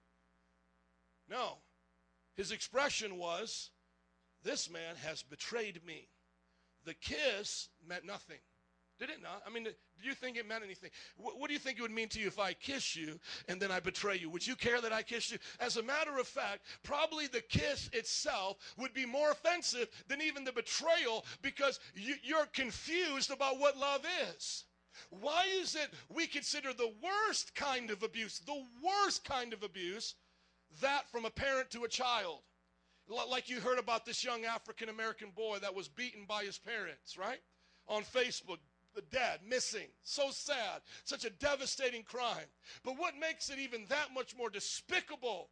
No. 1.29 1.59
His 2.35 2.51
expression 2.51 3.19
was, 3.19 3.71
This 4.43 4.71
man 4.71 4.97
has 5.05 5.23
betrayed 5.23 5.85
me. 5.85 6.09
The 6.85 6.95
kiss 6.95 7.69
meant 7.87 8.05
nothing. 8.05 8.39
Did 9.03 9.11
it 9.11 9.21
not? 9.21 9.43
I 9.45 9.51
mean, 9.51 9.65
do 9.65 9.73
you 10.09 10.15
think 10.15 10.37
it 10.37 10.47
meant 10.47 10.63
anything? 10.63 10.91
What, 11.17 11.37
what, 11.37 11.49
do 11.49 11.55
you 11.55 11.59
think 11.59 11.77
it 11.77 11.83
would 11.83 11.91
mean 11.91 12.09
to 12.11 12.21
you 12.21 12.29
if 12.29 12.39
I 12.39 12.53
kiss 12.53 12.95
you 12.95 13.19
and 13.49 13.61
then 13.61 13.73
I 13.73 13.81
betray 13.81 14.17
you? 14.17 14.31
Would 14.31 14.47
you 14.47 14.55
care 14.55 14.81
that 14.81 14.93
I 14.93 15.03
kiss 15.03 15.33
you? 15.33 15.39
As 15.59 15.77
a 15.77 15.83
matter 15.83 16.21
of 16.21 16.29
fact, 16.29 16.61
probably 16.85 17.27
the 17.27 17.41
kiss 17.41 17.91
itself 17.93 18.59
would 18.79 18.95
be 18.95 19.05
more 19.05 19.33
offensive 19.33 19.89
than 20.07 20.23
even 20.23 20.45
the 20.45 20.53
betrayal 20.53 21.27
because 21.43 21.81
you, 21.97 22.15
you're 22.23 22.47
confused 22.53 23.33
about 23.33 23.59
what 23.59 23.77
love 23.77 24.07
is. 24.37 24.67
Why 25.11 25.47
is 25.53 25.75
it 25.75 25.93
we 26.09 26.29
consider 26.29 26.73
the 26.73 26.93
worst 27.03 27.57
kind 27.57 27.91
of 27.91 28.05
abuse, 28.05 28.39
the 28.47 28.65
worst 28.85 29.25
kind 29.25 29.53
of 29.53 29.65
abuse, 29.65 30.15
that 30.81 31.11
from 31.11 31.25
a 31.25 31.31
parent 31.31 31.73
to 31.73 31.83
a 31.83 31.89
child? 31.89 32.43
Like 33.09 33.49
you 33.49 33.59
heard 33.59 33.81
about 33.81 34.07
this 34.07 34.23
young 34.23 34.45
African 34.45 34.89
American 34.89 35.31
boy 35.35 35.59
that 35.61 35.75
was 35.75 35.89
beaten 35.89 36.25
by 36.25 36.45
his 36.45 36.57
parents, 36.57 37.19
right? 37.19 37.41
On 37.89 38.05
Facebook, 38.05 38.59
the 38.95 39.03
dad 39.03 39.41
missing. 39.49 39.89
So 40.03 40.31
sad. 40.31 40.83
Such 41.05 41.25
a 41.25 41.31
devastating 41.31 42.03
crime. 42.03 42.47
But 42.85 42.99
what 42.99 43.19
makes 43.19 43.51
it 43.51 43.59
even 43.59 43.87
that 43.89 44.09
much 44.15 44.37
more 44.37 44.51
despicable 44.51 45.49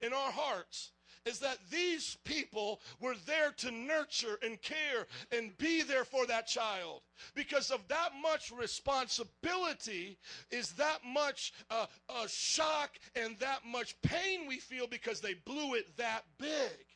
in 0.00 0.12
our 0.12 0.30
hearts 0.30 0.92
is 1.24 1.38
that 1.40 1.58
these 1.70 2.16
people 2.24 2.80
were 3.00 3.16
there 3.26 3.50
to 3.58 3.70
nurture 3.70 4.38
and 4.42 4.60
care 4.62 5.06
and 5.32 5.56
be 5.58 5.82
there 5.82 6.04
for 6.04 6.26
that 6.26 6.46
child. 6.46 7.02
Because 7.34 7.70
of 7.70 7.86
that 7.88 8.10
much 8.22 8.50
responsibility 8.50 10.18
is 10.50 10.72
that 10.72 11.00
much 11.04 11.52
uh, 11.70 11.86
shock 12.26 12.90
and 13.14 13.38
that 13.38 13.60
much 13.66 14.00
pain 14.02 14.46
we 14.46 14.58
feel 14.58 14.86
because 14.86 15.20
they 15.20 15.34
blew 15.34 15.74
it 15.74 15.96
that 15.96 16.24
big. 16.38 16.87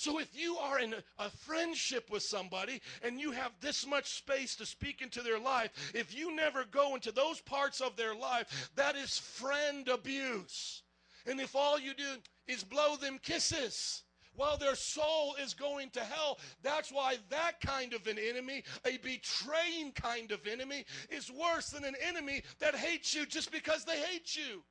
So 0.00 0.18
if 0.18 0.34
you 0.34 0.56
are 0.56 0.78
in 0.78 0.94
a, 1.18 1.28
friendship 1.28 2.08
with 2.10 2.22
somebody 2.22 2.80
and 3.02 3.20
you 3.20 3.32
have 3.32 3.52
this 3.60 3.86
much 3.86 4.16
space 4.16 4.56
to 4.56 4.64
speak 4.64 5.02
into 5.02 5.20
their 5.20 5.38
life, 5.38 5.92
if 5.94 6.16
you 6.16 6.34
never 6.34 6.64
go 6.64 6.94
into 6.94 7.12
those 7.12 7.42
parts 7.42 7.82
of 7.82 7.96
their 7.96 8.14
life, 8.14 8.70
that 8.76 8.96
is 8.96 9.18
friend 9.18 9.86
abuse. 9.88 10.84
And 11.26 11.38
if 11.38 11.54
all 11.54 11.78
you 11.78 11.92
do 11.92 12.14
is 12.48 12.64
blow 12.64 12.96
them 12.96 13.18
kisses, 13.22 14.04
while 14.36 14.56
their 14.56 14.74
soul 14.74 15.34
is 15.34 15.52
going 15.52 15.90
to 15.90 16.00
hell. 16.00 16.38
That's 16.62 16.90
why 16.90 17.16
that 17.28 17.60
kind 17.60 17.92
of 17.92 18.06
an 18.06 18.16
enemy, 18.18 18.62
a 18.86 18.96
betraying 18.96 19.92
kind 19.92 20.32
of 20.32 20.46
enemy, 20.46 20.86
is 21.10 21.30
worse 21.30 21.68
than 21.68 21.84
an 21.84 21.96
enemy 22.08 22.42
that 22.58 22.74
hates 22.74 23.14
you 23.14 23.26
just 23.26 23.52
because 23.52 23.84
they 23.84 24.00
hate 24.00 24.34
you. 24.34 24.62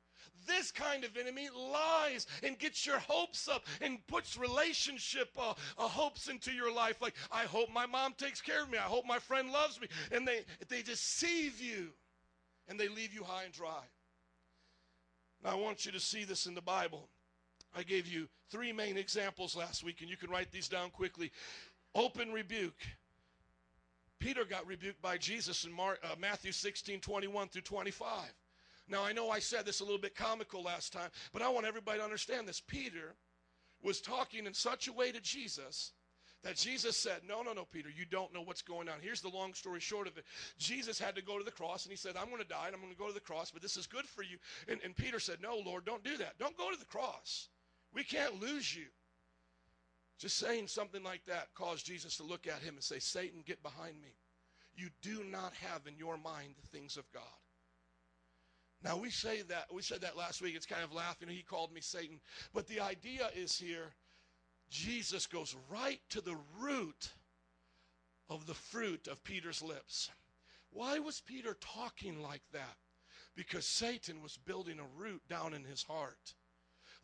This 0.46 0.70
kind 0.70 1.04
of 1.04 1.16
enemy 1.16 1.48
lies 1.54 2.26
and 2.42 2.58
gets 2.58 2.86
your 2.86 2.98
hopes 2.98 3.48
up 3.48 3.64
and 3.80 4.04
puts 4.06 4.36
relationship 4.36 5.30
uh, 5.38 5.54
uh, 5.78 5.88
hopes 5.88 6.28
into 6.28 6.52
your 6.52 6.72
life. 6.72 7.00
Like, 7.00 7.14
I 7.30 7.44
hope 7.44 7.70
my 7.72 7.86
mom 7.86 8.14
takes 8.16 8.40
care 8.40 8.62
of 8.62 8.70
me. 8.70 8.78
I 8.78 8.82
hope 8.82 9.06
my 9.06 9.18
friend 9.18 9.50
loves 9.50 9.80
me. 9.80 9.88
And 10.12 10.26
they, 10.26 10.40
they 10.68 10.82
deceive 10.82 11.60
you 11.60 11.88
and 12.68 12.78
they 12.78 12.88
leave 12.88 13.12
you 13.12 13.24
high 13.24 13.44
and 13.44 13.52
dry. 13.52 13.82
Now, 15.42 15.50
I 15.50 15.54
want 15.54 15.86
you 15.86 15.92
to 15.92 16.00
see 16.00 16.24
this 16.24 16.46
in 16.46 16.54
the 16.54 16.60
Bible. 16.60 17.08
I 17.76 17.82
gave 17.82 18.06
you 18.06 18.28
three 18.50 18.72
main 18.72 18.96
examples 18.96 19.56
last 19.56 19.84
week, 19.84 20.00
and 20.00 20.10
you 20.10 20.16
can 20.16 20.30
write 20.30 20.50
these 20.50 20.68
down 20.68 20.90
quickly. 20.90 21.30
Open 21.94 22.32
rebuke. 22.32 22.86
Peter 24.18 24.44
got 24.44 24.66
rebuked 24.66 25.00
by 25.00 25.16
Jesus 25.16 25.64
in 25.64 25.72
uh, 25.78 25.94
Matthew 26.18 26.52
16, 26.52 27.00
21 27.00 27.48
through 27.48 27.62
25. 27.62 28.08
Now, 28.90 29.04
I 29.04 29.12
know 29.12 29.30
I 29.30 29.38
said 29.38 29.64
this 29.64 29.80
a 29.80 29.84
little 29.84 30.00
bit 30.00 30.14
comical 30.14 30.62
last 30.62 30.92
time, 30.92 31.10
but 31.32 31.42
I 31.42 31.48
want 31.48 31.66
everybody 31.66 31.98
to 31.98 32.04
understand 32.04 32.48
this. 32.48 32.60
Peter 32.60 33.14
was 33.82 34.00
talking 34.00 34.46
in 34.46 34.54
such 34.54 34.88
a 34.88 34.92
way 34.92 35.12
to 35.12 35.20
Jesus 35.20 35.92
that 36.42 36.56
Jesus 36.56 36.96
said, 36.96 37.20
No, 37.28 37.42
no, 37.42 37.52
no, 37.52 37.64
Peter, 37.64 37.88
you 37.88 38.04
don't 38.04 38.32
know 38.34 38.42
what's 38.42 38.62
going 38.62 38.88
on. 38.88 38.96
Here's 39.00 39.20
the 39.20 39.28
long 39.28 39.54
story 39.54 39.80
short 39.80 40.06
of 40.06 40.16
it. 40.18 40.24
Jesus 40.58 40.98
had 40.98 41.14
to 41.16 41.22
go 41.22 41.38
to 41.38 41.44
the 41.44 41.50
cross, 41.50 41.84
and 41.84 41.90
he 41.90 41.96
said, 41.96 42.16
I'm 42.16 42.28
going 42.28 42.42
to 42.42 42.48
die, 42.48 42.66
and 42.66 42.74
I'm 42.74 42.80
going 42.80 42.92
to 42.92 42.98
go 42.98 43.08
to 43.08 43.14
the 43.14 43.20
cross, 43.20 43.50
but 43.50 43.62
this 43.62 43.76
is 43.76 43.86
good 43.86 44.06
for 44.06 44.22
you. 44.22 44.38
And, 44.68 44.80
and 44.84 44.96
Peter 44.96 45.20
said, 45.20 45.38
No, 45.42 45.56
Lord, 45.64 45.84
don't 45.84 46.04
do 46.04 46.16
that. 46.16 46.38
Don't 46.38 46.56
go 46.56 46.70
to 46.70 46.78
the 46.78 46.86
cross. 46.86 47.48
We 47.94 48.04
can't 48.04 48.40
lose 48.40 48.74
you. 48.74 48.86
Just 50.18 50.36
saying 50.36 50.66
something 50.66 51.02
like 51.02 51.24
that 51.26 51.48
caused 51.54 51.86
Jesus 51.86 52.16
to 52.18 52.22
look 52.22 52.46
at 52.46 52.62
him 52.62 52.74
and 52.74 52.84
say, 52.84 52.98
Satan, 52.98 53.42
get 53.46 53.62
behind 53.62 53.94
me. 54.02 54.14
You 54.74 54.88
do 55.02 55.24
not 55.24 55.54
have 55.54 55.86
in 55.86 55.96
your 55.96 56.16
mind 56.16 56.54
the 56.60 56.68
things 56.68 56.96
of 56.96 57.10
God. 57.12 57.22
Now 58.82 58.96
we 58.96 59.10
say 59.10 59.42
that 59.42 59.66
we 59.72 59.82
said 59.82 60.00
that 60.00 60.16
last 60.16 60.40
week. 60.40 60.54
It's 60.56 60.66
kind 60.66 60.82
of 60.82 60.92
laughing. 60.92 61.28
He 61.28 61.42
called 61.42 61.72
me 61.72 61.80
Satan, 61.80 62.20
but 62.54 62.66
the 62.66 62.80
idea 62.80 63.30
is 63.36 63.56
here. 63.56 63.92
Jesus 64.70 65.26
goes 65.26 65.56
right 65.70 66.00
to 66.10 66.20
the 66.20 66.36
root 66.58 67.12
of 68.28 68.46
the 68.46 68.54
fruit 68.54 69.08
of 69.08 69.22
Peter's 69.24 69.60
lips. 69.60 70.10
Why 70.72 71.00
was 71.00 71.20
Peter 71.20 71.56
talking 71.60 72.22
like 72.22 72.42
that? 72.52 72.76
Because 73.34 73.66
Satan 73.66 74.22
was 74.22 74.36
building 74.36 74.78
a 74.78 75.00
root 75.00 75.22
down 75.28 75.52
in 75.52 75.64
his 75.64 75.82
heart. 75.82 76.34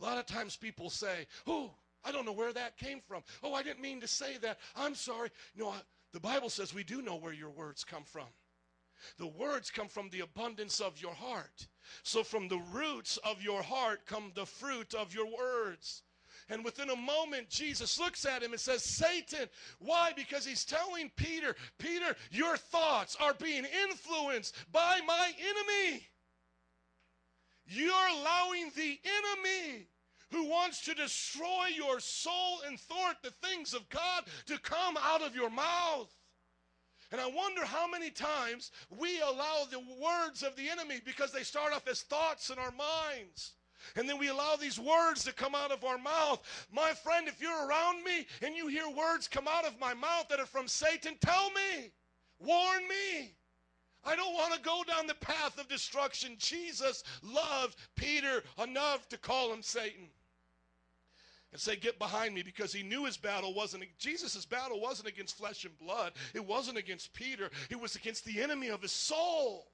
A 0.00 0.04
lot 0.04 0.18
of 0.18 0.26
times 0.26 0.56
people 0.56 0.88
say, 0.88 1.26
"Oh, 1.46 1.74
I 2.04 2.12
don't 2.12 2.24
know 2.24 2.32
where 2.32 2.52
that 2.52 2.76
came 2.78 3.00
from. 3.00 3.22
Oh, 3.42 3.54
I 3.54 3.62
didn't 3.62 3.80
mean 3.80 4.00
to 4.00 4.08
say 4.08 4.36
that. 4.38 4.60
I'm 4.76 4.94
sorry." 4.94 5.30
No, 5.54 5.74
the 6.12 6.20
Bible 6.20 6.48
says 6.48 6.72
we 6.72 6.84
do 6.84 7.02
know 7.02 7.16
where 7.16 7.32
your 7.32 7.50
words 7.50 7.84
come 7.84 8.04
from. 8.04 8.28
The 9.18 9.26
words 9.26 9.70
come 9.70 9.88
from 9.88 10.08
the 10.10 10.20
abundance 10.20 10.80
of 10.80 11.00
your 11.00 11.14
heart. 11.14 11.66
So 12.02 12.22
from 12.22 12.48
the 12.48 12.60
roots 12.72 13.18
of 13.18 13.42
your 13.42 13.62
heart 13.62 14.06
come 14.06 14.32
the 14.34 14.46
fruit 14.46 14.94
of 14.94 15.14
your 15.14 15.26
words. 15.26 16.02
And 16.48 16.64
within 16.64 16.90
a 16.90 16.96
moment, 16.96 17.48
Jesus 17.48 17.98
looks 17.98 18.24
at 18.24 18.42
him 18.42 18.52
and 18.52 18.60
says, 18.60 18.82
Satan. 18.82 19.48
Why? 19.80 20.12
Because 20.14 20.46
he's 20.46 20.64
telling 20.64 21.10
Peter, 21.16 21.56
Peter, 21.78 22.14
your 22.30 22.56
thoughts 22.56 23.16
are 23.20 23.34
being 23.34 23.64
influenced 23.84 24.54
by 24.70 25.00
my 25.06 25.32
enemy. 25.40 26.06
You're 27.66 27.92
allowing 27.92 28.70
the 28.76 29.00
enemy 29.04 29.88
who 30.30 30.48
wants 30.48 30.80
to 30.82 30.94
destroy 30.94 31.66
your 31.74 31.98
soul 31.98 32.60
and 32.66 32.78
thwart 32.78 33.16
the 33.22 33.30
things 33.30 33.74
of 33.74 33.88
God 33.88 34.24
to 34.46 34.58
come 34.58 34.96
out 35.02 35.22
of 35.22 35.34
your 35.34 35.50
mouth. 35.50 36.14
And 37.12 37.20
I 37.20 37.26
wonder 37.26 37.64
how 37.64 37.88
many 37.88 38.10
times 38.10 38.72
we 38.90 39.20
allow 39.20 39.66
the 39.70 39.80
words 40.00 40.42
of 40.42 40.56
the 40.56 40.68
enemy 40.68 41.00
because 41.04 41.32
they 41.32 41.42
start 41.42 41.72
off 41.72 41.86
as 41.88 42.02
thoughts 42.02 42.50
in 42.50 42.58
our 42.58 42.72
minds. 42.72 43.52
And 43.94 44.08
then 44.08 44.18
we 44.18 44.28
allow 44.28 44.56
these 44.56 44.80
words 44.80 45.22
to 45.24 45.32
come 45.32 45.54
out 45.54 45.70
of 45.70 45.84
our 45.84 45.98
mouth. 45.98 46.42
My 46.72 46.92
friend, 46.92 47.28
if 47.28 47.40
you're 47.40 47.68
around 47.68 48.02
me 48.02 48.26
and 48.42 48.56
you 48.56 48.66
hear 48.66 48.88
words 48.88 49.28
come 49.28 49.46
out 49.48 49.64
of 49.64 49.78
my 49.78 49.94
mouth 49.94 50.28
that 50.28 50.40
are 50.40 50.46
from 50.46 50.66
Satan, 50.66 51.14
tell 51.20 51.50
me. 51.50 51.92
Warn 52.40 52.82
me. 52.88 53.32
I 54.04 54.14
don't 54.14 54.34
want 54.34 54.54
to 54.54 54.60
go 54.60 54.82
down 54.86 55.06
the 55.06 55.14
path 55.14 55.58
of 55.58 55.68
destruction. 55.68 56.34
Jesus 56.38 57.02
loved 57.22 57.76
Peter 57.96 58.42
enough 58.62 59.08
to 59.08 59.18
call 59.18 59.52
him 59.52 59.62
Satan 59.62 60.08
and 61.52 61.60
say, 61.60 61.76
Get 61.76 61.98
behind 61.98 62.34
me, 62.34 62.42
because 62.42 62.72
he 62.72 62.82
knew 62.82 63.04
his 63.04 63.16
battle 63.16 63.54
wasn't, 63.54 63.84
Jesus' 63.98 64.44
battle 64.44 64.80
wasn't 64.80 65.08
against 65.08 65.38
flesh 65.38 65.64
and 65.64 65.78
blood. 65.78 66.12
It 66.34 66.44
wasn't 66.44 66.78
against 66.78 67.12
Peter, 67.12 67.50
it 67.70 67.80
was 67.80 67.96
against 67.96 68.24
the 68.24 68.42
enemy 68.42 68.68
of 68.68 68.82
his 68.82 68.92
soul. 68.92 69.68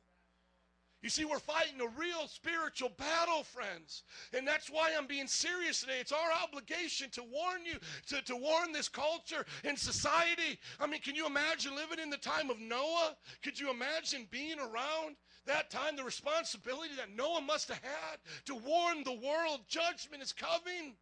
You 1.03 1.11
see, 1.11 1.25
we're 1.25 1.41
fighting 1.41 1.81
a 1.81 1.99
real 1.99 2.29
spiritual 2.29 2.91
battle, 2.91 3.43
friends. 3.43 4.05
And 4.33 4.47
that's 4.47 4.71
why 4.71 4.93
I'm 4.97 5.09
being 5.09 5.27
serious 5.27 5.81
today. 5.81 5.99
It's 5.99 6.13
our 6.13 6.31
obligation 6.45 7.11
to 7.11 7.25
warn 7.25 7.65
you, 7.65 7.79
to, 8.07 8.23
to 8.23 8.37
warn 8.37 8.71
this 8.71 8.89
culture 8.89 9.45
and 9.65 9.77
society. 9.77 10.61
I 10.79 10.87
mean, 10.87 11.01
can 11.01 11.17
you 11.17 11.27
imagine 11.27 11.75
living 11.75 11.99
in 11.99 12.09
the 12.09 12.19
time 12.19 12.51
of 12.51 12.61
Noah? 12.61 13.17
Could 13.43 13.59
you 13.59 13.69
imagine 13.69 14.29
being 14.31 14.61
around 14.61 15.17
that 15.47 15.71
time? 15.71 15.97
The 15.97 16.05
responsibility 16.05 16.95
that 16.97 17.17
Noah 17.17 17.41
must 17.41 17.69
have 17.69 17.83
had 17.83 18.19
to 18.45 18.55
warn 18.55 19.03
the 19.03 19.11
world 19.11 19.63
judgment 19.67 20.23
is 20.23 20.33
coming. 20.33 20.95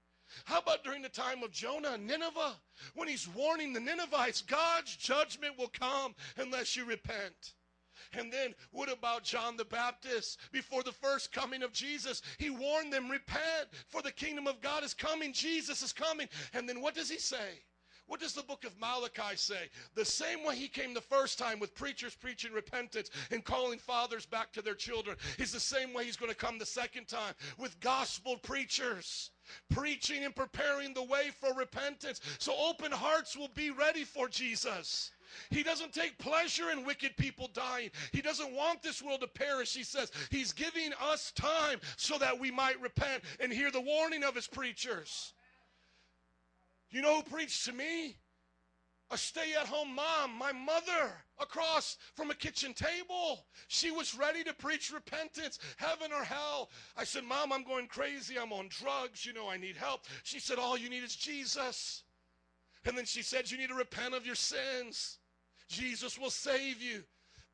How 0.45 0.59
about 0.59 0.85
during 0.85 1.03
the 1.03 1.09
time 1.09 1.43
of 1.43 1.53
Jonah 1.53 1.93
and 1.93 2.07
Nineveh? 2.07 2.57
When 2.95 3.09
he's 3.09 3.29
warning 3.29 3.73
the 3.73 3.81
Ninevites, 3.81 4.43
God's 4.43 4.97
judgment 4.97 5.59
will 5.59 5.69
come 5.69 6.15
unless 6.37 6.77
you 6.77 6.85
repent. 6.85 7.55
And 8.13 8.33
then 8.33 8.55
what 8.73 8.91
about 8.91 9.25
John 9.25 9.57
the 9.57 9.65
Baptist? 9.65 10.39
Before 10.53 10.83
the 10.83 10.93
first 10.93 11.33
coming 11.33 11.63
of 11.63 11.73
Jesus, 11.73 12.23
he 12.39 12.51
warned 12.51 12.93
them, 12.93 13.11
repent, 13.11 13.69
for 13.89 14.03
the 14.03 14.11
kingdom 14.11 14.47
of 14.47 14.61
God 14.61 14.83
is 14.83 14.95
coming. 14.95 15.33
Jesus 15.33 15.83
is 15.83 15.93
coming. 15.93 16.29
And 16.53 16.69
then 16.69 16.81
what 16.81 16.95
does 16.95 17.11
he 17.11 17.19
say? 17.19 17.63
What 18.11 18.19
does 18.19 18.33
the 18.33 18.43
book 18.43 18.65
of 18.65 18.77
Malachi 18.81 19.37
say? 19.37 19.71
The 19.95 20.05
same 20.05 20.45
way 20.45 20.57
he 20.57 20.67
came 20.67 20.95
the 20.95 21.01
first 21.01 21.39
time 21.39 21.61
with 21.61 21.77
preachers 21.77 22.17
preaching 22.17 22.53
repentance 22.53 23.09
and 23.31 23.45
calling 23.45 23.79
fathers 23.79 24.27
back 24.27 24.53
to 24.55 24.63
their 24.63 24.75
children 24.75 25.17
is 25.39 25.53
the 25.53 25.61
same 25.61 25.95
way 25.95 26.07
he's 26.07 26.17
going 26.17 26.33
to 26.33 26.37
come 26.37 26.59
the 26.59 26.67
second 26.67 27.07
time 27.07 27.35
with 27.57 27.79
gospel 27.79 28.37
preachers 28.37 29.31
preaching 29.71 30.25
and 30.25 30.35
preparing 30.35 30.95
the 30.95 31.03
way 31.03 31.31
for 31.41 31.55
repentance. 31.55 32.21
So 32.39 32.55
open 32.59 32.93
hearts 32.93 33.37
will 33.37 33.51
be 33.55 33.71
ready 33.71 34.05
for 34.05 34.29
Jesus. 34.29 35.11
He 35.51 35.63
doesn't 35.63 35.93
take 35.93 36.19
pleasure 36.19 36.71
in 36.71 36.85
wicked 36.85 37.17
people 37.17 37.49
dying. 37.53 37.91
He 38.13 38.21
doesn't 38.21 38.53
want 38.53 38.83
this 38.83 39.03
world 39.03 39.21
to 39.21 39.29
perish. 39.29 39.75
He 39.75 39.85
says 39.85 40.11
he's 40.31 40.53
giving 40.53 40.93
us 41.01 41.33
time 41.33 41.81
so 41.97 42.19
that 42.19 42.39
we 42.39 42.51
might 42.51 42.81
repent 42.81 43.23
and 43.39 43.53
hear 43.53 43.71
the 43.71 43.81
warning 43.81 44.25
of 44.25 44.35
his 44.35 44.47
preachers. 44.47 45.35
You 46.91 47.03
know 47.03 47.17
who 47.17 47.23
preached 47.23 47.65
to 47.67 47.73
me? 47.73 48.17
A 49.13 49.19
stay 49.19 49.55
at 49.61 49.67
home 49.67 49.95
mom, 49.95 50.33
my 50.39 50.53
mother, 50.53 51.13
across 51.41 51.97
from 52.15 52.31
a 52.31 52.35
kitchen 52.35 52.75
table. 52.75 53.45
She 53.69 53.91
was 53.91 54.15
ready 54.15 54.45
to 54.45 54.55
preach 54.55 54.93
repentance, 54.93 55.59
heaven 55.77 56.13
or 56.13 56.25
hell. 56.25 56.71
I 56.97 57.05
said, 57.05 57.25
Mom, 57.25 57.53
I'm 57.53 57.65
going 57.65 57.87
crazy. 57.87 58.39
I'm 58.39 58.53
on 58.53 58.69
drugs. 58.69 59.25
You 59.25 59.33
know, 59.33 59.49
I 59.49 59.57
need 59.57 59.77
help. 59.77 60.03
She 60.23 60.39
said, 60.39 60.59
All 60.59 60.77
you 60.77 60.91
need 60.91 61.05
is 61.05 61.17
Jesus. 61.17 62.05
And 62.85 62.97
then 62.97 63.05
she 63.05 63.23
said, 63.23 63.51
You 63.51 63.59
need 63.59 63.69
to 63.69 63.75
repent 63.75 64.15
of 64.15 64.27
your 64.27 64.35
sins. 64.35 65.19
Jesus 65.69 66.19
will 66.19 66.31
save 66.31 66.83
you. 66.83 67.05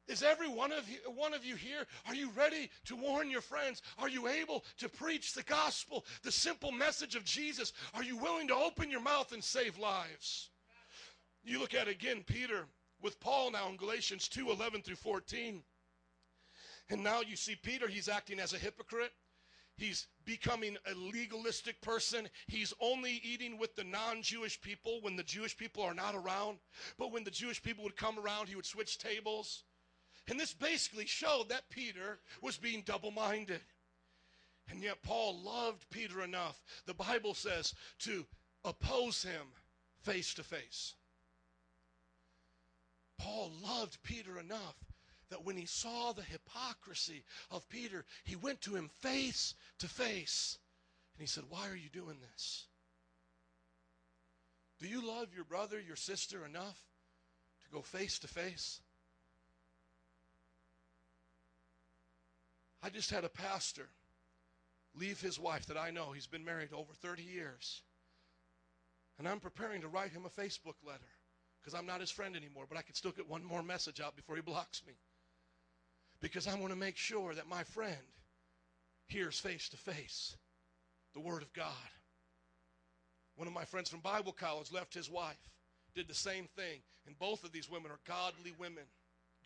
Is 0.09 0.23
every 0.23 0.49
one 0.49 0.71
of 0.71 0.89
you, 0.89 0.99
one 1.17 1.35
of 1.35 1.45
you 1.45 1.57
here, 1.57 1.85
are 2.07 2.15
you 2.15 2.31
ready 2.37 2.71
to 2.85 2.95
warn 2.95 3.29
your 3.29 3.41
friends? 3.41 3.83
Are 3.99 4.09
you 4.09 4.29
able 4.29 4.65
to 4.79 4.89
preach 4.89 5.33
the 5.33 5.43
gospel, 5.43 6.05
the 6.23 6.31
simple 6.31 6.71
message 6.71 7.17
of 7.17 7.25
Jesus? 7.25 7.73
Are 7.93 8.05
you 8.05 8.17
willing 8.17 8.47
to 8.49 8.55
open 8.55 8.89
your 8.89 9.01
mouth 9.01 9.33
and 9.33 9.43
save 9.43 9.79
lives? 9.79 10.51
You 11.43 11.59
look 11.59 11.75
at 11.75 11.89
again 11.89 12.23
Peter 12.25 12.67
with 13.03 13.21
Paul 13.21 13.51
now 13.51 13.69
in 13.69 13.77
Galatians 13.77 14.29
2 14.29 14.51
11 14.51 14.83
through 14.83 14.97
14. 14.97 15.63
And 16.89 17.03
now 17.03 17.21
you 17.21 17.37
see 17.37 17.57
Peter, 17.57 17.89
he's 17.89 18.09
acting 18.09 18.39
as 18.39 18.53
a 18.53 18.59
hypocrite. 18.59 19.13
He's 19.77 20.07
becoming 20.25 20.77
a 20.91 20.95
legalistic 20.95 21.81
person. 21.83 22.29
He's 22.47 22.73
only 22.81 23.21
eating 23.23 23.59
with 23.59 23.77
the 23.77 23.85
non 23.85 24.23
Jewish 24.23 24.61
people 24.61 25.01
when 25.03 25.17
the 25.17 25.23
Jewish 25.23 25.57
people 25.57 25.83
are 25.83 25.95
not 25.95 26.15
around. 26.15 26.59
But 26.99 27.13
when 27.13 27.25
the 27.25 27.31
Jewish 27.31 27.63
people 27.63 27.85
would 27.85 27.97
come 27.97 28.19
around, 28.19 28.49
he 28.49 28.57
would 28.57 28.65
switch 28.65 28.99
tables. 28.99 29.65
And 30.29 30.41
this 30.41 30.55
basically 30.55 31.07
showed 31.07 31.51
that 31.51 31.69
Peter 31.69 32.21
was 32.41 32.57
being 32.57 32.83
double 32.83 33.11
minded. 33.11 33.61
And 34.69 34.83
yet, 34.83 35.03
Paul 35.03 35.43
loved 35.43 35.89
Peter 35.91 36.23
enough, 36.23 36.61
the 36.87 36.95
Bible 36.95 37.35
says, 37.35 37.73
to 38.01 38.27
oppose 38.65 39.23
him 39.23 39.47
face 40.03 40.35
to 40.35 40.43
face. 40.43 40.95
Paul 43.19 43.53
loved 43.63 44.03
Peter 44.03 44.39
enough 44.39 44.77
that 45.31 45.45
when 45.45 45.57
he 45.57 45.67
saw 45.67 46.13
the 46.13 46.23
hypocrisy 46.23 47.25
of 47.51 47.69
Peter, 47.69 48.05
he 48.25 48.37
went 48.37 48.61
to 48.63 48.77
him 48.77 48.89
face 49.01 49.55
to 49.79 49.89
face. 49.89 50.59
And 51.17 51.23
he 51.23 51.27
said, 51.27 51.45
Why 51.49 51.69
are 51.69 51.77
you 51.77 51.89
doing 51.89 52.19
this? 52.33 52.67
Do 54.79 54.87
you 54.87 55.07
love 55.07 55.35
your 55.35 55.45
brother, 55.45 55.81
your 55.81 55.97
sister 55.97 56.45
enough 56.45 56.81
to 57.65 57.71
go 57.71 57.81
face 57.81 58.19
to 58.21 58.29
face? 58.29 58.81
I 62.83 62.91
just 62.91 63.11
had 63.11 63.25
a 63.25 63.29
pastor 63.29 63.89
leave 64.95 65.21
his 65.21 65.41
wife 65.41 65.67
that 65.67 65.77
I 65.77 65.91
know. 65.91 66.13
He's 66.13 66.27
been 66.27 66.45
married 66.45 66.73
over 66.73 66.93
30 66.93 67.23
years. 67.23 67.83
And 69.19 69.27
I'm 69.27 69.41
preparing 69.41 69.81
to 69.81 69.89
write 69.89 70.13
him 70.13 70.25
a 70.27 70.41
Facebook 70.41 70.77
letter 70.87 71.16
because 71.67 71.77
I'm 71.77 71.87
not 71.87 72.01
his 72.01 72.13
friend 72.13 72.37
anymore, 72.37 72.67
but 72.69 72.79
I 72.79 72.83
can 72.83 72.95
still 72.95 73.11
get 73.11 73.29
one 73.29 73.43
more 73.43 73.61
message 73.61 74.01
out 74.01 74.15
before 74.15 74.37
he 74.37 74.41
blocks 74.41 74.83
me. 74.87 74.93
Because 76.21 76.47
I 76.47 76.55
want 76.55 76.73
to 76.73 76.79
make 76.79 76.97
sure 76.97 77.35
that 77.35 77.49
my 77.49 77.65
friend 77.65 77.97
hears 79.09 79.41
face 79.41 79.69
to 79.71 79.77
face 79.77 80.37
the 81.13 81.19
Word 81.19 81.43
of 81.43 81.53
God. 81.53 81.73
One 83.35 83.49
of 83.49 83.53
my 83.53 83.65
friends 83.65 83.91
from 83.91 83.99
Bible 83.99 84.31
college 84.31 84.71
left 84.71 84.95
his 84.95 85.11
wife, 85.11 85.51
did 85.97 86.07
the 86.07 86.15
same 86.15 86.47
thing, 86.55 86.83
and 87.05 87.19
both 87.19 87.43
of 87.43 87.51
these 87.51 87.69
women 87.69 87.91
are 87.91 87.99
godly 88.07 88.53
women 88.57 88.85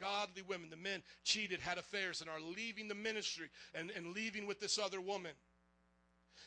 godly 0.01 0.43
women. 0.49 0.71
The 0.71 0.77
men 0.77 1.03
cheated, 1.25 1.61
had 1.61 1.77
affairs, 1.77 2.23
and 2.23 2.31
are 2.31 2.41
leaving 2.41 2.89
the 2.89 2.95
ministry 2.95 3.51
and, 3.75 3.91
and 3.91 4.15
leaving 4.15 4.47
with 4.47 4.59
this 4.59 4.79
other 4.79 5.01
woman. 5.01 5.33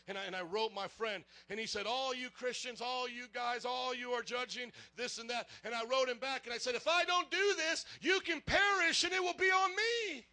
And 0.07 0.17
I, 0.17 0.25
and 0.25 0.35
I 0.35 0.41
wrote 0.41 0.73
my 0.73 0.87
friend, 0.87 1.23
and 1.49 1.59
he 1.59 1.65
said, 1.65 1.85
All 1.85 2.13
you 2.13 2.29
Christians, 2.29 2.81
all 2.81 3.07
you 3.07 3.25
guys, 3.33 3.63
all 3.63 3.95
you 3.95 4.11
are 4.11 4.21
judging 4.21 4.71
this 4.97 5.17
and 5.17 5.29
that. 5.29 5.47
And 5.63 5.73
I 5.73 5.85
wrote 5.85 6.09
him 6.09 6.17
back, 6.17 6.45
and 6.45 6.53
I 6.53 6.57
said, 6.57 6.75
If 6.75 6.87
I 6.87 7.05
don't 7.05 7.31
do 7.31 7.53
this, 7.55 7.85
you 8.01 8.19
can 8.19 8.41
perish, 8.41 9.03
and 9.03 9.13
it 9.13 9.23
will 9.23 9.37
be 9.37 9.49
on 9.49 9.69
me. 9.71 10.25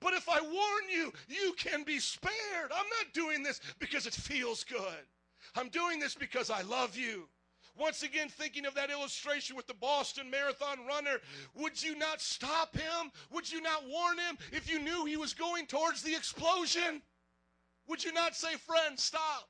But 0.00 0.14
if 0.14 0.28
I 0.28 0.40
warn 0.40 0.84
you, 0.90 1.12
you 1.28 1.54
can 1.58 1.82
be 1.82 1.98
spared. 1.98 2.72
I'm 2.74 2.88
not 2.98 3.12
doing 3.12 3.42
this 3.42 3.60
because 3.78 4.06
it 4.06 4.14
feels 4.14 4.64
good. 4.64 5.04
I'm 5.54 5.68
doing 5.68 6.00
this 6.00 6.14
because 6.14 6.48
I 6.48 6.62
love 6.62 6.96
you. 6.96 7.28
Once 7.76 8.04
again, 8.04 8.28
thinking 8.28 8.66
of 8.66 8.74
that 8.74 8.90
illustration 8.90 9.56
with 9.56 9.66
the 9.66 9.74
Boston 9.74 10.30
Marathon 10.30 10.86
runner, 10.86 11.18
would 11.54 11.82
you 11.82 11.96
not 11.98 12.20
stop 12.20 12.74
him? 12.76 13.10
Would 13.32 13.50
you 13.50 13.60
not 13.60 13.82
warn 13.88 14.16
him 14.18 14.38
if 14.52 14.70
you 14.70 14.78
knew 14.78 15.04
he 15.04 15.16
was 15.16 15.34
going 15.34 15.66
towards 15.66 16.02
the 16.02 16.14
explosion? 16.14 17.02
Would 17.88 18.04
you 18.04 18.12
not 18.12 18.34
say, 18.34 18.54
friend, 18.54 18.98
stop? 18.98 19.48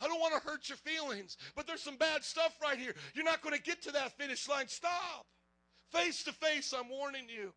I 0.00 0.06
don't 0.06 0.20
want 0.20 0.34
to 0.34 0.48
hurt 0.48 0.68
your 0.68 0.78
feelings, 0.78 1.36
but 1.56 1.66
there's 1.66 1.82
some 1.82 1.96
bad 1.96 2.24
stuff 2.24 2.56
right 2.62 2.78
here. 2.78 2.94
You're 3.14 3.24
not 3.24 3.42
going 3.42 3.56
to 3.56 3.62
get 3.62 3.82
to 3.82 3.92
that 3.92 4.16
finish 4.16 4.48
line. 4.48 4.68
Stop. 4.68 5.26
Face 5.90 6.22
to 6.24 6.32
face, 6.32 6.72
I'm 6.72 6.88
warning 6.88 7.28
you. 7.28 7.52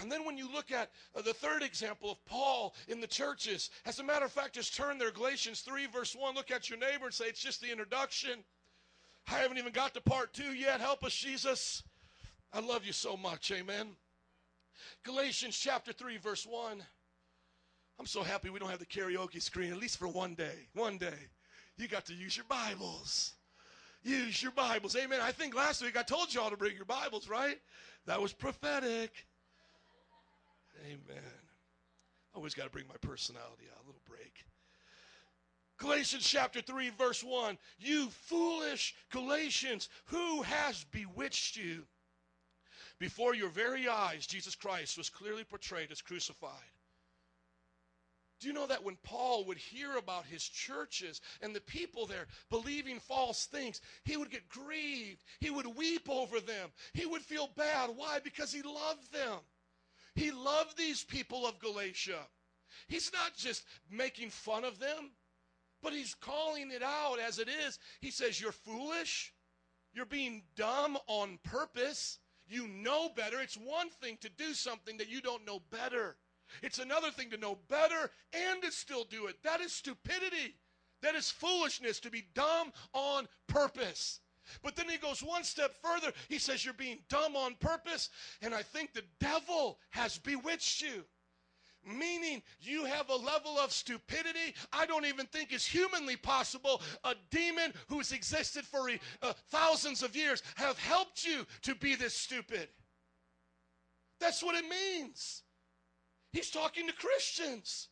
And 0.00 0.10
then 0.10 0.24
when 0.24 0.36
you 0.36 0.52
look 0.52 0.72
at 0.72 0.90
uh, 1.16 1.22
the 1.22 1.32
third 1.32 1.62
example 1.62 2.10
of 2.10 2.24
Paul 2.26 2.74
in 2.88 3.00
the 3.00 3.06
churches, 3.06 3.70
as 3.86 4.00
a 4.00 4.04
matter 4.04 4.24
of 4.24 4.32
fact, 4.32 4.54
just 4.54 4.76
turn 4.76 4.98
there, 4.98 5.12
Galatians 5.12 5.60
3, 5.60 5.86
verse 5.86 6.14
1. 6.14 6.34
Look 6.34 6.50
at 6.50 6.68
your 6.68 6.78
neighbor 6.78 7.06
and 7.06 7.14
say, 7.14 7.26
It's 7.26 7.40
just 7.40 7.60
the 7.60 7.70
introduction. 7.70 8.44
I 9.28 9.34
haven't 9.34 9.58
even 9.58 9.72
got 9.72 9.94
to 9.94 10.00
part 10.00 10.34
two 10.34 10.52
yet. 10.52 10.80
Help 10.80 11.04
us, 11.04 11.14
Jesus. 11.14 11.84
I 12.52 12.60
love 12.60 12.84
you 12.84 12.92
so 12.92 13.16
much. 13.16 13.52
Amen. 13.52 13.90
Galatians 15.04 15.56
chapter 15.56 15.92
3, 15.92 16.16
verse 16.18 16.44
1. 16.44 16.82
I'm 17.98 18.06
so 18.06 18.22
happy 18.22 18.50
we 18.50 18.58
don't 18.58 18.70
have 18.70 18.78
the 18.78 18.86
karaoke 18.86 19.40
screen, 19.40 19.72
at 19.72 19.78
least 19.78 19.98
for 19.98 20.08
one 20.08 20.34
day. 20.34 20.68
One 20.74 20.98
day. 20.98 21.28
You 21.76 21.88
got 21.88 22.06
to 22.06 22.14
use 22.14 22.36
your 22.36 22.46
Bibles. 22.48 23.32
Use 24.02 24.42
your 24.42 24.52
Bibles. 24.52 24.96
Amen. 24.96 25.20
I 25.22 25.30
think 25.32 25.54
last 25.54 25.82
week 25.82 25.96
I 25.96 26.02
told 26.02 26.34
y'all 26.34 26.50
to 26.50 26.56
bring 26.56 26.74
your 26.74 26.84
Bibles, 26.84 27.28
right? 27.28 27.58
That 28.06 28.20
was 28.20 28.32
prophetic. 28.32 29.26
Amen. 30.84 31.22
I 32.34 32.36
always 32.36 32.54
got 32.54 32.64
to 32.64 32.70
bring 32.70 32.88
my 32.88 32.96
personality 33.00 33.64
out. 33.72 33.84
A 33.84 33.86
little 33.86 34.00
break. 34.08 34.44
Galatians 35.78 36.26
chapter 36.26 36.60
3, 36.60 36.90
verse 36.90 37.22
1. 37.22 37.58
You 37.78 38.08
foolish 38.08 38.94
Galatians, 39.10 39.88
who 40.06 40.42
has 40.42 40.84
bewitched 40.84 41.56
you? 41.56 41.84
Before 42.98 43.34
your 43.34 43.48
very 43.48 43.88
eyes, 43.88 44.26
Jesus 44.26 44.54
Christ 44.54 44.96
was 44.96 45.10
clearly 45.10 45.44
portrayed 45.44 45.90
as 45.90 46.00
crucified. 46.00 46.50
Do 48.42 48.48
you 48.48 48.54
know 48.54 48.66
that 48.66 48.82
when 48.82 48.96
Paul 49.04 49.44
would 49.44 49.56
hear 49.56 49.96
about 49.96 50.26
his 50.26 50.42
churches 50.42 51.20
and 51.40 51.54
the 51.54 51.60
people 51.60 52.06
there 52.06 52.26
believing 52.50 52.98
false 52.98 53.46
things, 53.46 53.80
he 54.04 54.16
would 54.16 54.32
get 54.32 54.48
grieved. 54.48 55.22
He 55.38 55.50
would 55.50 55.76
weep 55.76 56.10
over 56.10 56.40
them. 56.40 56.70
He 56.92 57.06
would 57.06 57.22
feel 57.22 57.50
bad. 57.56 57.90
Why? 57.94 58.18
Because 58.18 58.52
he 58.52 58.62
loved 58.62 59.12
them. 59.12 59.38
He 60.16 60.32
loved 60.32 60.76
these 60.76 61.04
people 61.04 61.46
of 61.46 61.60
Galatia. 61.60 62.18
He's 62.88 63.12
not 63.12 63.36
just 63.36 63.64
making 63.88 64.30
fun 64.30 64.64
of 64.64 64.80
them, 64.80 65.12
but 65.80 65.92
he's 65.92 66.14
calling 66.14 66.72
it 66.72 66.82
out 66.82 67.18
as 67.20 67.38
it 67.38 67.48
is. 67.48 67.78
He 68.00 68.10
says, 68.10 68.40
You're 68.40 68.50
foolish. 68.50 69.32
You're 69.94 70.04
being 70.04 70.42
dumb 70.56 70.98
on 71.06 71.38
purpose. 71.44 72.18
You 72.48 72.66
know 72.66 73.08
better. 73.14 73.40
It's 73.40 73.56
one 73.56 73.88
thing 73.88 74.18
to 74.22 74.28
do 74.28 74.52
something 74.52 74.96
that 74.96 75.08
you 75.08 75.20
don't 75.20 75.46
know 75.46 75.60
better. 75.70 76.16
It's 76.62 76.78
another 76.78 77.10
thing 77.10 77.30
to 77.30 77.36
know 77.36 77.58
better 77.68 78.10
and 78.32 78.62
to 78.62 78.72
still 78.72 79.04
do 79.04 79.26
it. 79.26 79.36
That 79.42 79.60
is 79.60 79.72
stupidity. 79.72 80.56
That 81.02 81.14
is 81.14 81.30
foolishness 81.30 82.00
to 82.00 82.10
be 82.10 82.24
dumb 82.34 82.72
on 82.92 83.28
purpose. 83.48 84.20
But 84.62 84.76
then 84.76 84.88
he 84.88 84.98
goes 84.98 85.22
one 85.22 85.44
step 85.44 85.72
further. 85.82 86.12
He 86.28 86.38
says, 86.38 86.64
You're 86.64 86.74
being 86.74 86.98
dumb 87.08 87.36
on 87.36 87.54
purpose, 87.60 88.10
and 88.40 88.54
I 88.54 88.62
think 88.62 88.92
the 88.92 89.04
devil 89.20 89.78
has 89.90 90.18
bewitched 90.18 90.82
you. 90.82 91.04
Meaning, 91.84 92.42
you 92.60 92.84
have 92.84 93.10
a 93.10 93.16
level 93.16 93.58
of 93.58 93.72
stupidity 93.72 94.54
I 94.72 94.86
don't 94.86 95.04
even 95.04 95.26
think 95.26 95.52
is 95.52 95.66
humanly 95.66 96.14
possible. 96.14 96.80
A 97.02 97.14
demon 97.30 97.72
who's 97.88 98.12
existed 98.12 98.64
for 98.64 98.88
uh, 99.20 99.32
thousands 99.50 100.04
of 100.04 100.14
years 100.14 100.44
have 100.54 100.78
helped 100.78 101.24
you 101.26 101.44
to 101.62 101.74
be 101.74 101.96
this 101.96 102.14
stupid. 102.14 102.68
That's 104.20 104.44
what 104.44 104.54
it 104.54 104.64
means. 104.68 105.42
He's 106.32 106.50
talking 106.50 106.86
to 106.86 106.94
Christians. 106.94 107.88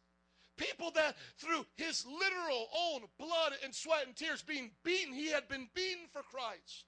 People 0.56 0.90
that 0.92 1.16
through 1.38 1.64
his 1.76 2.04
literal 2.04 2.68
own 2.76 3.02
blood 3.18 3.52
and 3.64 3.74
sweat 3.74 4.06
and 4.06 4.14
tears 4.14 4.42
being 4.42 4.70
beaten, 4.84 5.14
he 5.14 5.28
had 5.28 5.48
been 5.48 5.68
beaten 5.74 6.04
for 6.12 6.22
Christ. 6.22 6.84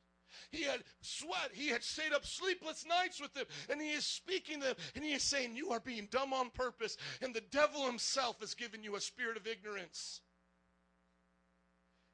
He 0.51 0.63
had 0.63 0.83
sweat. 1.01 1.51
He 1.53 1.69
had 1.69 1.83
stayed 1.83 2.13
up 2.13 2.27
sleepless 2.27 2.85
nights 2.87 3.21
with 3.21 3.33
them. 3.35 3.47
And 3.71 3.81
he 3.81 3.93
is 3.93 4.05
speaking 4.05 4.61
to 4.61 4.69
them. 4.69 4.77
And 4.95 5.05
he 5.05 5.13
is 5.13 5.23
saying, 5.23 5.57
You 5.57 5.71
are 5.71 5.81
being 5.81 6.09
dumb 6.11 6.33
on 6.33 6.51
purpose. 6.51 6.97
And 7.21 7.35
the 7.35 7.43
devil 7.51 7.87
himself 7.87 8.41
has 8.41 8.55
given 8.55 8.83
you 8.83 8.97
a 8.97 9.01
spirit 9.01 9.37
of 9.37 9.47
ignorance. 9.47 10.21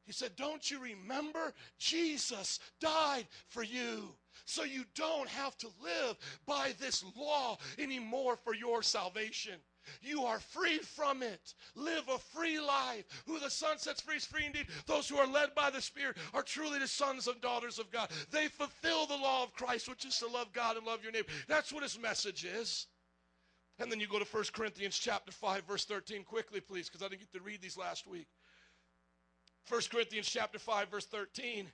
He 0.04 0.12
said, 0.12 0.36
Don't 0.36 0.70
you 0.70 0.80
remember? 0.80 1.52
Jesus 1.78 2.60
died 2.80 3.26
for 3.48 3.62
you. 3.62 4.14
So 4.44 4.64
you 4.64 4.84
don't 4.94 5.28
have 5.28 5.56
to 5.58 5.68
live 5.82 6.16
by 6.46 6.72
this 6.78 7.04
law 7.16 7.58
anymore 7.78 8.36
for 8.36 8.54
your 8.54 8.82
salvation. 8.82 9.54
You 10.02 10.24
are 10.24 10.38
free 10.38 10.78
from 10.78 11.22
it. 11.22 11.54
Live 11.74 12.08
a 12.08 12.18
free 12.18 12.60
life. 12.60 13.04
Who 13.26 13.38
the 13.38 13.50
Son 13.50 13.78
sets 13.78 14.00
free 14.00 14.16
is 14.16 14.26
free 14.26 14.46
indeed. 14.46 14.66
Those 14.86 15.08
who 15.08 15.16
are 15.16 15.26
led 15.26 15.54
by 15.54 15.70
the 15.70 15.80
Spirit 15.80 16.16
are 16.34 16.42
truly 16.42 16.78
the 16.78 16.86
sons 16.86 17.26
and 17.26 17.40
daughters 17.40 17.78
of 17.78 17.90
God. 17.90 18.10
They 18.30 18.48
fulfill 18.48 19.06
the 19.06 19.16
law 19.16 19.42
of 19.42 19.54
Christ, 19.54 19.88
which 19.88 20.04
is 20.04 20.18
to 20.18 20.26
love 20.26 20.52
God 20.52 20.76
and 20.76 20.86
love 20.86 21.02
your 21.02 21.12
neighbor. 21.12 21.30
That's 21.46 21.72
what 21.72 21.82
his 21.82 21.98
message 21.98 22.44
is. 22.44 22.86
And 23.78 23.90
then 23.92 24.00
you 24.00 24.08
go 24.08 24.18
to 24.18 24.24
1 24.24 24.44
Corinthians 24.52 24.98
chapter 24.98 25.30
5, 25.30 25.64
verse 25.64 25.84
13, 25.84 26.24
quickly, 26.24 26.60
please, 26.60 26.88
because 26.88 27.02
I 27.04 27.08
didn't 27.08 27.20
get 27.20 27.32
to 27.32 27.40
read 27.40 27.62
these 27.62 27.76
last 27.76 28.06
week. 28.06 28.26
1 29.68 29.80
Corinthians 29.90 30.28
chapter 30.28 30.58
5, 30.58 30.90
verse 30.90 31.06
13. 31.06 31.66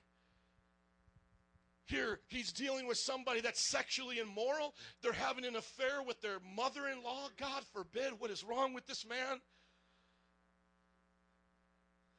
Here, 1.85 2.19
he's 2.27 2.51
dealing 2.51 2.87
with 2.87 2.97
somebody 2.97 3.41
that's 3.41 3.69
sexually 3.69 4.17
immoral. 4.17 4.73
They're 5.01 5.13
having 5.13 5.45
an 5.45 5.55
affair 5.55 6.01
with 6.05 6.19
their 6.21 6.39
mother 6.55 6.87
in 6.87 7.03
law. 7.03 7.29
God 7.37 7.63
forbid, 7.73 8.13
what 8.19 8.31
is 8.31 8.43
wrong 8.43 8.73
with 8.73 8.87
this 8.87 9.05
man? 9.07 9.39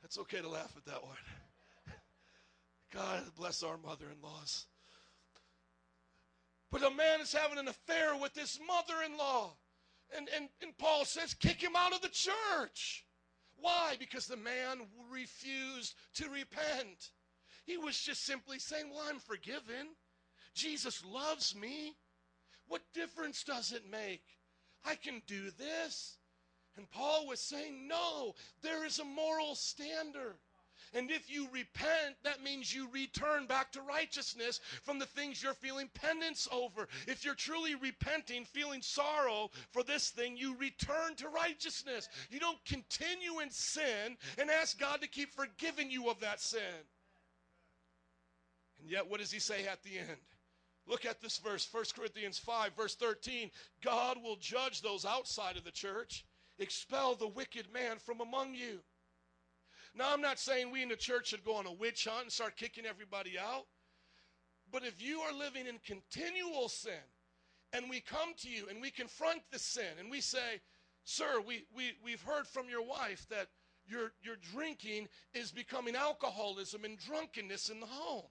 That's 0.03 0.19
okay 0.19 0.41
to 0.41 0.49
laugh 0.49 0.73
at 0.77 0.85
that 0.85 1.03
one. 1.03 1.17
God 2.95 3.25
bless 3.37 3.65
our 3.65 3.77
mother 3.77 4.07
in 4.15 4.23
laws. 4.23 4.67
But 6.71 6.85
a 6.85 6.91
man 6.91 7.21
is 7.21 7.33
having 7.33 7.59
an 7.59 7.69
affair 7.69 8.17
with 8.17 8.37
his 8.37 8.61
mother 8.67 9.03
in 9.05 9.19
law. 9.19 9.57
And, 10.17 10.29
and, 10.37 10.49
and 10.63 10.79
Paul 10.79 11.05
says, 11.05 11.35
kick 11.35 11.61
him 11.61 11.75
out 11.77 11.93
of 11.93 12.03
the 12.03 12.09
church. 12.09 13.05
Why? 13.57 13.97
Because 13.99 14.27
the 14.27 14.37
man 14.37 14.83
refused 15.11 15.95
to 16.15 16.29
repent. 16.29 17.11
He 17.67 17.77
was 17.77 17.99
just 18.01 18.25
simply 18.25 18.59
saying, 18.59 18.87
Well, 18.91 19.05
I'm 19.09 19.19
forgiven. 19.19 19.89
Jesus 20.55 21.05
loves 21.05 21.55
me. 21.55 21.95
What 22.69 22.83
difference 22.95 23.45
does 23.45 23.73
it 23.73 23.91
make? 23.91 24.23
I 24.85 24.95
can 24.95 25.21
do 25.27 25.51
this. 25.51 26.17
And 26.77 26.91
Paul 26.91 27.27
was 27.27 27.41
saying, 27.41 27.89
No, 27.89 28.35
there 28.63 28.87
is 28.87 29.01
a 29.01 29.05
moral 29.05 29.55
standard. 29.55 30.37
And 30.95 31.11
if 31.11 31.29
you 31.29 31.49
repent, 31.53 32.17
that 32.23 32.43
means 32.43 32.73
you 32.73 32.89
return 32.93 33.47
back 33.47 33.73
to 33.73 33.83
righteousness 33.83 34.61
from 34.83 34.99
the 34.99 35.07
things 35.07 35.43
you're 35.43 35.53
feeling 35.53 35.91
penance 35.93 36.47
over. 36.53 36.87
If 37.09 37.25
you're 37.25 37.35
truly 37.35 37.75
repenting, 37.75 38.45
feeling 38.45 38.81
sorrow 38.83 39.51
for 39.73 39.83
this 39.83 40.11
thing, 40.11 40.37
you 40.37 40.57
return 40.57 41.17
to 41.17 41.29
righteousness. 41.29 42.09
You 42.31 42.39
don't 42.39 42.65
continue 42.65 43.41
in 43.41 43.51
sin 43.51 44.17
and 44.39 44.49
ask 44.51 44.79
God 44.79 45.01
to 45.01 45.09
keep 45.09 45.35
forgiving 45.35 45.91
you 45.91 46.09
of 46.09 46.21
that 46.21 46.41
sin. 46.41 46.61
And 48.87 48.93
yet, 48.93 49.11
what 49.11 49.19
does 49.19 49.33
he 49.33 49.41
say 49.41 49.67
at 49.67 49.83
the 49.83 49.99
end? 49.99 50.21
Look 50.87 51.05
at 51.07 51.21
this 51.21 51.39
verse, 51.39 51.69
1 51.73 51.87
Corinthians 51.97 52.39
5, 52.39 52.77
verse 52.77 52.95
13. 52.95 53.51
God 53.83 54.17
will 54.23 54.37
judge 54.37 54.81
those 54.81 55.05
outside 55.05 55.57
of 55.57 55.65
the 55.65 55.73
church, 55.73 56.25
expel 56.61 57.17
the 57.17 57.27
wicked 57.27 57.67
man 57.75 57.97
from 57.99 58.21
among 58.21 58.55
you. 58.55 58.79
Now, 59.93 60.13
I'm 60.13 60.21
not 60.21 60.39
saying 60.39 60.71
we 60.71 60.85
in 60.85 60.89
the 60.89 60.95
church 60.95 61.31
should 61.31 61.45
go 61.45 61.57
on 61.57 61.67
a 61.67 61.73
witch 61.73 62.07
hunt 62.09 62.23
and 62.23 62.33
start 62.33 62.57
kicking 62.57 62.87
everybody 62.87 63.37
out. 63.37 63.65
But 64.71 64.85
if 64.85 65.03
you 65.03 65.19
are 65.19 65.37
living 65.37 65.67
in 65.67 65.81
continual 65.85 66.69
sin, 66.69 66.93
and 67.73 67.91
we 67.91 67.99
come 67.99 68.35
to 68.43 68.49
you 68.49 68.69
and 68.71 68.81
we 68.81 68.93
confront 68.93 69.41
the 69.51 69.59
sin, 69.59 69.99
and 69.99 70.09
we 70.09 70.21
say, 70.21 70.61
Sir, 71.03 71.41
we, 71.45 71.65
we, 71.77 71.95
we've 72.05 72.23
heard 72.23 72.47
from 72.47 72.69
your 72.69 72.87
wife 72.87 73.27
that 73.31 73.49
your, 73.85 74.13
your 74.23 74.37
drinking 74.53 75.09
is 75.35 75.51
becoming 75.51 75.97
alcoholism 75.97 76.85
and 76.85 76.97
drunkenness 77.01 77.69
in 77.69 77.81
the 77.81 77.87
home. 77.87 78.27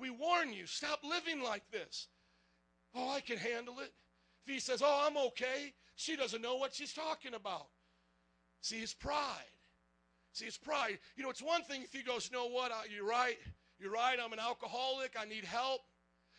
We 0.00 0.10
warn 0.10 0.52
you, 0.52 0.66
stop 0.66 1.00
living 1.04 1.42
like 1.42 1.70
this. 1.70 2.08
Oh, 2.94 3.10
I 3.10 3.20
can 3.20 3.36
handle 3.36 3.78
it. 3.80 3.92
If 4.46 4.54
he 4.54 4.60
says, 4.60 4.82
Oh, 4.84 5.06
I'm 5.06 5.16
okay, 5.28 5.74
she 5.94 6.16
doesn't 6.16 6.42
know 6.42 6.56
what 6.56 6.74
she's 6.74 6.92
talking 6.92 7.34
about. 7.34 7.66
See, 8.62 8.80
his 8.80 8.94
pride. 8.94 9.52
See, 10.32 10.46
his 10.46 10.56
pride. 10.56 10.98
You 11.16 11.22
know, 11.22 11.30
it's 11.30 11.42
one 11.42 11.62
thing 11.62 11.82
if 11.82 11.92
he 11.92 12.02
goes, 12.02 12.30
You 12.30 12.38
know 12.38 12.46
what? 12.46 12.72
You're 12.94 13.06
right. 13.06 13.36
You're 13.78 13.92
right. 13.92 14.18
I'm 14.22 14.32
an 14.32 14.38
alcoholic. 14.38 15.14
I 15.20 15.24
need 15.24 15.44
help. 15.44 15.82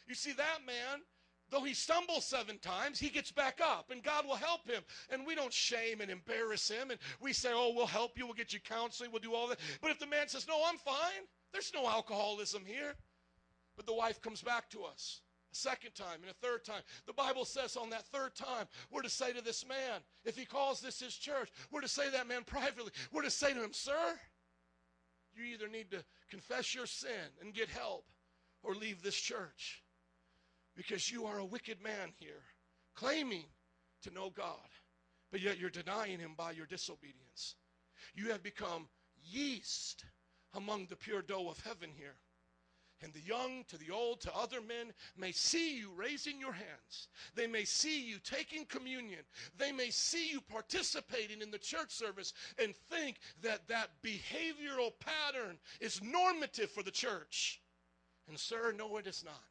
You 0.08 0.16
see, 0.16 0.34
that 0.34 0.60
man, 0.66 1.02
though 1.50 1.64
he 1.64 1.74
stumbles 1.74 2.26
seven 2.26 2.58
times, 2.60 3.00
he 3.00 3.10
gets 3.10 3.32
back 3.32 3.60
up 3.64 3.92
and 3.92 4.04
God 4.04 4.26
will 4.26 4.36
help 4.36 4.68
him. 4.68 4.84
And 5.10 5.26
we 5.26 5.36
don't 5.36 5.54
shame 5.54 6.02
and 6.02 6.10
embarrass 6.10 6.68
him. 6.70 6.92
And 6.92 7.00
we 7.20 7.34
say, 7.34 7.50
Oh, 7.54 7.74
we'll 7.76 7.86
help 7.86 8.18
you. 8.18 8.26
We'll 8.26 8.36
get 8.36 8.54
you 8.54 8.60
counseling. 8.60 9.12
We'll 9.12 9.22
do 9.22 9.36
all 9.36 9.48
that. 9.48 9.60
But 9.82 9.92
if 9.92 10.00
the 10.00 10.08
man 10.08 10.28
says, 10.28 10.48
No, 10.48 10.62
I'm 10.66 10.78
fine, 10.78 11.28
there's 11.52 11.72
no 11.74 11.88
alcoholism 11.88 12.64
here. 12.66 12.96
But 13.76 13.86
the 13.86 13.94
wife 13.94 14.22
comes 14.22 14.42
back 14.42 14.70
to 14.72 14.84
us 14.84 15.22
a 15.52 15.56
second 15.56 15.94
time 15.96 16.22
and 16.22 16.32
a 16.32 16.34
third 16.34 16.64
time. 16.64 16.82
The 17.06 17.14
Bible 17.14 17.46
says 17.46 17.76
on 17.76 17.90
that 17.90 18.06
third 18.08 18.36
time, 18.36 18.68
we're 18.90 19.02
to 19.02 19.10
say 19.10 19.34
to 19.34 19.42
this 19.42 19.68
man, 19.68 20.02
if 20.24 20.38
he 20.38 20.46
calls 20.46 20.80
this 20.80 21.00
his 21.00 21.16
church, 21.16 21.50
we're 21.72 21.82
to 21.82 21.88
say 21.88 22.06
to 22.06 22.12
that 22.12 22.28
man 22.28 22.44
privately, 22.46 22.92
we're 23.12 23.24
to 23.24 23.30
say 23.30 23.54
to 23.54 23.64
him, 23.64 23.74
Sir, 23.74 24.20
you 25.34 25.44
either 25.46 25.68
need 25.68 25.92
to 25.92 26.04
confess 26.30 26.74
your 26.74 26.86
sin 26.86 27.32
and 27.42 27.54
get 27.54 27.70
help 27.70 28.06
or 28.64 28.76
leave 28.76 29.02
this 29.02 29.16
church 29.16 29.84
because 30.76 31.12
you 31.12 31.26
are 31.26 31.40
a 31.40 31.46
wicked 31.46 31.82
man 31.82 32.12
here, 32.18 32.44
claiming 32.96 33.46
to 34.04 34.14
know 34.14 34.30
God, 34.30 34.56
but 35.32 35.42
yet 35.42 35.60
you're 35.60 35.70
denying 35.70 36.20
him 36.20 36.34
by 36.38 36.52
your 36.52 36.66
disobedience. 36.66 37.56
You 38.16 38.32
have 38.32 38.42
become 38.42 38.88
yeast 39.24 40.06
among 40.54 40.88
the 40.88 40.96
pure 40.96 41.22
dough 41.22 41.50
of 41.50 41.60
heaven 41.60 41.90
here 41.96 42.16
and 43.02 43.14
the 43.14 43.22
young 43.22 43.64
to 43.68 43.78
the 43.78 43.90
old 43.90 44.22
to 44.22 44.36
other 44.36 44.62
men 44.62 44.94
may 45.18 45.32
see 45.32 45.78
you 45.78 45.92
raising 45.96 46.40
your 46.40 46.54
hands. 46.54 47.08
They 47.36 47.48
may 47.48 47.64
see 47.64 48.02
you 48.02 48.18
taking 48.24 48.66
communion. 48.66 49.22
They 49.58 49.72
may 49.72 49.90
see 49.90 50.30
you 50.30 50.42
participating 50.42 51.42
in 51.42 51.52
the 51.52 51.58
church 51.58 51.92
service 51.92 52.34
and 52.62 52.76
think 52.90 53.18
that 53.42 53.68
that 53.68 53.90
behavioral 54.04 54.92
pattern 55.00 55.58
is 55.80 56.02
normative 56.04 56.70
for 56.70 56.84
the 56.84 56.92
church. 56.92 57.62
And, 58.28 58.40
sir, 58.40 58.74
no, 58.78 58.98
it 58.98 59.08
is 59.08 59.24
not. 59.26 59.42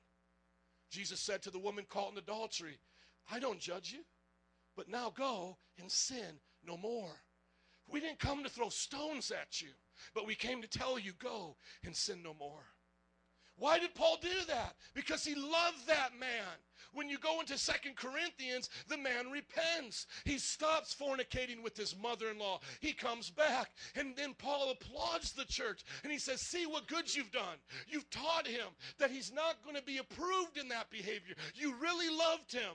Jesus 0.91 1.21
said 1.21 1.43
to 1.43 1.51
the 1.51 1.59
woman 1.59 1.85
caught 1.89 2.13
in 2.13 2.19
adultery, 2.19 2.79
I 3.31 3.39
don't 3.39 3.61
judge 3.61 3.93
you, 3.93 4.01
but 4.77 4.89
now 4.89 5.13
go 5.17 5.57
and 5.79 5.91
sin 5.91 6.39
no 6.67 6.77
more. 6.77 7.13
We 7.89 8.01
didn't 8.01 8.19
come 8.19 8.43
to 8.45 8.49
throw 8.49 8.69
stones 8.69 9.31
at 9.31 9.61
you, 9.61 9.71
but 10.15 10.27
we 10.27 10.35
came 10.35 10.63
to 10.63 10.69
tell 10.69 10.99
you, 10.99 11.13
go 11.19 11.57
and 11.85 11.95
sin 11.95 12.23
no 12.23 12.35
more. 12.39 12.65
Why 13.61 13.79
did 13.79 13.95
Paul 13.95 14.19
do 14.23 14.45
that? 14.49 14.75
Because 14.95 15.23
he 15.23 15.35
loved 15.35 15.87
that 15.87 16.19
man. 16.19 16.57
When 16.95 17.11
you 17.11 17.19
go 17.19 17.41
into 17.41 17.59
Second 17.59 17.95
Corinthians, 17.95 18.71
the 18.89 18.97
man 18.97 19.31
repents. 19.31 20.07
He 20.25 20.39
stops 20.39 20.97
fornicating 20.99 21.63
with 21.63 21.77
his 21.77 21.95
mother 21.95 22.31
in 22.31 22.39
law. 22.39 22.61
He 22.81 22.95
comes 22.95 23.29
back. 23.29 23.71
And 23.95 24.17
then 24.17 24.33
Paul 24.33 24.71
applauds 24.71 25.33
the 25.33 25.45
church 25.45 25.85
and 26.03 26.11
he 26.11 26.19
says, 26.19 26.41
See 26.41 26.65
what 26.65 26.89
good 26.89 27.15
you've 27.15 27.31
done. 27.31 27.59
You've 27.87 28.09
taught 28.09 28.47
him 28.47 28.69
that 28.99 29.11
he's 29.11 29.31
not 29.31 29.63
going 29.63 29.77
to 29.77 29.83
be 29.83 29.99
approved 29.99 30.57
in 30.57 30.69
that 30.69 30.91
behavior. 30.91 31.35
You 31.55 31.75
really 31.77 32.09
loved 32.09 32.53
him. 32.53 32.73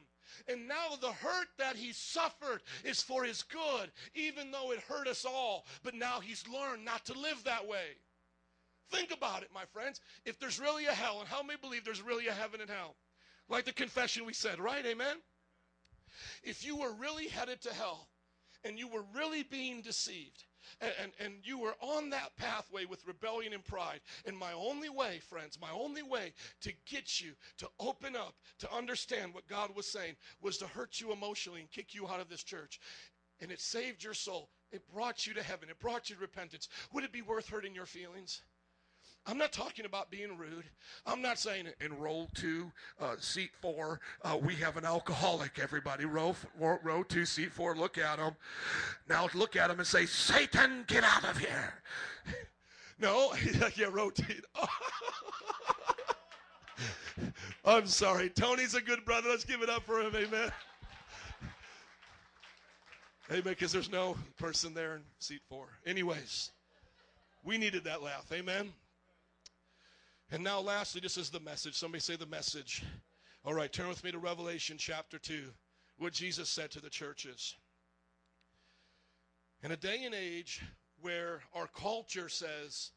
And 0.47 0.67
now 0.67 0.95
the 1.01 1.11
hurt 1.11 1.47
that 1.57 1.75
he 1.75 1.93
suffered 1.93 2.61
is 2.83 3.01
for 3.01 3.23
his 3.23 3.41
good, 3.41 3.91
even 4.13 4.51
though 4.51 4.71
it 4.71 4.79
hurt 4.81 5.07
us 5.07 5.25
all. 5.25 5.65
But 5.83 5.95
now 5.95 6.19
he's 6.19 6.47
learned 6.47 6.85
not 6.85 7.05
to 7.05 7.19
live 7.19 7.43
that 7.43 7.67
way. 7.67 7.97
Think 8.91 9.11
about 9.11 9.41
it, 9.43 9.49
my 9.53 9.65
friends. 9.65 9.99
If 10.25 10.39
there's 10.39 10.59
really 10.59 10.85
a 10.85 10.91
hell, 10.91 11.19
and 11.19 11.27
how 11.27 11.41
many 11.41 11.59
believe 11.59 11.83
there's 11.83 12.01
really 12.01 12.27
a 12.27 12.33
heaven 12.33 12.61
and 12.61 12.69
hell? 12.69 12.95
Like 13.49 13.65
the 13.65 13.73
confession 13.73 14.25
we 14.25 14.33
said, 14.33 14.59
right? 14.59 14.85
Amen? 14.85 15.17
If 16.43 16.65
you 16.65 16.75
were 16.75 16.93
really 16.93 17.27
headed 17.27 17.61
to 17.61 17.73
hell 17.73 18.07
and 18.63 18.79
you 18.79 18.87
were 18.87 19.03
really 19.13 19.43
being 19.43 19.81
deceived, 19.81 20.45
and, 20.81 20.91
and, 21.01 21.11
and, 21.19 21.33
you 21.43 21.59
were 21.59 21.75
on 21.79 22.09
that 22.09 22.35
pathway 22.37 22.85
with 22.85 23.05
rebellion 23.05 23.53
and 23.53 23.63
pride. 23.63 23.99
And 24.25 24.35
my 24.35 24.51
only 24.53 24.89
way, 24.89 25.19
friends, 25.19 25.59
my 25.61 25.69
only 25.71 26.01
way 26.01 26.33
to 26.61 26.73
get 26.89 27.21
you 27.21 27.33
to 27.59 27.69
open 27.79 28.15
up, 28.15 28.33
to 28.59 28.73
understand 28.73 29.33
what 29.33 29.47
God 29.47 29.75
was 29.75 29.85
saying, 29.85 30.15
was 30.41 30.57
to 30.57 30.67
hurt 30.67 30.99
you 30.99 31.13
emotionally 31.13 31.61
and 31.61 31.69
kick 31.69 31.93
you 31.93 32.07
out 32.07 32.19
of 32.19 32.29
this 32.29 32.43
church. 32.43 32.79
And 33.41 33.51
it 33.51 33.61
saved 33.61 34.03
your 34.03 34.15
soul. 34.15 34.49
It 34.71 34.81
brought 34.91 35.27
you 35.27 35.33
to 35.35 35.43
heaven. 35.43 35.69
It 35.69 35.79
brought 35.79 36.09
you 36.09 36.15
to 36.15 36.21
repentance. 36.21 36.67
Would 36.93 37.03
it 37.03 37.11
be 37.11 37.21
worth 37.21 37.47
hurting 37.47 37.75
your 37.75 37.85
feelings? 37.85 38.41
I'm 39.27 39.39
not 39.39 39.51
talking 39.51 39.85
about 39.85 40.11
being 40.11 40.37
rude. 40.37 40.65
I'm 41.05 41.21
not 41.21 41.39
saying 41.39 41.67
in 41.81 41.97
row 41.97 42.27
two, 42.35 42.71
uh, 42.99 43.15
seat 43.19 43.49
four, 43.59 43.99
uh, 44.23 44.37
we 44.39 44.53
have 44.55 44.77
an 44.77 44.85
alcoholic, 44.85 45.57
everybody. 45.57 46.05
Row, 46.05 46.35
row, 46.59 47.01
two, 47.01 47.25
seat 47.25 47.51
four, 47.51 47.75
look 47.75 47.97
at 47.97 48.19
him. 48.19 48.35
Now 49.09 49.27
look 49.33 49.55
at 49.55 49.71
him 49.71 49.79
and 49.79 49.87
say, 49.87 50.05
Satan, 50.05 50.83
get 50.85 51.03
out 51.03 51.25
of 51.25 51.39
here. 51.39 51.73
no, 52.99 53.33
yeah, 53.75 53.87
row 53.91 54.11
two. 54.11 54.41
I'm 57.65 57.87
sorry. 57.87 58.29
Tony's 58.29 58.75
a 58.75 58.81
good 58.81 59.03
brother. 59.05 59.29
Let's 59.29 59.45
give 59.45 59.63
it 59.63 59.69
up 59.69 59.83
for 59.85 60.01
him. 60.01 60.15
Amen. 60.15 60.51
Amen, 63.31 63.41
because 63.43 63.71
there's 63.71 63.89
no 63.89 64.15
person 64.37 64.75
there 64.75 64.97
in 64.97 65.01
seat 65.17 65.41
four. 65.49 65.65
Anyways, 65.87 66.51
we 67.43 67.57
needed 67.57 67.85
that 67.85 68.03
laugh. 68.03 68.27
Amen. 68.31 68.71
And 70.31 70.43
now, 70.43 70.59
lastly, 70.59 71.01
this 71.01 71.17
is 71.17 71.29
the 71.29 71.39
message. 71.39 71.75
Somebody 71.75 72.01
say 72.01 72.15
the 72.15 72.25
message. 72.25 72.83
All 73.43 73.53
right, 73.53 73.71
turn 73.71 73.87
with 73.87 74.03
me 74.03 74.11
to 74.11 74.17
Revelation 74.17 74.77
chapter 74.77 75.19
2, 75.19 75.43
what 75.99 76.13
Jesus 76.13 76.49
said 76.49 76.71
to 76.71 76.81
the 76.81 76.89
churches. 76.89 77.55
In 79.63 79.71
a 79.71 79.77
day 79.77 80.03
and 80.03 80.15
age 80.15 80.63
where 80.99 81.41
our 81.53 81.67
culture 81.67 82.29
says 82.29 82.91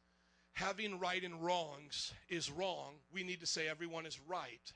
having 0.55 0.98
right 0.98 1.22
and 1.22 1.42
wrongs 1.44 2.12
is 2.28 2.50
wrong, 2.50 2.94
we 3.12 3.22
need 3.22 3.40
to 3.40 3.46
say 3.46 3.68
everyone 3.68 4.06
is 4.06 4.18
right. 4.26 4.72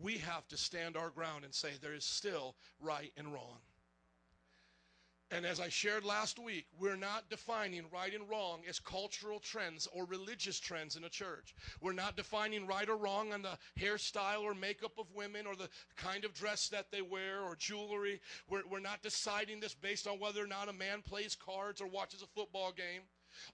We 0.00 0.18
have 0.18 0.46
to 0.48 0.56
stand 0.56 0.96
our 0.96 1.10
ground 1.10 1.44
and 1.44 1.54
say 1.54 1.70
there 1.80 1.94
is 1.94 2.04
still 2.04 2.56
right 2.80 3.12
and 3.16 3.32
wrong. 3.32 3.58
And 5.32 5.46
as 5.46 5.60
I 5.60 5.68
shared 5.68 6.04
last 6.04 6.40
week, 6.40 6.66
we're 6.76 6.96
not 6.96 7.30
defining 7.30 7.84
right 7.92 8.12
and 8.12 8.28
wrong 8.28 8.62
as 8.68 8.80
cultural 8.80 9.38
trends 9.38 9.86
or 9.92 10.04
religious 10.04 10.58
trends 10.58 10.96
in 10.96 11.04
a 11.04 11.08
church. 11.08 11.54
We're 11.80 11.92
not 11.92 12.16
defining 12.16 12.66
right 12.66 12.88
or 12.88 12.96
wrong 12.96 13.32
on 13.32 13.42
the 13.42 13.56
hairstyle 13.78 14.42
or 14.42 14.54
makeup 14.54 14.98
of 14.98 15.06
women 15.14 15.46
or 15.46 15.54
the 15.54 15.68
kind 15.96 16.24
of 16.24 16.34
dress 16.34 16.68
that 16.70 16.90
they 16.90 17.02
wear 17.02 17.42
or 17.42 17.54
jewelry. 17.54 18.20
We're, 18.48 18.62
we're 18.68 18.80
not 18.80 19.02
deciding 19.02 19.60
this 19.60 19.74
based 19.74 20.08
on 20.08 20.18
whether 20.18 20.42
or 20.42 20.48
not 20.48 20.68
a 20.68 20.72
man 20.72 21.00
plays 21.02 21.36
cards 21.36 21.80
or 21.80 21.86
watches 21.86 22.22
a 22.22 22.26
football 22.26 22.72
game. 22.72 23.02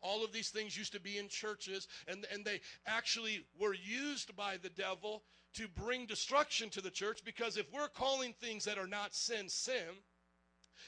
All 0.00 0.24
of 0.24 0.32
these 0.32 0.48
things 0.48 0.78
used 0.78 0.92
to 0.92 1.00
be 1.00 1.18
in 1.18 1.28
churches, 1.28 1.88
and, 2.08 2.26
and 2.32 2.42
they 2.42 2.62
actually 2.86 3.44
were 3.60 3.74
used 3.74 4.34
by 4.34 4.56
the 4.56 4.70
devil 4.70 5.22
to 5.54 5.68
bring 5.68 6.06
destruction 6.06 6.70
to 6.70 6.80
the 6.80 6.90
church 6.90 7.20
because 7.24 7.58
if 7.58 7.70
we're 7.72 7.88
calling 7.88 8.32
things 8.32 8.64
that 8.64 8.78
are 8.78 8.86
not 8.86 9.14
sin, 9.14 9.50
sin, 9.50 10.00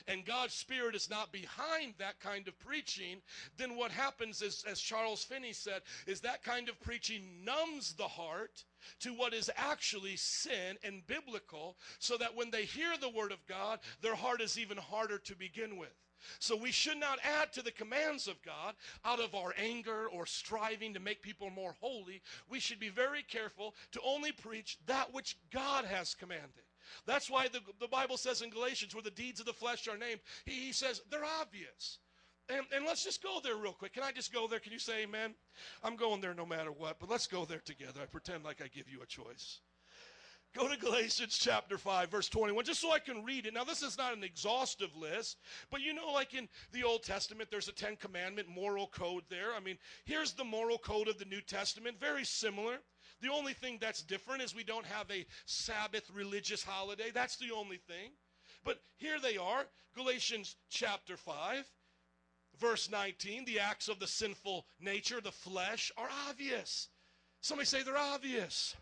and 0.06 0.24
God's 0.24 0.54
Spirit 0.54 0.94
is 0.94 1.10
not 1.10 1.32
behind 1.32 1.94
that 1.98 2.20
kind 2.20 2.48
of 2.48 2.58
preaching, 2.58 3.22
then 3.56 3.76
what 3.76 3.90
happens 3.90 4.42
is, 4.42 4.64
as 4.68 4.80
Charles 4.80 5.24
Finney 5.24 5.52
said, 5.52 5.82
is 6.06 6.20
that 6.20 6.42
kind 6.42 6.68
of 6.68 6.80
preaching 6.80 7.44
numbs 7.44 7.94
the 7.94 8.08
heart 8.08 8.64
to 9.00 9.10
what 9.10 9.34
is 9.34 9.50
actually 9.56 10.16
sin 10.16 10.76
and 10.84 11.06
biblical, 11.06 11.76
so 11.98 12.16
that 12.16 12.34
when 12.34 12.50
they 12.50 12.64
hear 12.64 12.96
the 13.00 13.08
Word 13.08 13.32
of 13.32 13.44
God, 13.46 13.80
their 14.00 14.14
heart 14.14 14.40
is 14.40 14.58
even 14.58 14.76
harder 14.76 15.18
to 15.18 15.34
begin 15.36 15.76
with. 15.76 15.94
So 16.40 16.56
we 16.56 16.72
should 16.72 16.98
not 16.98 17.18
add 17.22 17.52
to 17.52 17.62
the 17.62 17.70
commands 17.70 18.26
of 18.26 18.42
God 18.42 18.74
out 19.04 19.20
of 19.20 19.34
our 19.34 19.54
anger 19.56 20.08
or 20.08 20.26
striving 20.26 20.94
to 20.94 21.00
make 21.00 21.22
people 21.22 21.50
more 21.50 21.76
holy. 21.80 22.22
We 22.48 22.60
should 22.60 22.80
be 22.80 22.88
very 22.88 23.22
careful 23.22 23.74
to 23.92 24.00
only 24.04 24.32
preach 24.32 24.78
that 24.86 25.12
which 25.12 25.36
God 25.52 25.84
has 25.84 26.14
commanded. 26.14 26.64
That's 27.06 27.30
why 27.30 27.48
the, 27.48 27.60
the 27.80 27.88
Bible 27.88 28.16
says 28.16 28.42
in 28.42 28.50
Galatians, 28.50 28.94
where 28.94 29.02
the 29.02 29.10
deeds 29.10 29.40
of 29.40 29.46
the 29.46 29.52
flesh 29.52 29.88
are 29.88 29.98
named, 29.98 30.20
he, 30.44 30.66
he 30.66 30.72
says 30.72 31.00
they're 31.10 31.24
obvious. 31.40 31.98
And, 32.50 32.64
and, 32.74 32.86
let's 32.86 33.04
just 33.04 33.22
go 33.22 33.40
there 33.44 33.56
real 33.56 33.74
quick. 33.74 33.92
Can 33.92 34.02
I 34.02 34.10
just 34.10 34.32
go 34.32 34.46
there? 34.46 34.58
Can 34.58 34.72
you 34.72 34.78
say 34.78 35.02
amen? 35.02 35.34
I'm 35.84 35.96
going 35.96 36.22
there 36.22 36.32
no 36.32 36.46
matter 36.46 36.72
what, 36.72 36.98
but 36.98 37.10
let's 37.10 37.26
go 37.26 37.44
there 37.44 37.58
together. 37.58 38.00
I 38.02 38.06
pretend 38.06 38.42
like 38.42 38.62
I 38.62 38.68
give 38.68 38.88
you 38.88 39.02
a 39.02 39.06
choice. 39.06 39.60
Go 40.54 40.66
to 40.66 40.78
Galatians 40.78 41.36
chapter 41.38 41.76
5, 41.76 42.10
verse 42.10 42.28
21, 42.30 42.64
just 42.64 42.80
so 42.80 42.90
I 42.90 43.00
can 43.00 43.22
read 43.22 43.44
it. 43.44 43.52
Now, 43.52 43.64
this 43.64 43.82
is 43.82 43.98
not 43.98 44.16
an 44.16 44.24
exhaustive 44.24 44.96
list, 44.96 45.36
but 45.70 45.82
you 45.82 45.92
know, 45.92 46.10
like 46.10 46.32
in 46.32 46.48
the 46.72 46.84
Old 46.84 47.02
Testament, 47.02 47.50
there's 47.50 47.68
a 47.68 47.72
Ten 47.72 47.96
Commandment 47.96 48.48
moral 48.48 48.86
code 48.86 49.24
there. 49.28 49.54
I 49.54 49.60
mean, 49.60 49.76
here's 50.06 50.32
the 50.32 50.44
moral 50.44 50.78
code 50.78 51.06
of 51.06 51.18
the 51.18 51.26
New 51.26 51.42
Testament, 51.42 52.00
very 52.00 52.24
similar. 52.24 52.78
The 53.20 53.32
only 53.32 53.52
thing 53.52 53.78
that's 53.80 54.02
different 54.02 54.42
is 54.42 54.54
we 54.54 54.64
don't 54.64 54.86
have 54.86 55.10
a 55.10 55.26
Sabbath 55.46 56.08
religious 56.14 56.62
holiday. 56.62 57.10
That's 57.12 57.36
the 57.36 57.52
only 57.54 57.78
thing. 57.78 58.12
But 58.64 58.80
here 58.96 59.18
they 59.20 59.36
are 59.36 59.64
Galatians 59.94 60.56
chapter 60.70 61.16
5, 61.16 61.64
verse 62.60 62.90
19. 62.90 63.44
The 63.44 63.60
acts 63.60 63.88
of 63.88 63.98
the 63.98 64.06
sinful 64.06 64.66
nature, 64.80 65.20
the 65.20 65.32
flesh, 65.32 65.90
are 65.96 66.08
obvious. 66.28 66.88
Somebody 67.40 67.66
say 67.66 67.82
they're 67.82 67.96
obvious. 67.96 68.76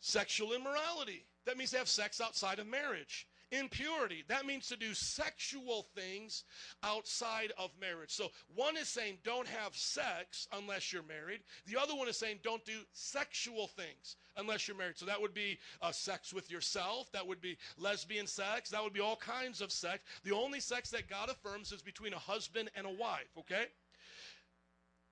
Sexual 0.00 0.52
immorality. 0.52 1.24
That 1.46 1.56
means 1.56 1.70
they 1.70 1.78
have 1.78 1.88
sex 1.88 2.20
outside 2.20 2.58
of 2.58 2.66
marriage 2.66 3.26
impurity. 3.52 4.24
That 4.28 4.46
means 4.46 4.68
to 4.68 4.76
do 4.76 4.94
sexual 4.94 5.86
things 5.94 6.44
outside 6.82 7.52
of 7.58 7.70
marriage. 7.80 8.12
So 8.12 8.28
one 8.54 8.76
is 8.76 8.88
saying 8.88 9.18
don't 9.24 9.46
have 9.46 9.76
sex 9.76 10.48
unless 10.52 10.92
you're 10.92 11.02
married. 11.02 11.40
The 11.66 11.80
other 11.80 11.94
one 11.94 12.08
is 12.08 12.18
saying 12.18 12.40
don't 12.42 12.64
do 12.64 12.80
sexual 12.92 13.68
things 13.68 14.16
unless 14.36 14.66
you're 14.66 14.76
married. 14.76 14.98
So 14.98 15.06
that 15.06 15.20
would 15.20 15.34
be 15.34 15.58
uh, 15.80 15.92
sex 15.92 16.32
with 16.32 16.50
yourself. 16.50 17.10
That 17.12 17.26
would 17.26 17.40
be 17.40 17.56
lesbian 17.78 18.26
sex. 18.26 18.70
That 18.70 18.82
would 18.82 18.92
be 18.92 19.00
all 19.00 19.16
kinds 19.16 19.60
of 19.60 19.72
sex. 19.72 20.02
The 20.24 20.34
only 20.34 20.60
sex 20.60 20.90
that 20.90 21.08
God 21.08 21.30
affirms 21.30 21.72
is 21.72 21.82
between 21.82 22.12
a 22.12 22.18
husband 22.18 22.70
and 22.74 22.86
a 22.86 22.90
wife, 22.90 23.30
okay? 23.38 23.66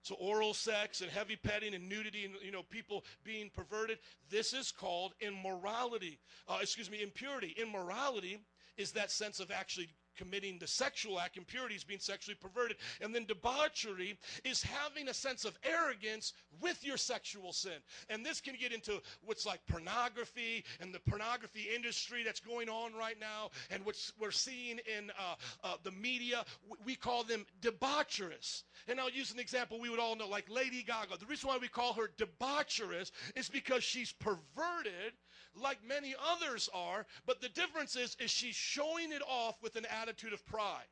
So 0.02 0.16
oral 0.16 0.52
sex 0.52 1.00
and 1.00 1.10
heavy 1.10 1.36
petting 1.36 1.74
and 1.74 1.88
nudity 1.88 2.24
and 2.24 2.34
you 2.42 2.50
know 2.50 2.62
people 2.62 3.04
being 3.24 3.50
perverted. 3.54 3.98
This 4.30 4.52
is 4.52 4.72
called 4.72 5.14
immorality. 5.20 6.18
Uh, 6.48 6.58
excuse 6.60 6.90
me, 6.90 7.02
impurity. 7.02 7.54
Immorality 7.60 8.40
is 8.76 8.92
that 8.92 9.10
sense 9.10 9.38
of 9.38 9.50
actually 9.50 9.88
committing 10.16 10.58
the 10.58 10.66
sexual 10.66 11.18
act, 11.20 11.36
impurity 11.36 11.74
is 11.74 11.84
being 11.84 12.00
sexually 12.00 12.36
perverted. 12.40 12.76
And 13.00 13.14
then 13.14 13.24
debauchery 13.24 14.18
is 14.44 14.62
having 14.62 15.08
a 15.08 15.14
sense 15.14 15.44
of 15.44 15.58
arrogance 15.64 16.32
with 16.60 16.84
your 16.84 16.96
sexual 16.96 17.52
sin. 17.52 17.80
And 18.08 18.24
this 18.24 18.40
can 18.40 18.54
get 18.58 18.72
into 18.72 19.00
what's 19.24 19.46
like 19.46 19.60
pornography 19.66 20.64
and 20.80 20.94
the 20.94 21.00
pornography 21.00 21.68
industry 21.74 22.22
that's 22.24 22.40
going 22.40 22.68
on 22.68 22.92
right 22.94 23.16
now 23.20 23.50
and 23.70 23.84
what 23.84 23.96
we're 24.18 24.30
seeing 24.30 24.78
in 24.96 25.10
uh, 25.18 25.34
uh, 25.64 25.74
the 25.82 25.90
media. 25.90 26.44
We 26.84 26.94
call 26.94 27.24
them 27.24 27.46
debaucherous. 27.60 28.62
And 28.88 29.00
I'll 29.00 29.10
use 29.10 29.32
an 29.32 29.38
example 29.38 29.78
we 29.80 29.90
would 29.90 30.00
all 30.00 30.16
know, 30.16 30.28
like 30.28 30.48
Lady 30.50 30.82
Gaga. 30.82 31.18
The 31.18 31.26
reason 31.26 31.48
why 31.48 31.58
we 31.58 31.68
call 31.68 31.92
her 31.94 32.10
debaucherous 32.16 33.10
is 33.36 33.48
because 33.48 33.84
she's 33.84 34.12
perverted 34.12 35.12
like 35.60 35.78
many 35.86 36.14
others 36.30 36.68
are, 36.74 37.06
but 37.26 37.40
the 37.40 37.48
difference 37.48 37.96
is, 37.96 38.16
is 38.20 38.30
she's 38.30 38.54
showing 38.54 39.12
it 39.12 39.22
off 39.28 39.62
with 39.62 39.76
an 39.76 39.86
attitude 39.86 40.32
of 40.32 40.44
pride. 40.46 40.88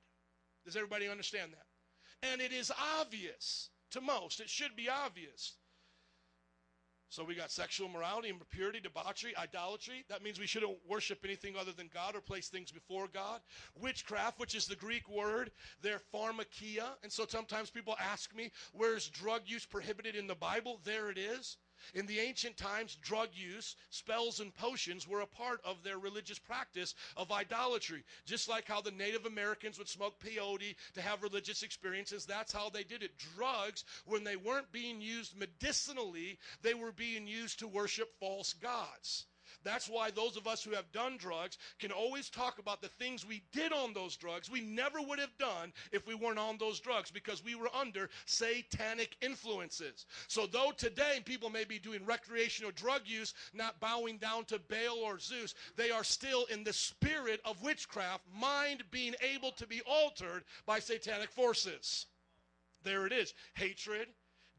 Does 0.64 0.76
everybody 0.76 1.08
understand 1.08 1.52
that? 1.52 2.28
And 2.30 2.40
it 2.40 2.52
is 2.52 2.70
obvious 2.98 3.70
to 3.92 4.00
most. 4.00 4.40
It 4.40 4.48
should 4.50 4.76
be 4.76 4.88
obvious. 4.88 5.54
So 7.10 7.24
we 7.24 7.34
got 7.34 7.50
sexual 7.50 7.88
immorality, 7.88 8.28
impurity, 8.28 8.78
debauchery, 8.78 9.36
idolatry. 9.36 10.04
That 10.08 10.22
means 10.22 10.38
we 10.38 10.46
shouldn't 10.46 10.78
worship 10.88 11.18
anything 11.24 11.56
other 11.56 11.72
than 11.72 11.90
God 11.92 12.14
or 12.14 12.20
place 12.20 12.48
things 12.48 12.70
before 12.70 13.08
God. 13.12 13.40
Witchcraft, 13.80 14.38
which 14.38 14.54
is 14.54 14.66
the 14.66 14.76
Greek 14.76 15.08
word, 15.08 15.50
they're 15.82 16.02
pharmakia. 16.14 16.84
And 17.02 17.10
so 17.10 17.26
sometimes 17.28 17.68
people 17.68 17.96
ask 18.00 18.32
me, 18.32 18.52
where's 18.72 19.08
drug 19.08 19.42
use 19.46 19.66
prohibited 19.66 20.14
in 20.14 20.28
the 20.28 20.36
Bible? 20.36 20.78
There 20.84 21.10
it 21.10 21.18
is. 21.18 21.56
In 21.94 22.06
the 22.06 22.20
ancient 22.20 22.56
times, 22.56 22.96
drug 22.96 23.30
use, 23.32 23.76
spells, 23.90 24.40
and 24.40 24.54
potions 24.54 25.06
were 25.06 25.20
a 25.20 25.26
part 25.26 25.60
of 25.64 25.82
their 25.82 25.98
religious 25.98 26.38
practice 26.38 26.94
of 27.16 27.32
idolatry. 27.32 28.04
Just 28.26 28.48
like 28.48 28.66
how 28.66 28.80
the 28.80 28.90
Native 28.90 29.26
Americans 29.26 29.78
would 29.78 29.88
smoke 29.88 30.20
peyote 30.20 30.76
to 30.94 31.02
have 31.02 31.22
religious 31.22 31.62
experiences, 31.62 32.26
that's 32.26 32.52
how 32.52 32.70
they 32.70 32.84
did 32.84 33.02
it. 33.02 33.18
Drugs, 33.36 33.84
when 34.04 34.24
they 34.24 34.36
weren't 34.36 34.72
being 34.72 35.00
used 35.00 35.36
medicinally, 35.36 36.38
they 36.62 36.74
were 36.74 36.92
being 36.92 37.26
used 37.26 37.58
to 37.60 37.68
worship 37.68 38.12
false 38.18 38.52
gods. 38.52 39.26
That's 39.62 39.88
why 39.88 40.10
those 40.10 40.36
of 40.36 40.46
us 40.46 40.62
who 40.62 40.72
have 40.72 40.90
done 40.92 41.16
drugs 41.16 41.58
can 41.78 41.92
always 41.92 42.30
talk 42.30 42.58
about 42.58 42.80
the 42.80 42.88
things 42.88 43.26
we 43.26 43.42
did 43.52 43.72
on 43.72 43.92
those 43.92 44.16
drugs 44.16 44.50
we 44.50 44.60
never 44.60 45.00
would 45.00 45.18
have 45.18 45.36
done 45.38 45.72
if 45.92 46.06
we 46.06 46.14
weren't 46.14 46.38
on 46.38 46.56
those 46.58 46.80
drugs 46.80 47.10
because 47.10 47.44
we 47.44 47.54
were 47.54 47.68
under 47.74 48.08
satanic 48.24 49.16
influences. 49.20 50.06
So, 50.28 50.46
though 50.46 50.72
today 50.76 51.20
people 51.24 51.50
may 51.50 51.64
be 51.64 51.78
doing 51.78 52.04
recreational 52.04 52.72
drug 52.72 53.02
use, 53.04 53.34
not 53.52 53.80
bowing 53.80 54.18
down 54.18 54.44
to 54.46 54.58
Baal 54.58 54.98
or 54.98 55.18
Zeus, 55.18 55.54
they 55.76 55.90
are 55.90 56.04
still 56.04 56.44
in 56.46 56.64
the 56.64 56.72
spirit 56.72 57.40
of 57.44 57.62
witchcraft, 57.62 58.24
mind 58.34 58.84
being 58.90 59.14
able 59.20 59.52
to 59.52 59.66
be 59.66 59.82
altered 59.86 60.44
by 60.66 60.78
satanic 60.78 61.30
forces. 61.30 62.06
There 62.82 63.06
it 63.06 63.12
is 63.12 63.34
hatred, 63.54 64.08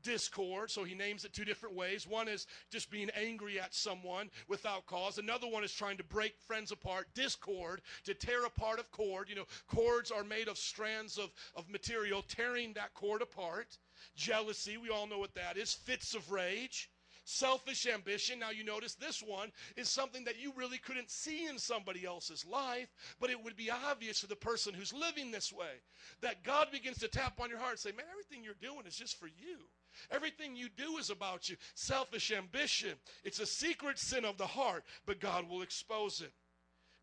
discord. 0.04 0.72
So 0.72 0.84
he 0.84 0.96
names 0.96 1.26
it 1.26 1.34
two 1.34 1.46
different 1.46 1.76
ways. 1.76 2.08
One 2.08 2.28
is 2.28 2.48
just 2.70 2.92
being 2.92 3.10
angry 3.12 3.60
at 3.60 3.74
someone 3.74 4.30
without 4.48 4.86
cause. 4.86 5.18
Another 5.18 5.48
one 5.48 5.64
is 5.64 5.74
trying 5.74 5.98
to 5.98 6.04
break 6.04 6.38
friends 6.40 6.72
apart. 6.72 7.08
Discord, 7.14 7.82
to 8.06 8.14
tear 8.14 8.46
apart 8.46 8.80
of 8.80 8.92
cord. 8.92 9.30
You 9.30 9.36
know, 9.36 9.48
cords 9.68 10.12
are 10.12 10.24
made 10.24 10.48
of 10.48 10.58
strands 10.58 11.18
of, 11.18 11.32
of 11.56 11.70
material, 11.70 12.24
tearing 12.28 12.74
that 12.74 12.94
cord 12.94 13.22
apart. 13.22 13.78
Jealousy, 14.16 14.78
we 14.78 14.90
all 14.90 15.08
know 15.08 15.20
what 15.20 15.36
that 15.36 15.58
is. 15.58 15.74
Fits 15.74 16.16
of 16.16 16.32
rage. 16.32 16.90
Selfish 17.24 17.86
ambition. 17.86 18.40
Now, 18.40 18.50
you 18.50 18.64
notice 18.64 18.96
this 18.96 19.22
one 19.22 19.52
is 19.78 19.88
something 19.88 20.24
that 20.26 20.40
you 20.42 20.52
really 20.56 20.80
couldn't 20.80 21.12
see 21.12 21.48
in 21.48 21.60
somebody 21.60 22.06
else's 22.06 22.46
life, 22.46 22.90
but 23.20 23.30
it 23.30 23.42
would 23.42 23.56
be 23.56 23.70
obvious 23.70 24.22
to 24.22 24.28
the 24.28 24.36
person 24.36 24.74
who's 24.74 24.92
living 24.92 25.30
this 25.30 25.54
way. 25.54 25.82
That 26.22 26.44
God 26.44 26.72
begins 26.72 26.98
to 27.00 27.08
tap 27.08 27.40
on 27.40 27.50
your 27.50 27.60
heart 27.60 27.72
and 27.72 27.80
say, 27.80 27.92
Man, 27.92 28.06
everything 28.12 28.44
you're 28.44 28.56
doing 28.56 28.88
is 28.88 28.96
just 28.96 29.20
for 29.20 29.28
you. 29.28 29.60
Everything 30.10 30.56
you 30.56 30.70
do 30.70 30.98
is 30.98 31.10
about 31.10 31.50
you. 31.50 31.58
Selfish 31.76 32.32
ambition. 32.32 32.94
It's 33.24 33.40
a 33.40 33.46
secret 33.46 34.00
sin 34.00 34.26
of 34.26 34.38
the 34.38 34.48
heart, 34.48 34.84
but 35.06 35.20
God 35.20 35.50
will 35.50 35.62
expose 35.62 36.22
it. 36.22 36.32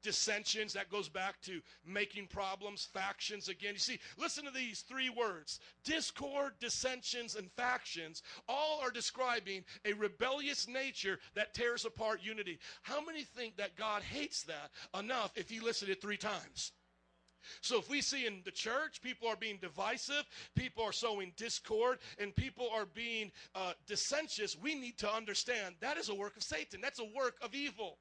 Dissensions, 0.01 0.73
that 0.75 0.91
goes 0.91 1.09
back 1.09 1.41
to 1.43 1.61
making 1.85 2.29
problems, 2.29 2.89
factions 2.93 3.49
again. 3.49 3.73
You 3.73 3.81
see, 3.81 3.99
listen 4.17 4.45
to 4.45 4.53
these 4.53 4.83
three 4.83 5.11
words 5.11 5.59
discord, 5.83 6.53
dissensions, 6.61 7.35
and 7.35 7.51
factions. 7.53 8.23
All 8.49 8.79
are 8.81 8.93
describing 8.93 9.65
a 9.85 9.93
rebellious 9.95 10.69
nature 10.69 11.19
that 11.35 11.53
tears 11.53 11.85
apart 11.85 12.21
unity. 12.23 12.61
How 12.83 13.05
many 13.05 13.25
think 13.25 13.57
that 13.57 13.77
God 13.77 14.03
hates 14.03 14.45
that 14.45 14.71
enough 14.97 15.33
if 15.35 15.51
He 15.51 15.59
listed 15.59 15.89
it 15.89 16.01
three 16.01 16.17
times? 16.17 16.71
So 17.61 17.79
if 17.79 17.89
we 17.89 18.01
see 18.01 18.27
in 18.27 18.43
the 18.45 18.51
church 18.51 19.01
people 19.03 19.29
are 19.29 19.37
being 19.37 19.59
divisive, 19.61 20.25
people 20.55 20.85
are 20.85 20.93
sowing 20.93 21.33
discord, 21.37 21.99
and 22.19 22.35
people 22.35 22.69
are 22.75 22.87
being 22.87 23.31
uh, 23.55 23.73
dissentious, 23.87 24.57
we 24.57 24.75
need 24.75 24.99
to 24.99 25.13
understand 25.13 25.75
that 25.81 25.97
is 25.97 26.09
a 26.09 26.15
work 26.15 26.37
of 26.37 26.43
Satan. 26.43 26.81
That's 26.81 27.01
a 27.01 27.05
work 27.17 27.37
of 27.43 27.55
evil. 27.55 27.99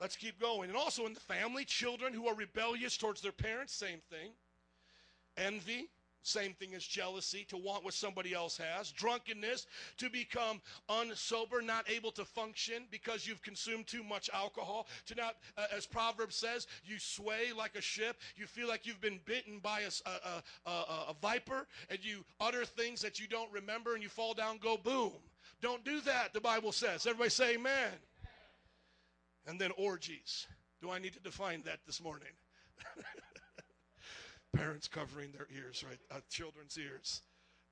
Let's 0.00 0.16
keep 0.16 0.38
going. 0.40 0.68
And 0.68 0.78
also 0.78 1.06
in 1.06 1.14
the 1.14 1.20
family, 1.20 1.64
children 1.64 2.12
who 2.12 2.26
are 2.26 2.34
rebellious 2.34 2.96
towards 2.96 3.20
their 3.20 3.32
parents, 3.32 3.74
same 3.74 4.00
thing. 4.10 4.32
Envy, 5.36 5.88
same 6.26 6.52
thing 6.54 6.74
as 6.74 6.84
jealousy, 6.84 7.44
to 7.48 7.56
want 7.56 7.84
what 7.84 7.94
somebody 7.94 8.34
else 8.34 8.58
has. 8.58 8.92
Drunkenness, 8.92 9.66
to 9.98 10.10
become 10.10 10.60
unsober, 10.88 11.64
not 11.64 11.88
able 11.90 12.10
to 12.12 12.24
function 12.24 12.84
because 12.90 13.26
you've 13.26 13.42
consumed 13.42 13.86
too 13.86 14.02
much 14.02 14.28
alcohol. 14.32 14.86
To 15.06 15.14
not, 15.14 15.36
uh, 15.56 15.66
as 15.74 15.86
Proverbs 15.86 16.36
says, 16.36 16.66
you 16.84 16.98
sway 16.98 17.52
like 17.56 17.76
a 17.76 17.80
ship. 17.80 18.16
You 18.36 18.46
feel 18.46 18.68
like 18.68 18.86
you've 18.86 19.00
been 19.00 19.20
bitten 19.24 19.58
by 19.58 19.80
a, 19.80 19.90
a, 20.08 20.70
a, 20.70 20.70
a 21.10 21.16
viper, 21.20 21.66
and 21.90 22.04
you 22.04 22.24
utter 22.40 22.64
things 22.64 23.00
that 23.02 23.20
you 23.20 23.26
don't 23.26 23.52
remember, 23.52 23.94
and 23.94 24.02
you 24.02 24.08
fall 24.08 24.34
down, 24.34 24.58
go 24.58 24.76
boom. 24.76 25.12
Don't 25.60 25.84
do 25.84 26.00
that, 26.02 26.32
the 26.34 26.40
Bible 26.40 26.72
says. 26.72 27.06
Everybody 27.06 27.30
say 27.30 27.54
amen. 27.54 27.92
And 29.46 29.60
then 29.60 29.70
orgies. 29.76 30.46
Do 30.82 30.90
I 30.90 30.98
need 30.98 31.14
to 31.14 31.20
define 31.20 31.62
that 31.64 31.78
this 31.86 32.02
morning? 32.02 32.28
parents 34.56 34.88
covering 34.88 35.32
their 35.32 35.48
ears, 35.54 35.84
right? 35.86 35.98
Uh, 36.10 36.20
children's 36.30 36.78
ears. 36.78 37.22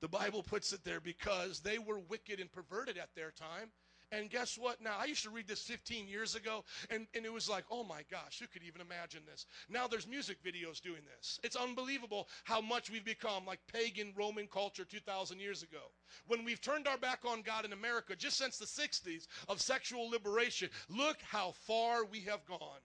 The 0.01 0.07
Bible 0.07 0.43
puts 0.43 0.73
it 0.73 0.83
there 0.83 0.99
because 0.99 1.61
they 1.61 1.79
were 1.79 1.99
wicked 1.99 2.39
and 2.39 2.51
perverted 2.51 2.97
at 2.97 3.15
their 3.15 3.31
time. 3.31 3.71
And 4.11 4.29
guess 4.29 4.57
what? 4.57 4.81
Now, 4.81 4.95
I 4.99 5.05
used 5.05 5.23
to 5.23 5.31
read 5.31 5.47
this 5.47 5.63
15 5.63 6.07
years 6.07 6.35
ago, 6.35 6.63
and, 6.89 7.07
and 7.15 7.25
it 7.25 7.33
was 7.33 7.49
like, 7.49 7.65
oh 7.71 7.83
my 7.83 8.03
gosh, 8.09 8.39
who 8.39 8.45
could 8.47 8.61
even 8.63 8.81
imagine 8.81 9.23
this? 9.25 9.47
Now 9.67 9.87
there's 9.87 10.07
music 10.07 10.37
videos 10.43 10.79
doing 10.79 11.01
this. 11.17 11.39
It's 11.43 11.55
unbelievable 11.55 12.29
how 12.43 12.61
much 12.61 12.91
we've 12.91 13.03
become 13.03 13.45
like 13.45 13.59
pagan 13.71 14.13
Roman 14.15 14.47
culture 14.47 14.85
2,000 14.85 15.39
years 15.39 15.63
ago. 15.63 15.91
When 16.27 16.45
we've 16.45 16.61
turned 16.61 16.87
our 16.87 16.97
back 16.97 17.21
on 17.25 17.41
God 17.41 17.65
in 17.65 17.73
America, 17.73 18.15
just 18.15 18.37
since 18.37 18.57
the 18.57 18.65
60s 18.65 19.27
of 19.49 19.59
sexual 19.59 20.09
liberation, 20.09 20.69
look 20.87 21.17
how 21.23 21.53
far 21.65 22.05
we 22.05 22.21
have 22.21 22.45
gone. 22.45 22.81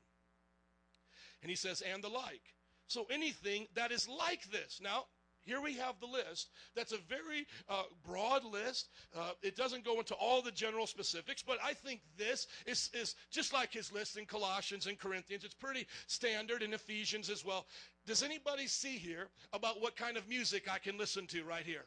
And 1.43 1.51
he 1.51 1.57
says, 1.57 1.83
and 1.83 2.03
the 2.03 2.09
like. 2.09 2.55
So 2.91 3.07
anything 3.09 3.69
that 3.77 3.93
is 3.93 4.09
like 4.09 4.43
this. 4.51 4.81
Now, 4.83 5.05
here 5.43 5.61
we 5.61 5.75
have 5.75 5.95
the 6.01 6.07
list. 6.07 6.51
That's 6.75 6.91
a 6.91 6.99
very 7.09 7.47
uh, 7.69 7.85
broad 8.05 8.45
list. 8.45 8.89
Uh, 9.17 9.31
it 9.43 9.55
doesn't 9.55 9.85
go 9.85 10.01
into 10.01 10.15
all 10.15 10.43
the 10.43 10.51
general 10.51 10.89
specifics, 10.89 11.41
but 11.41 11.59
I 11.65 11.73
think 11.73 12.01
this 12.19 12.49
is, 12.67 12.91
is 12.93 13.15
just 13.31 13.53
like 13.53 13.73
his 13.73 13.93
list 13.93 14.17
in 14.17 14.27
Colossians 14.27 14.89
and 14.89 14.99
Corinthians. 14.99 15.45
It's 15.45 15.55
pretty 15.55 15.87
standard 16.09 16.63
in 16.63 16.75
Ephesians 16.75 17.31
as 17.31 17.45
well. 17.45 17.67
Does 18.07 18.25
anybody 18.25 18.67
see 18.67 18.99
here 18.99 19.29
about 19.53 19.81
what 19.81 19.95
kind 19.95 20.17
of 20.17 20.29
music 20.29 20.65
I 20.69 20.79
can 20.79 20.99
listen 20.99 21.29
to 21.29 21.45
right 21.45 21.65
here? 21.65 21.85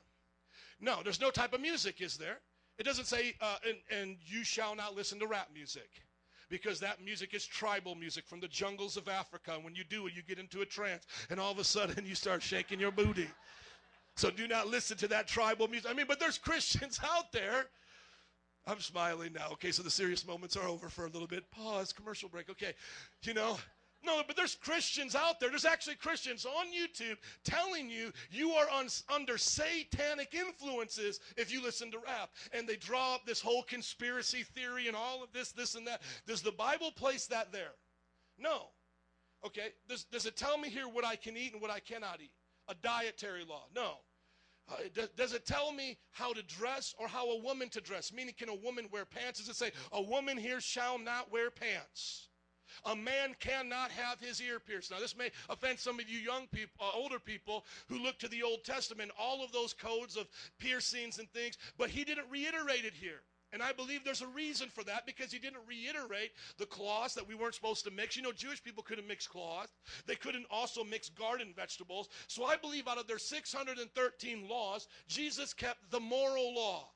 No, 0.80 1.04
there's 1.04 1.20
no 1.20 1.32
type 1.32 1.52
of 1.52 1.60
music, 1.60 2.00
is 2.00 2.16
there? 2.16 2.40
It 2.80 2.84
doesn't 2.84 3.08
say, 3.08 3.36
uh, 3.42 3.58
and, 3.68 3.78
and 3.92 4.18
you 4.26 4.46
shall 4.46 4.74
not 4.74 4.96
listen 4.96 5.20
to 5.20 5.28
rap 5.28 5.50
music 5.54 5.90
because 6.54 6.80
that 6.80 7.04
music 7.04 7.34
is 7.34 7.48
tribal 7.48 7.96
music 7.96 8.28
from 8.28 8.40
the 8.40 8.48
jungles 8.48 8.96
of 8.96 9.08
Africa. 9.08 9.54
And 9.56 9.64
when 9.64 9.74
you 9.74 9.84
do 9.84 10.06
it, 10.06 10.14
you 10.16 10.22
get 10.22 10.38
into 10.38 10.62
a 10.62 10.66
trance, 10.68 11.08
and 11.32 11.40
all 11.40 11.52
of 11.52 11.58
a 11.58 11.64
sudden 11.64 12.06
you 12.06 12.14
start 12.14 12.44
shaking 12.44 12.80
your 12.80 12.92
booty. 12.92 13.28
So 14.16 14.30
do 14.30 14.48
not 14.48 14.68
listen 14.68 14.96
to 14.98 15.08
that 15.08 15.28
tribal 15.28 15.68
music. 15.68 15.90
I 15.90 15.96
mean, 15.96 16.06
but 16.08 16.20
there's 16.20 16.38
Christians 16.38 17.00
out 17.04 17.32
there. 17.32 17.66
I'm 18.68 18.80
smiling 18.80 19.34
now. 19.34 19.48
Okay, 19.54 19.72
so 19.72 19.82
the 19.82 19.90
serious 19.90 20.28
moments 20.28 20.56
are 20.56 20.68
over 20.68 20.90
for 20.90 21.08
a 21.08 21.10
little 21.10 21.28
bit. 21.28 21.50
Pause, 21.50 21.92
commercial 21.92 22.30
break. 22.30 22.52
Okay, 22.52 22.76
you 23.24 23.34
know, 23.34 23.58
no, 24.04 24.22
but 24.26 24.36
there's 24.36 24.56
Christians 24.56 25.16
out 25.16 25.40
there. 25.40 25.50
There's 25.50 25.66
actually 25.66 25.96
Christians 25.96 26.46
on 26.46 26.68
YouTube 26.68 27.18
telling 27.44 27.90
you 27.90 28.12
you 28.32 28.52
are 28.52 28.68
under 29.14 29.38
satanic 29.38 30.34
influences 30.34 31.20
if 31.38 31.52
you 31.52 31.64
listen 31.64 31.92
to 31.92 32.00
rap. 32.00 32.32
And 32.52 32.68
they 32.68 32.76
draw 32.76 33.16
up 33.16 33.26
this 33.26 33.42
whole 33.42 33.64
conspiracy 33.64 34.44
theory 34.44 34.88
and 34.88 34.96
all 34.96 35.24
of 35.24 35.32
this, 35.32 35.52
this, 35.52 35.76
and 35.76 35.88
that. 35.88 36.02
Does 36.28 36.42
the 36.42 36.52
Bible 36.52 36.92
place 36.92 37.28
that 37.28 37.52
there? 37.52 37.74
No. 38.38 38.68
Okay, 39.46 39.70
does, 39.88 40.06
does 40.06 40.26
it 40.26 40.36
tell 40.36 40.58
me 40.58 40.70
here 40.70 40.88
what 40.88 41.06
I 41.06 41.16
can 41.16 41.38
eat 41.38 41.54
and 41.54 41.62
what 41.62 41.72
I 41.72 41.80
cannot 41.80 42.20
eat? 42.22 42.32
A 42.70 42.76
dietary 42.76 43.44
law? 43.48 43.66
No. 43.76 43.98
Uh, 44.70 44.76
does, 44.94 45.10
does, 45.18 45.34
it 45.34 45.46
tell 45.46 45.74
me 45.74 45.98
how 46.12 46.32
to 46.32 46.42
dress 46.44 46.96
or 46.98 47.08
how 47.08 47.30
a 47.30 47.42
woman 47.42 47.68
to 47.70 47.82
dress? 47.82 48.14
Meaning, 48.14 48.34
can 48.38 48.48
a 48.48 48.56
woman 48.56 48.88
wear 48.92 49.04
pants? 49.04 49.40
Does 49.40 49.50
it 49.50 49.58
say, 49.58 49.72
a 49.92 50.02
woman 50.02 50.38
here 50.38 50.62
shall 50.62 50.98
not 50.98 51.32
wear 51.32 51.52
pants? 51.52 52.30
A 52.86 52.96
man 52.96 53.36
cannot 53.40 53.92
have 53.92 54.20
his 54.20 54.42
ear 54.42 54.60
pierced. 54.60 54.92
Now, 54.92 55.00
this 55.00 55.18
may 55.18 55.32
offend 55.50 55.80
some 55.80 56.00
of 56.00 56.10
you 56.10 56.20
young 56.20 56.48
people, 56.48 56.86
uh, 56.86 56.98
older 56.98 57.20
people 57.20 57.66
who 57.88 58.00
look 58.00 58.20
to 58.20 58.28
the 58.28 58.44
Old 58.44 58.64
Testament, 58.64 59.12
all 59.20 59.44
of 59.44 59.52
those 59.52 59.74
codes 59.74 60.18
of 60.18 60.28
piercings 60.60 61.20
and 61.20 61.30
things, 61.32 61.58
but 61.78 61.90
he 61.90 62.04
didn't 62.04 62.30
reiterate 62.30 62.86
it 62.86 62.94
here. 62.94 63.22
And 63.54 63.62
I 63.62 63.72
believe 63.72 64.04
there's 64.04 64.24
a 64.24 64.28
reason 64.28 64.68
for 64.70 64.84
that 64.86 65.06
because 65.06 65.32
he 65.32 65.38
didn't 65.38 65.62
reiterate 65.68 66.32
the 66.58 66.66
cloths 66.66 67.14
that 67.14 67.28
we 67.28 67.36
weren't 67.36 67.54
supposed 67.54 67.86
to 67.86 67.92
mix. 67.92 68.18
You 68.18 68.24
know, 68.24 68.32
Jewish 68.32 68.64
people 68.64 68.82
couldn't 68.82 69.08
mix 69.08 69.28
cloth. 69.28 69.72
They 70.08 70.16
couldn't 70.16 70.48
also 70.50 70.84
mix 70.84 71.10
garden 71.10 71.54
vegetables. 71.56 72.10
So 72.28 72.46
I 72.46 72.56
believe 72.56 72.88
out 72.88 72.98
of 72.98 73.06
their 73.08 73.20
613 73.20 74.50
laws, 74.50 74.88
Jesus 75.08 75.54
kept 75.54 75.92
the 75.92 76.00
moral 76.00 76.56
law 76.56 76.90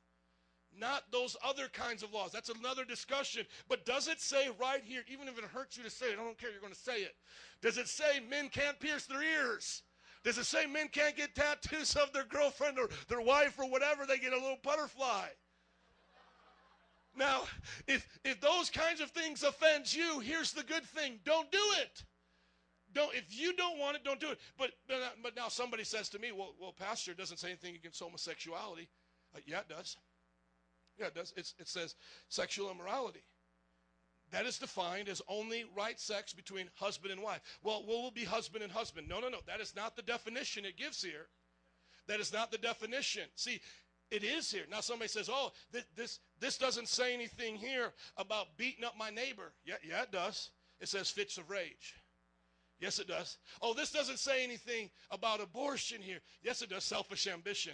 not 0.80 1.04
those 1.12 1.36
other 1.44 1.68
kinds 1.68 2.04
of 2.04 2.14
laws. 2.14 2.32
That's 2.32 2.50
another 2.50 2.86
discussion. 2.86 3.46
But 3.70 3.86
does 3.86 4.08
it 4.08 4.22
say 4.22 4.50
right 4.60 4.82
here, 4.84 5.04
even 5.12 5.28
if 5.28 5.38
it 5.38 5.44
hurts 5.46 5.78
you 5.78 5.84
to 5.84 5.90
say 5.90 6.08
it, 6.08 6.20
I 6.20 6.24
don't 6.24 6.38
care, 6.38 6.52
you're 6.52 6.62
going 6.62 6.74
to 6.74 6.80
say 6.80 6.98
it. 6.98 7.16
Does 7.62 7.78
it 7.78 7.88
say 7.88 8.20
men 8.30 8.50
can't 8.50 8.80
pierce 8.80 9.06
their 9.06 9.22
ears? 9.22 9.84
Does 10.24 10.38
it 10.38 10.46
say 10.46 10.66
men 10.66 10.90
can't 10.90 11.16
get 11.16 11.36
tattoos 11.36 11.96
of 11.96 12.12
their 12.12 12.26
girlfriend 12.26 12.78
or 12.80 12.90
their 13.08 13.22
wife 13.22 13.58
or 13.58 13.70
whatever? 13.70 14.06
They 14.06 14.18
get 14.18 14.34
a 14.34 14.38
little 14.38 14.58
butterfly. 14.64 15.28
Now, 17.16 17.44
if 17.88 18.08
if 18.24 18.40
those 18.42 18.70
kinds 18.70 19.02
of 19.02 19.10
things 19.10 19.44
offend 19.44 19.92
you, 19.92 20.20
here's 20.20 20.52
the 20.52 20.64
good 20.64 20.84
thing: 20.84 21.20
don't 21.26 21.52
do 21.52 21.64
it. 21.82 22.04
Don't 22.94 23.14
if 23.16 23.26
you 23.30 23.54
don't 23.54 23.80
want 23.80 23.96
it, 23.96 24.04
don't 24.04 24.20
do 24.20 24.30
it. 24.30 24.40
But 24.58 24.72
but 25.24 25.36
now 25.36 25.48
somebody 25.48 25.84
says 25.84 26.10
to 26.10 26.20
me, 26.20 26.32
"Well, 26.32 26.54
well, 26.60 26.74
pastor 26.74 27.14
doesn't 27.14 27.38
say 27.38 27.48
anything 27.48 27.76
against 27.76 28.00
homosexuality." 28.00 28.88
Uh, 29.36 29.40
yeah, 29.46 29.60
it 29.60 29.70
does. 29.70 29.98
Yeah, 31.00 31.08
it 31.08 31.16
does. 31.16 31.34
It 31.36 31.68
says 31.68 31.96
sexual 32.30 32.72
immorality. 32.72 33.24
That 34.32 34.46
is 34.46 34.60
defined 34.60 35.08
as 35.08 35.22
only 35.28 35.66
right 35.76 36.00
sex 36.00 36.34
between 36.34 36.70
husband 36.76 37.14
and 37.14 37.22
wife. 37.22 37.42
Well, 37.64 37.86
will 37.86 38.12
be 38.12 38.26
husband 38.26 38.64
and 38.64 38.72
husband? 38.72 39.08
No, 39.08 39.20
no, 39.20 39.30
no. 39.30 39.40
That 39.48 39.62
is 39.62 39.76
not 39.76 39.96
the 39.96 40.02
definition 40.02 40.66
it 40.66 40.76
gives 40.76 41.02
here. 41.02 41.28
That 42.08 42.20
is 42.20 42.34
not 42.34 42.52
the 42.52 42.58
definition. 42.58 43.24
See, 43.36 43.62
it 44.12 44.24
is 44.24 44.50
here. 44.52 44.64
Now 44.70 44.82
somebody 44.82 45.10
says, 45.10 45.30
"Oh, 45.32 45.52
this 45.72 45.86
this, 45.96 46.20
this 46.40 46.58
doesn't 46.58 46.88
say 46.88 47.14
anything 47.14 47.56
here 47.56 47.94
about 48.16 48.58
beating 48.58 48.84
up 48.84 48.98
my 48.98 49.10
neighbor." 49.10 49.54
Yeah, 49.66 49.76
yeah, 49.84 50.04
it 50.04 50.12
does. 50.12 50.52
It 50.80 50.88
says 50.88 51.10
fits 51.10 51.38
of 51.38 51.50
rage. 51.50 51.96
Yes, 52.80 53.00
it 53.00 53.08
does. 53.08 53.38
Oh, 53.62 53.74
this 53.74 53.92
doesn't 53.92 54.20
say 54.20 54.44
anything 54.44 54.90
about 55.10 55.42
abortion 55.42 56.02
here. 56.02 56.20
Yes, 56.44 56.62
it 56.62 56.70
does. 56.70 56.84
Selfish 56.84 57.28
ambition. 57.28 57.74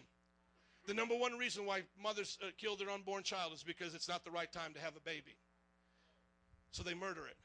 The 0.85 0.93
number 0.93 1.15
one 1.15 1.37
reason 1.37 1.65
why 1.65 1.83
mothers 2.01 2.37
uh, 2.41 2.47
kill 2.57 2.75
their 2.75 2.89
unborn 2.89 3.23
child 3.23 3.53
is 3.53 3.63
because 3.63 3.95
it's 3.95 4.09
not 4.09 4.25
the 4.25 4.31
right 4.31 4.51
time 4.51 4.73
to 4.73 4.81
have 4.81 4.95
a 4.97 4.99
baby. 4.99 5.37
So 6.71 6.83
they 6.83 6.93
murder 6.93 7.25
it. 7.25 7.37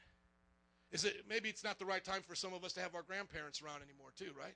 Is 0.91 1.05
it 1.05 1.23
maybe 1.29 1.49
it's 1.49 1.63
not 1.63 1.79
the 1.79 1.85
right 1.85 2.03
time 2.03 2.21
for 2.27 2.35
some 2.35 2.53
of 2.53 2.63
us 2.63 2.73
to 2.73 2.81
have 2.81 2.95
our 2.95 3.03
grandparents 3.03 3.61
around 3.61 3.81
anymore 3.83 4.09
too, 4.17 4.31
right? 4.37 4.55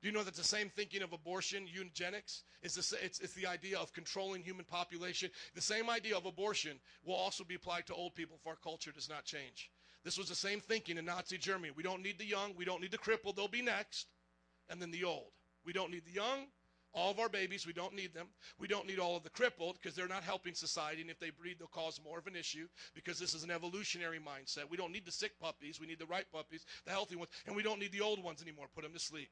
Do 0.00 0.08
you 0.08 0.14
know 0.14 0.22
that 0.22 0.34
the 0.34 0.44
same 0.44 0.68
thinking 0.68 1.02
of 1.02 1.12
abortion, 1.12 1.66
eugenics, 1.66 2.44
is 2.62 2.74
the, 2.74 3.04
it's, 3.04 3.18
it's 3.18 3.32
the 3.32 3.46
idea 3.46 3.78
of 3.78 3.92
controlling 3.92 4.42
human 4.42 4.64
population? 4.64 5.30
The 5.54 5.62
same 5.62 5.88
idea 5.88 6.16
of 6.16 6.26
abortion 6.26 6.78
will 7.04 7.14
also 7.14 7.44
be 7.44 7.54
applied 7.54 7.86
to 7.86 7.94
old 7.94 8.14
people 8.14 8.36
if 8.40 8.46
our 8.46 8.56
culture 8.56 8.92
does 8.92 9.08
not 9.08 9.24
change. 9.24 9.70
This 10.04 10.18
was 10.18 10.28
the 10.28 10.34
same 10.34 10.60
thinking 10.60 10.98
in 10.98 11.06
Nazi 11.06 11.38
Germany. 11.38 11.72
We 11.74 11.82
don't 11.82 12.02
need 12.02 12.18
the 12.18 12.26
young, 12.26 12.54
we 12.56 12.64
don't 12.64 12.80
need 12.80 12.92
the 12.92 12.98
crippled, 12.98 13.36
they'll 13.36 13.48
be 13.48 13.62
next. 13.62 14.06
And 14.68 14.80
then 14.80 14.90
the 14.90 15.04
old. 15.04 15.32
We 15.64 15.72
don't 15.72 15.90
need 15.90 16.04
the 16.04 16.12
young, 16.12 16.46
all 16.96 17.10
of 17.10 17.20
our 17.20 17.28
babies, 17.28 17.66
we 17.66 17.74
don't 17.74 17.94
need 17.94 18.14
them. 18.14 18.26
We 18.58 18.66
don't 18.66 18.86
need 18.86 18.98
all 18.98 19.16
of 19.16 19.22
the 19.22 19.28
crippled 19.28 19.76
because 19.80 19.94
they're 19.94 20.08
not 20.08 20.24
helping 20.24 20.54
society. 20.54 21.02
And 21.02 21.10
if 21.10 21.20
they 21.20 21.28
breed, 21.28 21.56
they'll 21.58 21.68
cause 21.68 22.00
more 22.02 22.18
of 22.18 22.26
an 22.26 22.34
issue 22.34 22.66
because 22.94 23.18
this 23.18 23.34
is 23.34 23.44
an 23.44 23.50
evolutionary 23.50 24.18
mindset. 24.18 24.70
We 24.70 24.78
don't 24.78 24.92
need 24.92 25.04
the 25.04 25.12
sick 25.12 25.38
puppies. 25.38 25.78
We 25.78 25.86
need 25.86 25.98
the 25.98 26.06
right 26.06 26.24
puppies, 26.32 26.64
the 26.86 26.92
healthy 26.92 27.14
ones. 27.14 27.30
And 27.46 27.54
we 27.54 27.62
don't 27.62 27.78
need 27.78 27.92
the 27.92 28.00
old 28.00 28.24
ones 28.24 28.40
anymore. 28.40 28.66
Put 28.74 28.82
them 28.82 28.94
to 28.94 28.98
sleep. 28.98 29.28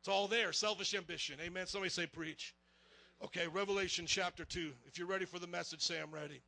It's 0.00 0.08
all 0.08 0.26
there. 0.26 0.52
Selfish 0.52 0.92
ambition. 0.92 1.36
Amen. 1.40 1.68
Somebody 1.68 1.90
say, 1.90 2.06
preach. 2.06 2.52
Okay, 3.24 3.46
Revelation 3.46 4.04
chapter 4.04 4.44
2. 4.44 4.72
If 4.86 4.98
you're 4.98 5.06
ready 5.06 5.24
for 5.24 5.38
the 5.38 5.46
message, 5.46 5.82
say, 5.82 6.00
I'm 6.00 6.10
ready. 6.10 6.42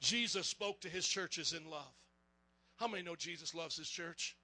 Jesus 0.00 0.46
spoke 0.46 0.80
to 0.82 0.90
his 0.90 1.08
churches 1.08 1.54
in 1.54 1.70
love. 1.70 1.94
How 2.76 2.86
many 2.86 3.02
know 3.02 3.16
Jesus 3.16 3.54
loves 3.54 3.76
his 3.76 3.88
church? 3.88 4.36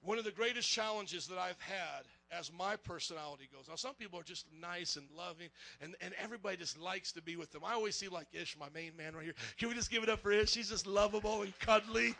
One 0.00 0.18
of 0.18 0.24
the 0.24 0.32
greatest 0.32 0.68
challenges 0.68 1.28
that 1.28 1.38
I've 1.38 1.60
had 1.60 2.02
as 2.30 2.52
my 2.52 2.76
personality 2.76 3.48
goes. 3.52 3.68
Now, 3.68 3.76
some 3.76 3.94
people 3.94 4.18
are 4.18 4.24
just 4.24 4.46
nice 4.60 4.96
and 4.96 5.06
loving, 5.16 5.48
and, 5.80 5.94
and 6.00 6.14
everybody 6.22 6.56
just 6.56 6.78
likes 6.78 7.12
to 7.12 7.22
be 7.22 7.36
with 7.36 7.50
them. 7.52 7.62
I 7.64 7.72
always 7.72 7.96
see 7.96 8.08
like 8.08 8.26
Ish, 8.32 8.56
my 8.58 8.68
main 8.74 8.92
man 8.96 9.14
right 9.14 9.24
here. 9.24 9.34
Can 9.58 9.68
we 9.68 9.74
just 9.74 9.90
give 9.90 10.02
it 10.02 10.08
up 10.08 10.20
for 10.20 10.32
Ish? 10.32 10.50
She's 10.50 10.68
just 10.68 10.86
lovable 10.86 11.42
and 11.42 11.58
cuddly. 11.58 12.14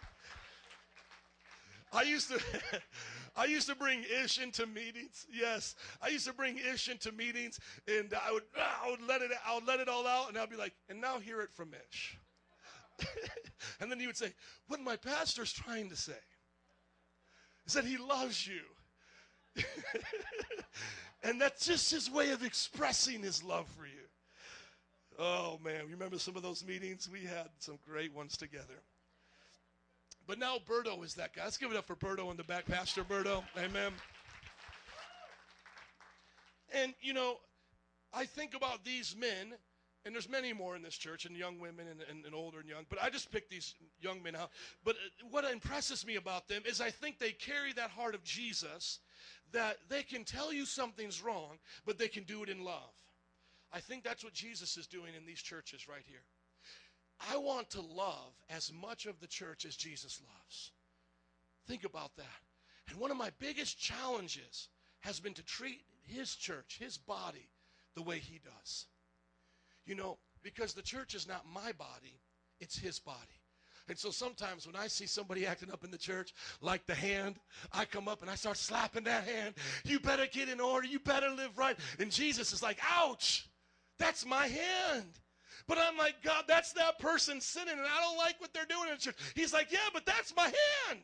I 1.93 2.02
used 2.02 2.28
to, 2.30 2.40
I 3.36 3.47
used 3.47 3.68
to 3.68 3.74
bring 3.74 4.05
Ish 4.22 4.40
into 4.40 4.66
meetings. 4.66 5.26
Yes, 5.32 5.74
I 6.02 6.09
used 6.09 6.26
to 6.26 6.32
bring 6.32 6.59
Ish 6.59 6.89
into 6.89 7.12
meetings, 7.12 7.60
and 7.86 8.12
I 8.14 8.32
would, 8.32 8.44
I 8.56 8.90
would 8.90 9.02
let 9.06 9.22
it, 9.22 9.30
I 9.47 9.55
would 9.55 9.66
let 9.66 9.80
it 9.80 9.89
all 9.89 10.06
out, 10.06 10.28
and 10.28 10.39
I'd 10.39 10.51
be 10.51 10.56
like, 10.56 10.74
and 10.89 11.01
now 11.01 11.18
hear 11.18 11.40
it 11.40 11.51
from 11.52 11.70
Ish. 11.90 12.18
and 13.80 13.90
then 13.90 14.01
he 14.01 14.06
would 14.06 14.16
say, 14.16 14.32
"What 14.66 14.80
my 14.80 14.97
pastor's 14.97 15.52
trying 15.52 15.89
to 15.90 15.97
say 15.97 16.18
is 17.66 17.74
that 17.74 17.85
he 17.85 17.97
loves 17.97 18.47
you." 18.47 18.60
and 21.22 21.40
that's 21.40 21.66
just 21.66 21.90
his 21.90 22.10
way 22.10 22.30
of 22.30 22.43
expressing 22.43 23.22
his 23.22 23.43
love 23.43 23.66
for 23.76 23.86
you. 23.86 23.93
Oh 25.18 25.59
man, 25.64 25.85
you 25.86 25.93
remember 25.94 26.18
some 26.18 26.36
of 26.36 26.43
those 26.43 26.64
meetings? 26.64 27.09
We 27.10 27.20
had 27.20 27.48
some 27.59 27.78
great 27.89 28.14
ones 28.14 28.36
together. 28.36 28.82
But 30.28 30.39
now 30.39 30.59
Berto 30.68 31.02
is 31.05 31.14
that 31.14 31.35
guy. 31.35 31.44
Let's 31.44 31.56
give 31.56 31.70
it 31.70 31.76
up 31.76 31.86
for 31.86 31.97
Berto 31.97 32.30
in 32.30 32.36
the 32.36 32.44
back, 32.44 32.66
Pastor 32.66 33.02
Berto. 33.02 33.43
Amen. 33.56 33.93
And 36.72 36.94
you 37.01 37.14
know, 37.14 37.39
I 38.12 38.26
think 38.26 38.55
about 38.55 38.85
these 38.85 39.16
men, 39.18 39.55
and 40.05 40.14
there's 40.14 40.28
many 40.28 40.52
more 40.52 40.76
in 40.76 40.82
this 40.82 40.97
church, 40.97 41.24
and 41.24 41.36
young 41.36 41.59
women, 41.59 41.86
and, 41.89 42.01
and, 42.09 42.24
and 42.24 42.35
older 42.35 42.60
and 42.60 42.68
young. 42.68 42.85
But 42.89 43.02
I 43.02 43.10
just 43.10 43.32
picked 43.32 43.51
these 43.51 43.74
young 44.01 44.22
men 44.22 44.36
out. 44.36 44.51
But 44.85 44.97
uh, 44.97 45.26
what 45.30 45.44
impresses 45.44 46.06
me 46.06 46.16
about 46.16 46.47
them 46.47 46.62
is 46.64 46.80
I 46.80 46.90
think 46.90 47.18
they 47.18 47.32
carry 47.32 47.72
that 47.72 47.90
heart 47.90 48.14
of 48.14 48.22
Jesus 48.22 49.01
that 49.53 49.78
they 49.89 50.03
can 50.03 50.24
tell 50.24 50.53
you 50.53 50.65
something's 50.65 51.23
wrong, 51.23 51.59
but 51.86 51.99
they 51.99 52.09
can 52.09 52.24
do 52.24 52.43
it 52.43 52.49
in 52.49 52.65
love. 52.65 52.95
I 53.73 53.81
think 53.81 54.03
that's 54.03 54.24
what 54.24 54.32
Jesus 54.32 54.77
is 54.77 54.86
doing 54.86 55.15
in 55.16 55.27
these 55.27 55.43
churches 55.43 55.89
right 55.89 56.05
here. 56.07 56.23
I 57.32 57.36
want 57.36 57.70
to 57.70 57.81
love 57.81 58.32
as 58.49 58.73
much 58.73 59.07
of 59.07 59.20
the 59.20 59.27
church 59.27 59.65
as 59.65 59.77
Jesus 59.77 60.20
loves. 60.32 60.70
Think 61.66 61.85
about 61.85 62.16
that. 62.16 62.27
And 62.89 62.99
one 62.99 63.11
of 63.11 63.16
my 63.16 63.31
biggest 63.39 63.78
challenges 63.78 64.69
has 65.01 65.20
been 65.20 65.35
to 65.35 65.45
treat 65.45 65.82
his 66.07 66.35
church, 66.35 66.78
his 66.81 66.97
body, 66.97 67.49
the 67.95 68.03
way 68.03 68.19
he 68.19 68.40
does. 68.43 68.86
You 69.85 69.95
know, 69.95 70.19
because 70.43 70.73
the 70.73 70.82
church 70.82 71.15
is 71.15 71.28
not 71.28 71.45
my 71.53 71.73
body, 71.73 72.20
it's 72.61 72.78
his 72.78 72.99
body. 72.99 73.38
And 73.89 73.98
so 73.98 74.10
sometimes 74.10 74.66
when 74.66 74.77
I 74.77 74.86
see 74.86 75.06
somebody 75.06 75.47
acting 75.47 75.70
up 75.70 75.85
in 75.85 75.90
the 75.90 75.98
church, 75.98 76.35
like 76.60 76.86
the 76.86 76.94
hand, 76.94 77.36
I 77.73 77.85
come 77.85 78.09
up 78.09 78.23
and 78.23 78.31
I 78.31 78.35
start 78.35 78.56
slapping 78.56 79.05
that 79.05 79.24
hand. 79.24 79.55
You 79.85 80.01
better 80.01 80.27
get 80.31 80.48
in 80.48 80.60
order. 80.60 80.86
You 80.86 80.98
better 80.98 81.31
live 81.31 81.56
right. 81.56 81.77
And 81.98 82.10
Jesus 82.10 82.52
is 82.52 82.62
like, 82.62 82.78
ouch, 82.90 83.48
that's 83.98 84.27
my 84.27 84.47
hand. 84.47 85.19
But 85.66 85.78
I'm 85.78 85.98
like, 85.98 86.23
God, 86.23 86.44
that's 86.48 86.73
that 86.74 86.98
person 86.98 87.40
sinning, 87.40 87.74
and 87.74 87.82
I 87.82 88.01
don't 88.01 88.16
like 88.16 88.40
what 88.40 88.55
they're 88.55 88.65
doing 88.65 88.89
in 88.90 88.98
church. 88.98 89.16
He's 89.35 89.52
like, 89.52 89.70
yeah, 89.70 89.90
but 89.93 90.06
that's 90.06 90.35
my 90.35 90.44
hand. 90.44 91.01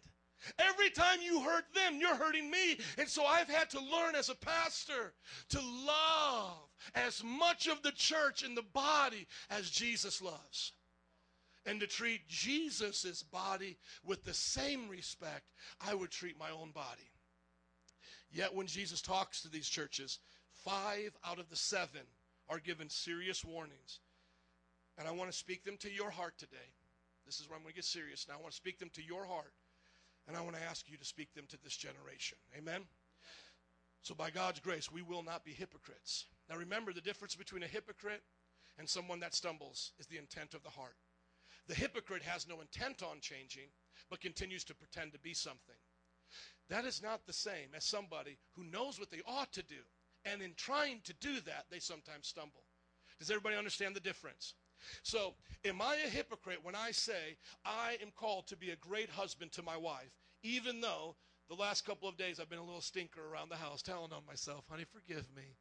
Every 0.59 0.91
time 0.91 1.19
you 1.23 1.41
hurt 1.41 1.65
them, 1.75 1.99
you're 1.99 2.15
hurting 2.15 2.51
me. 2.51 2.79
And 2.99 3.09
so 3.09 3.25
I've 3.25 3.49
had 3.49 3.71
to 3.71 3.81
learn 3.81 4.15
as 4.15 4.29
a 4.29 4.35
pastor 4.35 5.13
to 5.51 5.61
love 5.61 6.69
as 6.95 7.23
much 7.25 7.67
of 7.67 7.83
the 7.83 7.93
church 7.93 8.43
and 8.43 8.57
the 8.57 8.65
body 8.75 9.27
as 9.51 9.71
Jesus 9.71 10.21
loves 10.21 10.73
and 11.67 11.81
to 11.81 11.87
treat 11.87 12.27
Jesus' 12.29 13.23
body 13.23 13.77
with 14.05 14.25
the 14.25 14.35
same 14.35 14.89
respect 14.89 15.45
I 15.81 15.95
would 15.95 16.11
treat 16.11 16.39
my 16.39 16.51
own 16.51 16.71
body. 16.71 17.11
Yet 18.31 18.55
when 18.55 18.67
Jesus 18.67 19.01
talks 19.01 19.43
to 19.43 19.49
these 19.49 19.69
churches, 19.69 20.19
five 20.65 21.17
out 21.25 21.39
of 21.39 21.49
the 21.51 21.57
seven 21.57 22.03
are 22.49 22.59
given 22.59 22.91
serious 22.91 23.45
warnings. 23.45 24.01
And 24.99 25.09
I 25.09 25.13
want 25.13 25.31
to 25.31 25.37
speak 25.37 25.65
them 25.65 25.77
to 25.79 25.91
your 25.91 26.11
heart 26.11 26.35
today. 26.39 26.73
This 27.27 27.41
is 27.41 27.49
where 27.49 27.57
I'm 27.57 27.63
going 27.63 27.73
to 27.73 27.77
get 27.77 27.85
serious 27.85 28.27
now. 28.29 28.35
I 28.39 28.43
want 28.43 28.53
to 28.53 28.57
speak 28.57 28.79
them 28.79 28.91
to 28.95 29.03
your 29.03 29.25
heart. 29.25 29.53
And 30.27 30.37
I 30.37 30.41
want 30.41 30.57
to 30.57 30.63
ask 30.63 30.89
you 30.89 30.97
to 30.97 31.05
speak 31.05 31.35
them 31.35 31.45
to 31.51 31.63
this 31.63 31.77
generation. 31.77 32.39
Amen? 32.57 32.83
So, 34.03 34.15
by 34.15 34.31
God's 34.31 34.61
grace, 34.61 34.91
we 34.91 35.03
will 35.03 35.23
not 35.23 35.45
be 35.45 35.53
hypocrites. 35.53 36.27
Now, 36.49 36.57
remember 36.57 36.93
the 36.93 37.01
difference 37.01 37.35
between 37.35 37.63
a 37.63 37.67
hypocrite 37.67 38.23
and 38.79 38.89
someone 38.89 39.21
that 39.21 39.35
stumbles 39.35 39.93
is 39.99 40.07
the 40.07 40.19
intent 40.19 40.55
of 40.55 40.63
the 40.63 40.71
heart. 40.71 40.97
The 41.67 41.75
hypocrite 41.75 42.23
has 42.23 42.49
no 42.49 42.61
intent 42.61 43.03
on 43.03 43.21
changing, 43.21 43.69
but 44.11 44.21
continues 44.21 44.65
to 44.65 44.75
pretend 44.75 45.13
to 45.13 45.19
be 45.19 45.35
something. 45.35 45.77
That 46.69 46.85
is 46.85 47.03
not 47.03 47.27
the 47.27 47.33
same 47.33 47.69
as 47.75 47.85
somebody 47.85 48.39
who 48.57 48.65
knows 48.65 48.99
what 48.99 49.11
they 49.11 49.21
ought 49.27 49.53
to 49.53 49.63
do. 49.63 49.83
And 50.25 50.41
in 50.41 50.55
trying 50.57 51.01
to 51.05 51.13
do 51.15 51.41
that, 51.41 51.67
they 51.71 51.79
sometimes 51.79 52.29
stumble. 52.29 52.65
Does 53.19 53.31
everybody 53.31 53.57
understand 53.57 53.95
the 53.95 54.01
difference? 54.01 54.55
So, 55.03 55.35
am 55.65 55.81
I 55.81 55.97
a 55.97 56.09
hypocrite 56.09 56.61
when 56.63 56.75
I 56.75 56.91
say 56.91 57.37
I 57.65 57.97
am 58.03 58.11
called 58.15 58.47
to 58.49 58.57
be 58.57 58.71
a 58.71 58.77
great 58.77 59.09
husband 59.09 59.53
to 59.53 59.63
my 59.63 59.77
wife, 59.77 60.11
even 60.43 60.81
though 60.81 61.17
the 61.49 61.55
last 61.55 61.87
couple 61.87 62.09
of 62.09 62.17
days 62.17 62.41
I've 62.41 62.51
been 62.51 62.59
a 62.59 62.65
little 62.65 62.81
stinker 62.81 63.21
around 63.25 63.51
the 63.51 63.57
house 63.57 63.83
telling 63.83 64.13
on 64.13 64.27
myself, 64.27 64.65
honey, 64.69 64.85
forgive 64.85 65.27
me. 65.37 65.57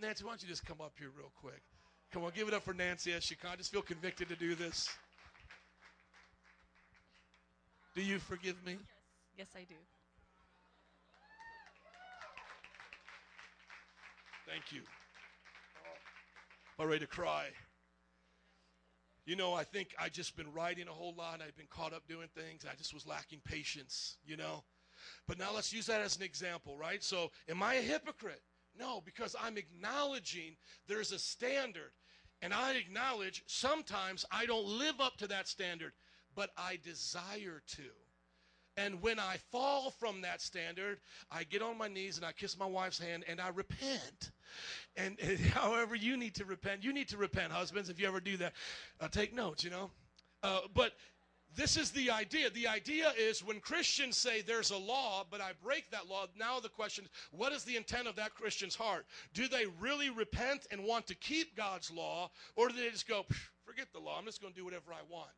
Nancy, 0.00 0.24
why 0.24 0.32
don't 0.32 0.42
you 0.42 0.48
just 0.48 0.66
come 0.66 0.80
up 0.80 0.92
here 0.98 1.10
real 1.16 1.32
quick? 1.34 1.62
Come 2.12 2.24
on, 2.24 2.32
give 2.34 2.48
it 2.48 2.54
up 2.54 2.64
for 2.64 2.74
Nancy 2.74 3.12
as 3.12 3.24
she 3.24 3.34
can. 3.34 3.50
I 3.52 3.56
just 3.56 3.72
feel 3.72 3.82
convicted 3.82 4.28
to 4.28 4.36
do 4.36 4.54
this. 4.54 4.88
Do 7.96 8.02
you 8.02 8.18
forgive 8.18 8.62
me? 8.66 8.76
Yes, 9.38 9.46
I 9.56 9.60
do. 9.60 9.74
Thank 14.46 14.70
you. 14.70 14.82
I'm 16.78 16.88
ready 16.88 17.00
to 17.00 17.06
cry. 17.06 17.46
You 19.24 19.34
know, 19.34 19.54
I 19.54 19.64
think 19.64 19.94
I 19.98 20.10
just 20.10 20.36
been 20.36 20.52
writing 20.52 20.88
a 20.88 20.92
whole 20.92 21.14
lot. 21.16 21.40
I've 21.40 21.56
been 21.56 21.68
caught 21.70 21.94
up 21.94 22.06
doing 22.06 22.28
things. 22.36 22.66
I 22.70 22.76
just 22.76 22.92
was 22.92 23.06
lacking 23.06 23.40
patience, 23.46 24.18
you 24.26 24.36
know. 24.36 24.62
But 25.26 25.38
now 25.38 25.54
let's 25.54 25.72
use 25.72 25.86
that 25.86 26.02
as 26.02 26.16
an 26.16 26.22
example, 26.22 26.76
right? 26.76 27.02
So, 27.02 27.30
am 27.48 27.62
I 27.62 27.76
a 27.76 27.82
hypocrite? 27.82 28.42
No, 28.78 29.00
because 29.06 29.34
I'm 29.42 29.56
acknowledging 29.56 30.56
there's 30.86 31.12
a 31.12 31.18
standard. 31.18 31.92
And 32.42 32.52
I 32.52 32.74
acknowledge 32.74 33.42
sometimes 33.46 34.26
I 34.30 34.44
don't 34.44 34.66
live 34.66 35.00
up 35.00 35.16
to 35.18 35.26
that 35.28 35.48
standard, 35.48 35.92
but 36.36 36.50
I 36.56 36.78
desire 36.84 37.62
to. 37.76 37.82
And 38.76 39.00
when 39.00 39.18
I 39.18 39.38
fall 39.50 39.90
from 39.90 40.20
that 40.20 40.42
standard, 40.42 40.98
I 41.30 41.44
get 41.44 41.62
on 41.62 41.78
my 41.78 41.88
knees 41.88 42.18
and 42.18 42.26
I 42.26 42.32
kiss 42.32 42.58
my 42.58 42.66
wife's 42.66 42.98
hand 42.98 43.24
and 43.26 43.40
I 43.40 43.48
repent. 43.48 44.32
And, 44.96 45.18
and 45.22 45.40
however 45.40 45.96
you 45.96 46.16
need 46.16 46.34
to 46.36 46.44
repent, 46.44 46.84
you 46.84 46.92
need 46.92 47.08
to 47.08 47.16
repent, 47.16 47.52
husbands, 47.52 47.88
if 47.88 47.98
you 47.98 48.06
ever 48.06 48.20
do 48.20 48.36
that. 48.36 48.52
Uh, 49.00 49.08
take 49.08 49.34
notes, 49.34 49.64
you 49.64 49.70
know. 49.70 49.90
Uh, 50.42 50.60
but 50.74 50.92
this 51.56 51.78
is 51.78 51.90
the 51.90 52.10
idea. 52.10 52.50
The 52.50 52.68
idea 52.68 53.12
is 53.18 53.42
when 53.42 53.60
Christians 53.60 54.18
say 54.18 54.42
there's 54.42 54.70
a 54.70 54.76
law, 54.76 55.24
but 55.30 55.40
I 55.40 55.52
break 55.64 55.90
that 55.90 56.06
law, 56.06 56.26
now 56.38 56.60
the 56.60 56.68
question 56.68 57.04
is 57.04 57.10
what 57.30 57.52
is 57.52 57.64
the 57.64 57.76
intent 57.76 58.06
of 58.06 58.16
that 58.16 58.34
Christian's 58.34 58.74
heart? 58.74 59.06
Do 59.32 59.48
they 59.48 59.64
really 59.80 60.10
repent 60.10 60.66
and 60.70 60.84
want 60.84 61.06
to 61.06 61.14
keep 61.14 61.56
God's 61.56 61.90
law, 61.90 62.30
or 62.56 62.68
do 62.68 62.74
they 62.74 62.90
just 62.90 63.08
go, 63.08 63.24
forget 63.64 63.86
the 63.94 64.00
law, 64.00 64.18
I'm 64.18 64.26
just 64.26 64.42
going 64.42 64.52
to 64.52 64.58
do 64.58 64.66
whatever 64.66 64.92
I 64.92 65.00
want? 65.10 65.30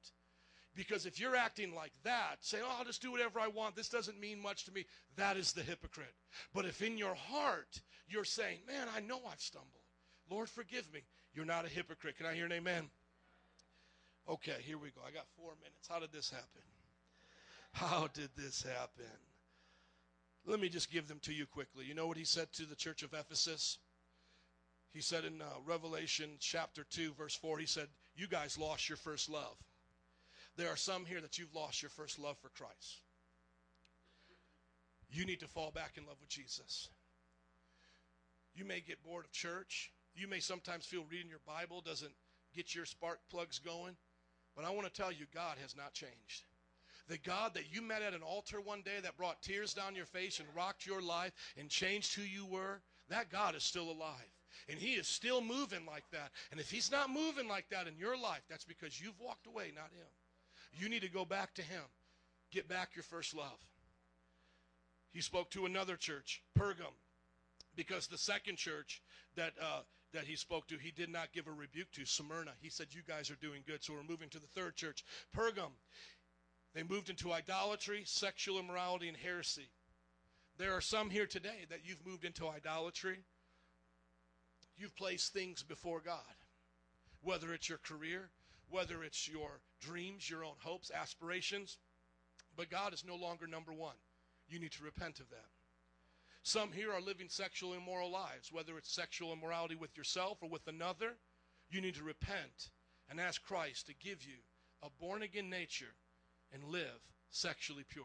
Because 0.79 1.07
if 1.07 1.19
you're 1.19 1.35
acting 1.35 1.75
like 1.75 1.91
that, 2.05 2.37
saying, 2.39 2.63
oh, 2.65 2.77
I'll 2.79 2.85
just 2.85 3.03
do 3.03 3.11
whatever 3.11 3.41
I 3.41 3.49
want, 3.49 3.75
this 3.75 3.89
doesn't 3.89 4.21
mean 4.21 4.41
much 4.41 4.65
to 4.67 4.73
me, 4.73 4.87
that 5.17 5.37
is 5.37 5.53
the 5.53 5.65
hypocrite. 5.65 6.15
But 6.55 6.67
if 6.67 6.81
in 6.83 6.97
your 6.97 7.17
heart 7.17 7.81
you're 8.07 8.23
saying, 8.23 8.59
man, 8.65 8.87
I 8.97 9.01
know 9.01 9.19
I've 9.29 9.41
stumbled, 9.41 9.73
Lord, 10.31 10.49
forgive 10.49 10.85
me, 10.95 11.01
you're 11.35 11.45
not 11.45 11.67
a 11.67 11.69
hypocrite. 11.69 12.17
Can 12.17 12.27
I 12.27 12.35
hear 12.35 12.47
an 12.47 12.53
amen? 12.53 12.91
Okay, 14.29 14.55
here 14.61 14.79
we 14.79 14.91
go. 14.91 15.01
I 15.05 15.11
got 15.11 15.27
four 15.37 15.51
minutes. 15.61 15.89
How 15.89 15.99
did 15.99 16.13
this 16.13 16.31
happen? 16.31 16.63
How 17.73 18.07
did 18.15 18.31
this 18.37 18.63
happen? 18.63 19.19
Let 20.47 20.61
me 20.61 20.69
just 20.69 20.93
give 20.93 21.09
them 21.09 21.19
to 21.23 21.33
you 21.33 21.47
quickly. 21.47 21.87
You 21.87 21.95
know 21.95 22.07
what 22.07 22.17
he 22.17 22.25
said 22.25 22.53
to 22.53 22.65
the 22.65 22.77
church 22.77 23.03
of 23.03 23.15
Ephesus? 23.15 23.79
He 24.93 25.01
said 25.01 25.25
in 25.25 25.43
uh, 25.43 25.47
Revelation 25.67 26.37
chapter 26.39 26.85
2, 26.89 27.15
verse 27.15 27.35
4, 27.35 27.59
he 27.59 27.67
said, 27.67 27.89
You 28.15 28.29
guys 28.29 28.57
lost 28.57 28.89
your 28.89 28.97
first 28.97 29.29
love. 29.29 29.57
There 30.59 30.69
are 30.69 30.77
some 30.77 31.05
here 31.05 31.21
that 31.21 31.39
you've 31.39 31.55
lost 31.55 31.83
your 31.83 31.89
first 31.91 32.19
love 32.19 32.37
for 32.43 32.49
Christ. 32.49 33.03
You 35.09 35.25
need 35.25 35.39
to 35.41 35.47
fall 35.47 35.71
back 35.71 35.93
in 35.97 36.05
love 36.05 36.17
with 36.21 36.29
Jesus. 36.29 36.89
You 38.57 38.65
may 38.65 38.81
get 38.81 39.03
bored 39.05 39.25
of 39.25 39.31
church. 39.31 39.93
You 40.17 40.27
may 40.27 40.41
sometimes 40.41 40.85
feel 40.85 41.05
reading 41.09 41.31
your 41.31 41.39
Bible 41.47 41.81
doesn't 41.81 42.11
get 42.57 42.75
your 42.75 42.87
spark 42.87 43.21
plugs 43.31 43.61
going. 43.61 43.97
But 44.57 44.65
I 44.65 44.71
want 44.71 44.93
to 44.93 44.93
tell 44.93 45.13
you, 45.13 45.27
God 45.33 45.59
has 45.63 45.77
not 45.77 45.93
changed. 45.93 46.43
The 47.07 47.19
God 47.19 47.55
that 47.55 47.73
you 47.73 47.81
met 47.81 48.03
at 48.03 48.13
an 48.13 48.23
altar 48.23 48.61
one 48.61 48.83
day 48.83 48.99
that 49.01 49.17
brought 49.17 49.41
tears 49.41 49.73
down 49.73 49.95
your 49.95 50.07
face 50.07 50.41
and 50.41 50.49
rocked 50.57 50.85
your 50.85 51.01
life 51.01 51.33
and 51.57 51.71
changed 51.71 52.17
who 52.17 52.23
you 52.23 52.45
were, 52.45 52.81
that 53.11 53.31
God 53.31 53.55
is 53.55 53.63
still 53.63 53.93
alive. 53.93 54.35
And 54.69 54.77
He 54.77 54.95
is 54.95 55.07
still 55.07 55.41
moving 55.41 55.87
like 55.87 56.11
that. 56.11 56.33
And 56.51 56.59
if 56.59 56.69
He's 56.69 56.91
not 56.91 57.11
moving 57.11 57.47
like 57.47 57.69
that 57.71 57.87
in 57.87 57.97
your 57.97 58.19
life, 58.19 58.43
that's 58.51 58.65
because 58.65 59.01
you've 59.01 59.21
walked 59.21 59.47
away, 59.47 59.71
not 59.73 59.93
Him. 59.93 60.09
You 60.73 60.89
need 60.89 61.03
to 61.03 61.11
go 61.11 61.25
back 61.25 61.55
to 61.55 61.63
Him. 61.63 61.83
Get 62.51 62.69
back 62.69 62.91
your 62.95 63.03
first 63.03 63.35
love. 63.35 63.59
He 65.13 65.21
spoke 65.21 65.51
to 65.51 65.67
another 65.67 65.97
church, 65.97 66.43
Pergam, 66.59 66.95
because 67.75 68.07
the 68.07 68.19
second 68.19 68.57
church 68.57 69.03
that 69.37 69.53
uh, 69.61 69.81
that 70.13 70.25
he 70.25 70.37
spoke 70.37 70.67
to, 70.69 70.79
he 70.79 70.91
did 70.91 71.11
not 71.11 71.33
give 71.33 71.47
a 71.47 71.53
rebuke 71.53 71.91
to 71.93 72.07
Smyrna. 72.07 72.53
He 72.61 72.71
said, 72.71 72.89
"You 72.91 73.03
guys 73.07 73.31
are 73.31 73.37
doing 73.37 73.63
good." 73.67 73.83
So 73.83 73.95
we're 73.95 74.03
moving 74.09 74.29
to 74.31 74.39
the 74.39 74.47
third 74.47 74.77
church, 74.77 75.05
Pergam. 75.37 75.73
They 76.75 76.83
moved 76.83 77.11
into 77.11 77.33
idolatry, 77.33 78.03
sexual 78.05 78.59
immorality, 78.59 79.09
and 79.09 79.17
heresy. 79.17 79.69
There 80.59 80.73
are 80.73 80.81
some 80.81 81.11
here 81.11 81.27
today 81.27 81.67
that 81.71 81.81
you've 81.85 82.07
moved 82.07 82.25
into 82.25 82.49
idolatry. 82.49 83.19
You've 84.77 84.97
placed 84.97 85.33
things 85.33 85.63
before 85.63 86.01
God, 86.01 86.37
whether 87.23 87.53
it's 87.53 87.69
your 87.69 87.79
career, 87.79 88.31
whether 88.71 89.03
it's 89.03 89.29
your 89.29 89.61
dreams, 89.81 90.29
your 90.29 90.45
own 90.45 90.57
hopes, 90.59 90.91
aspirations. 90.91 91.79
But 92.57 92.71
God 92.71 92.93
is 92.93 93.05
no 93.07 93.17
longer 93.17 93.47
number 93.47 93.73
one. 93.73 93.97
You 94.49 94.59
need 94.59 94.73
to 94.73 94.85
repent 94.85 95.21
of 95.21 95.29
that. 95.31 95.47
Some 96.43 96.73
here 96.73 96.93
are 96.93 97.01
living 97.01 97.29
sexual 97.29 97.75
immoral 97.75 98.11
lives, 98.11 98.53
whether 98.53 98.79
it's 98.79 98.93
sexual 98.93 99.33
immorality 99.33 99.75
with 99.75 99.97
yourself 99.97 100.39
or 100.43 100.49
with 100.49 100.67
another. 100.67 101.17
You 101.71 101.81
need 101.81 101.95
to 101.97 102.05
repent 102.05 102.71
and 103.11 103.21
ask 103.21 103.43
Christ 103.43 103.87
to 103.87 103.95
give 103.95 104.25
you 104.25 104.39
a 104.83 104.89
born 105.01 105.23
again 105.23 105.51
nature 105.51 105.95
and 106.53 106.65
live 106.65 107.01
sexually 107.31 107.85
pure. 107.89 108.05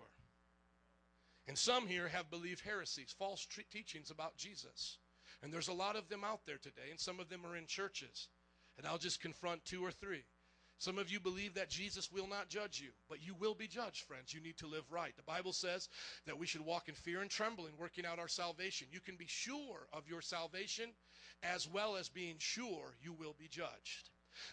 And 1.48 1.58
some 1.58 1.88
here 1.88 2.08
have 2.08 2.30
believed 2.30 2.62
heresies, 2.62 3.16
false 3.18 3.48
teachings 3.72 4.12
about 4.12 4.38
Jesus. 4.38 4.98
And 5.42 5.52
there's 5.52 5.68
a 5.68 5.74
lot 5.74 5.96
of 5.96 6.08
them 6.08 6.24
out 6.24 6.42
there 6.46 6.58
today, 6.58 6.90
and 6.90 7.00
some 7.00 7.20
of 7.20 7.30
them 7.30 7.46
are 7.46 7.58
in 7.58 7.66
churches. 7.66 8.30
And 8.78 8.88
I'll 8.88 8.98
just 8.98 9.22
confront 9.22 9.66
two 9.66 9.86
or 9.86 9.92
three. 9.92 10.24
Some 10.84 10.98
of 10.98 11.10
you 11.10 11.22
believe 11.22 11.54
that 11.54 11.70
Jesus 11.70 12.12
will 12.12 12.28
not 12.28 12.50
judge 12.50 12.82
you, 12.82 12.90
but 13.08 13.26
you 13.26 13.34
will 13.40 13.54
be 13.54 13.68
judged, 13.68 14.04
friends. 14.04 14.34
You 14.34 14.42
need 14.42 14.58
to 14.58 14.68
live 14.68 14.84
right. 14.92 15.16
The 15.16 15.24
Bible 15.24 15.54
says 15.54 15.88
that 16.26 16.38
we 16.38 16.46
should 16.46 16.60
walk 16.60 16.90
in 16.90 16.94
fear 16.94 17.22
and 17.22 17.32
trembling, 17.32 17.72
working 17.80 18.06
out 18.06 18.20
our 18.20 18.28
salvation. 18.28 18.88
You 18.92 19.00
can 19.00 19.16
be 19.16 19.26
sure 19.26 19.88
of 19.94 20.10
your 20.10 20.20
salvation 20.20 20.90
as 21.42 21.70
well 21.70 21.96
as 21.96 22.10
being 22.10 22.36
sure 22.38 22.98
you 23.02 23.14
will 23.14 23.34
be 23.40 23.48
judged. 23.48 24.10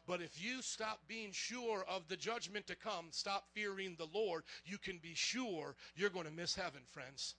But 0.06 0.20
if 0.22 0.40
you 0.40 0.62
stop 0.62 1.00
being 1.08 1.32
sure 1.32 1.84
of 1.88 2.06
the 2.06 2.16
judgment 2.16 2.68
to 2.68 2.76
come, 2.76 3.06
stop 3.10 3.48
fearing 3.52 3.96
the 3.98 4.06
Lord, 4.14 4.44
you 4.64 4.78
can 4.78 4.98
be 4.98 5.14
sure 5.16 5.74
you're 5.96 6.10
going 6.10 6.26
to 6.26 6.30
miss 6.30 6.54
heaven, 6.54 6.82
friends. 6.86 7.34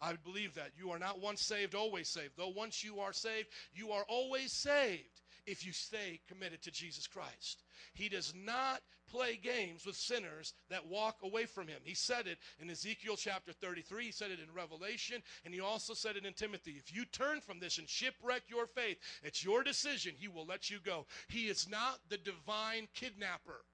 I 0.00 0.12
believe 0.12 0.54
that. 0.54 0.70
You 0.78 0.92
are 0.92 1.00
not 1.00 1.20
once 1.20 1.42
saved, 1.42 1.74
always 1.74 2.08
saved. 2.08 2.34
Though 2.36 2.50
once 2.50 2.84
you 2.84 3.00
are 3.00 3.12
saved, 3.12 3.48
you 3.74 3.90
are 3.90 4.04
always 4.08 4.52
saved 4.52 5.17
if 5.48 5.64
you 5.64 5.72
stay 5.72 6.20
committed 6.28 6.62
to 6.62 6.70
Jesus 6.70 7.06
Christ. 7.06 7.62
He 7.94 8.08
does 8.08 8.34
not 8.36 8.82
play 9.10 9.36
games 9.42 9.86
with 9.86 9.96
sinners 9.96 10.52
that 10.68 10.86
walk 10.86 11.16
away 11.22 11.46
from 11.46 11.66
him. 11.66 11.80
He 11.82 11.94
said 11.94 12.26
it 12.26 12.38
in 12.60 12.68
Ezekiel 12.68 13.16
chapter 13.16 13.52
33, 13.52 14.04
he 14.04 14.12
said 14.12 14.30
it 14.30 14.40
in 14.40 14.54
Revelation, 14.54 15.22
and 15.44 15.54
he 15.54 15.60
also 15.60 15.94
said 15.94 16.16
it 16.16 16.26
in 16.26 16.34
Timothy. 16.34 16.76
If 16.78 16.94
you 16.94 17.06
turn 17.06 17.40
from 17.40 17.58
this 17.58 17.78
and 17.78 17.88
shipwreck 17.88 18.42
your 18.48 18.66
faith, 18.66 18.98
it's 19.22 19.42
your 19.42 19.62
decision. 19.62 20.12
He 20.18 20.28
will 20.28 20.46
let 20.46 20.68
you 20.68 20.78
go. 20.84 21.06
He 21.28 21.46
is 21.46 21.68
not 21.68 21.98
the 22.10 22.18
divine 22.18 22.88
kidnapper. 22.94 23.64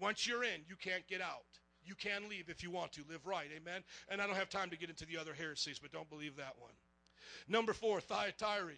Once 0.00 0.26
you're 0.26 0.44
in, 0.44 0.60
you 0.68 0.76
can't 0.76 1.06
get 1.08 1.20
out. 1.20 1.44
You 1.84 1.94
can 1.94 2.28
leave 2.28 2.48
if 2.48 2.62
you 2.62 2.70
want 2.70 2.92
to. 2.92 3.02
Live 3.10 3.26
right. 3.26 3.48
Amen. 3.54 3.82
And 4.08 4.22
I 4.22 4.26
don't 4.26 4.36
have 4.36 4.48
time 4.48 4.70
to 4.70 4.78
get 4.78 4.88
into 4.88 5.06
the 5.06 5.18
other 5.18 5.34
heresies, 5.34 5.78
but 5.78 5.92
don't 5.92 6.08
believe 6.08 6.36
that 6.36 6.54
one. 6.58 6.72
Number 7.48 7.72
four, 7.72 8.00
Thyatira. 8.00 8.74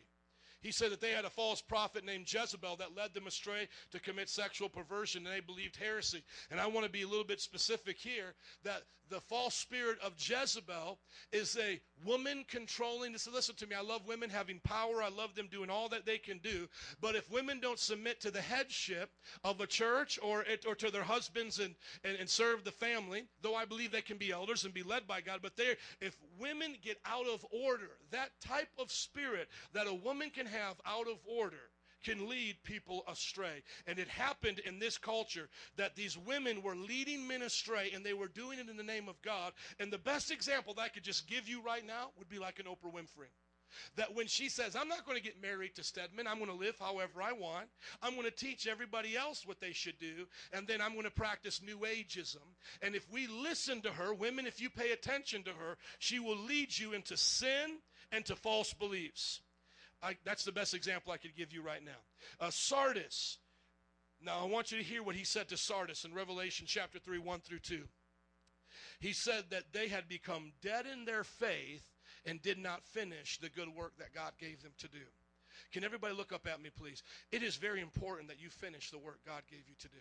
He 0.67 0.73
said 0.73 0.91
that 0.91 1.01
they 1.01 1.13
had 1.13 1.25
a 1.25 1.31
false 1.31 1.63
prophet 1.63 2.05
named 2.05 2.27
Jezebel 2.27 2.75
that 2.79 2.97
led 2.97 3.15
them 3.15 3.29
astray 3.29 3.69
to 3.93 4.01
commit 4.01 4.29
sexual 4.29 4.69
perversion 4.69 5.25
and 5.25 5.33
they 5.33 5.39
believed 5.39 5.77
heresy. 5.77 6.25
And 6.51 6.59
I 6.59 6.67
want 6.67 6.85
to 6.85 6.91
be 6.91 7.03
a 7.03 7.09
little 7.09 7.25
bit 7.25 7.41
specific 7.41 7.99
here 7.99 8.35
that 8.65 8.83
the 9.09 9.21
false 9.21 9.55
spirit 9.55 9.99
of 10.03 10.15
Jezebel 10.19 10.99
is 11.33 11.57
a 11.61 11.81
woman 12.05 12.45
controlling. 12.49 13.17
So 13.19 13.31
listen 13.31 13.55
to 13.57 13.67
me. 13.67 13.77
I 13.77 13.83
love 13.83 14.07
women 14.07 14.31
having 14.31 14.61
power. 14.65 15.03
I 15.03 15.09
love 15.09 15.35
them 15.35 15.49
doing 15.51 15.71
all 15.71 15.89
that 15.91 16.05
they 16.05 16.19
can 16.19 16.39
do. 16.39 16.69
But 17.01 17.15
if 17.15 17.31
women 17.31 17.61
don't 17.61 17.79
submit 17.79 18.21
to 18.23 18.31
the 18.31 18.41
headship 18.41 19.11
of 19.45 19.61
a 19.61 19.67
church 19.67 20.19
or, 20.23 20.45
or 20.67 20.75
to 20.75 20.91
their 20.91 21.05
husbands 21.05 21.61
and, 21.61 21.75
and, 22.05 22.17
and 22.19 22.29
serve 22.29 22.65
the 22.65 22.73
family, 22.73 23.25
though 23.43 23.55
I 23.55 23.65
believe 23.65 23.93
they 23.93 24.03
can 24.03 24.19
be 24.19 24.33
elders 24.33 24.65
and 24.65 24.75
be 24.75 24.83
led 24.83 25.07
by 25.07 25.21
God, 25.21 25.41
but 25.43 25.53
if 26.01 26.17
women 26.39 26.77
get 26.83 26.99
out 27.05 27.27
of 27.29 27.47
order, 27.51 27.91
that 28.11 28.31
type 28.41 28.69
of 28.79 28.91
spirit 28.91 29.49
that 29.73 29.87
a 29.87 29.95
woman 29.95 30.31
can 30.31 30.47
have 30.47 30.56
out 30.57 31.09
of 31.09 31.19
order 31.27 31.71
can 32.05 32.29
lead 32.29 32.57
people 32.63 33.03
astray. 33.09 33.63
And 33.87 33.99
it 33.99 34.09
happened 34.09 34.61
in 34.61 34.79
this 34.79 34.97
culture 34.97 35.49
that 35.77 35.97
these 35.97 36.17
women 36.17 36.63
were 36.63 36.77
leading 36.77 37.27
men 37.27 37.43
astray 37.43 37.91
and 37.95 38.05
they 38.05 38.15
were 38.15 38.29
doing 38.29 38.59
it 38.59 38.69
in 38.69 38.77
the 38.77 38.83
name 38.83 39.09
of 39.09 39.21
God. 39.23 39.53
And 39.81 39.93
the 39.93 39.99
best 39.99 40.31
example 40.31 40.75
that 40.75 40.83
I 40.83 40.89
could 40.89 41.03
just 41.03 41.27
give 41.27 41.49
you 41.49 41.61
right 41.63 41.85
now 41.85 42.11
would 42.19 42.29
be 42.29 42.39
like 42.39 42.61
an 42.61 42.67
Oprah 42.67 42.95
Winfrey. 42.95 43.31
That 43.97 44.15
when 44.15 44.29
she 44.29 44.49
says, 44.49 44.77
I'm 44.77 44.89
not 44.89 45.05
going 45.05 45.19
to 45.19 45.23
get 45.23 45.43
married 45.43 45.75
to 45.75 45.85
Stedman, 45.85 46.27
I'm 46.29 46.39
going 46.39 46.51
to 46.51 46.57
live 46.57 46.79
however 46.79 47.21
I 47.21 47.33
want. 47.33 47.67
I'm 48.01 48.15
going 48.15 48.25
to 48.25 48.31
teach 48.31 48.67
everybody 48.67 49.17
else 49.17 49.47
what 49.47 49.61
they 49.61 49.73
should 49.73 49.99
do, 49.99 50.27
and 50.53 50.67
then 50.67 50.81
I'm 50.81 50.93
going 50.93 51.05
to 51.05 51.11
practice 51.11 51.61
New 51.61 51.79
Ageism. 51.79 52.47
And 52.81 52.95
if 52.95 53.11
we 53.11 53.27
listen 53.27 53.83
to 53.83 53.91
her, 53.91 54.15
women, 54.15 54.47
if 54.47 54.61
you 54.61 54.71
pay 54.71 54.93
attention 54.93 55.43
to 55.43 55.51
her, 55.51 55.77
she 55.99 56.21
will 56.21 56.39
lead 56.39 56.79
you 56.79 56.93
into 56.93 57.17
sin 57.17 57.79
and 58.13 58.25
to 58.27 58.37
false 58.37 58.73
beliefs. 58.73 59.41
I, 60.07 60.17
that's 60.25 60.45
the 60.45 60.53
best 60.53 60.73
example 60.73 61.13
I 61.13 61.17
could 61.17 61.35
give 61.35 61.53
you 61.53 61.63
right 61.63 61.85
now. 61.85 61.99
Uh, 62.41 62.51
Sardis. 62.51 63.39
Now, 64.23 64.39
I 64.41 64.45
want 64.47 64.71
you 64.71 64.79
to 64.79 64.85
hear 64.85 65.03
what 65.03 65.17
he 65.17 65.25
said 65.25 65.49
to 65.49 65.57
Sardis 65.57 66.05
in 66.05 66.15
Revelation 66.15 66.65
chapter 66.69 67.01
3, 67.01 67.19
1 67.19 67.41
through 67.41 67.59
2. 67.59 67.83
He 69.01 69.13
said 69.13 69.45
that 69.51 69.73
they 69.73 69.89
had 69.89 70.09
become 70.09 70.53
dead 70.63 70.87
in 70.87 71.05
their 71.05 71.25
faith 71.25 71.83
and 72.25 72.41
did 72.41 72.57
not 72.57 72.85
finish 72.85 73.39
the 73.39 73.49
good 73.49 73.69
work 73.69 73.95
that 73.99 74.15
God 74.15 74.33
gave 74.39 74.63
them 74.63 74.73
to 74.79 74.89
do. 74.89 75.05
Can 75.73 75.83
everybody 75.83 76.15
look 76.15 76.33
up 76.33 76.47
at 76.47 76.63
me, 76.63 76.71
please? 76.71 77.03
It 77.33 77.43
is 77.43 77.57
very 77.57 77.81
important 77.81 78.29
that 78.29 78.41
you 78.41 78.49
finish 78.49 78.91
the 78.91 78.99
work 78.99 79.19
God 79.27 79.43
gave 79.51 79.69
you 79.69 79.75
to 79.81 79.89
do. 79.89 79.99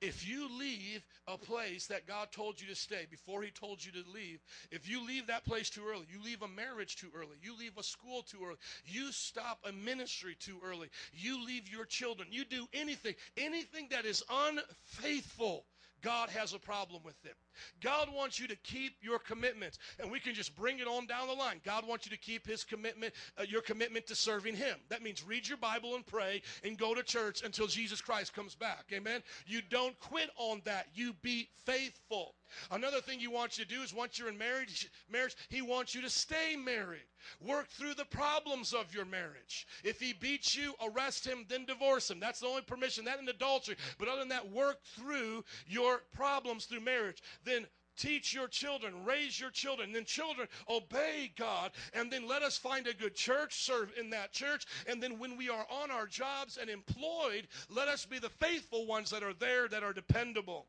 If 0.00 0.26
you 0.26 0.48
leave 0.48 1.04
a 1.26 1.38
place 1.38 1.86
that 1.86 2.06
God 2.06 2.30
told 2.32 2.60
you 2.60 2.68
to 2.68 2.74
stay 2.74 3.06
before 3.10 3.42
He 3.42 3.50
told 3.50 3.84
you 3.84 3.92
to 3.92 4.10
leave, 4.10 4.40
if 4.70 4.88
you 4.88 5.06
leave 5.06 5.26
that 5.28 5.44
place 5.44 5.70
too 5.70 5.82
early, 5.88 6.06
you 6.10 6.22
leave 6.22 6.42
a 6.42 6.48
marriage 6.48 6.96
too 6.96 7.10
early, 7.14 7.36
you 7.42 7.56
leave 7.56 7.76
a 7.78 7.82
school 7.82 8.22
too 8.22 8.40
early, 8.44 8.58
you 8.84 9.12
stop 9.12 9.58
a 9.64 9.72
ministry 9.72 10.36
too 10.38 10.60
early, 10.64 10.88
you 11.12 11.44
leave 11.44 11.68
your 11.68 11.84
children, 11.84 12.28
you 12.30 12.44
do 12.44 12.66
anything, 12.72 13.14
anything 13.36 13.88
that 13.90 14.04
is 14.04 14.22
unfaithful, 14.30 15.64
God 16.04 16.28
has 16.28 16.52
a 16.52 16.58
problem 16.58 17.00
with 17.02 17.16
it. 17.24 17.34
God 17.80 18.08
wants 18.14 18.38
you 18.38 18.46
to 18.48 18.56
keep 18.56 18.96
your 19.00 19.18
commitments, 19.18 19.78
and 19.98 20.10
we 20.10 20.20
can 20.20 20.34
just 20.34 20.54
bring 20.54 20.78
it 20.78 20.86
on 20.86 21.06
down 21.06 21.28
the 21.28 21.34
line. 21.34 21.62
God 21.64 21.86
wants 21.86 22.04
you 22.04 22.10
to 22.10 22.18
keep 22.18 22.46
His 22.46 22.62
commitment, 22.62 23.14
uh, 23.38 23.44
your 23.48 23.62
commitment 23.62 24.06
to 24.08 24.14
serving 24.14 24.54
Him. 24.54 24.76
That 24.90 25.02
means 25.02 25.24
read 25.24 25.48
your 25.48 25.56
Bible 25.56 25.94
and 25.94 26.06
pray, 26.06 26.42
and 26.62 26.76
go 26.76 26.94
to 26.94 27.02
church 27.02 27.42
until 27.42 27.66
Jesus 27.66 28.02
Christ 28.02 28.34
comes 28.34 28.54
back. 28.54 28.84
Amen. 28.92 29.22
You 29.46 29.62
don't 29.70 29.98
quit 29.98 30.28
on 30.36 30.60
that. 30.64 30.88
You 30.94 31.14
be 31.22 31.48
faithful. 31.64 32.34
Another 32.70 33.00
thing 33.00 33.18
He 33.18 33.28
wants 33.28 33.58
you 33.58 33.64
to 33.64 33.74
do 33.74 33.80
is 33.80 33.94
once 33.94 34.18
you're 34.18 34.28
in 34.28 34.36
marriage, 34.36 34.90
marriage, 35.10 35.36
He 35.48 35.62
wants 35.62 35.94
you 35.94 36.02
to 36.02 36.10
stay 36.10 36.54
married. 36.56 37.06
Work 37.40 37.68
through 37.68 37.94
the 37.94 38.04
problems 38.04 38.72
of 38.72 38.94
your 38.94 39.04
marriage. 39.04 39.66
If 39.82 40.00
He 40.00 40.12
beats 40.12 40.56
you, 40.56 40.74
arrest 40.82 41.26
Him, 41.26 41.44
then 41.48 41.64
divorce 41.64 42.10
Him. 42.10 42.20
That's 42.20 42.40
the 42.40 42.46
only 42.46 42.62
permission. 42.62 43.04
That 43.04 43.20
in 43.20 43.28
adultery. 43.28 43.76
But 43.98 44.08
other 44.08 44.20
than 44.20 44.28
that, 44.28 44.50
work 44.50 44.82
through 44.96 45.44
your 45.66 46.02
problems 46.12 46.66
through 46.66 46.80
marriage 46.80 47.22
then 47.44 47.66
teach 47.96 48.34
your 48.34 48.48
children, 48.48 49.04
raise 49.04 49.38
your 49.38 49.50
children, 49.50 49.92
then 49.92 50.04
children 50.04 50.48
obey 50.68 51.32
God, 51.36 51.70
and 51.92 52.10
then 52.10 52.26
let 52.26 52.42
us 52.42 52.58
find 52.58 52.86
a 52.86 52.94
good 52.94 53.14
church, 53.14 53.62
serve 53.62 53.92
in 53.98 54.10
that 54.10 54.32
church, 54.32 54.66
and 54.88 55.02
then 55.02 55.18
when 55.18 55.36
we 55.36 55.48
are 55.48 55.66
on 55.70 55.90
our 55.90 56.06
jobs 56.06 56.58
and 56.60 56.68
employed, 56.68 57.46
let 57.68 57.88
us 57.88 58.04
be 58.04 58.18
the 58.18 58.28
faithful 58.28 58.86
ones 58.86 59.10
that 59.10 59.22
are 59.22 59.34
there 59.34 59.68
that 59.68 59.84
are 59.84 59.92
dependable. 59.92 60.66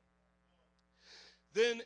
Then 1.54 1.82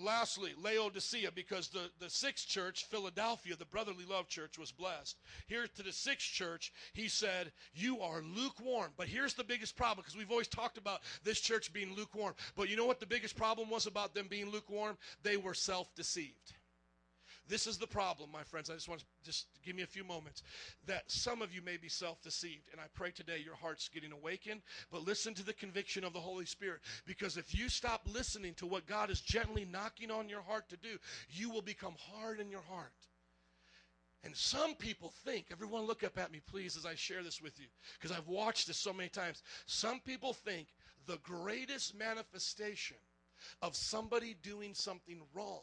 Lastly, 0.00 0.52
Laodicea, 0.62 1.30
because 1.32 1.68
the, 1.68 1.90
the 1.98 2.08
sixth 2.08 2.48
church, 2.48 2.86
Philadelphia, 2.86 3.54
the 3.56 3.66
brotherly 3.66 4.04
love 4.08 4.28
church, 4.28 4.58
was 4.58 4.72
blessed. 4.72 5.18
Here 5.46 5.66
to 5.66 5.82
the 5.82 5.92
sixth 5.92 6.30
church, 6.32 6.72
he 6.94 7.08
said, 7.08 7.52
You 7.74 8.00
are 8.00 8.22
lukewarm. 8.22 8.92
But 8.96 9.08
here's 9.08 9.34
the 9.34 9.44
biggest 9.44 9.76
problem, 9.76 10.02
because 10.02 10.16
we've 10.16 10.30
always 10.30 10.48
talked 10.48 10.78
about 10.78 11.00
this 11.22 11.40
church 11.40 11.72
being 11.72 11.94
lukewarm. 11.94 12.34
But 12.56 12.70
you 12.70 12.76
know 12.76 12.86
what 12.86 13.00
the 13.00 13.06
biggest 13.06 13.36
problem 13.36 13.68
was 13.68 13.86
about 13.86 14.14
them 14.14 14.26
being 14.28 14.50
lukewarm? 14.50 14.96
They 15.22 15.36
were 15.36 15.54
self 15.54 15.94
deceived. 15.94 16.54
This 17.50 17.66
is 17.66 17.78
the 17.78 17.86
problem, 17.86 18.30
my 18.32 18.44
friends. 18.44 18.70
I 18.70 18.74
just 18.74 18.88
want 18.88 19.00
to 19.00 19.06
just 19.24 19.46
give 19.66 19.74
me 19.74 19.82
a 19.82 19.86
few 19.86 20.04
moments. 20.04 20.44
That 20.86 21.10
some 21.10 21.42
of 21.42 21.52
you 21.52 21.60
may 21.60 21.76
be 21.76 21.88
self 21.88 22.22
deceived. 22.22 22.68
And 22.70 22.80
I 22.80 22.84
pray 22.94 23.10
today 23.10 23.42
your 23.44 23.56
heart's 23.56 23.88
getting 23.88 24.12
awakened. 24.12 24.62
But 24.92 25.04
listen 25.04 25.34
to 25.34 25.44
the 25.44 25.52
conviction 25.52 26.04
of 26.04 26.12
the 26.12 26.20
Holy 26.20 26.46
Spirit. 26.46 26.80
Because 27.06 27.36
if 27.36 27.52
you 27.52 27.68
stop 27.68 28.02
listening 28.10 28.54
to 28.54 28.66
what 28.66 28.86
God 28.86 29.10
is 29.10 29.20
gently 29.20 29.64
knocking 29.64 30.12
on 30.12 30.28
your 30.28 30.42
heart 30.42 30.68
to 30.68 30.76
do, 30.76 30.96
you 31.28 31.50
will 31.50 31.60
become 31.60 31.96
hard 31.98 32.38
in 32.38 32.50
your 32.50 32.62
heart. 32.70 32.92
And 34.22 34.36
some 34.36 34.74
people 34.74 35.12
think, 35.24 35.46
everyone 35.50 35.86
look 35.86 36.04
up 36.04 36.18
at 36.18 36.30
me, 36.30 36.40
please, 36.46 36.76
as 36.76 36.86
I 36.86 36.94
share 36.94 37.24
this 37.24 37.42
with 37.42 37.58
you, 37.58 37.66
because 37.98 38.16
I've 38.16 38.28
watched 38.28 38.68
this 38.68 38.76
so 38.76 38.92
many 38.92 39.08
times. 39.08 39.42
Some 39.66 39.98
people 39.98 40.34
think 40.34 40.68
the 41.06 41.18
greatest 41.22 41.98
manifestation 41.98 42.98
of 43.60 43.74
somebody 43.74 44.36
doing 44.42 44.74
something 44.74 45.22
wrong 45.34 45.62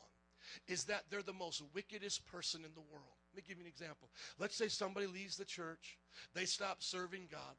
is 0.67 0.85
that 0.85 1.03
they're 1.09 1.21
the 1.21 1.33
most 1.33 1.63
wickedest 1.73 2.25
person 2.25 2.63
in 2.63 2.73
the 2.73 2.81
world. 2.91 3.17
Let 3.33 3.37
me 3.37 3.43
give 3.47 3.57
you 3.57 3.63
an 3.63 3.69
example. 3.69 4.09
Let's 4.39 4.55
say 4.55 4.67
somebody 4.67 5.07
leaves 5.07 5.37
the 5.37 5.45
church, 5.45 5.97
they 6.33 6.45
stop 6.45 6.81
serving 6.81 7.27
God. 7.31 7.55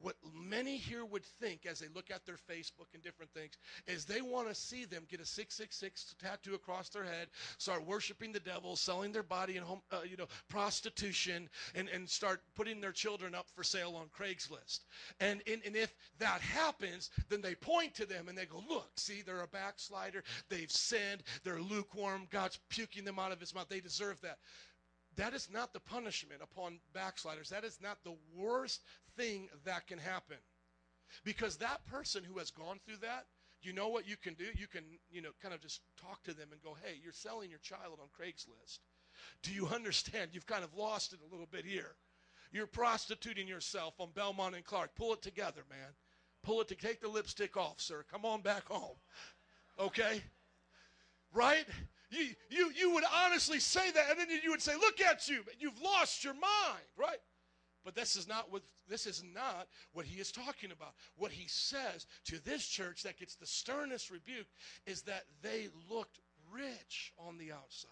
What 0.00 0.16
many 0.34 0.76
here 0.76 1.04
would 1.04 1.24
think 1.24 1.66
as 1.66 1.78
they 1.78 1.86
look 1.94 2.10
at 2.10 2.26
their 2.26 2.36
Facebook 2.36 2.92
and 2.94 3.02
different 3.02 3.32
things 3.32 3.56
is 3.86 4.04
they 4.04 4.20
want 4.20 4.48
to 4.48 4.54
see 4.54 4.84
them 4.84 5.04
get 5.08 5.20
a 5.20 5.26
666 5.26 6.14
tattoo 6.20 6.54
across 6.54 6.88
their 6.88 7.04
head, 7.04 7.28
start 7.58 7.86
worshiping 7.86 8.32
the 8.32 8.40
devil, 8.40 8.76
selling 8.76 9.12
their 9.12 9.22
body 9.22 9.56
and 9.56 9.64
home, 9.64 9.80
uh, 9.90 10.00
you 10.08 10.16
know, 10.16 10.26
prostitution, 10.48 11.48
and, 11.74 11.88
and 11.88 12.08
start 12.08 12.42
putting 12.54 12.80
their 12.80 12.92
children 12.92 13.34
up 13.34 13.46
for 13.54 13.62
sale 13.62 13.94
on 13.96 14.06
Craigslist. 14.08 14.80
And, 15.20 15.42
and, 15.50 15.62
and 15.64 15.76
if 15.76 15.94
that 16.18 16.40
happens, 16.40 17.10
then 17.28 17.40
they 17.40 17.54
point 17.54 17.94
to 17.94 18.06
them 18.06 18.28
and 18.28 18.36
they 18.36 18.46
go, 18.46 18.62
look, 18.68 18.90
see, 18.96 19.22
they're 19.22 19.42
a 19.42 19.48
backslider. 19.48 20.22
They've 20.48 20.70
sinned. 20.70 21.22
They're 21.44 21.60
lukewarm. 21.60 22.26
God's 22.30 22.58
puking 22.68 23.04
them 23.04 23.18
out 23.18 23.32
of 23.32 23.40
his 23.40 23.54
mouth. 23.54 23.68
They 23.68 23.80
deserve 23.80 24.20
that. 24.22 24.38
That 25.16 25.34
is 25.34 25.48
not 25.52 25.74
the 25.74 25.80
punishment 25.80 26.40
upon 26.42 26.78
backsliders. 26.94 27.50
That 27.50 27.64
is 27.64 27.78
not 27.82 27.98
the 28.02 28.16
worst 28.34 28.82
thing 29.16 29.48
that 29.64 29.86
can 29.86 29.98
happen. 29.98 30.38
Because 31.24 31.56
that 31.56 31.84
person 31.86 32.24
who 32.24 32.38
has 32.38 32.50
gone 32.50 32.80
through 32.84 32.98
that, 33.02 33.26
you 33.60 33.72
know 33.72 33.88
what 33.88 34.08
you 34.08 34.16
can 34.16 34.34
do? 34.34 34.46
You 34.56 34.66
can, 34.66 34.82
you 35.10 35.22
know, 35.22 35.30
kind 35.40 35.54
of 35.54 35.60
just 35.60 35.80
talk 36.00 36.22
to 36.24 36.34
them 36.34 36.48
and 36.50 36.62
go, 36.62 36.76
hey, 36.82 36.94
you're 37.02 37.12
selling 37.12 37.50
your 37.50 37.60
child 37.60 37.98
on 38.00 38.08
Craigslist. 38.08 38.78
Do 39.42 39.52
you 39.52 39.68
understand? 39.68 40.30
You've 40.32 40.46
kind 40.46 40.64
of 40.64 40.74
lost 40.74 41.12
it 41.12 41.20
a 41.26 41.30
little 41.30 41.46
bit 41.50 41.64
here. 41.64 41.94
You're 42.50 42.66
prostituting 42.66 43.46
yourself 43.46 43.94
on 43.98 44.10
Belmont 44.14 44.56
and 44.56 44.64
Clark. 44.64 44.94
Pull 44.96 45.14
it 45.14 45.22
together, 45.22 45.62
man. 45.70 45.88
Pull 46.42 46.60
it 46.60 46.68
to 46.68 46.74
take 46.74 47.00
the 47.00 47.08
lipstick 47.08 47.56
off, 47.56 47.80
sir. 47.80 48.04
Come 48.10 48.24
on 48.24 48.42
back 48.42 48.66
home. 48.68 48.96
Okay? 49.78 50.22
Right? 51.32 51.64
You, 52.10 52.26
you, 52.50 52.70
you 52.76 52.92
would 52.92 53.04
honestly 53.24 53.58
say 53.58 53.90
that, 53.90 54.10
and 54.10 54.20
then 54.20 54.28
you 54.42 54.50
would 54.50 54.60
say, 54.60 54.74
Look 54.74 55.00
at 55.00 55.28
you, 55.28 55.42
you've 55.58 55.80
lost 55.80 56.24
your 56.24 56.34
mind, 56.34 56.84
right? 56.96 57.16
But 57.84 57.94
this 57.94 58.16
is 58.16 58.28
not 58.28 58.50
what 58.52 58.62
this 58.88 59.06
is 59.06 59.22
not 59.34 59.68
what 59.92 60.06
he 60.06 60.20
is 60.20 60.30
talking 60.30 60.70
about. 60.70 60.94
What 61.16 61.32
he 61.32 61.48
says 61.48 62.06
to 62.26 62.42
this 62.44 62.66
church 62.66 63.02
that 63.02 63.18
gets 63.18 63.34
the 63.34 63.46
sternest 63.46 64.10
rebuke 64.10 64.46
is 64.86 65.02
that 65.02 65.24
they 65.42 65.68
looked 65.90 66.20
rich 66.52 67.12
on 67.18 67.38
the 67.38 67.52
outside. 67.52 67.90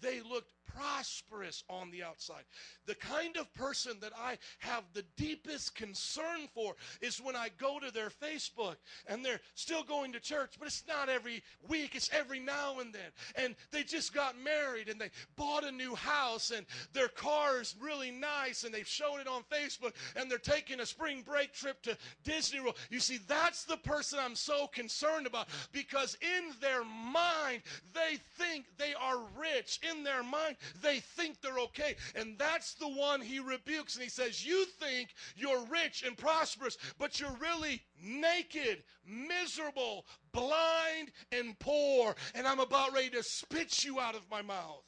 They 0.00 0.20
looked 0.20 0.52
prosperous 0.76 1.64
on 1.68 1.90
the 1.90 2.02
outside. 2.02 2.44
The 2.86 2.94
kind 2.94 3.36
of 3.36 3.52
person 3.54 3.96
that 4.00 4.12
I 4.18 4.38
have 4.58 4.84
the 4.92 5.04
deepest 5.16 5.74
concern 5.74 6.48
for 6.54 6.74
is 7.00 7.20
when 7.20 7.36
I 7.36 7.48
go 7.58 7.78
to 7.78 7.92
their 7.92 8.10
Facebook 8.10 8.76
and 9.06 9.24
they're 9.24 9.40
still 9.54 9.82
going 9.82 10.12
to 10.12 10.20
church, 10.20 10.54
but 10.58 10.68
it's 10.68 10.84
not 10.86 11.08
every 11.08 11.42
week, 11.68 11.94
it's 11.94 12.10
every 12.12 12.40
now 12.40 12.80
and 12.80 12.92
then. 12.92 13.10
And 13.36 13.56
they 13.70 13.82
just 13.82 14.14
got 14.14 14.34
married 14.38 14.88
and 14.88 15.00
they 15.00 15.10
bought 15.36 15.64
a 15.64 15.72
new 15.72 15.94
house 15.94 16.50
and 16.50 16.66
their 16.92 17.08
car 17.08 17.60
is 17.60 17.74
really 17.80 18.10
nice 18.10 18.64
and 18.64 18.74
they've 18.74 18.86
shown 18.86 19.20
it 19.20 19.28
on 19.28 19.42
Facebook 19.44 19.92
and 20.14 20.30
they're 20.30 20.38
taking 20.38 20.80
a 20.80 20.86
spring 20.86 21.22
break 21.26 21.52
trip 21.52 21.82
to 21.82 21.96
Disney 22.24 22.60
World. 22.60 22.76
You 22.90 23.00
see, 23.00 23.18
that's 23.26 23.64
the 23.64 23.76
person 23.78 24.18
I'm 24.20 24.36
so 24.36 24.66
concerned 24.66 25.26
about 25.26 25.48
because 25.72 26.16
in 26.20 26.52
their 26.60 26.84
mind, 26.84 27.62
they 27.94 28.18
think 28.38 28.66
they 28.78 28.94
are 28.94 29.18
rich. 29.38 29.65
In 29.90 30.02
their 30.02 30.22
mind, 30.22 30.56
they 30.82 31.00
think 31.00 31.40
they're 31.40 31.58
okay. 31.58 31.96
And 32.14 32.38
that's 32.38 32.74
the 32.74 32.88
one 32.88 33.20
he 33.20 33.40
rebukes. 33.40 33.94
And 33.94 34.02
he 34.02 34.10
says, 34.10 34.44
You 34.44 34.64
think 34.80 35.08
you're 35.36 35.64
rich 35.66 36.02
and 36.04 36.16
prosperous, 36.16 36.76
but 36.98 37.20
you're 37.20 37.36
really 37.40 37.82
naked, 38.02 38.82
miserable, 39.06 40.04
blind, 40.32 41.10
and 41.32 41.58
poor. 41.58 42.14
And 42.34 42.46
I'm 42.46 42.60
about 42.60 42.92
ready 42.92 43.10
to 43.10 43.22
spit 43.22 43.84
you 43.84 44.00
out 44.00 44.14
of 44.14 44.30
my 44.30 44.42
mouth. 44.42 44.84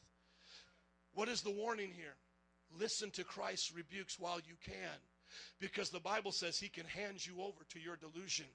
What 1.14 1.28
is 1.28 1.42
the 1.42 1.50
warning 1.50 1.92
here? 1.96 2.16
Listen 2.78 3.10
to 3.12 3.24
Christ's 3.24 3.74
rebukes 3.74 4.18
while 4.18 4.40
you 4.40 4.55
can, 4.64 5.00
because 5.59 5.88
the 5.88 6.00
Bible 6.00 6.32
says 6.32 6.59
he 6.59 6.68
can 6.68 6.84
hand 6.84 7.24
you 7.24 7.40
over 7.40 7.64
to 7.70 7.80
your 7.80 7.96
delusion. 7.96 8.46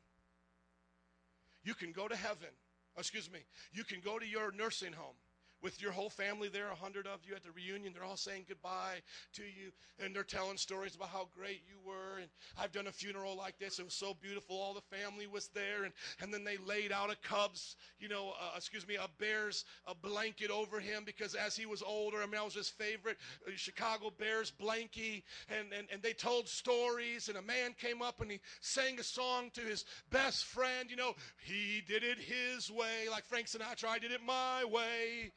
You 1.63 1.73
can 1.73 1.91
go 1.91 2.07
to 2.07 2.15
heaven. 2.15 2.49
Excuse 2.97 3.31
me. 3.31 3.39
You 3.71 3.83
can 3.83 4.01
go 4.01 4.19
to 4.19 4.27
your 4.27 4.51
nursing 4.51 4.93
home 4.93 5.15
with 5.63 5.81
your 5.81 5.91
whole 5.91 6.09
family 6.09 6.49
there, 6.49 6.69
a 6.69 6.75
hundred 6.75 7.07
of 7.07 7.21
you 7.25 7.33
at 7.35 7.43
the 7.43 7.51
reunion. 7.51 7.93
They're 7.93 8.03
all 8.03 8.17
saying 8.17 8.45
goodbye 8.47 9.01
to 9.35 9.43
you, 9.43 9.71
and 10.03 10.13
they're 10.13 10.23
telling 10.23 10.57
stories 10.57 10.95
about 10.95 11.09
how 11.09 11.29
great 11.35 11.61
you 11.67 11.77
were. 11.83 12.19
And 12.19 12.29
I've 12.59 12.73
done 12.73 12.87
a 12.87 12.91
funeral 12.91 13.37
like 13.37 13.57
this. 13.57 13.79
It 13.79 13.85
was 13.85 13.93
so 13.93 14.13
beautiful. 14.21 14.57
All 14.57 14.73
the 14.73 14.95
family 14.95 15.25
was 15.25 15.47
there, 15.47 15.85
and, 15.85 15.93
and 16.21 16.33
then 16.33 16.43
they 16.43 16.57
laid 16.57 16.91
out 16.91 17.11
a 17.11 17.15
Cubs, 17.27 17.77
you 17.99 18.09
know, 18.09 18.33
uh, 18.39 18.51
excuse 18.57 18.87
me, 18.87 18.95
a 18.95 19.07
Bears 19.17 19.63
a 19.87 19.95
blanket 19.95 20.51
over 20.51 20.79
him 20.79 21.03
because 21.05 21.35
as 21.35 21.55
he 21.55 21.65
was 21.65 21.81
older, 21.81 22.21
I 22.21 22.25
mean, 22.25 22.39
I 22.39 22.43
was 22.43 22.55
his 22.55 22.69
favorite 22.69 23.17
uh, 23.47 23.51
Chicago 23.55 24.11
Bears 24.17 24.51
blankie, 24.51 25.23
and, 25.49 25.71
and, 25.77 25.87
and 25.91 26.01
they 26.01 26.13
told 26.13 26.47
stories, 26.47 27.29
and 27.29 27.37
a 27.37 27.41
man 27.41 27.73
came 27.79 28.01
up 28.01 28.21
and 28.21 28.31
he 28.31 28.39
sang 28.61 28.99
a 28.99 29.03
song 29.03 29.49
to 29.53 29.61
his 29.61 29.85
best 30.09 30.45
friend, 30.45 30.89
you 30.89 30.95
know, 30.95 31.13
he 31.37 31.81
did 31.87 32.03
it 32.03 32.17
his 32.17 32.69
way, 32.71 33.07
like 33.09 33.25
Frank 33.25 33.47
Sinatra, 33.47 33.89
I 33.89 33.99
did 33.99 34.11
it 34.11 34.21
my 34.25 34.65
way. 34.65 35.31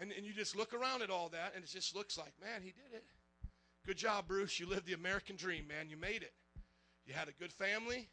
And, 0.00 0.12
and 0.12 0.24
you 0.24 0.32
just 0.32 0.56
look 0.56 0.72
around 0.72 1.02
at 1.02 1.10
all 1.10 1.28
that, 1.28 1.52
and 1.54 1.62
it 1.62 1.70
just 1.70 1.94
looks 1.94 2.16
like, 2.16 2.32
man, 2.40 2.62
he 2.62 2.72
did 2.72 2.94
it. 2.94 3.04
Good 3.86 3.98
job, 3.98 4.26
Bruce. 4.26 4.58
You 4.58 4.66
lived 4.66 4.86
the 4.86 4.94
American 4.94 5.36
dream, 5.36 5.68
man. 5.68 5.90
You 5.90 5.96
made 5.96 6.22
it. 6.22 6.32
You 7.06 7.14
had 7.14 7.28
a 7.28 7.32
good 7.32 7.52
family, 7.52 8.08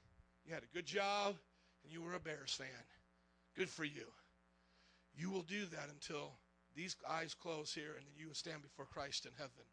you 0.45 0.53
had 0.53 0.63
a 0.63 0.75
good 0.75 0.85
job, 0.85 1.35
and 1.83 1.91
you 1.91 2.01
were 2.01 2.15
a 2.15 2.19
Bears 2.19 2.53
fan. 2.53 2.67
Good 3.55 3.69
for 3.69 3.83
you. 3.83 4.07
You 5.15 5.29
will 5.29 5.43
do 5.43 5.65
that 5.65 5.89
until 5.91 6.31
these 6.75 6.95
eyes 7.07 7.33
close 7.33 7.73
here, 7.73 7.93
and 7.97 8.05
then 8.05 8.13
you 8.17 8.27
will 8.27 8.35
stand 8.35 8.61
before 8.61 8.85
Christ 8.85 9.25
in 9.25 9.31
heaven. 9.37 9.65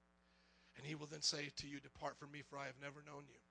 And 0.76 0.86
he 0.86 0.94
will 0.94 1.06
then 1.06 1.22
say 1.22 1.50
to 1.56 1.66
you, 1.66 1.80
Depart 1.80 2.18
from 2.18 2.32
me, 2.32 2.42
for 2.42 2.58
I 2.58 2.66
have 2.66 2.80
never 2.82 3.02
known 3.06 3.24
you. 3.28 3.43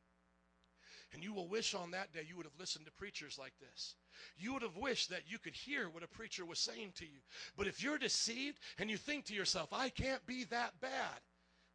And 1.14 1.24
you 1.24 1.34
will 1.34 1.48
wish 1.48 1.76
on 1.76 1.92
that 1.92 2.12
day 2.12 2.26
you 2.28 2.36
would 2.38 2.46
have 2.46 2.60
listened 2.60 2.86
to 2.86 2.92
preachers 2.92 3.38
like 3.38 3.54
this. 3.60 3.96
You 4.36 4.54
would 4.54 4.64
have 4.64 4.78
wished 4.78 5.10
that 5.10 5.24
you 5.28 5.38
could 5.38 5.56
hear 5.56 5.88
what 5.90 6.04
a 6.04 6.08
preacher 6.08 6.46
was 6.46 6.60
saying 6.60 6.94
to 6.96 7.06
you. 7.06 7.20
But 7.56 7.68
if 7.68 7.84
you're 7.84 8.00
deceived 8.00 8.60
and 8.80 8.90
you 8.90 8.98
think 8.98 9.26
to 9.26 9.36
yourself, 9.36 9.70
I 9.72 9.90
can't 9.90 10.26
be 10.26 10.46
that 10.46 10.80
bad, 10.82 11.22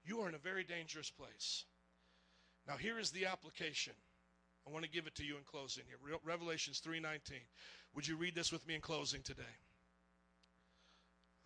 you 0.04 0.20
are 0.20 0.28
in 0.28 0.34
a 0.34 0.38
very 0.38 0.64
dangerous 0.64 1.10
place. 1.10 1.64
Now 2.66 2.76
here 2.76 2.98
is 2.98 3.10
the 3.10 3.26
application. 3.26 3.94
I 4.66 4.70
want 4.70 4.84
to 4.84 4.90
give 4.90 5.06
it 5.06 5.14
to 5.16 5.24
you 5.24 5.36
in 5.36 5.44
closing 5.44 5.84
here. 5.86 5.96
Re- 6.02 6.18
Revelations 6.24 6.80
3:19. 6.80 7.40
Would 7.94 8.06
you 8.06 8.16
read 8.16 8.34
this 8.34 8.52
with 8.52 8.66
me 8.66 8.74
in 8.74 8.80
closing 8.80 9.22
today? 9.22 9.56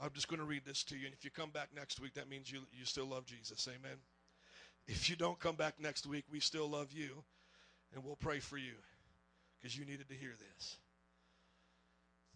I'm 0.00 0.10
just 0.12 0.26
going 0.26 0.40
to 0.40 0.46
read 0.46 0.64
this 0.64 0.82
to 0.84 0.96
you. 0.96 1.06
And 1.06 1.14
if 1.14 1.24
you 1.24 1.30
come 1.30 1.50
back 1.50 1.68
next 1.74 2.00
week, 2.00 2.14
that 2.14 2.28
means 2.28 2.50
you, 2.50 2.62
you 2.72 2.84
still 2.84 3.06
love 3.06 3.24
Jesus. 3.24 3.68
Amen. 3.68 3.98
If 4.88 5.08
you 5.08 5.14
don't 5.14 5.38
come 5.38 5.54
back 5.54 5.78
next 5.78 6.06
week, 6.06 6.24
we 6.30 6.40
still 6.40 6.68
love 6.68 6.90
you. 6.92 7.22
And 7.94 8.04
we'll 8.04 8.16
pray 8.16 8.38
for 8.38 8.56
you 8.56 8.74
because 9.58 9.76
you 9.76 9.84
needed 9.84 10.08
to 10.08 10.14
hear 10.14 10.32
this. 10.38 10.76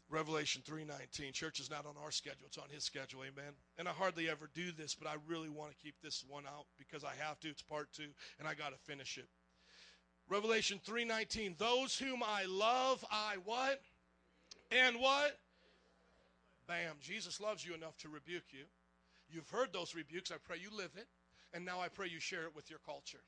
Revelation 0.08 0.62
3:19. 0.62 1.32
Church 1.32 1.58
is 1.58 1.68
not 1.68 1.84
on 1.84 1.96
our 1.96 2.12
schedule, 2.12 2.46
it's 2.46 2.58
on 2.58 2.68
his 2.68 2.84
schedule. 2.84 3.24
Amen. 3.24 3.56
And 3.76 3.88
I 3.88 3.92
hardly 3.92 4.28
ever 4.28 4.48
do 4.54 4.70
this, 4.70 4.94
but 4.94 5.08
I 5.08 5.16
really 5.26 5.48
want 5.48 5.72
to 5.72 5.76
keep 5.82 6.00
this 6.00 6.24
one 6.28 6.46
out 6.46 6.66
because 6.78 7.02
I 7.02 7.14
have 7.16 7.40
to. 7.40 7.48
It's 7.48 7.62
part 7.62 7.92
2 7.92 8.04
and 8.38 8.46
I 8.46 8.54
got 8.54 8.70
to 8.70 8.78
finish 8.78 9.18
it. 9.18 9.28
Revelation 10.28 10.80
3:19. 10.84 11.56
Those 11.58 11.98
whom 11.98 12.22
I 12.22 12.44
love, 12.44 13.04
I 13.10 13.36
what? 13.44 13.82
And 14.70 15.00
what? 15.00 15.38
Bam. 16.66 16.96
Jesus 17.00 17.40
loves 17.40 17.64
you 17.64 17.74
enough 17.74 17.96
to 17.98 18.08
rebuke 18.08 18.52
you. 18.52 18.64
You've 19.28 19.48
heard 19.50 19.72
those 19.72 19.94
rebukes. 19.94 20.30
I 20.30 20.36
pray 20.38 20.58
you 20.58 20.70
live 20.70 20.92
it. 20.96 21.08
And 21.52 21.64
now 21.64 21.80
I 21.80 21.88
pray 21.88 22.08
you 22.08 22.20
share 22.20 22.44
it 22.44 22.54
with 22.54 22.70
your 22.70 22.80
culture. 22.80 23.22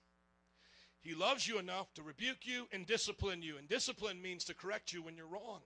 He 1.00 1.14
loves 1.14 1.46
you 1.46 1.58
enough 1.58 1.92
to 1.94 2.02
rebuke 2.02 2.46
you 2.46 2.66
and 2.72 2.86
discipline 2.86 3.42
you. 3.42 3.56
And 3.56 3.68
discipline 3.68 4.20
means 4.20 4.44
to 4.44 4.54
correct 4.54 4.92
you 4.92 5.02
when 5.02 5.16
you're 5.16 5.26
wrong. 5.26 5.60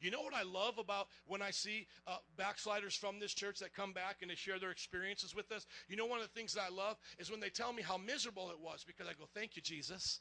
You 0.00 0.10
know 0.10 0.22
what 0.22 0.34
I 0.34 0.42
love 0.42 0.78
about 0.78 1.08
when 1.26 1.42
I 1.42 1.50
see 1.50 1.86
uh, 2.06 2.16
backsliders 2.36 2.94
from 2.94 3.20
this 3.20 3.34
church 3.34 3.58
that 3.58 3.74
come 3.74 3.92
back 3.92 4.18
and 4.22 4.30
they 4.30 4.34
share 4.34 4.58
their 4.58 4.70
experiences 4.70 5.34
with 5.34 5.52
us? 5.52 5.66
You 5.88 5.96
know, 5.96 6.06
one 6.06 6.20
of 6.20 6.26
the 6.26 6.32
things 6.32 6.54
that 6.54 6.62
I 6.62 6.74
love 6.74 6.96
is 7.18 7.30
when 7.30 7.40
they 7.40 7.50
tell 7.50 7.72
me 7.72 7.82
how 7.82 7.98
miserable 7.98 8.50
it 8.50 8.58
was 8.58 8.82
because 8.84 9.06
I 9.06 9.12
go, 9.12 9.28
Thank 9.34 9.56
you, 9.56 9.62
Jesus. 9.62 10.20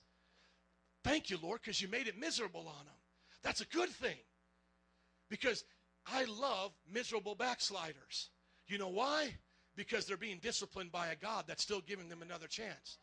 Thank 1.03 1.29
you, 1.29 1.37
Lord, 1.41 1.61
because 1.61 1.81
you 1.81 1.87
made 1.87 2.07
it 2.07 2.19
miserable 2.19 2.67
on 2.67 2.85
them. 2.85 2.95
That's 3.41 3.61
a 3.61 3.65
good 3.67 3.89
thing 3.89 4.17
because 5.29 5.63
I 6.05 6.25
love 6.25 6.71
miserable 6.91 7.35
backsliders. 7.35 8.29
You 8.67 8.77
know 8.77 8.89
why? 8.89 9.33
Because 9.75 10.05
they're 10.05 10.17
being 10.17 10.39
disciplined 10.41 10.91
by 10.91 11.07
a 11.07 11.15
God 11.15 11.45
that's 11.47 11.63
still 11.63 11.81
giving 11.81 12.09
them 12.09 12.21
another 12.21 12.47
chance. 12.47 12.97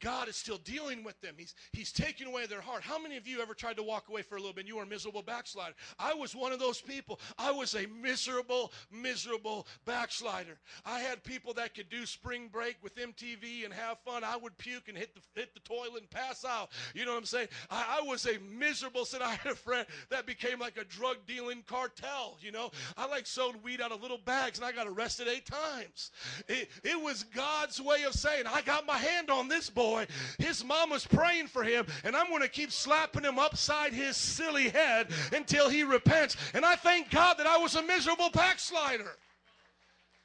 God 0.00 0.28
is 0.28 0.36
still 0.36 0.58
dealing 0.58 1.04
with 1.04 1.20
them. 1.20 1.34
He's, 1.36 1.54
he's 1.72 1.92
taking 1.92 2.26
away 2.26 2.46
their 2.46 2.60
heart. 2.60 2.82
How 2.82 2.98
many 2.98 3.16
of 3.16 3.26
you 3.26 3.40
ever 3.40 3.54
tried 3.54 3.76
to 3.76 3.82
walk 3.82 4.08
away 4.08 4.22
for 4.22 4.36
a 4.36 4.38
little 4.38 4.52
bit 4.52 4.60
and 4.60 4.68
you 4.68 4.76
were 4.76 4.82
a 4.82 4.86
miserable 4.86 5.22
backslider? 5.22 5.74
I 5.98 6.14
was 6.14 6.34
one 6.34 6.52
of 6.52 6.58
those 6.58 6.80
people. 6.80 7.20
I 7.38 7.50
was 7.50 7.74
a 7.74 7.86
miserable, 7.86 8.72
miserable 8.90 9.66
backslider. 9.84 10.58
I 10.84 11.00
had 11.00 11.24
people 11.24 11.54
that 11.54 11.74
could 11.74 11.88
do 11.88 12.06
spring 12.06 12.48
break 12.52 12.76
with 12.82 12.94
MTV 12.96 13.64
and 13.64 13.74
have 13.74 13.98
fun. 14.00 14.24
I 14.24 14.36
would 14.36 14.56
puke 14.58 14.88
and 14.88 14.96
hit 14.96 15.14
the, 15.14 15.20
hit 15.34 15.54
the 15.54 15.60
toilet 15.60 16.00
and 16.00 16.10
pass 16.10 16.44
out. 16.44 16.70
You 16.94 17.04
know 17.04 17.12
what 17.12 17.18
I'm 17.18 17.24
saying? 17.24 17.48
I, 17.70 18.00
I 18.00 18.06
was 18.06 18.26
a 18.26 18.38
miserable, 18.38 19.04
said 19.04 19.22
I 19.22 19.34
had 19.34 19.52
a 19.52 19.56
friend 19.56 19.86
that 20.10 20.26
became 20.26 20.58
like 20.58 20.78
a 20.78 20.84
drug 20.84 21.16
dealing 21.26 21.62
cartel, 21.66 22.38
you 22.40 22.52
know? 22.52 22.70
I 22.96 23.06
like 23.06 23.26
sewed 23.26 23.62
weed 23.64 23.80
out 23.80 23.92
of 23.92 24.02
little 24.02 24.18
bags 24.18 24.58
and 24.58 24.66
I 24.66 24.72
got 24.72 24.86
arrested 24.86 25.28
eight 25.28 25.46
times. 25.46 26.10
It, 26.48 26.70
it 26.84 27.00
was 27.00 27.24
God's 27.24 27.80
way 27.80 28.04
of 28.04 28.14
saying, 28.14 28.44
I 28.46 28.62
got 28.62 28.86
my 28.86 28.96
hand 28.96 29.30
on 29.30 29.48
this 29.48 29.68
boy 29.68 29.87
boy. 29.88 30.06
His 30.38 30.64
mama's 30.64 31.06
praying 31.06 31.46
for 31.46 31.62
him, 31.62 31.86
and 32.04 32.14
I'm 32.14 32.28
going 32.28 32.42
to 32.42 32.48
keep 32.48 32.70
slapping 32.70 33.24
him 33.24 33.38
upside 33.38 33.92
his 33.92 34.16
silly 34.16 34.68
head 34.68 35.08
until 35.32 35.68
he 35.68 35.82
repents. 35.82 36.36
And 36.54 36.64
I 36.64 36.76
thank 36.76 37.10
God 37.10 37.38
that 37.38 37.46
I 37.46 37.56
was 37.56 37.74
a 37.74 37.82
miserable 37.82 38.30
backslider. 38.30 39.16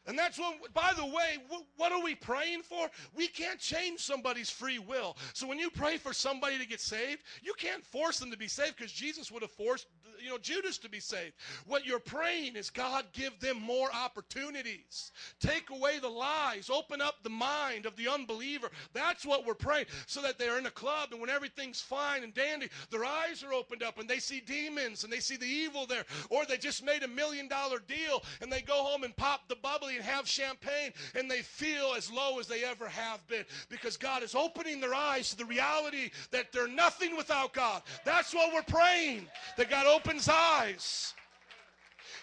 And 0.06 0.18
that's 0.18 0.38
what, 0.38 0.74
by 0.74 0.92
the 0.96 1.06
way, 1.06 1.38
what 1.78 1.92
are 1.92 2.04
we 2.04 2.16
praying 2.16 2.64
for? 2.64 2.90
We 3.16 3.28
can't 3.28 3.60
change 3.60 4.02
somebody's 4.02 4.50
free 4.50 4.80
will. 4.80 5.16
So 5.34 5.48
when 5.48 5.60
you 5.60 5.70
pray 5.70 5.98
for 5.98 6.14
somebody 6.14 6.58
to 6.58 6.68
get 6.68 6.82
saved, 6.82 7.22
you 7.42 7.54
can't 7.58 7.86
force 7.86 8.20
them 8.20 8.32
to 8.32 8.38
be 8.38 8.48
saved 8.48 8.76
because 8.78 8.92
Jesus 8.92 9.32
would 9.32 9.42
have 9.42 9.52
forced 9.52 9.88
you 10.24 10.30
know, 10.30 10.38
Judas 10.38 10.78
to 10.80 10.90
be 10.90 11.00
saved. 11.00 11.34
What 11.68 11.86
you're 11.86 12.00
praying 12.00 12.56
is 12.56 12.70
God 12.70 13.06
give 13.14 13.40
them 13.40 13.62
more 13.62 13.90
opportunities. 13.94 15.12
Take 15.40 15.70
away 15.70 16.00
the 16.00 16.10
lies. 16.10 16.70
Open 16.70 17.02
up 17.02 17.16
the 17.24 17.30
mind 17.30 17.86
of 17.86 17.96
the 17.96 18.08
unbeliever. 18.08 18.70
That's 18.94 19.26
what 19.26 19.46
we're 19.46 19.54
praying. 19.54 19.86
So 20.06 20.22
that 20.22 20.38
they're 20.38 20.58
in 20.58 20.66
a 20.66 20.72
club 20.72 21.10
and 21.12 21.20
when 21.20 21.30
everything's 21.30 21.82
fine 21.82 22.24
and 22.24 22.34
dandy, 22.34 22.70
their 22.90 23.06
eyes 23.06 23.44
are 23.44 23.54
opened 23.54 23.84
up 23.84 24.00
and 24.00 24.10
they 24.10 24.20
see 24.20 24.40
demons 24.40 25.04
and 25.04 25.12
they 25.12 25.20
see 25.20 25.36
the 25.36 25.46
evil 25.46 25.86
there. 25.86 26.06
Or 26.30 26.46
they 26.46 26.58
just 26.58 26.86
made 26.86 27.04
a 27.04 27.08
million 27.08 27.48
dollar 27.48 27.80
deal 27.80 28.24
and 28.42 28.52
they 28.52 28.62
go 28.62 28.84
home 28.84 29.04
and 29.04 29.16
pop 29.16 29.48
the 29.48 29.56
bubbly 29.56 29.93
and 29.96 30.04
have 30.04 30.28
champagne 30.28 30.92
and 31.16 31.30
they 31.30 31.42
feel 31.42 31.94
as 31.96 32.12
low 32.12 32.40
as 32.40 32.48
they 32.48 32.64
ever 32.64 32.88
have 32.88 33.26
been 33.28 33.46
because 33.70 33.98
God 33.98 34.24
is 34.24 34.36
opening 34.36 34.80
their 34.80 34.94
eyes 34.94 35.30
to 35.30 35.38
the 35.38 35.46
reality 35.46 36.12
that 36.32 36.52
they're 36.52 36.68
nothing 36.68 37.16
without 37.16 37.54
God. 37.54 37.82
That's 38.06 38.34
what 38.34 38.54
we're 38.54 38.64
praying. 38.64 39.28
That 39.58 39.70
God 39.70 39.86
opens 39.86 40.30
eyes. 40.30 41.14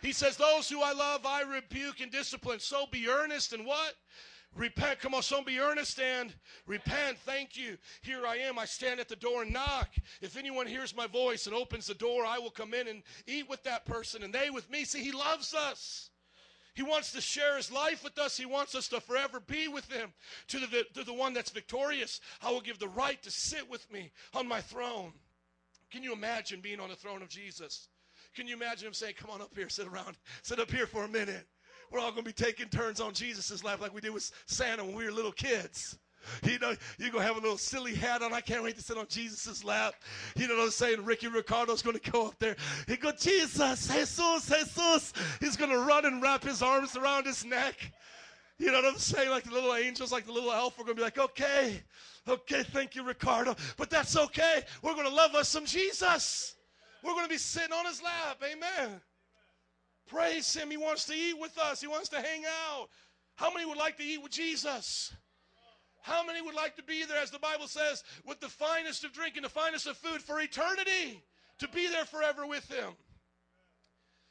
He 0.03 0.13
says, 0.13 0.37
Those 0.37 0.69
who 0.69 0.83
I 0.83 0.93
love, 0.93 1.27
I 1.27 1.43
rebuke 1.43 2.01
and 2.01 2.11
discipline. 2.11 2.61
So 2.61 2.87
be 2.91 3.09
earnest 3.09 3.53
and 3.53 3.67
what? 3.67 3.95
Repent. 4.57 4.99
Come 4.99 5.15
on, 5.15 5.23
so 5.23 5.43
be 5.43 5.61
earnest 5.61 6.01
and 6.01 6.35
repent. 6.67 7.19
Thank 7.19 7.57
you. 7.57 7.79
Here 8.03 8.27
I 8.27 8.37
am. 8.37 8.59
I 8.59 8.65
stand 8.65 8.99
at 8.99 9.09
the 9.09 9.17
door 9.17 9.43
and 9.43 9.53
knock. 9.53 9.91
If 10.21 10.37
anyone 10.37 10.67
hears 10.67 10.97
my 10.97 11.07
voice 11.07 11.47
and 11.47 11.55
opens 11.55 11.87
the 11.87 11.95
door, 11.95 12.25
I 12.27 12.39
will 12.39 12.51
come 12.51 12.75
in 12.75 12.89
and 12.89 13.03
eat 13.27 13.49
with 13.49 13.63
that 13.63 13.85
person 13.85 14.25
and 14.25 14.35
they 14.35 14.51
with 14.51 14.69
me. 14.69 14.85
See, 14.85 15.05
he 15.05 15.13
loves 15.13 15.55
us. 15.55 16.11
He 16.75 16.83
wants 16.83 17.13
to 17.13 17.21
share 17.21 17.57
his 17.57 17.71
life 17.71 18.05
with 18.05 18.19
us. 18.19 18.37
He 18.37 18.47
wants 18.47 18.75
us 18.75 18.89
to 18.89 19.01
forever 19.01 19.41
be 19.41 19.69
with 19.69 19.91
him. 19.91 20.13
To 20.49 20.61
the, 20.61 20.85
to 20.95 21.05
the 21.05 21.13
one 21.13 21.35
that's 21.35 21.51
victorious, 21.51 22.21
I 22.43 22.51
will 22.51 22.61
give 22.61 22.79
the 22.79 22.89
right 22.89 23.21
to 23.23 23.31
sit 23.31 23.69
with 23.69 23.91
me 23.93 24.11
on 24.35 24.47
my 24.47 24.61
throne. 24.61 25.13
Can 25.91 26.03
you 26.03 26.13
imagine 26.13 26.61
being 26.61 26.81
on 26.81 26.89
the 26.89 26.97
throne 26.97 27.23
of 27.23 27.29
Jesus? 27.29 27.89
Can 28.35 28.47
you 28.47 28.55
imagine 28.55 28.87
him 28.87 28.95
saying, 28.95 29.15
Come 29.19 29.31
on 29.31 29.43
up 29.43 29.51
here, 29.55 29.69
sit 29.69 29.89
around, 29.89 30.17
sit 30.43 30.61
up 30.61 30.71
here 30.71 30.87
for 30.87 31.05
a 31.05 31.09
minute? 31.09 31.47
We're 31.91 31.99
all 31.99 32.13
going 32.13 32.25
to 32.25 32.31
be 32.31 32.33
taking 32.33 32.69
turns 32.69 33.01
on 33.01 33.13
Jesus' 33.13 33.65
lap 33.65 33.81
like 33.81 33.93
we 33.93 34.01
did 34.01 34.15
with 34.15 34.31
Santa 34.47 34.85
when 34.85 34.95
we 34.95 35.05
were 35.05 35.11
little 35.11 35.33
kids. 35.33 35.99
You 36.43 36.59
know, 36.59 36.75
you're 36.99 37.11
going 37.11 37.23
to 37.23 37.29
have 37.29 37.37
a 37.37 37.41
little 37.41 37.59
silly 37.59 37.95
hat 37.95 38.23
on. 38.23 38.33
I 38.33 38.41
can't 38.41 38.63
wait 38.63 38.77
to 38.77 38.83
sit 38.83 38.97
on 38.97 39.07
Jesus' 39.09 39.65
lap. 39.65 39.95
You 40.37 40.49
know 40.49 40.57
what 40.57 40.65
I'm 40.65 40.71
saying? 40.71 41.05
Ricky 41.05 41.29
Ricardo's 41.29 41.83
going 41.83 41.99
to 41.99 42.11
go 42.11 42.27
up 42.27 42.39
there. 42.39 42.57
He 42.87 42.97
go, 42.97 43.13
Jesus, 43.13 43.89
Jesus, 43.89 44.49
Jesus. 44.49 45.13
He's 45.41 45.57
going 45.57 45.71
to 45.71 45.79
run 45.79 46.05
and 46.05 46.23
wrap 46.23 46.45
his 46.45 46.63
arms 46.63 46.97
around 46.97 47.27
his 47.27 47.45
neck. 47.45 47.93
You 48.59 48.67
know 48.67 48.83
what 48.83 48.93
I'm 48.93 48.99
saying? 48.99 49.31
Like 49.31 49.45
the 49.45 49.53
little 49.53 49.75
angels, 49.75 50.13
like 50.13 50.27
the 50.27 50.33
little 50.33 50.53
elf, 50.53 50.79
we're 50.79 50.85
going 50.85 50.97
to 50.97 51.01
be 51.01 51.05
like, 51.05 51.19
okay, 51.19 51.83
Okay, 52.29 52.63
thank 52.63 52.95
you, 52.95 53.03
Ricardo. 53.03 53.57
But 53.77 53.91
that's 53.91 54.17
okay. 54.17 54.63
We're 54.83 54.95
going 54.95 55.09
to 55.09 55.15
love 55.15 55.35
us 55.35 55.49
some 55.49 55.65
Jesus. 55.65 56.55
We're 57.03 57.13
going 57.13 57.25
to 57.25 57.31
be 57.31 57.39
sitting 57.39 57.73
on 57.73 57.87
his 57.87 58.03
lap. 58.03 58.43
Amen. 58.45 59.01
Praise 60.07 60.55
him. 60.55 60.71
He 60.71 60.77
wants 60.77 61.05
to 61.07 61.15
eat 61.15 61.39
with 61.39 61.57
us, 61.59 61.81
he 61.81 61.87
wants 61.87 62.09
to 62.11 62.21
hang 62.21 62.45
out. 62.45 62.89
How 63.37 63.53
many 63.53 63.65
would 63.65 63.79
like 63.79 63.97
to 63.97 64.03
eat 64.05 64.23
with 64.23 64.33
Jesus? 64.33 65.15
How 66.03 66.25
many 66.25 66.41
would 66.41 66.55
like 66.55 66.77
to 66.77 66.83
be 66.83 67.05
there, 67.05 67.23
as 67.23 67.31
the 67.31 67.39
Bible 67.39 67.67
says, 67.67 68.03
with 68.27 68.41
the 68.41 68.49
finest 68.49 69.05
of 69.05 69.13
drink 69.13 69.37
and 69.37 69.45
the 69.45 69.51
finest 69.51 69.87
of 69.87 69.97
food 69.97 70.23
for 70.23 70.41
eternity? 70.41 71.23
To 71.59 71.69
be 71.69 71.89
there 71.89 72.07
forever 72.07 72.47
with 72.47 72.67
him. 72.71 72.95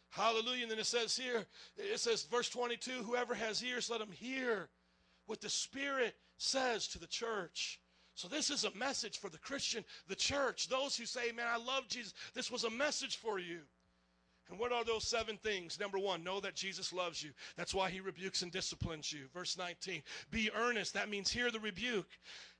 Hallelujah. 0.09 0.63
And 0.63 0.71
then 0.71 0.79
it 0.79 0.87
says 0.87 1.15
here, 1.15 1.45
it 1.77 1.99
says, 1.99 2.23
verse 2.23 2.49
22 2.49 2.91
whoever 3.03 3.35
has 3.35 3.63
ears, 3.63 3.89
let 3.89 4.01
him 4.01 4.11
hear 4.11 4.69
what 5.27 5.41
the 5.41 5.49
Spirit 5.49 6.15
says 6.37 6.87
to 6.87 6.99
the 6.99 7.07
church. 7.07 7.79
So, 8.15 8.27
this 8.27 8.49
is 8.49 8.65
a 8.65 8.75
message 8.75 9.19
for 9.19 9.29
the 9.29 9.37
Christian, 9.37 9.85
the 10.07 10.15
church, 10.15 10.67
those 10.67 10.97
who 10.97 11.05
say, 11.05 11.31
Man, 11.31 11.47
I 11.47 11.57
love 11.57 11.87
Jesus. 11.87 12.13
This 12.33 12.51
was 12.51 12.65
a 12.65 12.69
message 12.69 13.15
for 13.15 13.39
you. 13.39 13.59
And 14.49 14.59
what 14.59 14.71
are 14.71 14.83
those 14.83 15.07
seven 15.07 15.37
things? 15.37 15.79
Number 15.79 15.99
one, 15.99 16.23
know 16.23 16.39
that 16.39 16.55
Jesus 16.55 16.91
loves 16.91 17.23
you. 17.23 17.31
That's 17.55 17.73
why 17.73 17.89
he 17.89 17.99
rebukes 17.99 18.41
and 18.41 18.51
disciplines 18.51 19.13
you. 19.13 19.25
Verse 19.33 19.57
19, 19.57 20.01
be 20.31 20.49
earnest. 20.55 20.93
That 20.93 21.09
means 21.09 21.31
hear 21.31 21.51
the 21.51 21.59
rebuke. 21.59 22.09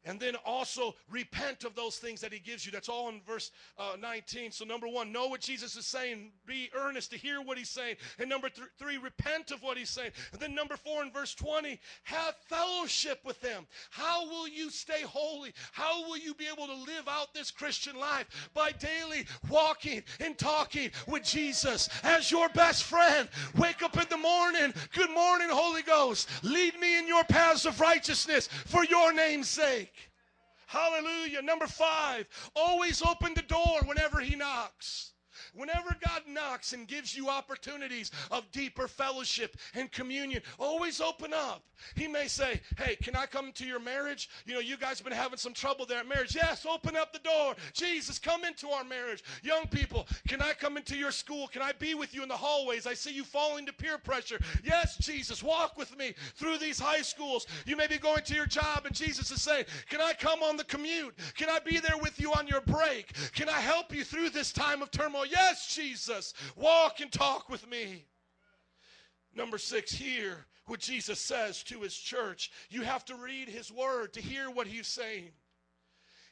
And 0.06 0.20
then 0.20 0.36
also 0.46 0.96
repent 1.12 1.66
of 1.66 1.76
those 1.76 1.98
things 1.98 2.22
that 2.22 2.32
he 2.32 2.40
gives 2.40 2.66
you. 2.66 2.72
That's 2.72 2.88
all 2.88 3.10
in 3.10 3.22
verse 3.28 3.52
uh, 3.78 3.98
19. 4.00 4.52
So, 4.52 4.64
number 4.64 4.88
one, 4.88 5.12
know 5.12 5.28
what 5.28 5.42
Jesus 5.42 5.76
is 5.76 5.86
saying. 5.86 6.32
Be 6.46 6.70
earnest 6.74 7.12
to 7.12 7.18
hear 7.18 7.42
what 7.42 7.58
he's 7.58 7.70
saying. 7.70 7.98
And 8.18 8.30
number 8.30 8.48
th- 8.48 8.68
three, 8.78 8.98
repent 8.98 9.52
of 9.52 9.62
what 9.62 9.78
he's 9.78 9.90
saying. 9.90 10.12
And 10.32 10.42
then 10.42 10.56
number 10.56 10.78
four, 10.78 11.04
in 11.04 11.12
verse 11.12 11.36
20, 11.36 11.80
have 12.04 12.36
fellowship 12.48 13.20
with 13.26 13.42
them. 13.42 13.68
How 13.90 14.26
will 14.26 14.48
you 14.48 14.70
stay 14.70 15.02
holy? 15.02 15.54
How 15.74 16.08
will 16.08 16.18
you 16.18 16.34
be 16.34 16.46
able 16.52 16.68
to 16.68 16.74
live 16.74 17.08
out 17.08 17.34
this 17.34 17.52
Christian 17.52 17.98
life? 17.98 18.50
By 18.54 18.72
daily 18.72 19.26
walking 19.50 20.04
and 20.22 20.38
talking 20.38 20.92
with 21.08 21.24
Jesus 21.24 21.90
as 22.04 22.32
your 22.32 22.48
best 22.50 22.84
friend. 22.84 23.28
Wake 23.58 23.84
up 23.84 23.98
in 23.98 24.08
the 24.10 24.18
morning. 24.18 24.74
Good 24.94 25.12
morning, 25.12 25.50
Holy 25.50 25.82
Ghost. 25.82 26.30
Lead 26.44 26.80
me 26.80 27.00
in 27.00 27.08
your 27.08 27.24
paths 27.26 27.66
of 27.66 27.80
righteousness 27.82 28.48
for 28.48 28.86
your 28.86 29.14
name's 29.14 29.50
sake. 29.50 29.89
Hallelujah. 30.70 31.42
Number 31.42 31.66
five, 31.66 32.28
always 32.56 33.02
open 33.02 33.34
the 33.34 33.42
door 33.42 33.80
whenever 33.86 34.20
He 34.20 34.36
knocks. 34.36 35.14
Whenever 35.54 35.96
God 36.06 36.24
knocks 36.28 36.74
and 36.74 36.88
gives 36.88 37.16
you 37.16 37.30
opportunities 37.30 38.12
of 38.32 38.50
deeper 38.52 38.88
fellowship 38.88 39.58
and 39.76 39.92
communion, 39.92 40.42
always 40.60 41.02
open 41.02 41.34
up. 41.34 41.64
He 41.96 42.08
may 42.08 42.28
say, 42.28 42.62
Hey, 42.78 42.96
can 42.96 43.16
I 43.16 43.26
come 43.26 43.52
to 43.54 43.66
your 43.66 43.80
marriage? 43.80 44.30
You 44.46 44.54
know, 44.54 44.60
you 44.60 44.78
guys 44.78 45.00
have 45.00 45.08
been 45.08 45.16
having 45.16 45.38
some 45.38 45.54
trouble 45.54 45.86
there 45.86 46.00
at 46.00 46.08
marriage. 46.08 46.36
Yes, 46.36 46.66
open 46.66 46.96
up 46.96 47.14
the 47.14 47.20
door. 47.20 47.56
Jesus, 47.74 48.20
come 48.20 48.44
into 48.44 48.70
our 48.70 48.84
marriage. 48.84 49.24
Young 49.44 49.66
people, 49.68 50.08
can 50.28 50.42
I 50.42 50.54
come 50.54 50.78
into 50.78 50.98
your 50.98 51.12
school? 51.12 51.48
Can 51.48 51.62
I 51.62 51.72
be 51.72 51.94
with 51.94 52.14
you 52.14 52.24
in 52.24 52.30
the 52.30 52.36
hallways? 52.36 52.86
I 52.86 52.94
see 52.94 53.14
you 53.14 53.24
falling 53.24 53.66
to 53.66 53.74
peer 53.74 53.98
pressure. 53.98 54.40
Yes, 54.64 54.98
Jesus, 54.98 55.42
walk 55.42 55.78
with 55.78 55.98
me 55.98 56.14
through 56.36 56.58
these 56.58 56.80
high 56.80 57.02
schools. 57.02 57.48
You 57.66 57.78
may 57.78 57.88
be 57.88 57.98
going 57.98 58.24
to 58.24 58.36
your 58.36 58.46
job, 58.46 58.86
and 58.86 58.96
Jesus 58.96 59.32
is 59.32 59.42
saying, 59.42 59.66
Can 59.90 60.02
I 60.02 60.14
come 60.14 60.44
on 60.44 60.58
the 60.58 60.66
commute? 60.66 61.16
Can 61.36 61.50
I 61.50 61.60
be 61.60 61.80
there 61.80 61.98
with 62.02 62.20
you 62.20 62.34
on 62.34 62.48
your 62.48 62.62
break? 62.62 63.14
Can 63.34 63.50
I 63.50 63.60
help 63.60 63.94
you 63.94 64.04
through 64.04 64.30
this 64.30 64.52
time 64.52 64.82
of 64.82 64.92
turmoil? 64.92 65.26
Yes, 65.26 65.39
Jesus, 65.68 66.34
walk 66.56 67.00
and 67.00 67.12
talk 67.12 67.50
with 67.50 67.70
me. 67.70 68.06
Number 69.36 69.58
six, 69.58 69.92
hear 69.92 70.46
what 70.66 70.80
Jesus 70.80 71.20
says 71.20 71.64
to 71.64 71.82
his 71.82 71.96
church. 71.96 72.52
You 72.70 72.82
have 72.82 73.06
to 73.06 73.16
read 73.16 73.50
his 73.50 73.72
word 73.72 74.14
to 74.14 74.22
hear 74.22 74.50
what 74.50 74.68
he's 74.68 74.88
saying. 74.88 75.32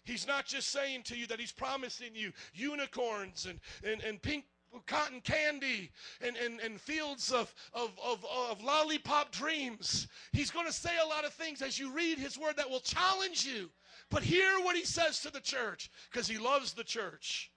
He's 0.03 0.27
not 0.27 0.45
just 0.45 0.69
saying 0.69 1.03
to 1.03 1.17
you 1.17 1.27
that 1.27 1.39
he's 1.39 1.51
promising 1.51 2.11
you 2.13 2.31
unicorns 2.53 3.45
and, 3.45 3.59
and, 3.83 4.01
and 4.03 4.21
pink 4.21 4.45
cotton 4.85 5.21
candy 5.21 5.91
and, 6.21 6.35
and, 6.37 6.59
and 6.59 6.79
fields 6.79 7.31
of, 7.31 7.53
of, 7.73 7.91
of, 8.03 8.25
of 8.49 8.63
lollipop 8.63 9.31
dreams. 9.31 10.07
He's 10.31 10.51
going 10.51 10.65
to 10.65 10.73
say 10.73 10.91
a 11.03 11.07
lot 11.07 11.25
of 11.25 11.33
things 11.33 11.61
as 11.61 11.79
you 11.79 11.91
read 11.91 12.17
his 12.17 12.37
word 12.37 12.57
that 12.57 12.69
will 12.69 12.79
challenge 12.79 13.45
you. 13.45 13.69
But 14.09 14.23
hear 14.23 14.59
what 14.61 14.75
he 14.75 14.85
says 14.85 15.19
to 15.21 15.31
the 15.31 15.39
church 15.39 15.89
because 16.11 16.27
he 16.27 16.37
loves 16.37 16.73
the 16.73 16.83
church. 16.83 17.51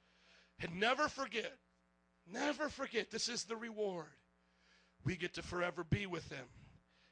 And 0.60 0.78
never 0.78 1.08
forget, 1.08 1.56
never 2.30 2.68
forget, 2.68 3.10
this 3.10 3.28
is 3.28 3.44
the 3.44 3.56
reward. 3.56 4.06
We 5.04 5.16
get 5.16 5.34
to 5.34 5.42
forever 5.42 5.84
be 5.84 6.06
with 6.06 6.28
him 6.30 6.44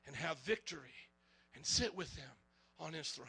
and 0.06 0.14
have 0.16 0.38
victory 0.40 0.94
and 1.54 1.64
sit 1.64 1.94
with 1.94 2.14
him 2.14 2.30
on 2.78 2.92
his 2.92 3.08
throne. 3.08 3.28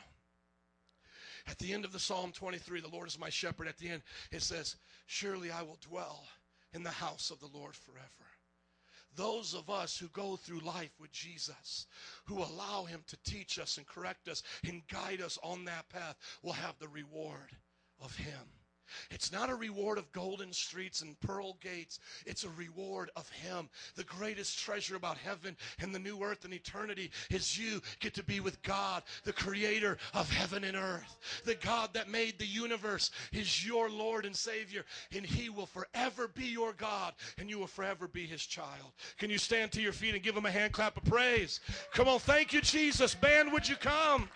At 1.48 1.58
the 1.58 1.74
end 1.74 1.86
of 1.86 1.94
the 1.94 2.00
Psalm 2.00 2.32
23, 2.32 2.82
the 2.82 2.90
Lord 2.90 3.08
is 3.08 3.18
my 3.18 3.30
shepherd. 3.30 3.68
At 3.68 3.78
the 3.78 3.90
end, 3.90 4.04
it 4.32 4.42
says, 4.42 4.76
Surely 5.08 5.52
I 5.52 5.62
will 5.62 5.80
dwell 5.82 6.28
in 6.74 6.84
the 6.84 6.90
house 6.90 7.32
of 7.32 7.40
the 7.40 7.58
Lord 7.58 7.76
forever. 7.76 8.06
Those 9.16 9.56
of 9.56 9.70
us 9.70 9.98
who 9.98 10.08
go 10.10 10.36
through 10.36 10.60
life 10.60 10.92
with 11.00 11.12
Jesus, 11.12 11.88
who 12.26 12.44
allow 12.44 12.86
him 12.86 13.04
to 13.08 13.18
teach 13.24 13.58
us 13.58 13.78
and 13.78 13.88
correct 13.88 14.28
us 14.28 14.44
and 14.64 14.88
guide 14.88 15.22
us 15.22 15.40
on 15.42 15.66
that 15.66 15.90
path, 15.90 16.16
will 16.44 16.54
have 16.54 16.78
the 16.78 16.88
reward 16.88 17.50
of 18.00 18.16
him. 18.16 18.59
It's 19.12 19.32
not 19.32 19.50
a 19.50 19.56
reward 19.56 19.98
of 19.98 20.12
golden 20.12 20.54
streets 20.54 21.02
and 21.02 21.20
pearl 21.20 21.58
gates. 21.62 22.00
It's 22.26 22.44
a 22.44 22.50
reward 22.50 23.12
of 23.16 23.30
Him. 23.30 23.70
The 23.96 24.04
greatest 24.04 24.60
treasure 24.60 24.96
about 24.96 25.18
heaven 25.18 25.56
and 25.80 25.94
the 25.94 26.00
new 26.00 26.22
earth 26.24 26.46
and 26.46 26.54
eternity 26.54 27.12
is 27.30 27.58
you 27.58 27.82
get 28.00 28.14
to 28.16 28.24
be 28.24 28.40
with 28.40 28.62
God, 28.62 29.04
the 29.24 29.34
creator 29.34 29.98
of 30.14 30.32
heaven 30.32 30.64
and 30.64 30.78
earth. 30.78 31.42
The 31.46 31.56
God 31.56 31.94
that 31.94 32.10
made 32.10 32.38
the 32.38 32.46
universe 32.46 33.12
is 33.32 33.66
your 33.66 33.90
Lord 33.90 34.26
and 34.26 34.36
Savior, 34.36 34.86
and 35.16 35.26
He 35.26 35.50
will 35.50 35.66
forever 35.66 36.28
be 36.28 36.46
your 36.46 36.74
God, 36.74 37.14
and 37.38 37.50
you 37.50 37.60
will 37.60 37.68
forever 37.68 38.08
be 38.08 38.26
His 38.26 38.46
child. 38.46 38.92
Can 39.18 39.30
you 39.30 39.38
stand 39.38 39.72
to 39.74 39.82
your 39.82 39.94
feet 39.94 40.14
and 40.14 40.24
give 40.24 40.36
Him 40.36 40.46
a 40.46 40.52
hand 40.52 40.74
clap 40.74 40.98
of 40.98 41.06
praise? 41.06 41.60
Come 41.94 42.08
on, 42.08 42.20
thank 42.20 42.54
you, 42.54 42.62
Jesus. 42.62 43.16
Band, 43.16 43.52
would 43.52 43.68
you 43.68 43.76
come? 43.76 44.30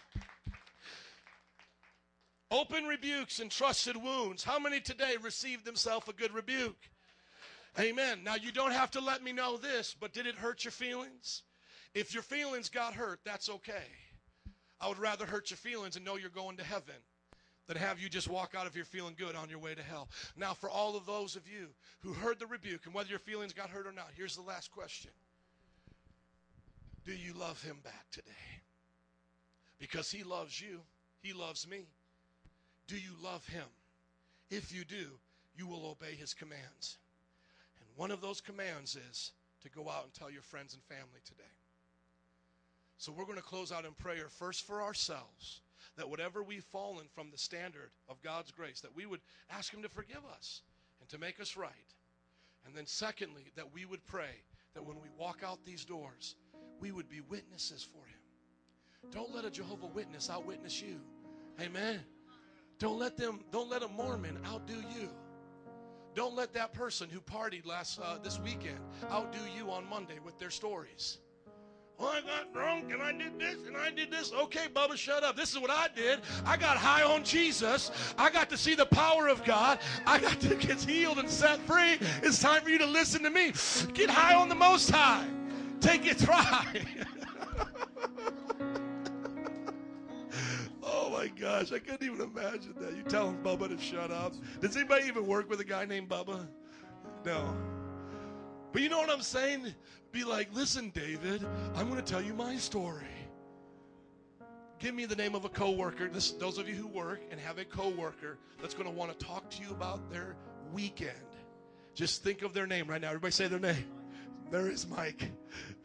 Open 2.54 2.86
rebukes 2.86 3.40
and 3.40 3.50
trusted 3.50 3.98
wounds. 3.98 4.44
How 4.44 4.60
many 4.60 4.80
today 4.80 5.16
received 5.20 5.66
themselves 5.66 6.08
a 6.08 6.14
good 6.14 6.32
rebuke? 6.32 6.78
Amen. 7.80 8.20
Now, 8.24 8.36
you 8.36 8.52
don't 8.52 8.74
have 8.74 8.92
to 8.92 9.02
let 9.02 9.24
me 9.24 9.32
know 9.32 9.58
this, 9.58 9.96
but 10.00 10.14
did 10.14 10.28
it 10.28 10.36
hurt 10.36 10.64
your 10.64 10.72
feelings? 10.72 11.42
If 11.96 12.14
your 12.14 12.22
feelings 12.22 12.70
got 12.70 12.94
hurt, 12.94 13.22
that's 13.26 13.50
okay. 13.50 13.88
I 14.80 14.88
would 14.88 15.00
rather 15.00 15.26
hurt 15.26 15.50
your 15.50 15.58
feelings 15.58 15.96
and 15.96 16.06
know 16.06 16.16
you're 16.16 16.30
going 16.30 16.58
to 16.58 16.64
heaven 16.64 16.94
than 17.66 17.78
have 17.78 18.00
you 18.00 18.08
just 18.08 18.30
walk 18.30 18.54
out 18.56 18.68
of 18.68 18.76
here 18.76 18.86
feeling 18.86 19.16
good 19.18 19.36
on 19.36 19.50
your 19.50 19.58
way 19.58 19.74
to 19.74 19.82
hell. 19.82 20.08
Now, 20.38 20.54
for 20.54 20.70
all 20.70 20.96
of 20.96 21.08
those 21.08 21.36
of 21.36 21.48
you 21.48 21.70
who 22.02 22.14
heard 22.14 22.38
the 22.38 22.46
rebuke 22.46 22.86
and 22.86 22.94
whether 22.94 23.10
your 23.10 23.18
feelings 23.18 23.54
got 23.54 23.72
hurt 23.72 23.88
or 23.88 23.92
not, 23.92 24.12
here's 24.16 24.36
the 24.36 24.44
last 24.44 24.72
question 24.72 25.10
Do 27.04 27.14
you 27.14 27.34
love 27.34 27.64
him 27.64 27.78
back 27.84 28.06
today? 28.12 28.30
Because 29.80 30.12
he 30.12 30.24
loves 30.24 30.62
you, 30.62 30.82
he 31.24 31.34
loves 31.34 31.68
me. 31.68 31.88
Do 32.88 32.96
you 32.96 33.12
love 33.24 33.46
him? 33.48 33.66
If 34.50 34.74
you 34.74 34.84
do, 34.84 35.08
you 35.56 35.68
will 35.68 35.86
obey 35.86 36.16
his 36.16 36.34
commands. 36.34 36.98
And 37.80 37.88
one 37.96 38.12
of 38.12 38.22
those 38.22 38.42
commands 38.42 38.98
is 39.10 39.32
to 39.62 39.70
go 39.70 39.90
out 39.90 40.04
and 40.04 40.14
tell 40.14 40.30
your 40.30 40.42
friends 40.42 40.74
and 40.74 40.84
family 40.84 41.22
today. 41.26 41.44
So 42.98 43.12
we're 43.12 43.26
going 43.26 43.38
to 43.38 43.44
close 43.44 43.72
out 43.72 43.86
in 43.86 43.94
prayer 43.94 44.30
first 44.30 44.66
for 44.66 44.82
ourselves 44.82 45.62
that 45.98 46.10
whatever 46.10 46.42
we've 46.42 46.64
fallen 46.64 47.06
from 47.14 47.30
the 47.32 47.38
standard 47.38 47.92
of 48.10 48.22
God's 48.22 48.52
grace, 48.52 48.82
that 48.82 48.96
we 48.96 49.06
would 49.06 49.22
ask 49.50 49.74
him 49.74 49.82
to 49.84 49.90
forgive 49.90 50.24
us 50.36 50.62
and 51.00 51.10
to 51.10 51.18
make 51.18 51.40
us 51.40 51.58
right. 51.58 51.70
And 52.66 52.76
then 52.76 52.86
secondly, 52.86 53.52
that 53.56 53.74
we 53.74 53.86
would 53.86 54.06
pray 54.06 54.42
that 54.74 54.86
when 54.86 54.98
we 55.02 55.10
walk 55.18 55.42
out 55.46 55.64
these 55.66 55.86
doors, 55.86 56.36
we 56.80 56.92
would 56.92 57.10
be 57.10 57.22
witnesses 57.30 57.84
for 57.84 58.06
him. 58.06 59.12
Don't 59.12 59.36
let 59.36 59.46
a 59.46 59.52
Jehovah 59.52 59.88
Witness 59.88 60.30
outwitness 60.30 60.82
you. 60.82 61.00
Amen. 61.62 62.00
Don't 62.80 63.00
let 63.00 63.18
them. 63.18 63.42
Don't 63.52 63.70
let 63.70 63.84
a 63.84 63.88
Mormon 63.88 64.40
outdo 64.46 64.76
you. 64.98 65.10
Don't 66.16 66.36
let 66.36 66.54
that 66.54 66.74
person 66.74 67.10
who 67.10 67.20
partied 67.20 67.66
last 67.66 68.00
uh, 68.00 68.18
this 68.24 68.40
weekend 68.40 68.78
outdo 69.12 69.40
you 69.58 69.72
on 69.72 69.88
Monday 69.90 70.20
with 70.24 70.38
their 70.38 70.52
stories. 70.52 71.18
Well, 71.98 72.10
I 72.10 72.22
got 72.22 72.54
drunk 72.54 72.92
and 72.92 73.02
I 73.02 73.12
did 73.12 73.40
this 73.40 73.68
and 73.68 73.78
I 73.78 73.92
did 73.92 74.12
this. 74.12 74.32
Okay, 74.34 74.68
Bubba, 74.74 74.96
shut 74.96 75.24
up. 75.24 75.36
This 75.36 75.52
is 75.52 75.60
what 75.60 75.70
I 75.70 75.88
did. 75.96 76.20
I 76.46 76.58
got 76.58 76.78
high 76.78 77.04
on 77.04 77.24
Jesus. 77.24 77.92
I 78.18 78.30
got 78.30 78.50
to 78.50 78.58
see 78.58 78.76
the 78.76 78.86
power 78.86 79.28
of 79.28 79.44
God. 79.44 79.80
I 80.06 80.20
got 80.20 80.40
to 80.42 80.56
get 80.56 80.82
healed 80.82 81.20
and 81.20 81.30
set 81.30 81.60
free. 81.62 81.98
It's 82.22 82.42
time 82.42 82.62
for 82.62 82.70
you 82.70 82.80
to 82.80 82.86
listen 82.86 83.24
to 83.24 83.30
me. 83.30 83.54
Get 83.94 84.10
high 84.10 84.36
on 84.36 84.50
the 84.50 84.56
Most 84.56 84.90
High. 84.90 85.26
Take 85.80 86.06
it 86.06 86.18
try. 86.20 86.66
My 91.24 91.30
gosh, 91.30 91.72
I 91.72 91.80
couldn't 91.80 92.04
even 92.04 92.20
imagine 92.20 92.76
that. 92.80 92.98
You 92.98 93.04
telling 93.04 93.38
Bubba 93.38 93.70
to 93.70 93.82
shut 93.82 94.12
up. 94.12 94.34
Does 94.60 94.76
anybody 94.76 95.08
even 95.08 95.26
work 95.26 95.50
with 95.50 95.62
a 95.62 95.64
guy 95.64 95.86
named 95.86 96.10
Bubba? 96.10 96.46
No. 97.26 97.56
But 98.74 98.82
you 98.82 98.90
know 98.90 99.00
what 99.00 99.10
I'm 99.10 99.22
saying? 99.22 99.74
Be 100.12 100.26
like, 100.26 100.54
listen, 100.54 100.90
David, 100.90 101.46
I'm 101.76 101.90
going 101.90 102.04
to 102.04 102.12
tell 102.12 102.22
you 102.22 102.34
my 102.34 102.58
story. 102.58 103.06
Give 104.80 104.94
me 104.94 105.06
the 105.06 105.16
name 105.16 105.34
of 105.34 105.46
a 105.46 105.50
coworker. 105.50 106.10
This, 106.10 106.32
those 106.32 106.58
of 106.58 106.68
you 106.68 106.76
who 106.76 106.88
work 106.88 107.22
and 107.32 107.40
have 107.40 107.58
a 107.58 107.64
coworker 107.64 108.38
that's 108.60 108.74
going 108.74 108.90
to 108.90 108.94
want 108.94 109.18
to 109.18 109.26
talk 109.26 109.50
to 109.52 109.62
you 109.62 109.70
about 109.72 110.12
their 110.12 110.36
weekend. 110.74 111.12
Just 111.96 112.22
think 112.22 112.42
of 112.42 112.54
their 112.54 112.68
name 112.68 112.88
right 112.88 113.00
now. 113.00 113.08
Everybody 113.08 113.32
say 113.32 113.48
their 113.48 113.60
name. 113.60 113.86
There 114.52 114.68
is 114.68 114.88
Mike. 114.90 115.32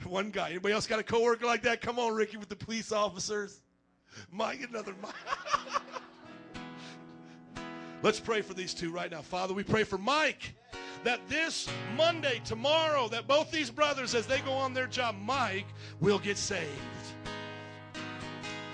One 0.05 0.31
guy. 0.31 0.51
Anybody 0.51 0.75
else 0.75 0.89
got 0.89 0.99
a 0.99 1.05
coworker 1.05 1.47
like 1.47 1.63
that? 1.63 1.81
Come 1.81 2.01
on, 2.01 2.15
Ricky, 2.15 2.39
with 2.39 2.49
the 2.49 2.57
police 2.57 2.91
officers. 2.91 3.63
Mike, 4.31 4.67
another 4.69 4.95
Mike. 5.03 5.15
Let's 8.03 8.21
pray 8.21 8.43
for 8.43 8.55
these 8.55 8.75
two 8.75 8.93
right 8.93 9.11
now. 9.11 9.23
Father, 9.23 9.55
we 9.55 9.65
pray 9.65 9.85
for 9.85 9.99
Mike 9.99 10.55
that 11.05 11.21
this 11.29 11.69
Monday, 11.97 12.41
tomorrow, 12.45 13.09
that 13.09 13.27
both 13.27 13.51
these 13.51 13.71
brothers, 13.71 14.15
as 14.15 14.27
they 14.27 14.41
go 14.41 14.53
on 14.53 14.75
their 14.75 14.87
job, 14.87 15.17
Mike 15.21 15.67
will 16.01 16.19
get 16.19 16.37
saved. 16.37 16.69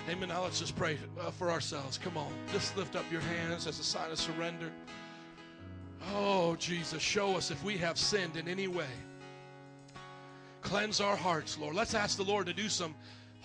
Amen. 0.07 0.29
Now 0.29 0.43
let's 0.43 0.59
just 0.59 0.75
pray 0.75 0.99
uh, 1.19 1.31
for 1.31 1.49
ourselves. 1.49 1.97
Come 1.97 2.17
on. 2.17 2.31
Just 2.51 2.77
lift 2.77 2.95
up 2.95 3.11
your 3.11 3.21
hands 3.21 3.65
as 3.65 3.79
a 3.79 3.83
sign 3.83 4.11
of 4.11 4.19
surrender. 4.19 4.71
Oh, 6.13 6.55
Jesus, 6.57 7.01
show 7.01 7.35
us 7.35 7.49
if 7.49 7.63
we 7.63 7.77
have 7.77 7.97
sinned 7.97 8.37
in 8.37 8.47
any 8.47 8.67
way. 8.67 8.85
Cleanse 10.61 11.01
our 11.01 11.15
hearts, 11.15 11.57
Lord. 11.57 11.75
Let's 11.75 11.95
ask 11.95 12.17
the 12.17 12.23
Lord 12.23 12.45
to 12.45 12.53
do 12.53 12.69
some 12.69 12.93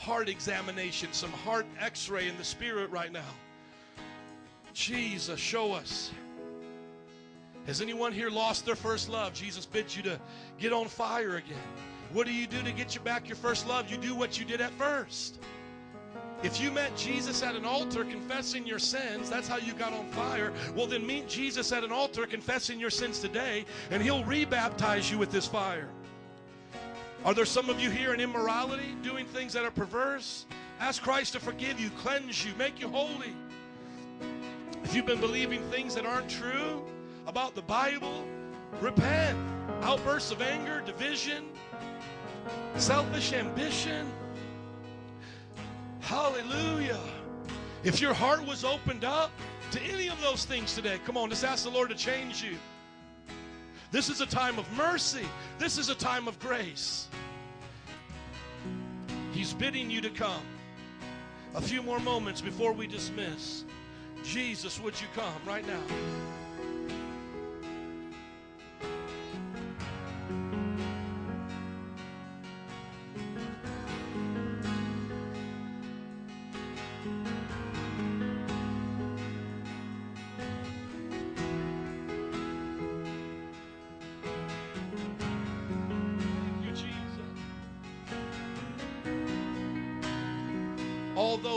heart 0.00 0.28
examination, 0.28 1.12
some 1.12 1.30
heart 1.30 1.66
x 1.78 2.08
ray 2.08 2.26
in 2.26 2.36
the 2.38 2.44
spirit 2.44 2.90
right 2.90 3.12
now. 3.12 3.32
Jesus, 4.72 5.38
show 5.38 5.72
us. 5.72 6.10
Has 7.66 7.82
anyone 7.82 8.12
here 8.12 8.30
lost 8.30 8.64
their 8.64 8.74
first 8.74 9.10
love? 9.10 9.34
Jesus 9.34 9.66
bids 9.66 9.94
you 9.94 10.02
to 10.04 10.18
get 10.58 10.72
on 10.72 10.88
fire 10.88 11.36
again. 11.36 11.58
What 12.12 12.26
do 12.26 12.32
you 12.32 12.46
do 12.46 12.62
to 12.62 12.72
get 12.72 12.94
you 12.94 13.00
back 13.02 13.28
your 13.28 13.36
first 13.36 13.68
love? 13.68 13.90
You 13.90 13.98
do 13.98 14.14
what 14.14 14.38
you 14.38 14.46
did 14.46 14.60
at 14.60 14.72
first. 14.72 15.38
If 16.42 16.58
you 16.58 16.70
met 16.70 16.96
Jesus 16.96 17.42
at 17.42 17.54
an 17.54 17.66
altar 17.66 18.02
confessing 18.02 18.66
your 18.66 18.78
sins, 18.78 19.28
that's 19.28 19.46
how 19.46 19.58
you 19.58 19.74
got 19.74 19.92
on 19.92 20.06
fire. 20.08 20.54
Well, 20.74 20.86
then 20.86 21.06
meet 21.06 21.28
Jesus 21.28 21.70
at 21.70 21.84
an 21.84 21.92
altar 21.92 22.24
confessing 22.26 22.80
your 22.80 22.88
sins 22.88 23.18
today, 23.18 23.66
and 23.90 24.02
he'll 24.02 24.24
rebaptize 24.24 25.10
you 25.12 25.18
with 25.18 25.30
this 25.30 25.46
fire. 25.46 25.90
Are 27.24 27.34
there 27.34 27.44
some 27.44 27.68
of 27.68 27.78
you 27.78 27.90
here 27.90 28.14
in 28.14 28.20
immorality, 28.20 28.96
doing 29.02 29.26
things 29.26 29.52
that 29.52 29.64
are 29.64 29.70
perverse? 29.70 30.46
Ask 30.78 31.02
Christ 31.02 31.34
to 31.34 31.40
forgive 31.40 31.78
you, 31.78 31.90
cleanse 31.90 32.44
you, 32.44 32.52
make 32.56 32.80
you 32.80 32.88
holy. 32.88 33.34
If 34.82 34.94
you've 34.94 35.04
been 35.04 35.20
believing 35.20 35.60
things 35.70 35.94
that 35.96 36.06
aren't 36.06 36.30
true 36.30 36.82
about 37.26 37.54
the 37.54 37.62
Bible, 37.62 38.24
repent. 38.80 39.38
Outbursts 39.82 40.30
of 40.30 40.42
anger, 40.42 40.82
division, 40.84 41.44
selfish 42.74 43.32
ambition. 43.32 44.10
Hallelujah. 46.00 47.00
If 47.82 48.00
your 48.00 48.12
heart 48.12 48.44
was 48.46 48.64
opened 48.64 49.04
up 49.04 49.30
to 49.70 49.80
any 49.82 50.08
of 50.08 50.20
those 50.20 50.44
things 50.44 50.74
today, 50.74 50.98
come 51.06 51.16
on, 51.16 51.30
just 51.30 51.44
ask 51.44 51.64
the 51.64 51.70
Lord 51.70 51.88
to 51.90 51.94
change 51.94 52.42
you. 52.42 52.56
This 53.90 54.08
is 54.08 54.20
a 54.20 54.26
time 54.26 54.58
of 54.58 54.70
mercy. 54.76 55.26
This 55.58 55.78
is 55.78 55.88
a 55.88 55.94
time 55.94 56.28
of 56.28 56.38
grace. 56.38 57.08
He's 59.32 59.52
bidding 59.52 59.90
you 59.90 60.00
to 60.00 60.10
come. 60.10 60.42
A 61.54 61.60
few 61.60 61.82
more 61.82 61.98
moments 61.98 62.40
before 62.40 62.72
we 62.72 62.86
dismiss. 62.86 63.64
Jesus, 64.22 64.80
would 64.80 65.00
you 65.00 65.08
come 65.14 65.34
right 65.46 65.66
now? 65.66 65.80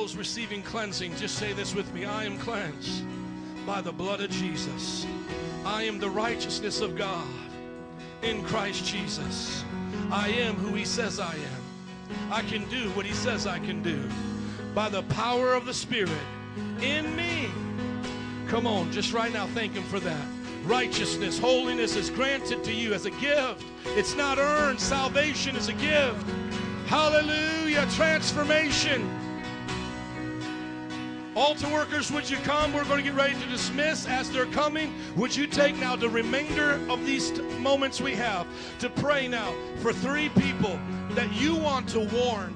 Receiving 0.04 0.62
cleansing, 0.64 1.16
just 1.16 1.38
say 1.38 1.54
this 1.54 1.74
with 1.74 1.92
me 1.94 2.04
I 2.04 2.26
am 2.26 2.38
cleansed 2.38 3.06
by 3.66 3.80
the 3.80 3.94
blood 3.94 4.20
of 4.20 4.30
Jesus. 4.30 5.08
I 5.66 5.84
am 5.84 5.98
the 5.98 6.10
righteousness 6.10 6.82
of 6.82 6.98
God 6.98 7.26
in 8.22 8.44
Christ 8.44 8.86
Jesus. 8.86 9.64
I 10.12 10.28
am 10.28 10.56
who 10.56 10.76
He 10.76 10.84
says 10.84 11.22
I 11.22 11.34
am. 11.34 12.32
I 12.34 12.42
can 12.42 12.68
do 12.70 12.90
what 12.90 13.06
He 13.06 13.14
says 13.14 13.48
I 13.48 13.60
can 13.60 13.82
do 13.82 14.10
by 14.76 14.90
the 14.90 15.04
power 15.04 15.54
of 15.54 15.66
the 15.66 15.74
Spirit 15.74 16.12
in 16.82 17.16
me. 17.16 17.50
Come 18.50 18.68
on, 18.68 18.92
just 18.92 19.14
right 19.14 19.32
now, 19.32 19.48
thank 19.48 19.72
Him 19.72 19.84
for 19.84 20.02
that. 20.02 20.28
Righteousness, 20.66 21.40
holiness 21.40 21.96
is 21.96 22.10
granted 22.10 22.62
to 22.66 22.74
you 22.74 22.94
as 22.94 23.06
a 23.06 23.12
gift. 23.12 23.64
It's 23.96 24.16
not 24.16 24.38
earned, 24.38 24.82
salvation 24.82 25.56
is 25.56 25.70
a 25.70 25.74
gift. 25.74 26.26
Hallelujah, 26.88 27.88
transformation. 27.92 29.23
Altar 31.36 31.68
workers, 31.70 32.12
would 32.12 32.30
you 32.30 32.38
come? 32.38 32.72
We're 32.74 32.84
going 32.84 33.04
to 33.04 33.04
get 33.04 33.16
ready 33.16 33.34
to 33.34 33.48
dismiss. 33.48 34.06
As 34.08 34.30
they're 34.30 34.46
coming, 34.46 34.94
would 35.16 35.36
you 35.36 35.48
take 35.48 35.76
now 35.78 35.96
the 35.96 36.08
remainder 36.08 36.80
of 36.90 37.04
these 37.08 37.40
moments 37.60 38.00
we 38.00 38.14
have 38.14 38.46
to 38.80 38.90
pray 38.90 39.28
now 39.28 39.52
for 39.78 39.92
three 39.92 40.30
people 40.30 40.80
that 41.12 41.34
you 41.34 41.56
want 41.56 41.90
to 41.90 42.02
warn 42.02 42.54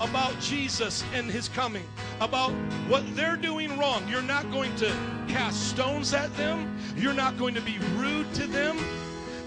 about 0.00 0.38
Jesus 0.38 1.02
and 1.14 1.28
his 1.28 1.48
coming, 1.48 1.82
about 2.20 2.52
what 2.86 3.02
they're 3.16 3.36
doing 3.36 3.76
wrong. 3.76 4.06
You're 4.08 4.22
not 4.22 4.48
going 4.52 4.76
to 4.76 4.94
cast 5.26 5.70
stones 5.70 6.14
at 6.14 6.34
them, 6.36 6.78
you're 6.96 7.14
not 7.14 7.36
going 7.36 7.54
to 7.54 7.60
be 7.60 7.78
rude 7.96 8.32
to 8.34 8.46
them. 8.46 8.78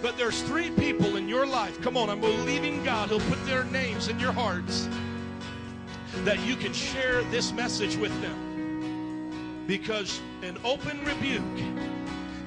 But 0.02 0.18
there's 0.18 0.42
three 0.44 0.70
people 0.72 1.18
in 1.18 1.28
your 1.30 1.46
life. 1.46 1.82
Come 1.82 1.98
on, 1.98 2.10
I'm 2.10 2.22
believing 2.22 2.84
God. 2.84 3.10
He'll 3.10 3.20
put 3.22 3.46
their 3.46 3.66
names 3.66 4.08
in 4.08 4.18
your 4.20 4.32
hearts 4.32 4.88
that 6.24 6.40
you 6.46 6.56
can 6.56 6.74
share 6.74 7.22
this 7.24 7.52
message 7.52 7.98
with 7.98 8.22
them. 8.22 8.49
Because 9.70 10.20
an 10.42 10.58
open 10.64 11.06
rebuke 11.06 11.44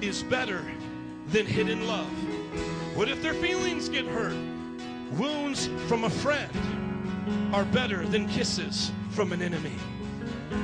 is 0.01 0.25
better 0.25 0.61
than 1.29 1.47
hidden 1.47 1.87
love. 1.87 2.11
What 2.97 3.09
if 3.09 3.23
their 3.23 3.35
feelings 3.35 3.89
get 3.89 4.05
hurt? 4.07 4.35
Wounds 5.13 5.69
from 5.87 6.03
a 6.03 6.11
friend 6.11 6.51
are 7.55 7.65
better 7.67 8.05
than 8.05 8.29
kisses 8.29 8.91
from 9.11 9.33
an 9.33 9.41
enemy. 9.41 9.77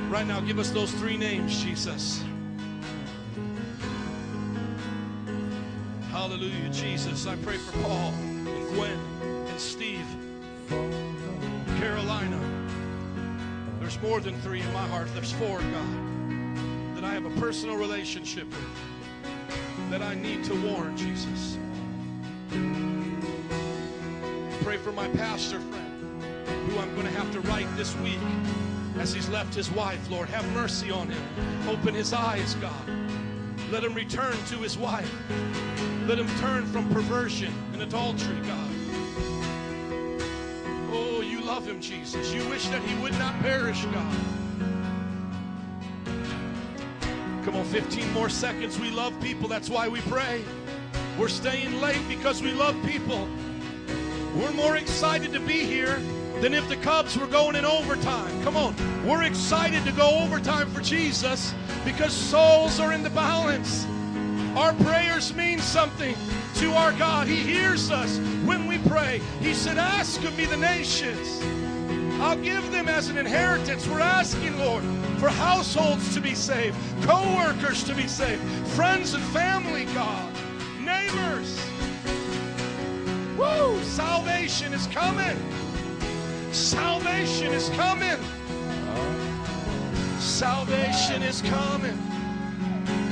Right 0.09 0.27
now, 0.27 0.41
give 0.41 0.59
us 0.59 0.69
those 0.71 0.91
three 0.91 1.15
names, 1.15 1.63
Jesus. 1.63 2.21
Hallelujah, 6.11 6.69
Jesus. 6.73 7.25
I 7.25 7.37
pray 7.37 7.55
for 7.55 7.71
Paul 7.83 8.11
and 8.11 8.67
Gwen 8.75 8.99
and 9.47 9.59
Steve, 9.61 10.05
Carolina. 11.77 12.37
There's 13.79 14.01
more 14.01 14.19
than 14.19 14.37
three 14.41 14.59
in 14.59 14.73
my 14.73 14.85
heart. 14.89 15.07
There's 15.13 15.31
four, 15.31 15.59
God, 15.59 16.18
that 16.99 17.09
I 17.09 17.13
have 17.13 17.23
a 17.23 17.39
personal 17.39 17.77
relationship 17.77 18.45
with, 18.49 19.89
that 19.89 20.01
I 20.01 20.15
need 20.15 20.43
to 20.43 20.53
warn, 20.67 20.97
Jesus. 20.97 21.57
Pray 24.63 24.75
for 24.75 24.91
my 24.91 25.07
pastor 25.07 25.61
friend, 25.61 26.21
who 26.43 26.77
I'm 26.77 26.93
going 26.95 27.07
to 27.07 27.13
have 27.13 27.31
to 27.31 27.39
write 27.41 27.73
this 27.77 27.95
week 27.99 28.19
as 28.97 29.13
he's 29.13 29.29
left 29.29 29.55
his 29.55 29.71
wife. 29.71 30.09
Lord, 30.09 30.27
have 30.27 30.45
mercy 30.51 30.91
on 30.91 31.07
him. 31.07 31.69
Open 31.69 31.93
his 31.93 32.11
eyes, 32.11 32.55
God. 32.55 32.89
Let 33.71 33.85
him 33.85 33.93
return 33.93 34.35
to 34.47 34.57
his 34.57 34.77
wife. 34.77 35.09
Let 36.05 36.19
him 36.19 36.27
turn 36.39 36.65
from 36.65 36.89
perversion 36.89 37.53
and 37.71 37.81
adultery, 37.81 38.41
God. 38.41 38.71
Oh, 40.91 41.21
you 41.21 41.39
love 41.39 41.65
him, 41.65 41.79
Jesus. 41.79 42.33
You 42.33 42.45
wish 42.49 42.67
that 42.67 42.81
he 42.81 43.01
would 43.01 43.13
not 43.13 43.39
perish, 43.39 43.85
God. 43.85 44.17
Come 47.43 47.55
on, 47.55 47.65
15 47.65 48.11
more 48.13 48.29
seconds. 48.29 48.79
We 48.79 48.89
love 48.89 49.19
people. 49.21 49.47
That's 49.47 49.69
why 49.69 49.87
we 49.87 50.01
pray. 50.01 50.43
We're 51.17 51.29
staying 51.29 51.79
late 51.81 52.01
because 52.07 52.41
we 52.41 52.51
love 52.51 52.75
people. 52.85 53.27
We're 54.35 54.51
more 54.51 54.77
excited 54.77 55.33
to 55.33 55.39
be 55.39 55.63
here 55.63 55.99
than 56.41 56.53
if 56.53 56.67
the 56.69 56.77
Cubs 56.77 57.17
were 57.17 57.27
going 57.27 57.55
in 57.55 57.65
overtime. 57.65 58.43
Come 58.43 58.55
on. 58.55 58.75
We're 59.05 59.23
excited 59.23 59.83
to 59.85 59.91
go 59.91 60.19
overtime 60.19 60.69
for 60.71 60.81
Jesus 60.81 61.53
because 61.83 62.13
souls 62.13 62.79
are 62.79 62.93
in 62.93 63.03
the 63.03 63.09
balance. 63.09 63.85
Our 64.55 64.73
prayers 64.73 65.33
mean 65.33 65.59
something 65.59 66.15
to 66.55 66.71
our 66.73 66.91
God. 66.93 67.27
He 67.27 67.37
hears 67.37 67.91
us 67.91 68.17
when 68.45 68.67
we 68.67 68.77
pray. 68.79 69.21
He 69.41 69.53
said, 69.53 69.77
Ask 69.77 70.23
of 70.23 70.37
me 70.37 70.45
the 70.45 70.57
nations. 70.57 71.41
I'll 72.21 72.37
give 72.41 72.71
them 72.71 72.89
as 72.89 73.09
an 73.09 73.17
inheritance. 73.17 73.87
We're 73.87 74.01
asking, 74.01 74.57
Lord, 74.57 74.83
for 75.19 75.29
households 75.29 76.13
to 76.13 76.21
be 76.21 76.33
saved, 76.33 76.77
co 77.03 77.21
workers 77.35 77.83
to 77.83 77.93
be 77.93 78.07
saved, 78.07 78.41
friends 78.69 79.13
and 79.13 79.23
family, 79.25 79.85
God, 79.93 80.33
neighbors. 80.79 81.59
Woo! 83.37 83.83
Salvation 83.83 84.73
is 84.73 84.87
coming. 84.87 85.37
Salvation 86.51 87.53
is 87.53 87.69
coming. 87.69 88.17
Salvation 90.19 91.21
is 91.21 91.41
coming. 91.41 91.97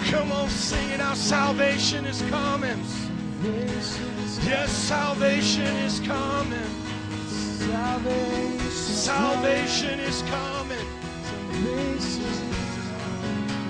Come 0.06 0.32
on, 0.32 0.50
sing 0.50 0.90
it 0.92 1.02
out. 1.02 1.18
Salvation 1.18 2.06
is 2.06 2.22
coming. 2.30 2.82
Yes, 4.44 4.72
salvation 4.72 5.76
is 5.84 6.00
coming. 6.00 6.70
Salvation 8.72 10.00
is 10.00 10.22
coming. 10.24 10.77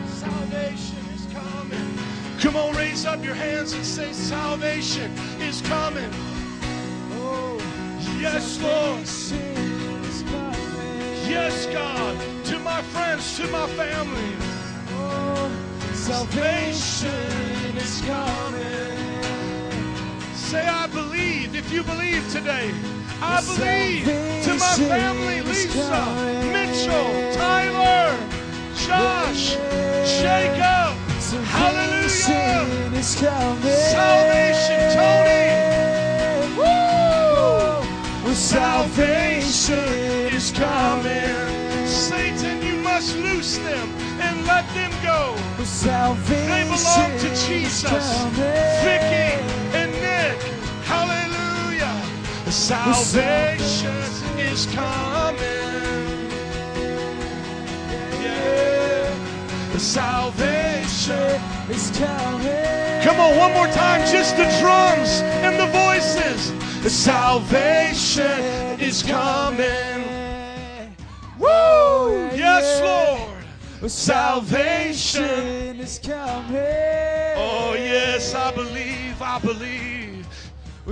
Salvation 0.09 1.03
is 1.15 1.27
coming. 1.33 1.97
Come 2.39 2.55
on, 2.57 2.75
raise 2.75 3.05
up 3.05 3.23
your 3.23 3.35
hands 3.35 3.73
and 3.73 3.85
say, 3.85 4.11
Salvation 4.13 5.11
is 5.39 5.61
coming. 5.61 6.09
Oh, 7.13 7.57
yes, 8.19 8.59
Lord. 8.61 9.05
Yes, 11.29 11.65
God. 11.67 12.17
To 12.45 12.59
my 12.59 12.81
friends, 12.81 13.37
to 13.37 13.47
my 13.47 13.67
family. 13.67 14.35
Oh, 14.91 15.49
salvation 15.93 17.09
is 17.77 18.01
coming. 18.01 18.97
Say, 20.33 20.65
I 20.67 20.87
believe. 20.87 21.55
If 21.55 21.71
you 21.71 21.83
believe 21.83 22.29
today, 22.31 22.71
I 23.21 23.41
believe. 23.41 24.05
To 24.45 24.53
my 24.53 24.75
family, 24.75 25.41
Lisa, 25.41 26.05
Mitchell, 26.51 27.33
Tyler, 27.33 28.15
Josh, 28.75 29.57
Jacob. 30.19 30.95
Hallelujah. 31.45 32.09
Salvation, 33.03 34.81
Tony. 34.95 35.45
Woo! 36.57 38.33
Salvation 38.33 39.87
is 40.33 40.51
coming. 40.51 41.87
Satan, 41.87 42.61
you 42.61 42.77
must 42.77 43.17
loose 43.17 43.57
them 43.57 43.89
and 44.21 44.45
let 44.45 44.65
them 44.73 44.91
go. 45.03 45.35
They 46.25 46.63
belong 46.63 47.17
to 47.19 47.29
Jesus. 47.47 48.23
Vicky 48.83 49.46
Salvation 52.49 53.93
is 54.39 54.65
coming. 54.67 56.29
Yeah. 58.21 59.77
Salvation. 59.77 61.41
is 61.69 61.91
coming. 61.97 63.01
Come 63.03 63.19
on, 63.19 63.37
one 63.37 63.51
more 63.53 63.67
time, 63.67 63.99
just 64.09 64.37
the 64.37 64.45
drums 64.61 65.21
and 65.43 65.59
the 65.59 65.67
voices. 65.67 66.53
Salvation 66.89 68.79
is 68.79 69.03
coming. 69.03 70.05
Woo! 71.37 72.29
Yes, 72.33 72.81
Lord. 72.81 73.91
Salvation. 73.91 75.79
is 75.81 75.99
coming. 75.99 76.55
Oh, 77.35 77.75
yes, 77.77 78.33
I 78.33 78.51
believe, 78.51 79.21
I 79.21 79.39
believe. 79.39 79.96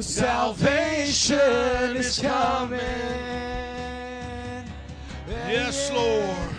Salvation 0.02 1.96
is 1.96 2.20
coming. 2.20 2.80
Yes, 5.48 5.90
Lord. 5.92 6.56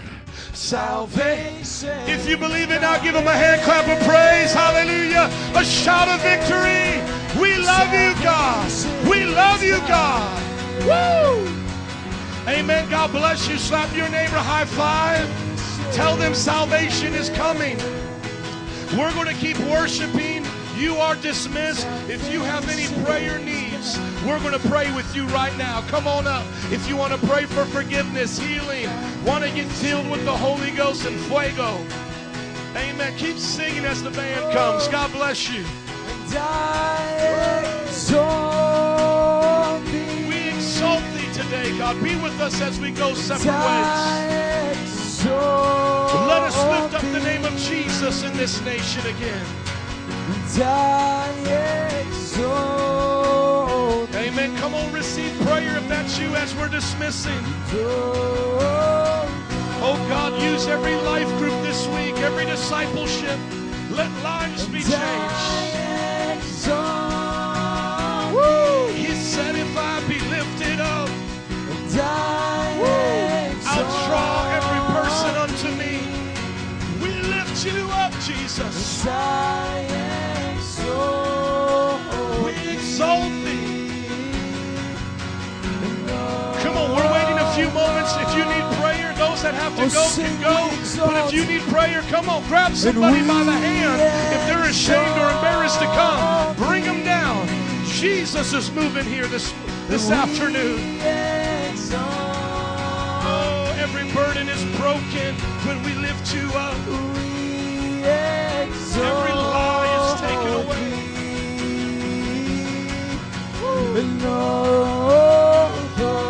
Salvation. 0.55 1.99
If 2.09 2.27
you 2.27 2.39
believe 2.39 2.71
it 2.71 2.81
now, 2.81 2.97
give 3.03 3.15
him 3.15 3.27
a 3.27 3.33
hand 3.33 3.61
clap 3.63 3.87
of 3.89 3.99
praise. 4.09 4.55
Hallelujah. 4.55 5.31
A 5.55 5.65
shout 5.65 6.09
of 6.09 6.21
victory. 6.23 7.03
We 7.39 7.59
love 7.59 7.93
you, 7.93 8.15
God. 8.25 8.71
We 9.09 9.27
love 9.27 9.63
you, 9.63 9.79
God. 9.87 10.43
Woo! 10.87 11.47
Amen. 12.49 12.89
God 12.89 13.13
bless 13.13 13.49
you. 13.49 13.59
Slap 13.59 13.95
your 13.95 14.09
neighbor 14.09 14.39
high 14.39 14.65
five. 14.65 15.29
Tell 15.93 16.17
them 16.17 16.35
salvation 16.35 17.13
is 17.13 17.29
coming. 17.31 17.77
We're 18.97 19.13
going 19.13 19.29
to 19.29 19.35
keep 19.35 19.59
worshiping. 19.69 20.45
You 20.77 20.97
are 20.97 21.16
dismissed. 21.16 21.86
If 22.09 22.31
you 22.31 22.40
have 22.43 22.69
any 22.69 22.86
prayer 23.05 23.39
needs, 23.39 23.98
we're 24.27 24.39
going 24.40 24.53
to 24.53 24.69
pray 24.69 24.94
with 24.94 25.16
you 25.16 25.27
right 25.28 25.57
now. 25.57 25.81
Come 25.89 26.07
on 26.07 26.27
up. 26.27 26.44
If 26.70 26.86
you 26.86 26.97
want 26.97 27.19
to 27.19 27.27
pray 27.27 27.44
for 27.44 27.65
forgiveness, 27.65 28.39
healing, 28.39 28.89
want 29.24 29.43
to 29.43 29.51
get 29.51 29.66
filled 29.66 30.11
with 30.11 30.24
the 30.27 30.36
Holy 30.36 30.70
Ghost 30.73 31.07
and 31.07 31.19
fuego. 31.20 31.78
Amen. 32.77 33.16
Keep 33.16 33.39
singing 33.39 33.86
as 33.86 34.03
the 34.03 34.11
band 34.11 34.53
comes. 34.53 34.86
God 34.89 35.11
bless 35.12 35.48
you. 35.51 35.65
We 40.28 40.48
exalt 40.51 41.03
thee 41.15 41.32
today, 41.32 41.77
God. 41.78 42.03
Be 42.03 42.16
with 42.16 42.39
us 42.40 42.61
as 42.61 42.78
we 42.78 42.90
go 42.90 43.15
separate 43.15 43.47
ways. 43.47 45.24
Let 45.24 46.43
us 46.43 46.57
lift 46.69 46.94
up 46.94 47.12
the 47.12 47.20
name 47.20 47.44
of 47.47 47.57
Jesus 47.57 48.24
in 48.24 48.36
this 48.36 48.61
nation 48.62 49.07
again. 49.07 49.47
And 50.28 50.62
I 50.62 52.01
exalt 52.01 54.12
Amen. 54.15 54.57
Come 54.57 54.74
on, 54.74 54.93
receive 54.93 55.32
prayer 55.43 55.77
if 55.77 55.86
that's 55.89 56.19
you 56.19 56.35
as 56.35 56.53
we're 56.57 56.69
dismissing. 56.69 57.39
Oh 59.78 59.94
God, 60.09 60.40
use 60.43 60.66
every 60.66 60.97
life 60.97 61.28
group 61.39 61.53
this 61.62 61.86
week, 61.89 62.16
every 62.19 62.44
discipleship. 62.44 63.39
Let 63.90 64.11
lives 64.24 64.66
be 64.66 64.81
changed. 64.81 65.78
Woo! 68.35 68.89
He 68.94 69.15
said, 69.15 69.55
if 69.55 69.77
I 69.77 70.01
be 70.09 70.19
lifted 70.28 70.81
up, 70.81 71.09
I'll 73.68 74.09
draw 74.09 74.51
every 74.59 74.81
person 74.92 75.36
unto 75.36 75.68
me. 75.78 76.01
We 77.01 77.10
lift 77.28 77.65
you 77.65 77.89
up, 77.92 78.12
Jesus. 78.20 79.05
That 89.47 89.55
have 89.55 89.76
to 89.76 89.86
Oh, 89.86 89.91
go 89.94 90.07
can 90.18 90.34
go. 90.42 91.07
But 91.07 91.26
if 91.26 91.33
you 91.33 91.47
need 91.47 91.62
prayer, 91.70 92.02
come 92.10 92.28
on, 92.28 92.42
grab 92.49 92.75
somebody 92.75 93.23
by 93.26 93.44
the 93.44 93.52
hand. 93.52 94.02
If 94.34 94.42
they're 94.49 94.68
ashamed 94.68 95.16
or 95.23 95.31
embarrassed 95.31 95.78
to 95.78 95.86
come, 95.86 96.57
bring 96.57 96.83
them 96.83 97.05
down. 97.05 97.47
Jesus 97.86 98.52
is 98.52 98.70
moving 98.73 99.05
here 99.05 99.26
this 99.28 99.55
this 99.86 100.10
afternoon. 100.10 100.99
Oh, 103.23 103.76
every 103.78 104.10
burden 104.12 104.49
is 104.49 104.62
broken 104.76 105.34
when 105.66 105.81
we 105.84 105.94
lift 105.94 106.34
you 106.34 106.50
up. 106.55 106.76
Every 108.02 109.33
lie 109.33 109.91
is 109.99 110.20
taken 110.26 110.52
away. 110.62 110.86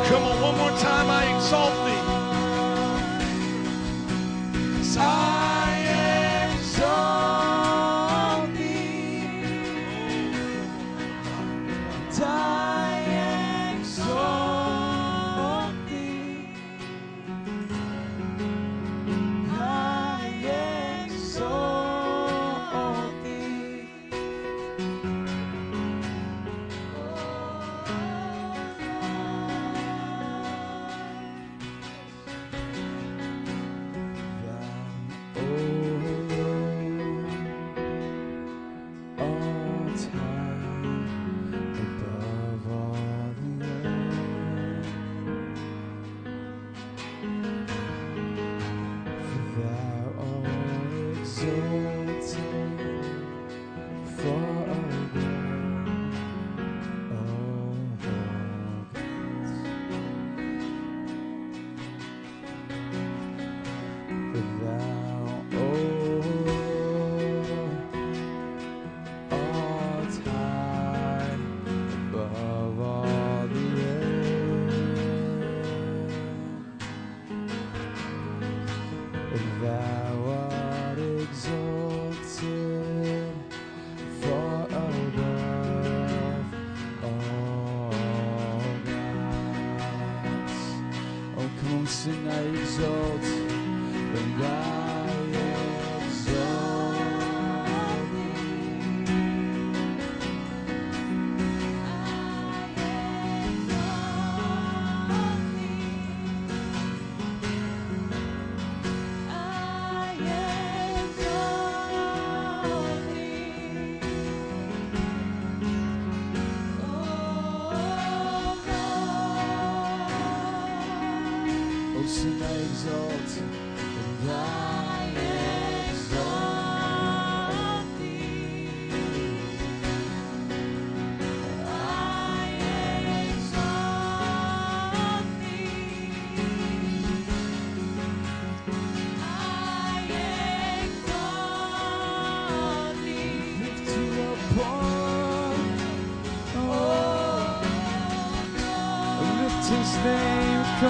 Come 0.09 0.23
on, 0.23 0.37
one 0.43 0.57
more 0.59 0.77
time. 0.79 1.09
I 1.11 1.35
exalt 1.35 1.75
thee. 1.87 1.96
I 4.99 5.56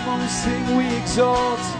on, 0.08 0.20
we 0.20 0.76
we 0.76 0.86
exalt. 0.96 1.75